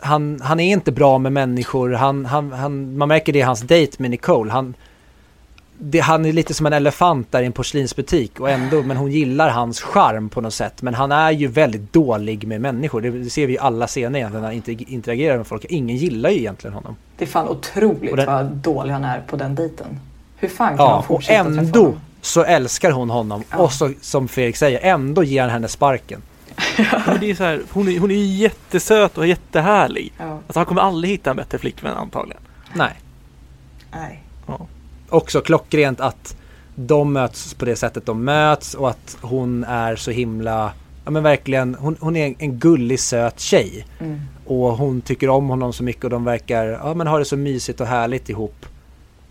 han, 0.00 0.40
han 0.42 0.60
är 0.60 0.72
inte 0.72 0.92
bra 0.92 1.18
med 1.18 1.32
människor. 1.32 1.90
Han, 1.92 2.26
han, 2.26 2.52
han, 2.52 2.96
man 2.96 3.08
märker 3.08 3.32
det 3.32 3.38
i 3.38 3.42
hans 3.42 3.60
dejt 3.60 3.96
med 3.98 4.10
Nicole. 4.10 4.52
Han, 4.52 4.74
det, 5.78 6.00
han 6.00 6.24
är 6.26 6.32
lite 6.32 6.54
som 6.54 6.66
en 6.66 6.72
elefant 6.72 7.32
där 7.32 7.42
i 7.42 7.46
en 7.46 7.52
porslinsbutik 7.52 8.40
och 8.40 8.50
ändå, 8.50 8.82
men 8.82 8.96
hon 8.96 9.10
gillar 9.10 9.50
hans 9.50 9.80
charm 9.80 10.28
på 10.28 10.40
något 10.40 10.54
sätt. 10.54 10.82
Men 10.82 10.94
han 10.94 11.12
är 11.12 11.30
ju 11.30 11.46
väldigt 11.46 11.92
dålig 11.92 12.46
med 12.46 12.60
människor. 12.60 13.00
Det, 13.00 13.10
det 13.10 13.30
ser 13.30 13.46
vi 13.46 13.54
i 13.54 13.58
alla 13.58 13.86
scener 13.86 14.18
egentligen 14.18 14.42
när 14.42 14.48
han 14.48 14.56
inte 14.56 14.72
interagerar 14.72 15.36
med 15.36 15.46
folk. 15.46 15.64
Ingen 15.68 15.96
gillar 15.96 16.30
ju 16.30 16.38
egentligen 16.38 16.74
honom. 16.74 16.96
Det 17.18 17.24
är 17.24 17.28
fan 17.28 17.48
otroligt 17.48 18.10
Och 18.10 18.16
den- 18.16 18.26
vad 18.26 18.46
dålig 18.46 18.92
han 18.92 19.04
är 19.04 19.20
på 19.20 19.36
den 19.36 19.54
dejten. 19.54 20.00
Hur 20.36 20.48
fan 20.48 20.68
kan 20.76 20.76
Ja, 20.86 20.90
man 20.90 20.98
och 20.98 21.04
fortsätta 21.06 21.44
träffa 21.44 21.60
ändå 21.60 21.80
honom? 21.80 22.00
så 22.20 22.44
älskar 22.44 22.90
hon 22.90 23.10
honom. 23.10 23.42
Ja. 23.50 23.56
Och 23.58 23.72
så, 23.72 23.92
som 24.00 24.28
Fredrik 24.28 24.56
säger, 24.56 24.80
ändå 24.82 25.24
ger 25.24 25.40
han 25.42 25.50
henne 25.50 25.68
sparken. 25.68 26.22
Men 27.06 27.20
det 27.20 27.30
är 27.30 27.34
så 27.34 27.42
här, 27.44 27.62
hon, 27.72 27.88
är, 27.88 27.98
hon 27.98 28.10
är 28.10 28.14
ju 28.14 28.24
jättesöt 28.24 29.18
och 29.18 29.26
jättehärlig. 29.26 30.12
Ja, 30.18 30.24
Alltså 30.46 30.58
han 30.58 30.66
kommer 30.66 30.80
aldrig 30.82 31.10
hitta 31.12 31.30
en 31.30 31.36
bättre 31.36 31.58
flickvän 31.58 31.94
antagligen. 31.96 32.42
Nej. 32.74 32.92
nej. 33.92 34.22
Ja. 34.46 34.66
Också 35.12 35.40
klockrent 35.40 36.00
att 36.00 36.36
de 36.74 37.12
möts 37.12 37.54
på 37.54 37.64
det 37.64 37.76
sättet 37.76 38.06
de 38.06 38.24
möts 38.24 38.74
och 38.74 38.90
att 38.90 39.16
hon 39.20 39.64
är 39.64 39.96
så 39.96 40.10
himla, 40.10 40.72
ja 41.04 41.10
men 41.10 41.22
verkligen, 41.22 41.74
hon, 41.74 41.96
hon 42.00 42.16
är 42.16 42.26
en, 42.26 42.34
en 42.38 42.58
gullig 42.58 43.00
söt 43.00 43.40
tjej. 43.40 43.86
Mm. 43.98 44.20
Och 44.46 44.76
hon 44.76 45.00
tycker 45.00 45.28
om 45.28 45.48
honom 45.48 45.72
så 45.72 45.84
mycket 45.84 46.04
och 46.04 46.10
de 46.10 46.24
verkar, 46.24 46.66
ja 46.66 46.94
men 46.94 47.06
ha 47.06 47.18
det 47.18 47.24
så 47.24 47.36
mysigt 47.36 47.80
och 47.80 47.86
härligt 47.86 48.28
ihop. 48.28 48.66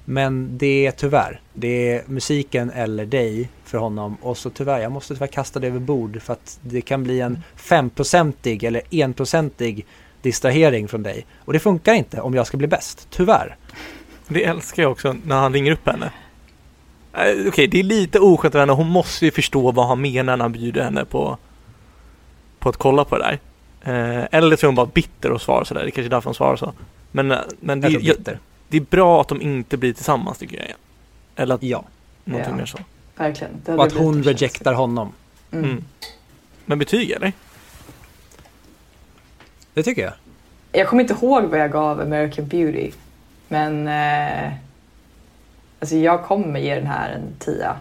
Men 0.05 0.57
det 0.57 0.85
är 0.85 0.91
tyvärr, 0.91 1.41
det 1.53 1.89
är 1.91 2.03
musiken 2.05 2.71
eller 2.71 3.05
dig 3.05 3.49
för 3.63 3.77
honom 3.77 4.17
och 4.21 4.37
så 4.37 4.49
tyvärr, 4.49 4.79
jag 4.79 4.91
måste 4.91 5.13
tyvärr 5.13 5.27
kasta 5.27 5.59
det 5.59 5.67
över 5.67 5.79
bord 5.79 6.21
för 6.21 6.33
att 6.33 6.59
det 6.61 6.81
kan 6.81 7.03
bli 7.03 7.21
en 7.21 7.43
femprocentig 7.55 8.63
eller 8.63 8.81
enprocentig 8.91 9.85
distrahering 10.21 10.87
från 10.87 11.03
dig. 11.03 11.25
Och 11.37 11.53
det 11.53 11.59
funkar 11.59 11.93
inte 11.93 12.21
om 12.21 12.33
jag 12.33 12.47
ska 12.47 12.57
bli 12.57 12.67
bäst, 12.67 13.07
tyvärr. 13.09 13.57
Det 14.33 14.43
älskar 14.45 14.83
jag 14.83 14.91
också 14.91 15.15
när 15.25 15.35
han 15.39 15.53
ringer 15.53 15.71
upp 15.71 15.87
henne. 15.87 16.11
Okej, 17.47 17.67
det 17.67 17.79
är 17.79 17.83
lite 17.83 18.19
oskönt 18.19 18.55
av 18.55 18.59
henne. 18.59 18.73
Hon 18.73 18.87
måste 18.87 19.25
ju 19.25 19.31
förstå 19.31 19.71
vad 19.71 19.87
han 19.87 20.01
menar 20.01 20.37
när 20.37 20.43
han 20.43 20.51
bjuder 20.51 20.83
henne 20.83 21.05
på, 21.05 21.37
på 22.59 22.69
att 22.69 22.77
kolla 22.77 23.05
på 23.05 23.17
det 23.17 23.23
där. 23.23 23.39
Eh, 23.83 24.27
eller 24.31 24.55
så 24.55 24.65
är 24.65 24.67
hon 24.67 24.75
bara 24.75 24.85
bitter 24.85 25.31
och 25.31 25.41
svarar 25.41 25.63
sådär. 25.63 25.81
Det 25.81 25.87
är 25.87 25.91
kanske 25.91 26.07
är 26.07 26.09
därför 26.09 26.27
hon 26.29 26.35
svarar 26.35 26.55
så. 26.55 26.73
Men, 27.11 27.33
men 27.59 27.81
det, 27.81 27.89
tror 27.89 28.01
jag, 28.03 28.17
det 28.67 28.77
är 28.77 28.81
bra 28.81 29.21
att 29.21 29.27
de 29.27 29.41
inte 29.41 29.77
blir 29.77 29.93
tillsammans 29.93 30.37
tycker 30.37 30.57
jag. 30.57 30.67
Eller 31.35 31.55
att 31.55 31.63
Ja, 31.63 31.83
någonting 32.23 32.53
Ja. 32.53 32.57
mer 32.57 32.65
så. 32.65 32.77
Verkligen. 33.15 33.53
Det 33.65 33.73
och 33.73 33.83
att 33.85 33.93
hon 33.93 34.23
rejectar 34.23 34.73
honom. 34.73 35.11
Mm. 35.51 35.65
Mm. 35.65 35.83
Men 36.65 36.79
betyg 36.79 37.11
eller? 37.11 37.33
Det 39.73 39.83
tycker 39.83 40.01
jag. 40.01 40.13
Jag 40.71 40.87
kommer 40.87 41.01
inte 41.03 41.13
ihåg 41.13 41.43
vad 41.43 41.59
jag 41.59 41.71
gav 41.71 42.01
American 42.01 42.47
Beauty. 42.47 42.91
Men 43.51 43.87
eh, 43.87 44.53
alltså 45.79 45.95
jag 45.95 46.23
kommer 46.23 46.59
ge 46.59 46.75
den 46.75 46.87
här 46.87 47.11
en 47.11 47.33
tia. 47.39 47.77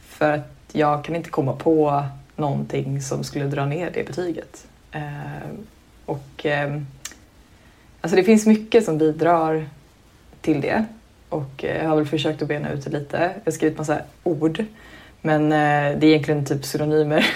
För 0.00 0.32
att 0.32 0.70
jag 0.72 1.04
kan 1.04 1.16
inte 1.16 1.30
komma 1.30 1.52
på 1.52 2.04
någonting 2.36 3.02
som 3.02 3.24
skulle 3.24 3.44
dra 3.44 3.66
ner 3.66 3.90
det 3.94 4.06
betyget. 4.06 4.66
Eh, 4.92 5.48
och 6.06 6.46
eh, 6.46 6.80
alltså 8.00 8.16
det 8.16 8.24
finns 8.24 8.46
mycket 8.46 8.84
som 8.84 8.98
bidrar 8.98 9.68
till 10.40 10.60
det. 10.60 10.84
Och 11.28 11.64
eh, 11.64 11.82
jag 11.82 11.88
har 11.88 11.96
väl 11.96 12.06
försökt 12.06 12.42
att 12.42 12.48
bena 12.48 12.70
ut 12.70 12.84
det 12.84 12.90
lite. 12.90 13.18
Jag 13.18 13.44
har 13.44 13.52
skrivit 13.52 13.78
massa 13.78 14.00
ord. 14.22 14.64
Men 15.20 15.42
eh, 15.44 15.98
det 15.98 16.06
är 16.06 16.10
egentligen 16.10 16.44
typ 16.44 16.64
synonymer. 16.64 17.26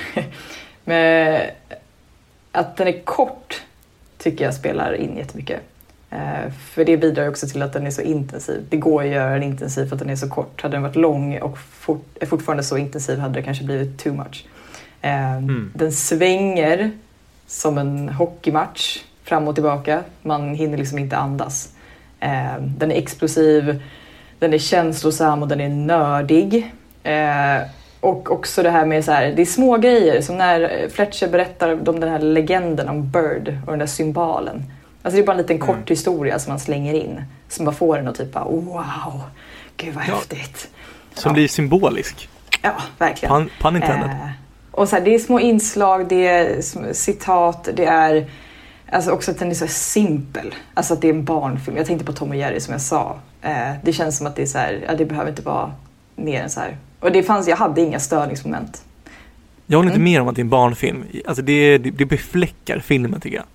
men 0.84 1.34
eh, 1.34 1.42
att 2.52 2.76
den 2.76 2.88
är 2.88 3.00
kort 3.04 3.62
tycker 4.18 4.44
jag 4.44 4.54
spelar 4.54 4.92
in 4.94 5.16
jättemycket. 5.16 5.62
Eh, 6.10 6.52
för 6.52 6.84
det 6.84 6.96
bidrar 6.96 7.28
också 7.28 7.46
till 7.46 7.62
att 7.62 7.72
den 7.72 7.86
är 7.86 7.90
så 7.90 8.02
intensiv. 8.02 8.66
Det 8.68 8.76
går 8.76 9.02
att 9.02 9.08
göra 9.08 9.30
den 9.30 9.42
intensiv 9.42 9.86
för 9.86 9.96
att 9.96 10.00
den 10.00 10.10
är 10.10 10.16
så 10.16 10.28
kort. 10.28 10.62
Hade 10.62 10.76
den 10.76 10.82
varit 10.82 10.96
lång 10.96 11.38
och 11.38 11.58
fort, 11.58 12.06
är 12.20 12.26
fortfarande 12.26 12.62
så 12.62 12.76
intensiv 12.76 13.18
hade 13.18 13.34
det 13.34 13.42
kanske 13.42 13.64
blivit 13.64 13.98
too 13.98 14.12
much. 14.12 14.46
Eh, 15.02 15.36
Mm. 15.36 15.70
Den 15.74 15.92
svänger 15.92 16.90
som 17.46 17.78
en 17.78 18.08
hockeymatch 18.08 18.98
fram 19.24 19.48
och 19.48 19.54
tillbaka. 19.54 20.02
Man 20.22 20.54
hinner 20.54 20.78
liksom 20.78 20.98
inte 20.98 21.16
andas. 21.16 21.72
Eh, 22.20 22.60
den 22.60 22.92
är 22.92 22.96
explosiv, 22.96 23.82
den 24.38 24.54
är 24.54 24.58
känslosam 24.58 25.42
och 25.42 25.48
den 25.48 25.60
är 25.60 25.68
nördig. 25.68 26.72
Eh, 27.02 27.60
och 28.00 28.30
också 28.30 28.62
det 28.62 28.70
här 28.70 28.86
med 28.86 29.04
så 29.04 29.12
här, 29.12 29.32
det 29.32 29.42
är 29.42 29.46
små 29.46 29.76
grejer 29.76 30.22
som 30.22 30.38
när 30.38 30.88
Fletcher 30.88 31.28
berättar 31.28 31.88
om 31.88 32.00
den 32.00 32.10
här 32.10 32.18
legenden 32.18 32.88
om 32.88 33.10
Bird 33.10 33.58
och 33.66 33.72
den 33.72 33.78
där 33.78 33.86
symbolen. 33.86 34.64
Alltså 35.08 35.16
det 35.16 35.22
är 35.22 35.26
bara 35.26 35.32
en 35.32 35.38
liten 35.42 35.58
kort 35.58 35.70
Mm. 35.76 35.84
historia 35.86 36.38
som 36.38 36.50
man 36.50 36.60
slänger 36.60 36.94
in. 36.94 37.22
Som 37.48 37.64
bara 37.64 37.74
får 37.74 37.98
en 37.98 38.08
att 38.08 38.14
typ 38.18 38.32
bara, 38.32 38.44
wow, 38.44 39.20
gud 39.76 39.94
vad 39.94 40.04
Ja. 40.08 40.14
häftigt. 40.14 40.68
Som 41.14 41.30
Ja. 41.30 41.34
blir 41.34 41.48
symbolisk. 41.48 42.28
Ja, 42.62 42.70
verkligen. 42.98 43.34
Pun, 43.34 43.50
pun 43.60 43.76
intended. 43.76 44.10
Eh, 44.10 44.16
Och 44.70 44.88
så 44.88 44.96
här, 44.96 45.04
det 45.04 45.14
är 45.14 45.18
små 45.18 45.40
inslag, 45.40 46.08
det 46.08 46.26
är 46.26 46.62
citat, 46.92 47.68
det 47.74 47.84
är 47.84 48.30
alltså 48.92 49.10
också 49.10 49.30
att 49.30 49.38
den 49.38 49.50
är 49.50 49.54
så 49.54 49.66
simpel. 49.66 50.54
Alltså 50.74 50.94
att 50.94 51.00
det 51.00 51.08
är 51.08 51.12
en 51.12 51.24
barnfilm. 51.24 51.76
Jag 51.76 51.86
tänkte 51.86 52.04
på 52.06 52.12
Tom 52.12 52.28
och 52.30 52.36
Jerry 52.36 52.60
som 52.60 52.72
jag 52.72 52.80
sa. 52.80 53.16
Eh, 53.42 53.70
det 53.82 53.92
känns 53.92 54.18
som 54.18 54.26
att 54.26 54.36
det 54.36 54.42
är 54.42 54.46
så 54.46 54.58
här, 54.58 54.84
ja, 54.86 54.94
det 54.94 55.04
behöver 55.04 55.30
inte 55.30 55.42
vara 55.42 55.72
mer 56.16 56.42
än 56.42 56.50
så 56.50 56.60
här. 56.60 56.76
Och 57.00 57.12
det 57.12 57.22
fanns, 57.22 57.48
jag 57.48 57.56
hade 57.56 57.80
inga 57.80 58.00
störningsmoment. 58.00 58.82
Jag 59.66 59.78
håller 59.78 59.90
inte 59.90 60.00
Mm. 60.00 60.12
med 60.12 60.20
om 60.22 60.28
att 60.28 60.34
det 60.34 60.40
är 60.40 60.44
en 60.44 60.48
barnfilm. 60.48 61.04
Alltså 61.26 61.42
det, 61.42 61.78
det, 61.78 61.90
det 61.90 62.04
befläckar 62.04 62.78
filmen 62.80 63.20
tycker 63.20 63.36
jag. 63.36 63.46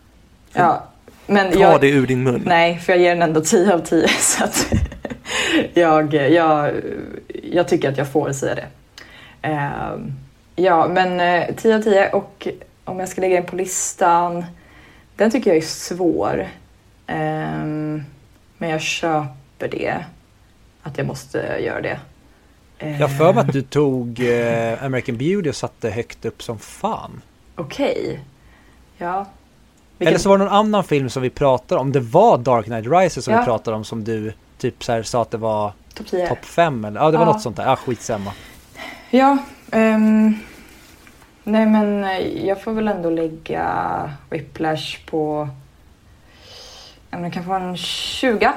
Ja, 0.54 0.84
men 1.28 1.52
Ta 1.52 1.60
jag, 1.60 1.82
det 1.82 1.90
ur 1.90 2.08
din 2.08 2.24
mun. 2.24 2.44
Nej, 2.46 2.80
för 2.80 2.94
jag 2.94 3.02
ger 3.02 3.10
den 3.10 3.22
ändå 3.22 3.42
10 3.42 3.74
av 3.74 3.80
10. 3.80 4.08
Så 4.20 4.44
att 4.44 4.74
jag, 5.74 6.14
jag, 6.14 6.74
jag 7.44 7.68
tycker 7.68 7.90
att 7.90 7.98
jag 7.98 8.12
får 8.12 8.32
säga 8.32 8.56
det. 8.56 8.68
Ehm, 9.42 10.14
ja, 10.56 10.88
men 10.88 11.20
eh, 11.20 11.56
10 11.56 11.76
av 11.76 11.82
10 11.82 12.10
och 12.10 12.48
om 12.84 13.00
jag 13.00 13.10
ska 13.10 13.22
lägga 13.22 13.36
den 13.36 13.46
på 13.46 13.56
listan, 13.56 14.46
den 15.16 15.32
tycker 15.32 15.50
jag 15.50 15.58
är 15.58 15.62
svår. 15.62 16.48
Ehm, 17.08 18.04
men 18.58 18.70
jag 18.70 18.82
köper 18.82 19.68
det, 19.68 20.06
att 20.84 20.98
jag 20.98 21.08
måste 21.08 21.38
göra 21.60 21.82
det. 21.82 22.00
Jag 23.00 23.18
för 23.18 23.34
mig 23.34 23.42
att 23.42 23.54
du 23.54 23.62
tog 23.62 24.20
eh, 24.20 24.84
American 24.84 25.18
Beauty 25.18 25.50
och 25.50 25.56
satte 25.56 25.90
högt 25.90 26.26
upp 26.26 26.44
som 26.44 26.60
fan. 26.60 27.22
Okej. 27.56 28.20
Ja. 28.98 29.26
Eller 30.08 30.18
så 30.18 30.30
var 30.30 30.38
det 30.38 30.44
någon 30.44 30.54
annan 30.54 30.84
film 30.84 31.10
som 31.10 31.22
vi 31.22 31.30
pratade 31.30 31.82
om. 31.82 31.92
Det 31.92 32.00
var 32.00 32.38
Dark 32.38 32.66
Knight 32.66 32.86
Rises 32.88 33.26
som 33.26 33.34
Ja. 33.34 33.40
vi 33.40 33.46
pratade 33.46 33.78
om 33.78 33.84
som 33.84 34.04
du 34.04 34.34
typ 34.58 34.84
så 34.84 34.92
här 34.92 35.04
sa 35.04 35.22
att 35.22 35.32
det 35.32 35.38
var 35.38 35.72
Topp 35.94 36.08
10. 36.08 36.28
topp 36.28 36.46
5 36.46 36.86
eller 36.86 37.00
ja 37.02 37.12
det 37.12 37.18
var 37.18 37.26
Ja. 37.26 37.32
något 37.34 37.42
sånt 37.42 37.58
där. 37.58 37.64
Ja 37.66 37.76
skitsamma. 37.76 38.32
Ja, 39.10 39.38
ehm, 39.72 40.36
nej 41.44 41.66
men 41.66 42.04
eh, 42.04 42.46
jag 42.48 42.62
får 42.62 42.72
väl 42.72 42.88
ändå 42.88 43.10
lägga 43.10 43.66
Whiplash 44.30 44.98
på, 45.06 45.50
ja 47.10 47.18
men 47.18 47.24
det 47.24 47.32
kan 47.32 47.44
få 47.46 47.54
en 47.54 47.78
20. 47.78 48.52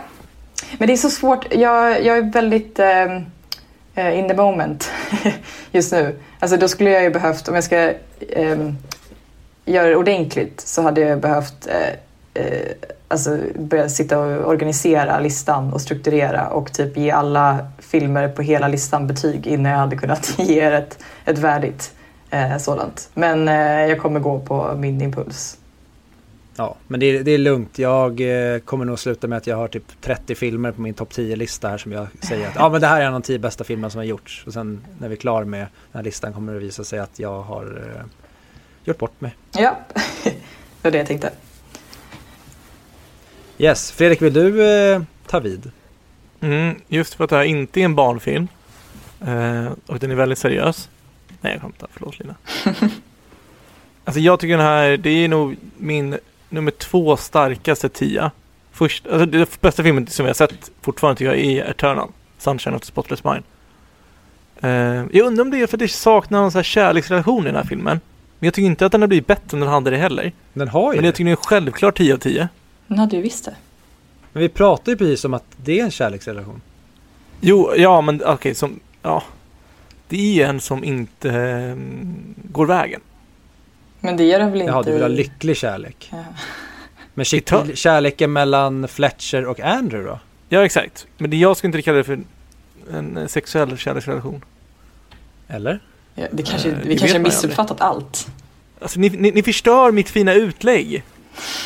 Men 0.79 0.87
det 0.87 0.93
är 0.93 0.97
så 0.97 1.11
svårt, 1.11 1.55
jag, 1.55 2.05
jag 2.05 2.19
är 2.19 2.33
väldigt 2.33 2.79
eh, 2.79 4.19
in 4.19 4.29
the 4.29 4.35
moment 4.37 4.91
just 5.73 5.93
nu. 5.93 6.19
Alltså 6.41 6.57
då 6.57 6.69
skulle 6.69 6.91
jag 6.91 7.03
ju 7.03 7.11
behövt, 7.11 7.49
om 7.49 7.55
jag 7.55 7.65
ska 7.65 7.93
ehm, 8.33 8.77
göra 9.67 9.89
det 9.89 9.97
ordentligt 9.97 10.61
så 10.61 10.83
hade 10.83 11.01
jag 11.01 11.21
behövt 11.21 11.67
eh, 11.67 12.45
eh, 12.45 12.73
alltså 13.09 13.39
börja 13.59 13.89
sitta 13.89 14.19
och 14.19 14.49
organisera 14.49 15.21
listan 15.21 15.73
och 15.73 15.81
strukturera 15.81 16.49
och 16.49 16.73
typ 16.73 16.97
ge 16.97 17.11
alla 17.11 17.67
filmer 17.79 18.29
på 18.29 18.43
hela 18.43 18.69
listan 18.69 19.07
betyg 19.07 19.47
innan 19.47 19.73
jag 19.73 19.79
hade 19.79 19.97
kunnat 19.97 20.35
ge 20.39 20.61
er 20.61 20.73
ett, 20.73 20.99
ett 21.25 21.39
värdigt 21.39 21.93
eh, 22.31 22.57
sådant. 22.59 23.11
Men 23.15 23.49
eh, 23.49 23.89
jag 23.89 24.01
kommer 24.01 24.21
gå 24.21 24.41
på 24.41 24.75
min 24.77 25.01
impuls. 25.01 25.59
Ja 26.59 26.77
men 26.87 27.01
det 27.01 27.07
är, 27.07 27.25
det 27.25 27.31
är 27.31 27.39
lugnt. 27.39 27.79
Jag 27.79 28.21
eh, 28.21 28.59
kommer 28.59 28.85
nog 28.85 28.99
sluta 28.99 29.27
med 29.27 29.39
att 29.39 29.47
jag 29.47 29.57
har 29.57 29.69
typ 29.69 30.01
30 30.01 30.35
filmer 30.35 30.73
på 30.73 30.81
min 30.81 30.95
topp 30.95 31.13
10-lista 31.13 31.69
här 31.69 31.79
som 31.79 31.93
jag 31.93 32.07
säger 32.23 32.49
att 32.49 32.55
ja 32.55 32.69
men 32.69 32.81
det 32.81 32.87
här 32.87 33.01
är 33.01 33.05
en 33.05 33.15
av 33.15 33.21
de 33.21 33.27
10 33.27 33.39
bästa 33.39 33.65
filmerna 33.65 33.91
som 33.91 33.99
har 33.99 34.05
gjorts. 34.05 34.45
Och 34.47 34.53
sen 34.53 34.81
när 34.99 35.09
vi 35.09 35.15
är 35.15 35.21
klar 35.21 35.45
med 35.45 35.61
den 35.61 35.69
här 35.93 36.03
listan 36.03 36.33
kommer 36.33 36.53
det 36.53 36.59
visa 36.59 36.85
sig 36.85 36.99
att 36.99 37.19
jag 37.19 37.43
har 37.43 37.93
eh, 37.95 38.03
gjort 38.87 38.99
bort 38.99 39.21
mig. 39.21 39.37
Ja, 39.53 39.79
det 40.25 40.35
var 40.83 40.91
det 40.91 40.99
jag 40.99 41.07
tänkte. 41.07 41.33
Yes, 43.59 43.93
Fredrik 43.93 44.23
vill 44.23 44.33
du 44.33 44.65
eh, 44.65 45.03
ta 45.27 45.41
vid? 45.41 45.71
Mm, 46.41 46.81
just 46.89 47.15
för 47.15 47.25
att 47.25 47.31
det 47.31 47.37
här 47.37 47.45
inte 47.45 47.81
är 47.81 47.85
en 47.85 47.95
barnfilm. 47.95 48.49
Eh, 49.27 49.69
och 49.87 49.99
den 49.99 50.11
är 50.11 50.15
väldigt 50.15 50.39
seriös. 50.39 50.89
Nej, 51.41 51.53
jag 51.53 51.63
skämtar. 51.63 51.89
Förlåt 51.93 52.19
Lina. 52.19 52.35
alltså 54.05 54.21
jag 54.21 54.41
tycker 54.41 54.57
den 54.57 54.67
här, 54.67 54.97
det 54.97 55.11
är 55.11 55.29
nog 55.29 55.57
min 55.77 56.19
nummer 56.49 56.71
två 56.71 57.17
starkaste 57.17 57.89
tia. 57.89 58.31
Först, 58.73 59.07
alltså 59.07 59.27
den 59.27 59.47
bästa 59.61 59.83
filmen 59.83 60.07
som 60.07 60.27
jag 60.27 60.31
har 60.31 60.35
sett 60.35 60.71
fortfarande 60.81 61.19
tycker 61.19 61.35
jag 61.35 61.45
är 61.45 61.71
Eternal. 61.71 62.09
Sunshine 62.39 62.75
of 62.75 62.81
the 62.81 62.87
Spotless 62.87 63.25
Mind. 63.25 63.45
Eh, 64.61 65.05
jag 65.17 65.27
undrar 65.27 65.45
om 65.45 65.51
det 65.51 65.63
är 65.63 65.67
för 65.67 65.77
att 65.77 65.81
det 65.81 65.89
saknar 65.89 66.41
någon 66.41 66.53
så 66.53 66.59
här 66.59 66.63
kärleksrelation 66.63 67.43
i 67.43 67.47
den 67.47 67.57
här 67.57 67.65
filmen. 67.65 68.01
Men 68.39 68.47
jag 68.47 68.55
tycker 68.55 68.67
inte 68.67 68.87
att 68.87 68.93
den 68.93 69.01
har 69.01 69.09
blivit 69.09 69.27
bättre 69.27 69.57
än 69.57 69.61
den 69.61 69.69
hade 69.69 69.91
det 69.91 69.97
heller. 69.97 70.33
Den 70.53 70.69
har 70.69 70.93
ju 70.93 70.97
Men 70.97 71.03
det. 71.03 71.09
jag 71.09 71.15
tycker 71.15 71.25
den 71.25 71.33
är 71.33 71.37
självklart 71.37 71.97
10 71.99 72.15
av 72.15 72.19
10. 72.19 72.49
Den 72.87 72.99
hade 72.99 73.17
ju 73.17 73.23
visst 73.23 73.45
det. 73.45 73.55
Men 74.33 74.41
vi 74.43 74.49
pratar 74.49 74.93
ju 74.93 74.99
precis 74.99 75.25
om 75.25 75.35
att 75.35 75.45
det 75.57 75.81
är 75.81 75.85
en 75.85 75.91
kärleksrelation. 75.91 76.61
Jo, 77.41 77.75
ja 77.77 78.01
men 78.01 78.23
okej, 78.25 78.55
som, 78.55 78.81
ja. 79.03 79.23
Det 80.09 80.43
är 80.43 80.49
en 80.49 80.61
som 80.61 80.85
inte 80.85 81.31
eh, 81.31 81.77
går 82.53 82.67
vägen. 82.67 83.01
Men 84.01 84.17
det 84.17 84.25
gör 84.25 84.39
den 84.39 84.51
väl 84.51 84.61
inte 84.61 84.73
Jaha, 84.73 84.83
du 84.83 84.93
vill 84.93 85.03
ha 85.03 85.09
lycklig 85.09 85.57
kärlek. 85.57 86.09
Ja. 86.13 86.25
Men 87.15 87.25
shit, 87.25 87.53
kärleken 87.75 88.33
mellan 88.33 88.89
Fletcher 88.89 89.47
och 89.47 89.61
Andrew 89.61 90.11
då? 90.11 90.19
Ja, 90.49 90.65
exakt. 90.65 91.07
Men 91.19 91.31
det, 91.31 91.37
jag 91.37 91.57
skulle 91.57 91.69
inte 91.69 91.83
kalla 91.83 91.97
det 91.99 92.05
för 92.05 92.19
en 92.93 93.17
eh, 93.17 93.27
sexuell 93.27 93.79
kärleksrelation. 93.79 94.45
Eller? 95.49 95.81
Ja, 96.19 96.27
det 96.33 96.43
kanske, 96.43 96.69
Eh, 96.69 96.75
det 96.75 96.83
vi 96.83 96.89
vet 96.89 96.99
kanske 96.99 97.17
har 97.19 97.23
missuppfattat 97.25 97.81
allt. 97.81 98.27
Alltså 98.81 99.01
ni, 99.01 99.11
ni, 99.11 99.31
ni 99.31 99.43
förstör 99.43 99.93
mitt 99.93 100.09
fina 100.09 100.35
utlägg. 100.35 101.03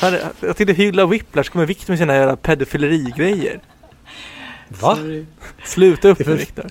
Här, 0.01 0.21
jag 0.41 0.57
tänkte 0.57 0.73
hylla 0.73 1.07
Whiplash, 1.07 1.51
kommer 1.51 1.67
Victor 1.67 1.93
med 1.93 1.99
sina 1.99 2.15
jävla 2.15 2.37
pedofilerigrejer. 2.37 3.61
Va? 4.69 4.97
Sorry. 4.97 5.25
Sluta 5.65 6.09
upp 6.09 6.19
Det 6.19 6.25
nu 6.27 6.31
för- 6.33 6.39
Victor. 6.39 6.67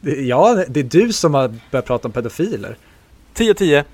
Det- 0.00 0.20
Ja, 0.26 0.64
det 0.68 0.80
är 0.80 0.84
du 0.84 1.12
som 1.12 1.34
har 1.34 1.54
börjat 1.70 1.86
prata 1.86 2.08
om 2.08 2.12
pedofiler. 2.12 2.76
10 3.34 3.50
av 3.50 3.54
10. 3.54 3.84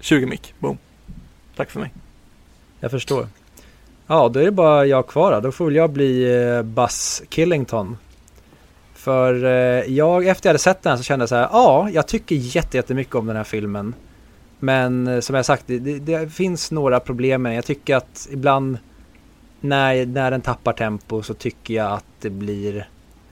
20 0.00 0.26
mick, 0.26 0.54
boom. 0.58 0.78
Tack 1.56 1.70
för 1.70 1.80
mig. 1.80 1.92
Jag 2.80 2.90
förstår. 2.90 3.28
Ja, 4.06 4.28
då 4.28 4.40
är 4.40 4.44
det 4.44 4.50
bara 4.50 4.86
jag 4.86 5.06
kvar 5.06 5.32
då. 5.32 5.40
Då 5.40 5.52
får 5.52 5.64
väl 5.64 5.74
jag 5.74 5.90
bli 5.90 6.42
eh, 6.44 6.62
Buzz 6.62 7.22
Killington. 7.28 7.96
För 9.00 9.44
eh, 9.44 9.94
jag, 9.94 10.26
efter 10.26 10.48
jag 10.48 10.50
hade 10.50 10.58
sett 10.58 10.82
den 10.82 10.90
här 10.90 10.96
så 10.96 11.02
kände 11.02 11.22
jag 11.22 11.28
så 11.28 11.34
här, 11.34 11.48
ja, 11.52 11.90
jag 11.90 12.06
tycker 12.06 12.36
jättemycket 12.36 13.14
om 13.14 13.26
den 13.26 13.36
här 13.36 13.44
filmen. 13.44 13.94
Men 14.58 15.06
eh, 15.06 15.20
som 15.20 15.36
jag 15.36 15.46
sagt, 15.46 15.64
det, 15.66 15.78
det, 15.78 16.32
finns 16.32 16.70
några 16.70 17.00
problem 17.00 17.42
med 17.42 17.50
den. 17.50 17.56
Jag 17.56 17.64
tycker 17.64 17.96
att 17.96 18.28
ibland 18.30 18.78
när, 19.60 20.06
när 20.06 20.30
den 20.30 20.40
tappar 20.40 20.72
tempo 20.72 21.22
så 21.22 21.34
tycker 21.34 21.74
jag 21.74 21.92
att 21.92 22.04
det 22.20 22.30
blir 22.30 22.88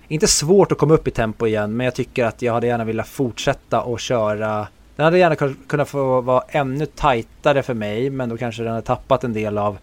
inte 0.09 0.27
svårt 0.27 0.73
att 0.73 0.78
komma 0.78 0.95
upp 0.95 1.09
i 1.09 1.11
tempo 1.11 1.47
igen, 1.47 1.77
men 1.77 1.85
jag 1.85 1.95
tycker 1.95 2.24
att 2.24 2.43
jag 2.43 2.53
hade 2.53 2.66
gärna 2.66 2.85
velat 2.85 3.09
fortsätta 3.09 3.82
och 3.82 4.01
köra. 4.01 4.69
Den 4.97 5.05
hade 5.05 5.19
gärna 5.19 5.55
kunnat 5.69 5.89
få 5.89 6.20
vara 6.20 6.45
ännu 6.49 6.86
tajtare 6.86 7.62
för 7.62 7.74
mig, 7.74 8.11
men 8.11 8.28
då 8.28 8.36
kanske 8.36 8.62
den 8.62 8.73
hade 8.73 8.86
tappat 8.86 9.24
en 9.24 9.32
del 9.32 9.59
av 9.59 9.78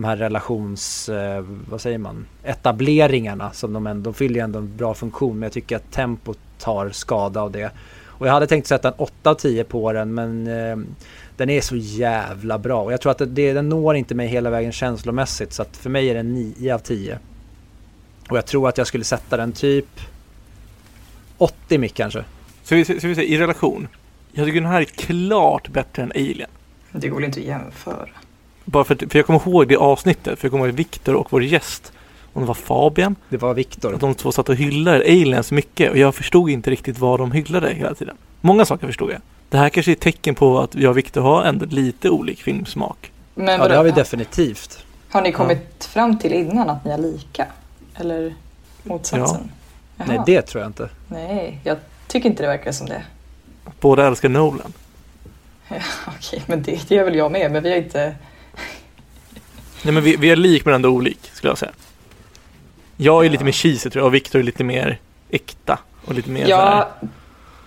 de 0.00 0.06
här 0.06 0.16
relations, 0.16 1.08
eh, 1.08 1.44
vad 1.70 1.80
säger 1.80 1.98
man, 1.98 2.26
etableringarna 2.44 3.52
som 3.52 3.72
de 3.72 3.86
ändå, 3.86 4.10
de 4.10 4.14
fyller 4.14 4.40
ändå 4.40 4.58
en 4.58 4.76
bra 4.76 4.94
funktion, 4.94 5.38
men 5.38 5.42
jag 5.42 5.52
tycker 5.52 5.76
att 5.76 5.92
tempot 5.92 6.38
tar 6.58 6.90
skada 6.90 7.40
av 7.40 7.50
det. 7.50 7.70
Och 8.04 8.26
jag 8.26 8.32
hade 8.32 8.46
tänkt 8.46 8.66
sätta 8.66 8.88
en 8.88 8.94
8 8.96 9.30
av 9.30 9.34
10 9.34 9.64
på 9.64 9.92
den, 9.92 10.14
men 10.14 10.46
eh, 10.46 10.76
den 11.36 11.50
är 11.50 11.60
så 11.60 11.76
jävla 11.76 12.58
bra. 12.58 12.82
Och 12.82 12.92
jag 12.92 13.00
tror 13.00 13.12
att 13.12 13.18
det, 13.18 13.26
det, 13.26 13.52
den 13.52 13.68
når 13.68 13.96
inte 13.96 14.14
mig 14.14 14.26
hela 14.26 14.50
vägen 14.50 14.72
känslomässigt, 14.72 15.52
så 15.52 15.62
att 15.62 15.76
för 15.76 15.90
mig 15.90 16.10
är 16.10 16.14
den 16.14 16.34
9 16.34 16.74
av 16.74 16.78
10. 16.78 17.18
Och 18.30 18.36
jag 18.36 18.46
tror 18.46 18.68
att 18.68 18.78
jag 18.78 18.86
skulle 18.86 19.04
sätta 19.04 19.36
den 19.36 19.52
typ 19.52 20.00
80 21.38 21.78
mick 21.78 21.94
kanske. 21.94 22.24
Så 22.62 22.74
vi, 22.74 22.84
så 22.84 22.92
vi 22.92 23.14
säger 23.14 23.22
i 23.22 23.38
relation. 23.38 23.88
Jag 24.32 24.46
tycker 24.46 24.60
den 24.60 24.70
här 24.70 24.80
är 24.80 24.84
klart 24.84 25.68
bättre 25.68 26.02
än 26.02 26.12
Alien. 26.14 26.50
Det 26.92 27.08
går 27.08 27.16
väl 27.16 27.24
inte 27.24 27.40
att 27.40 27.46
jämföra. 27.46 28.19
Bara 28.70 28.84
för, 28.84 28.94
att- 28.94 29.12
för 29.12 29.18
jag 29.18 29.26
kommer 29.26 29.48
ihåg 29.48 29.68
det 29.68 29.76
avsnittet, 29.76 30.38
för 30.38 30.46
jag 30.46 30.52
kommer 30.52 30.66
ihåg 30.66 30.74
Victor 30.74 31.14
och 31.14 31.32
vår 31.32 31.42
gäst, 31.42 31.92
om 32.32 32.42
det 32.42 32.46
var 32.48 32.54
Fabian, 32.54 33.16
Det 33.28 33.36
var 33.36 33.54
Viktor. 33.54 33.94
att 33.94 34.00
de 34.00 34.14
två 34.14 34.32
satt 34.32 34.48
och 34.48 34.56
hyllade 34.56 34.98
aliens 35.04 35.52
mycket 35.52 35.90
och 35.90 35.98
jag 35.98 36.14
förstod 36.14 36.50
inte 36.50 36.70
riktigt 36.70 36.98
vad 36.98 37.18
de 37.20 37.32
hyllade 37.32 37.74
hela 37.74 37.94
tiden. 37.94 38.16
Många 38.40 38.64
saker 38.64 38.86
förstod 38.86 39.10
jag. 39.10 39.20
Det 39.48 39.56
här 39.58 39.68
kanske 39.68 39.90
är 39.90 39.92
ett 39.92 40.00
tecken 40.00 40.34
på 40.34 40.60
att 40.60 40.74
jag 40.74 40.90
och 40.90 40.98
Victor 40.98 41.20
har 41.20 41.44
ändå 41.44 41.66
lite 41.66 42.10
olik 42.10 42.42
filmsmak. 42.42 43.12
Men 43.34 43.60
Ja, 43.60 43.68
det 43.68 43.76
har 43.76 43.84
vi 43.84 43.90
definitivt. 43.90 44.84
har 45.10 45.22
ni 45.22 45.32
kommit 45.32 45.84
fram 45.84 46.18
till 46.18 46.32
innan 46.32 46.70
att 46.70 46.84
ni 46.84 46.90
är 46.90 46.98
lika? 46.98 47.46
Eller 47.94 48.34
motsatsen? 48.82 49.50
Jaha. 49.96 50.06
Nej, 50.08 50.20
det 50.26 50.42
tror 50.42 50.62
jag 50.62 50.68
inte. 50.68 50.88
Nej, 51.08 51.60
jag 51.64 51.76
tycker 52.06 52.28
inte 52.28 52.42
det 52.42 52.46
verkar 52.48 52.72
som 52.72 52.86
det. 52.86 53.02
Båda 53.80 54.06
älskar 54.06 54.28
Nolan. 54.28 54.72
Okej, 56.06 56.42
men 56.46 56.62
det, 56.62 56.88
det 56.88 56.94
gör 56.94 57.04
väl 57.04 57.14
jag 57.16 57.32
med, 57.32 57.52
men 57.52 57.62
vi 57.62 57.70
har 57.70 57.76
inte... 57.76 58.14
Nej 59.84 59.94
men 59.94 60.02
vi, 60.02 60.16
vi 60.16 60.30
är 60.30 60.36
lik 60.36 60.64
men 60.64 60.74
ändå 60.74 60.88
olik, 60.88 61.30
skulle 61.32 61.50
jag 61.50 61.58
säga. 61.58 61.72
Jag 62.96 63.26
är 63.26 63.30
lite 63.30 63.42
Ja. 63.42 63.44
mer 63.44 63.52
cheesy 63.52 63.90
tror 63.90 64.00
jag 64.00 64.06
och 64.06 64.14
Victor 64.14 64.38
är 64.38 64.42
lite 64.42 64.64
mer 64.64 64.98
äkta 65.30 65.78
och 66.04 66.14
lite 66.14 66.30
mer 66.30 66.46
Ja, 66.48 66.88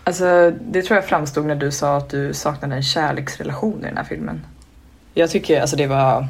alltså 0.03 0.51
det 0.61 0.81
tror 0.81 0.95
jag 0.95 1.05
framstod 1.07 1.45
när 1.45 1.55
du 1.55 1.71
sa 1.71 1.97
att 1.97 2.09
du 2.09 2.33
saknade 2.33 2.75
en 2.75 2.83
kärleksrelation 2.83 3.79
i 3.81 3.85
den 3.85 3.97
här 3.97 4.03
filmen. 4.03 4.45
Jag 5.13 5.29
tycker 5.29 5.61
alltså 5.61 5.75
det 5.75 5.87
var, 5.87 6.27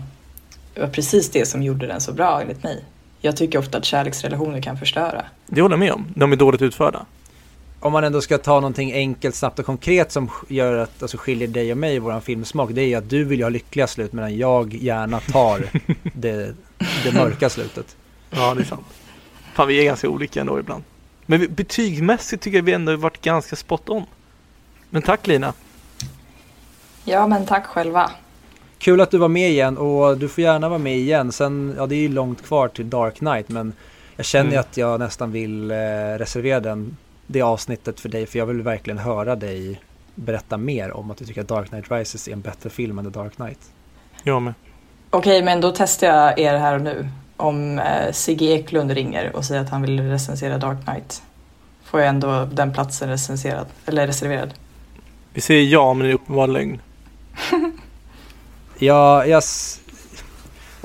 det 0.73 0.81
var 0.81 0.87
precis 0.87 1.31
det 1.31 1.45
som 1.45 1.63
gjorde 1.63 1.87
den 1.87 2.01
så 2.01 2.13
bra 2.13 2.41
enligt 2.41 2.63
mig. 2.63 2.83
Jag 3.21 3.37
tycker 3.37 3.59
ofta 3.59 3.77
att 3.77 3.85
kärleksrelationer 3.85 4.61
kan 4.61 4.77
förstöra. 4.77 5.25
Det 5.47 5.61
håller 5.61 5.73
jag 5.73 5.79
med 5.79 5.91
om. 5.91 6.05
De 6.15 6.31
är 6.31 6.35
dåligt 6.35 6.61
utförda. 6.61 7.05
Om 7.83 7.91
man 7.91 8.03
ändå 8.03 8.21
ska 8.21 8.37
ta 8.37 8.53
någonting 8.53 8.93
enkelt, 8.93 9.35
snabbt 9.35 9.59
och 9.59 9.65
konkret 9.65 10.11
som 10.11 10.29
gör 10.47 10.77
att, 10.77 11.01
alltså 11.01 11.17
skiljer 11.17 11.47
dig 11.47 11.71
och 11.71 11.77
mig 11.77 11.95
i 11.95 11.99
våran 11.99 12.21
filmsmak. 12.21 12.69
Det 12.73 12.81
är 12.81 12.87
ju 12.87 12.95
att 12.95 13.09
du 13.09 13.23
vill 13.23 13.39
ju 13.39 13.45
ha 13.45 13.49
lyckliga 13.49 13.87
slut 13.87 14.13
medan 14.13 14.37
jag 14.37 14.73
gärna 14.73 15.19
tar 15.19 15.63
det, 16.13 16.55
det 17.03 17.11
mörka 17.13 17.49
slutet. 17.49 17.95
Ja, 18.29 18.53
det 18.53 18.61
är 18.61 18.65
sant. 18.65 18.85
Fan, 19.53 19.67
vi 19.67 19.79
är 19.79 19.83
ganska 19.83 20.09
olika 20.09 20.41
ändå 20.41 20.59
ibland. 20.59 20.83
Men 21.25 21.53
betygsmässigt 21.53 22.43
tycker 22.43 22.57
jag 22.57 22.63
vi 22.63 22.73
ändå 22.73 22.95
varit 22.95 23.21
ganska 23.21 23.55
spot 23.55 23.89
on. 23.89 24.03
Men 24.89 25.01
tack 25.01 25.27
Lina. 25.27 25.53
Ja, 27.03 27.27
men 27.27 27.45
tack 27.45 27.65
själva. 27.65 28.11
Kul 28.77 29.01
att 29.01 29.11
du 29.11 29.17
var 29.17 29.27
med 29.27 29.49
igen 29.49 29.77
och 29.77 30.17
du 30.17 30.29
får 30.29 30.43
gärna 30.43 30.69
vara 30.69 30.79
med 30.79 30.97
igen. 30.97 31.31
Sen, 31.31 31.73
ja 31.77 31.87
det 31.87 31.95
är 31.95 31.99
ju 31.99 32.09
långt 32.09 32.43
kvar 32.45 32.67
till 32.67 32.89
Dark 32.89 33.15
Knight 33.15 33.49
men 33.49 33.73
jag 34.15 34.25
känner 34.25 34.49
Mm. 34.49 34.59
att 34.59 34.77
jag 34.77 34.99
nästan 34.99 35.31
vill 35.31 35.71
eh, 35.71 35.75
reservera 36.17 36.59
den, 36.59 36.97
det 37.33 37.41
avsnittet 37.41 37.99
för 37.99 38.09
dig 38.09 38.25
för 38.25 38.39
jag 38.39 38.45
vill 38.45 38.61
verkligen 38.61 38.97
höra 38.97 39.35
dig 39.35 39.81
berätta 40.15 40.57
mer 40.57 40.91
om 40.91 41.11
att 41.11 41.17
du 41.17 41.25
tycker 41.25 41.41
att 41.41 41.47
Dark 41.47 41.69
Knight 41.69 41.91
Rises 41.91 42.27
är 42.27 42.31
en 42.31 42.41
bättre 42.41 42.69
film 42.69 42.99
än 42.99 43.05
The 43.05 43.19
Dark 43.19 43.35
Knight. 43.35 43.59
Jag 44.23 44.41
med. 44.41 44.53
Okej, 45.09 45.43
men 45.43 45.61
då 45.61 45.73
testar 45.75 46.07
jag 46.07 46.39
er 46.39 46.57
här 46.57 46.75
och 46.75 46.81
nu. 46.81 47.07
Om 47.37 47.79
eh, 47.79 48.11
Sigge 48.11 48.45
Eklund 48.45 48.91
ringer 48.91 49.35
och 49.35 49.45
säger 49.45 49.61
att 49.61 49.69
han 49.69 49.81
vill 49.81 49.99
recensera 49.99 50.57
Dark 50.57 50.83
Knight. 50.85 51.23
Får 51.83 51.99
jag 51.99 52.09
ändå 52.09 52.45
den 52.45 52.73
platsen 52.73 53.09
recenserad, 53.09 53.67
eller 53.85 54.07
reserverad. 54.07 54.53
Vi 55.33 55.41
säger 55.41 55.63
ja, 55.63 55.93
men 55.93 56.07
det 56.07 56.11
är 56.11 56.15
uppenbar 56.15 56.47
lögn. 56.47 56.81
Ja, 58.77 59.25
jag... 59.25 59.43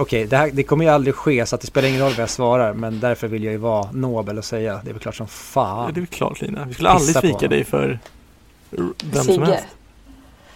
Okej, 0.00 0.26
det, 0.26 0.36
här- 0.36 0.50
det 0.52 0.62
kommer 0.62 0.84
ju 0.84 0.90
aldrig 0.90 1.14
ske 1.14 1.46
så 1.46 1.54
att 1.54 1.60
det 1.60 1.66
spelar 1.66 1.88
ingen 1.88 2.00
roll 2.00 2.10
vad 2.10 2.18
jag 2.18 2.30
svarar 2.30 2.72
men 2.72 3.00
därför 3.00 3.28
vill 3.28 3.44
jag 3.44 3.52
ju 3.52 3.58
vara 3.58 3.90
nobel 3.92 4.38
och 4.38 4.44
säga 4.44 4.80
det 4.84 4.90
är 4.90 4.94
väl 4.94 5.02
klart 5.02 5.14
som 5.14 5.24
Ja. 5.26 5.30
fan. 5.30 5.92
Det 5.94 5.98
är 5.98 6.02
väl 6.02 6.06
klart 6.06 6.40
Lina. 6.40 6.64
Vi 6.64 6.74
skulle 6.74 6.88
aldrig 6.88 7.16
svika 7.16 7.48
dig 7.48 7.64
för 7.64 7.98
vem 8.70 8.94
som 9.12 9.24
Sigge, 9.24 9.44
helst. 9.46 9.66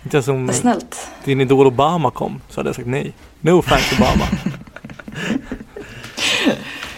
Inte 0.05 0.17
ens 0.17 0.29
om 0.29 0.47
vad 0.47 0.57
snällt. 0.57 1.09
din 1.25 1.41
idol 1.41 1.67
Obama 1.67 2.11
kom 2.11 2.41
så 2.49 2.61
hade 2.61 2.69
jag 2.69 2.77
sagt 2.77 2.89
nej. 2.89 3.13
No 3.41 3.63
thanks 3.63 3.93
Obama. 3.93 4.25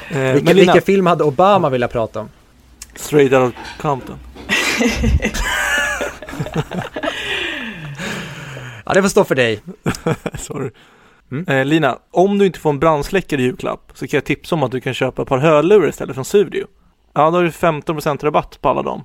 eh, 0.08 0.16
men 0.18 0.34
Lina, 0.36 0.52
vilka 0.52 0.80
film 0.80 1.06
hade 1.06 1.24
Obama 1.24 1.68
velat 1.70 1.92
prata 1.92 2.20
om? 2.20 2.28
straight 2.96 3.32
out 3.32 3.54
of 3.54 3.80
Compton. 3.82 4.18
Ja, 8.86 8.92
det 8.94 9.02
får 9.02 9.08
stå 9.08 9.24
för 9.24 9.34
dig. 9.34 9.62
Sorry. 10.38 10.70
Mm. 11.30 11.48
Eh, 11.48 11.64
Lina, 11.64 11.98
om 12.10 12.38
du 12.38 12.46
inte 12.46 12.58
får 12.58 12.70
en 12.70 12.78
brandsläckare 12.78 13.40
i 13.40 13.44
julklapp 13.44 13.92
så 13.94 14.06
kan 14.06 14.16
jag 14.16 14.24
tipsa 14.24 14.54
om 14.54 14.62
att 14.62 14.70
du 14.70 14.80
kan 14.80 14.94
köpa 14.94 15.22
ett 15.22 15.28
par 15.28 15.38
hörlurar 15.38 15.88
istället 15.88 16.14
från 16.14 16.24
Studio. 16.24 16.66
Ja, 17.12 17.30
då 17.30 17.36
har 17.36 17.42
du 17.42 17.50
15% 17.50 18.24
rabatt 18.24 18.58
på 18.60 18.68
alla 18.68 18.82
dem. 18.82 19.04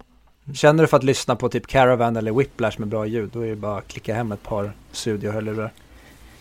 Känner 0.54 0.84
du 0.84 0.88
för 0.88 0.98
att 0.98 1.04
lyssna 1.04 1.36
på 1.36 1.50
typ 1.50 1.68
Caravan 1.68 2.16
eller 2.16 2.32
Whiplash 2.32 2.80
med 2.80 2.88
bra 2.88 3.06
ljud, 3.06 3.30
då 3.34 3.42
är 3.42 3.50
det 3.50 3.56
bara 3.56 3.78
att 3.78 3.88
klicka 3.88 4.16
hem 4.16 4.32
ett 4.32 4.44
par 4.44 4.72
studiohörlurar. 4.92 5.72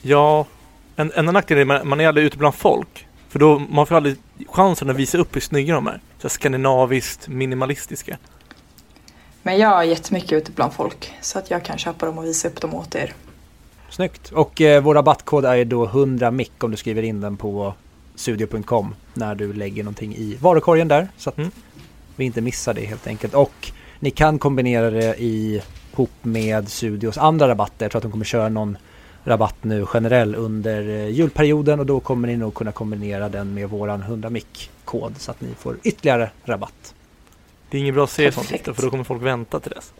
Ja, 0.02 0.46
en, 0.96 1.12
en 1.14 1.24
nackdel 1.24 1.58
är 1.58 1.62
att 1.62 1.68
man, 1.68 1.88
man 1.88 2.00
är 2.00 2.08
aldrig 2.08 2.26
ute 2.26 2.38
bland 2.38 2.54
folk. 2.54 3.06
För 3.28 3.38
då 3.38 3.58
man 3.58 3.86
får 3.86 3.94
aldrig 3.94 4.16
chansen 4.48 4.90
att 4.90 4.96
visa 4.96 5.18
upp 5.18 5.36
hur 5.36 5.40
snygga 5.40 5.74
de 5.74 5.86
är. 5.86 6.00
Så 6.18 6.28
skandinaviskt 6.28 7.28
minimalistiska. 7.28 8.18
Men 9.42 9.58
jag 9.58 9.78
är 9.78 9.82
jättemycket 9.82 10.32
ute 10.32 10.52
bland 10.52 10.72
folk 10.72 11.12
så 11.20 11.38
att 11.38 11.50
jag 11.50 11.64
kan 11.64 11.78
köpa 11.78 12.06
dem 12.06 12.18
och 12.18 12.24
visa 12.24 12.48
upp 12.48 12.60
dem 12.60 12.74
åt 12.74 12.94
er. 12.94 13.14
Snyggt. 13.98 14.32
Och 14.32 14.60
eh, 14.60 14.82
vår 14.82 14.94
rabattkod 14.94 15.44
är 15.44 15.64
då 15.64 15.84
100 15.86 16.30
mic 16.30 16.50
om 16.60 16.70
du 16.70 16.76
skriver 16.76 17.02
in 17.02 17.20
den 17.20 17.36
på 17.36 17.74
studio.com 18.14 18.94
när 19.14 19.34
du 19.34 19.52
lägger 19.52 19.84
någonting 19.84 20.14
i 20.16 20.36
varukorgen 20.40 20.88
där. 20.88 21.08
Så 21.16 21.30
att 21.30 21.38
Mm. 21.38 21.50
vi 22.16 22.24
inte 22.24 22.40
missar 22.40 22.74
det 22.74 22.80
helt 22.84 23.06
enkelt. 23.06 23.34
Och 23.34 23.72
ni 24.00 24.10
kan 24.10 24.38
kombinera 24.38 24.90
det 24.90 25.22
ihop 25.22 26.10
med 26.22 26.68
Studios 26.68 27.18
andra 27.18 27.48
rabatter. 27.48 27.84
Jag 27.84 27.90
tror 27.90 27.98
att 27.98 28.02
de 28.02 28.12
kommer 28.12 28.24
köra 28.24 28.48
någon 28.48 28.76
rabatt 29.24 29.56
nu 29.64 29.86
generell 29.86 30.34
under 30.34 30.88
eh, 30.88 31.08
julperioden 31.08 31.80
och 31.80 31.86
då 31.86 32.00
kommer 32.00 32.28
ni 32.28 32.36
nog 32.36 32.54
kunna 32.54 32.72
kombinera 32.72 33.28
den 33.28 33.54
med 33.54 33.70
våran 33.70 34.02
100 34.02 34.30
mic 34.30 34.70
kod 34.84 35.14
så 35.18 35.30
att 35.30 35.40
ni 35.40 35.54
får 35.58 35.76
ytterligare 35.82 36.30
rabatt. 36.44 36.94
Det 37.70 37.76
är 37.76 37.80
inget 37.80 37.94
bra 37.94 38.04
att 38.04 38.10
säga 38.10 38.32
sånt 38.32 38.46
för 38.48 38.82
då 38.82 38.90
kommer 38.90 39.04
folk 39.04 39.22
vänta 39.22 39.60
till 39.60 39.70
dess. 39.72 39.92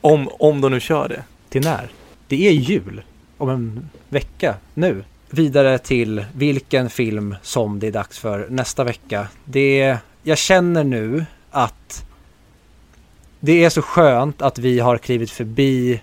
Om, 0.00 0.28
om 0.38 0.60
de 0.60 0.72
nu 0.72 0.80
kör 0.80 1.08
det. 1.08 1.24
Till 1.48 1.64
när? 1.64 1.90
Det 2.34 2.48
är 2.48 2.52
jul 2.52 3.02
om 3.38 3.48
en 3.48 3.90
vecka 4.08 4.54
nu. 4.74 5.04
Vidare 5.30 5.78
till 5.78 6.24
vilken 6.36 6.90
film 6.90 7.36
som 7.42 7.80
det 7.80 7.86
är 7.86 7.92
dags 7.92 8.18
för 8.18 8.46
nästa 8.50 8.84
vecka. 8.84 9.28
Det, 9.44 9.96
jag 10.22 10.38
känner 10.38 10.84
nu 10.84 11.24
att 11.50 12.06
det 13.40 13.64
är 13.64 13.70
så 13.70 13.82
skönt 13.82 14.42
att 14.42 14.58
vi 14.58 14.80
har 14.80 14.98
klivit 14.98 15.30
förbi 15.30 16.00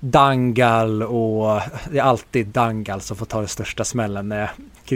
Dangal 0.00 1.02
och 1.02 1.60
det 1.90 1.98
är 1.98 2.02
alltid 2.02 2.46
Dangal 2.46 3.00
som 3.00 3.16
får 3.16 3.26
ta 3.26 3.38
den 3.38 3.48
största 3.48 3.84
smällen. 3.84 4.28
med 4.28 4.48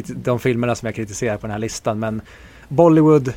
De 0.09 0.39
filmerna 0.39 0.75
som 0.75 0.87
jag 0.87 0.95
kritiserar 0.95 1.37
på 1.37 1.47
den 1.47 1.53
här 1.53 1.59
listan. 1.59 1.99
Men 1.99 2.21
Bollywood, 2.69 3.33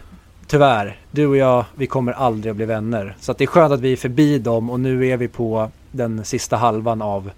tyvärr, 0.47 0.99
du 1.11 1.27
och 1.27 1.37
jag, 1.37 1.65
vi 1.75 1.87
kommer 1.87 2.11
aldrig 2.11 2.51
att 2.51 2.57
bli 2.57 2.65
vänner. 2.65 3.15
Så 3.19 3.31
att 3.31 3.37
det 3.37 3.43
är 3.43 3.47
skönt 3.47 3.73
att 3.73 3.81
vi 3.81 3.91
är 3.91 3.97
förbi 3.97 4.39
dem 4.39 4.69
och 4.69 4.79
nu 4.79 5.07
är 5.07 5.17
vi 5.17 5.27
på 5.27 5.71
den 5.97 6.25
sista 6.25 6.55
halvan 6.55 7.01
av 7.01 7.31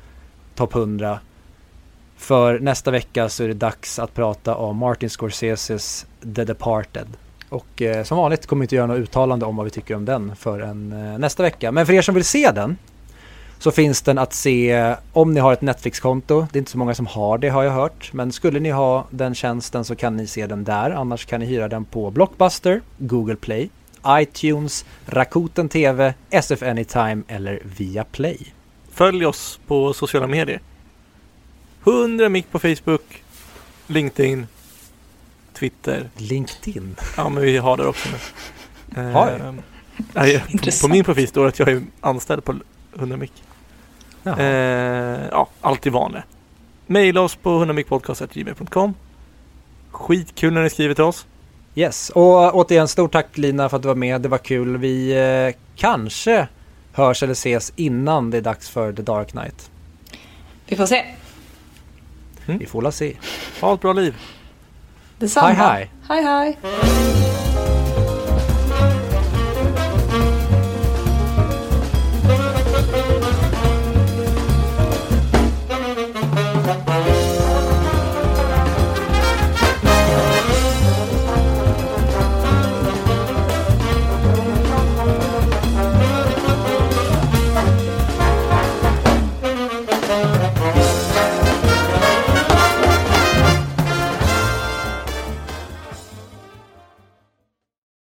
topp 0.55 0.75
100. 0.75 1.19
För 2.17 2.59
nästa 2.59 2.91
vecka 2.91 3.29
så 3.29 3.43
är 3.43 3.47
det 3.47 3.53
dags 3.53 3.99
att 3.99 4.13
prata 4.13 4.55
om 4.55 4.77
Martin 4.77 5.09
Scorseses 5.09 6.05
The 6.35 6.43
Departed. 6.43 7.07
Och 7.49 7.81
eh, 7.81 8.03
som 8.03 8.17
vanligt 8.17 8.47
kommer 8.47 8.61
vi 8.61 8.63
inte 8.63 8.75
göra 8.75 8.87
något 8.87 8.97
uttalande 8.97 9.45
om 9.45 9.55
vad 9.55 9.63
vi 9.63 9.69
tycker 9.69 9.95
om 9.95 10.05
den 10.05 10.35
förrän 10.35 10.91
eh, 10.91 11.19
nästa 11.19 11.43
vecka. 11.43 11.71
Men 11.71 11.85
för 11.85 11.93
er 11.93 12.01
som 12.01 12.15
vill 12.15 12.25
se 12.25 12.51
den 12.51 12.77
så 13.59 13.71
finns 13.71 14.01
den 14.01 14.17
att 14.17 14.33
se 14.33 14.71
eh, 14.71 14.95
om 15.13 15.33
ni 15.33 15.39
har 15.39 15.53
ett 15.53 15.61
Netflix-konto. 15.61 16.47
Det 16.51 16.57
är 16.57 16.59
inte 16.59 16.71
så 16.71 16.77
många 16.77 16.95
som 16.95 17.07
har 17.07 17.37
det 17.37 17.49
har 17.49 17.63
jag 17.63 17.71
hört. 17.71 18.13
Men 18.13 18.31
skulle 18.31 18.59
ni 18.59 18.69
ha 18.69 19.07
den 19.09 19.35
tjänsten 19.35 19.85
så 19.85 19.95
kan 19.95 20.17
ni 20.17 20.27
se 20.27 20.47
den 20.47 20.63
där. 20.63 20.91
Annars 20.91 21.25
kan 21.25 21.39
ni 21.39 21.45
hyra 21.45 21.67
den 21.67 21.85
på 21.85 22.11
Blockbuster, 22.11 22.81
Google 22.97 23.35
Play, 23.35 23.69
iTunes, 24.07 24.85
Rakuten 25.05 25.69
TV, 25.69 26.13
SF 26.29 26.63
Anytime 26.63 27.23
eller 27.27 27.59
Viaplay. 27.63 28.53
Följ 28.91 29.25
oss 29.25 29.59
på 29.67 29.93
sociala 29.93 30.27
medier. 30.27 30.61
100 31.83 32.29
mick 32.29 32.51
på 32.51 32.59
Facebook, 32.59 33.23
LinkedIn, 33.87 34.47
Twitter. 35.53 36.09
LinkedIn. 36.17 36.95
Ja, 37.17 37.29
men 37.29 37.43
vi 37.43 37.57
har 37.57 37.77
där 37.77 37.87
också 37.87 38.09
nu. 38.09 39.01
Har? 39.11 39.27
Eh, 39.27 39.53
nej, 40.13 40.39
på, 40.39 40.71
på 40.81 40.87
min 40.87 41.03
profil 41.03 41.27
står 41.27 41.43
det 41.43 41.47
att 41.47 41.59
jag 41.59 41.69
är 41.69 41.81
anställd 42.01 42.43
på 42.43 42.55
100 42.95 43.17
mick. 43.17 43.33
Eh, 44.25 45.27
ja, 45.31 45.49
allt 45.61 45.85
i 45.85 45.89
vanligt. 45.89 46.23
Maila 46.87 47.21
oss 47.21 47.35
på 47.35 47.65
100mickpodcast.gmail.com 47.65 48.93
Skitkul 49.91 50.53
när 50.53 50.63
ni 50.63 50.69
skriver 50.69 50.93
till 50.93 51.03
oss. 51.03 51.25
Yes, 51.75 52.09
och 52.09 52.55
återigen 52.55 52.87
stort 52.87 53.11
tack 53.11 53.37
Lina 53.37 53.69
för 53.69 53.77
att 53.77 53.83
du 53.83 53.87
var 53.87 53.95
med. 53.95 54.21
Det 54.21 54.29
var 54.29 54.37
kul. 54.37 54.77
Vi 54.77 55.11
eh, 55.11 55.55
kanske 55.75 56.47
hörs 56.93 57.23
eller 57.23 57.33
ses 57.33 57.73
innan 57.75 58.31
det 58.31 58.37
är 58.37 58.41
dags 58.41 58.69
för 58.69 58.93
The 58.93 59.01
Dark 59.01 59.31
Knight. 59.31 59.71
Vi 60.67 60.75
får 60.75 60.85
se. 60.85 61.05
Vi 62.45 62.65
får 62.65 62.81
la 62.81 62.91
se. 62.91 63.15
Ha 63.61 63.73
ett 63.73 63.81
bra 63.81 63.93
liv. 63.93 64.15
Detsamma. 65.19 65.47
Hej, 65.47 65.89
hej. 66.07 66.23
Hej 66.23 66.23
hej. 66.23 67.28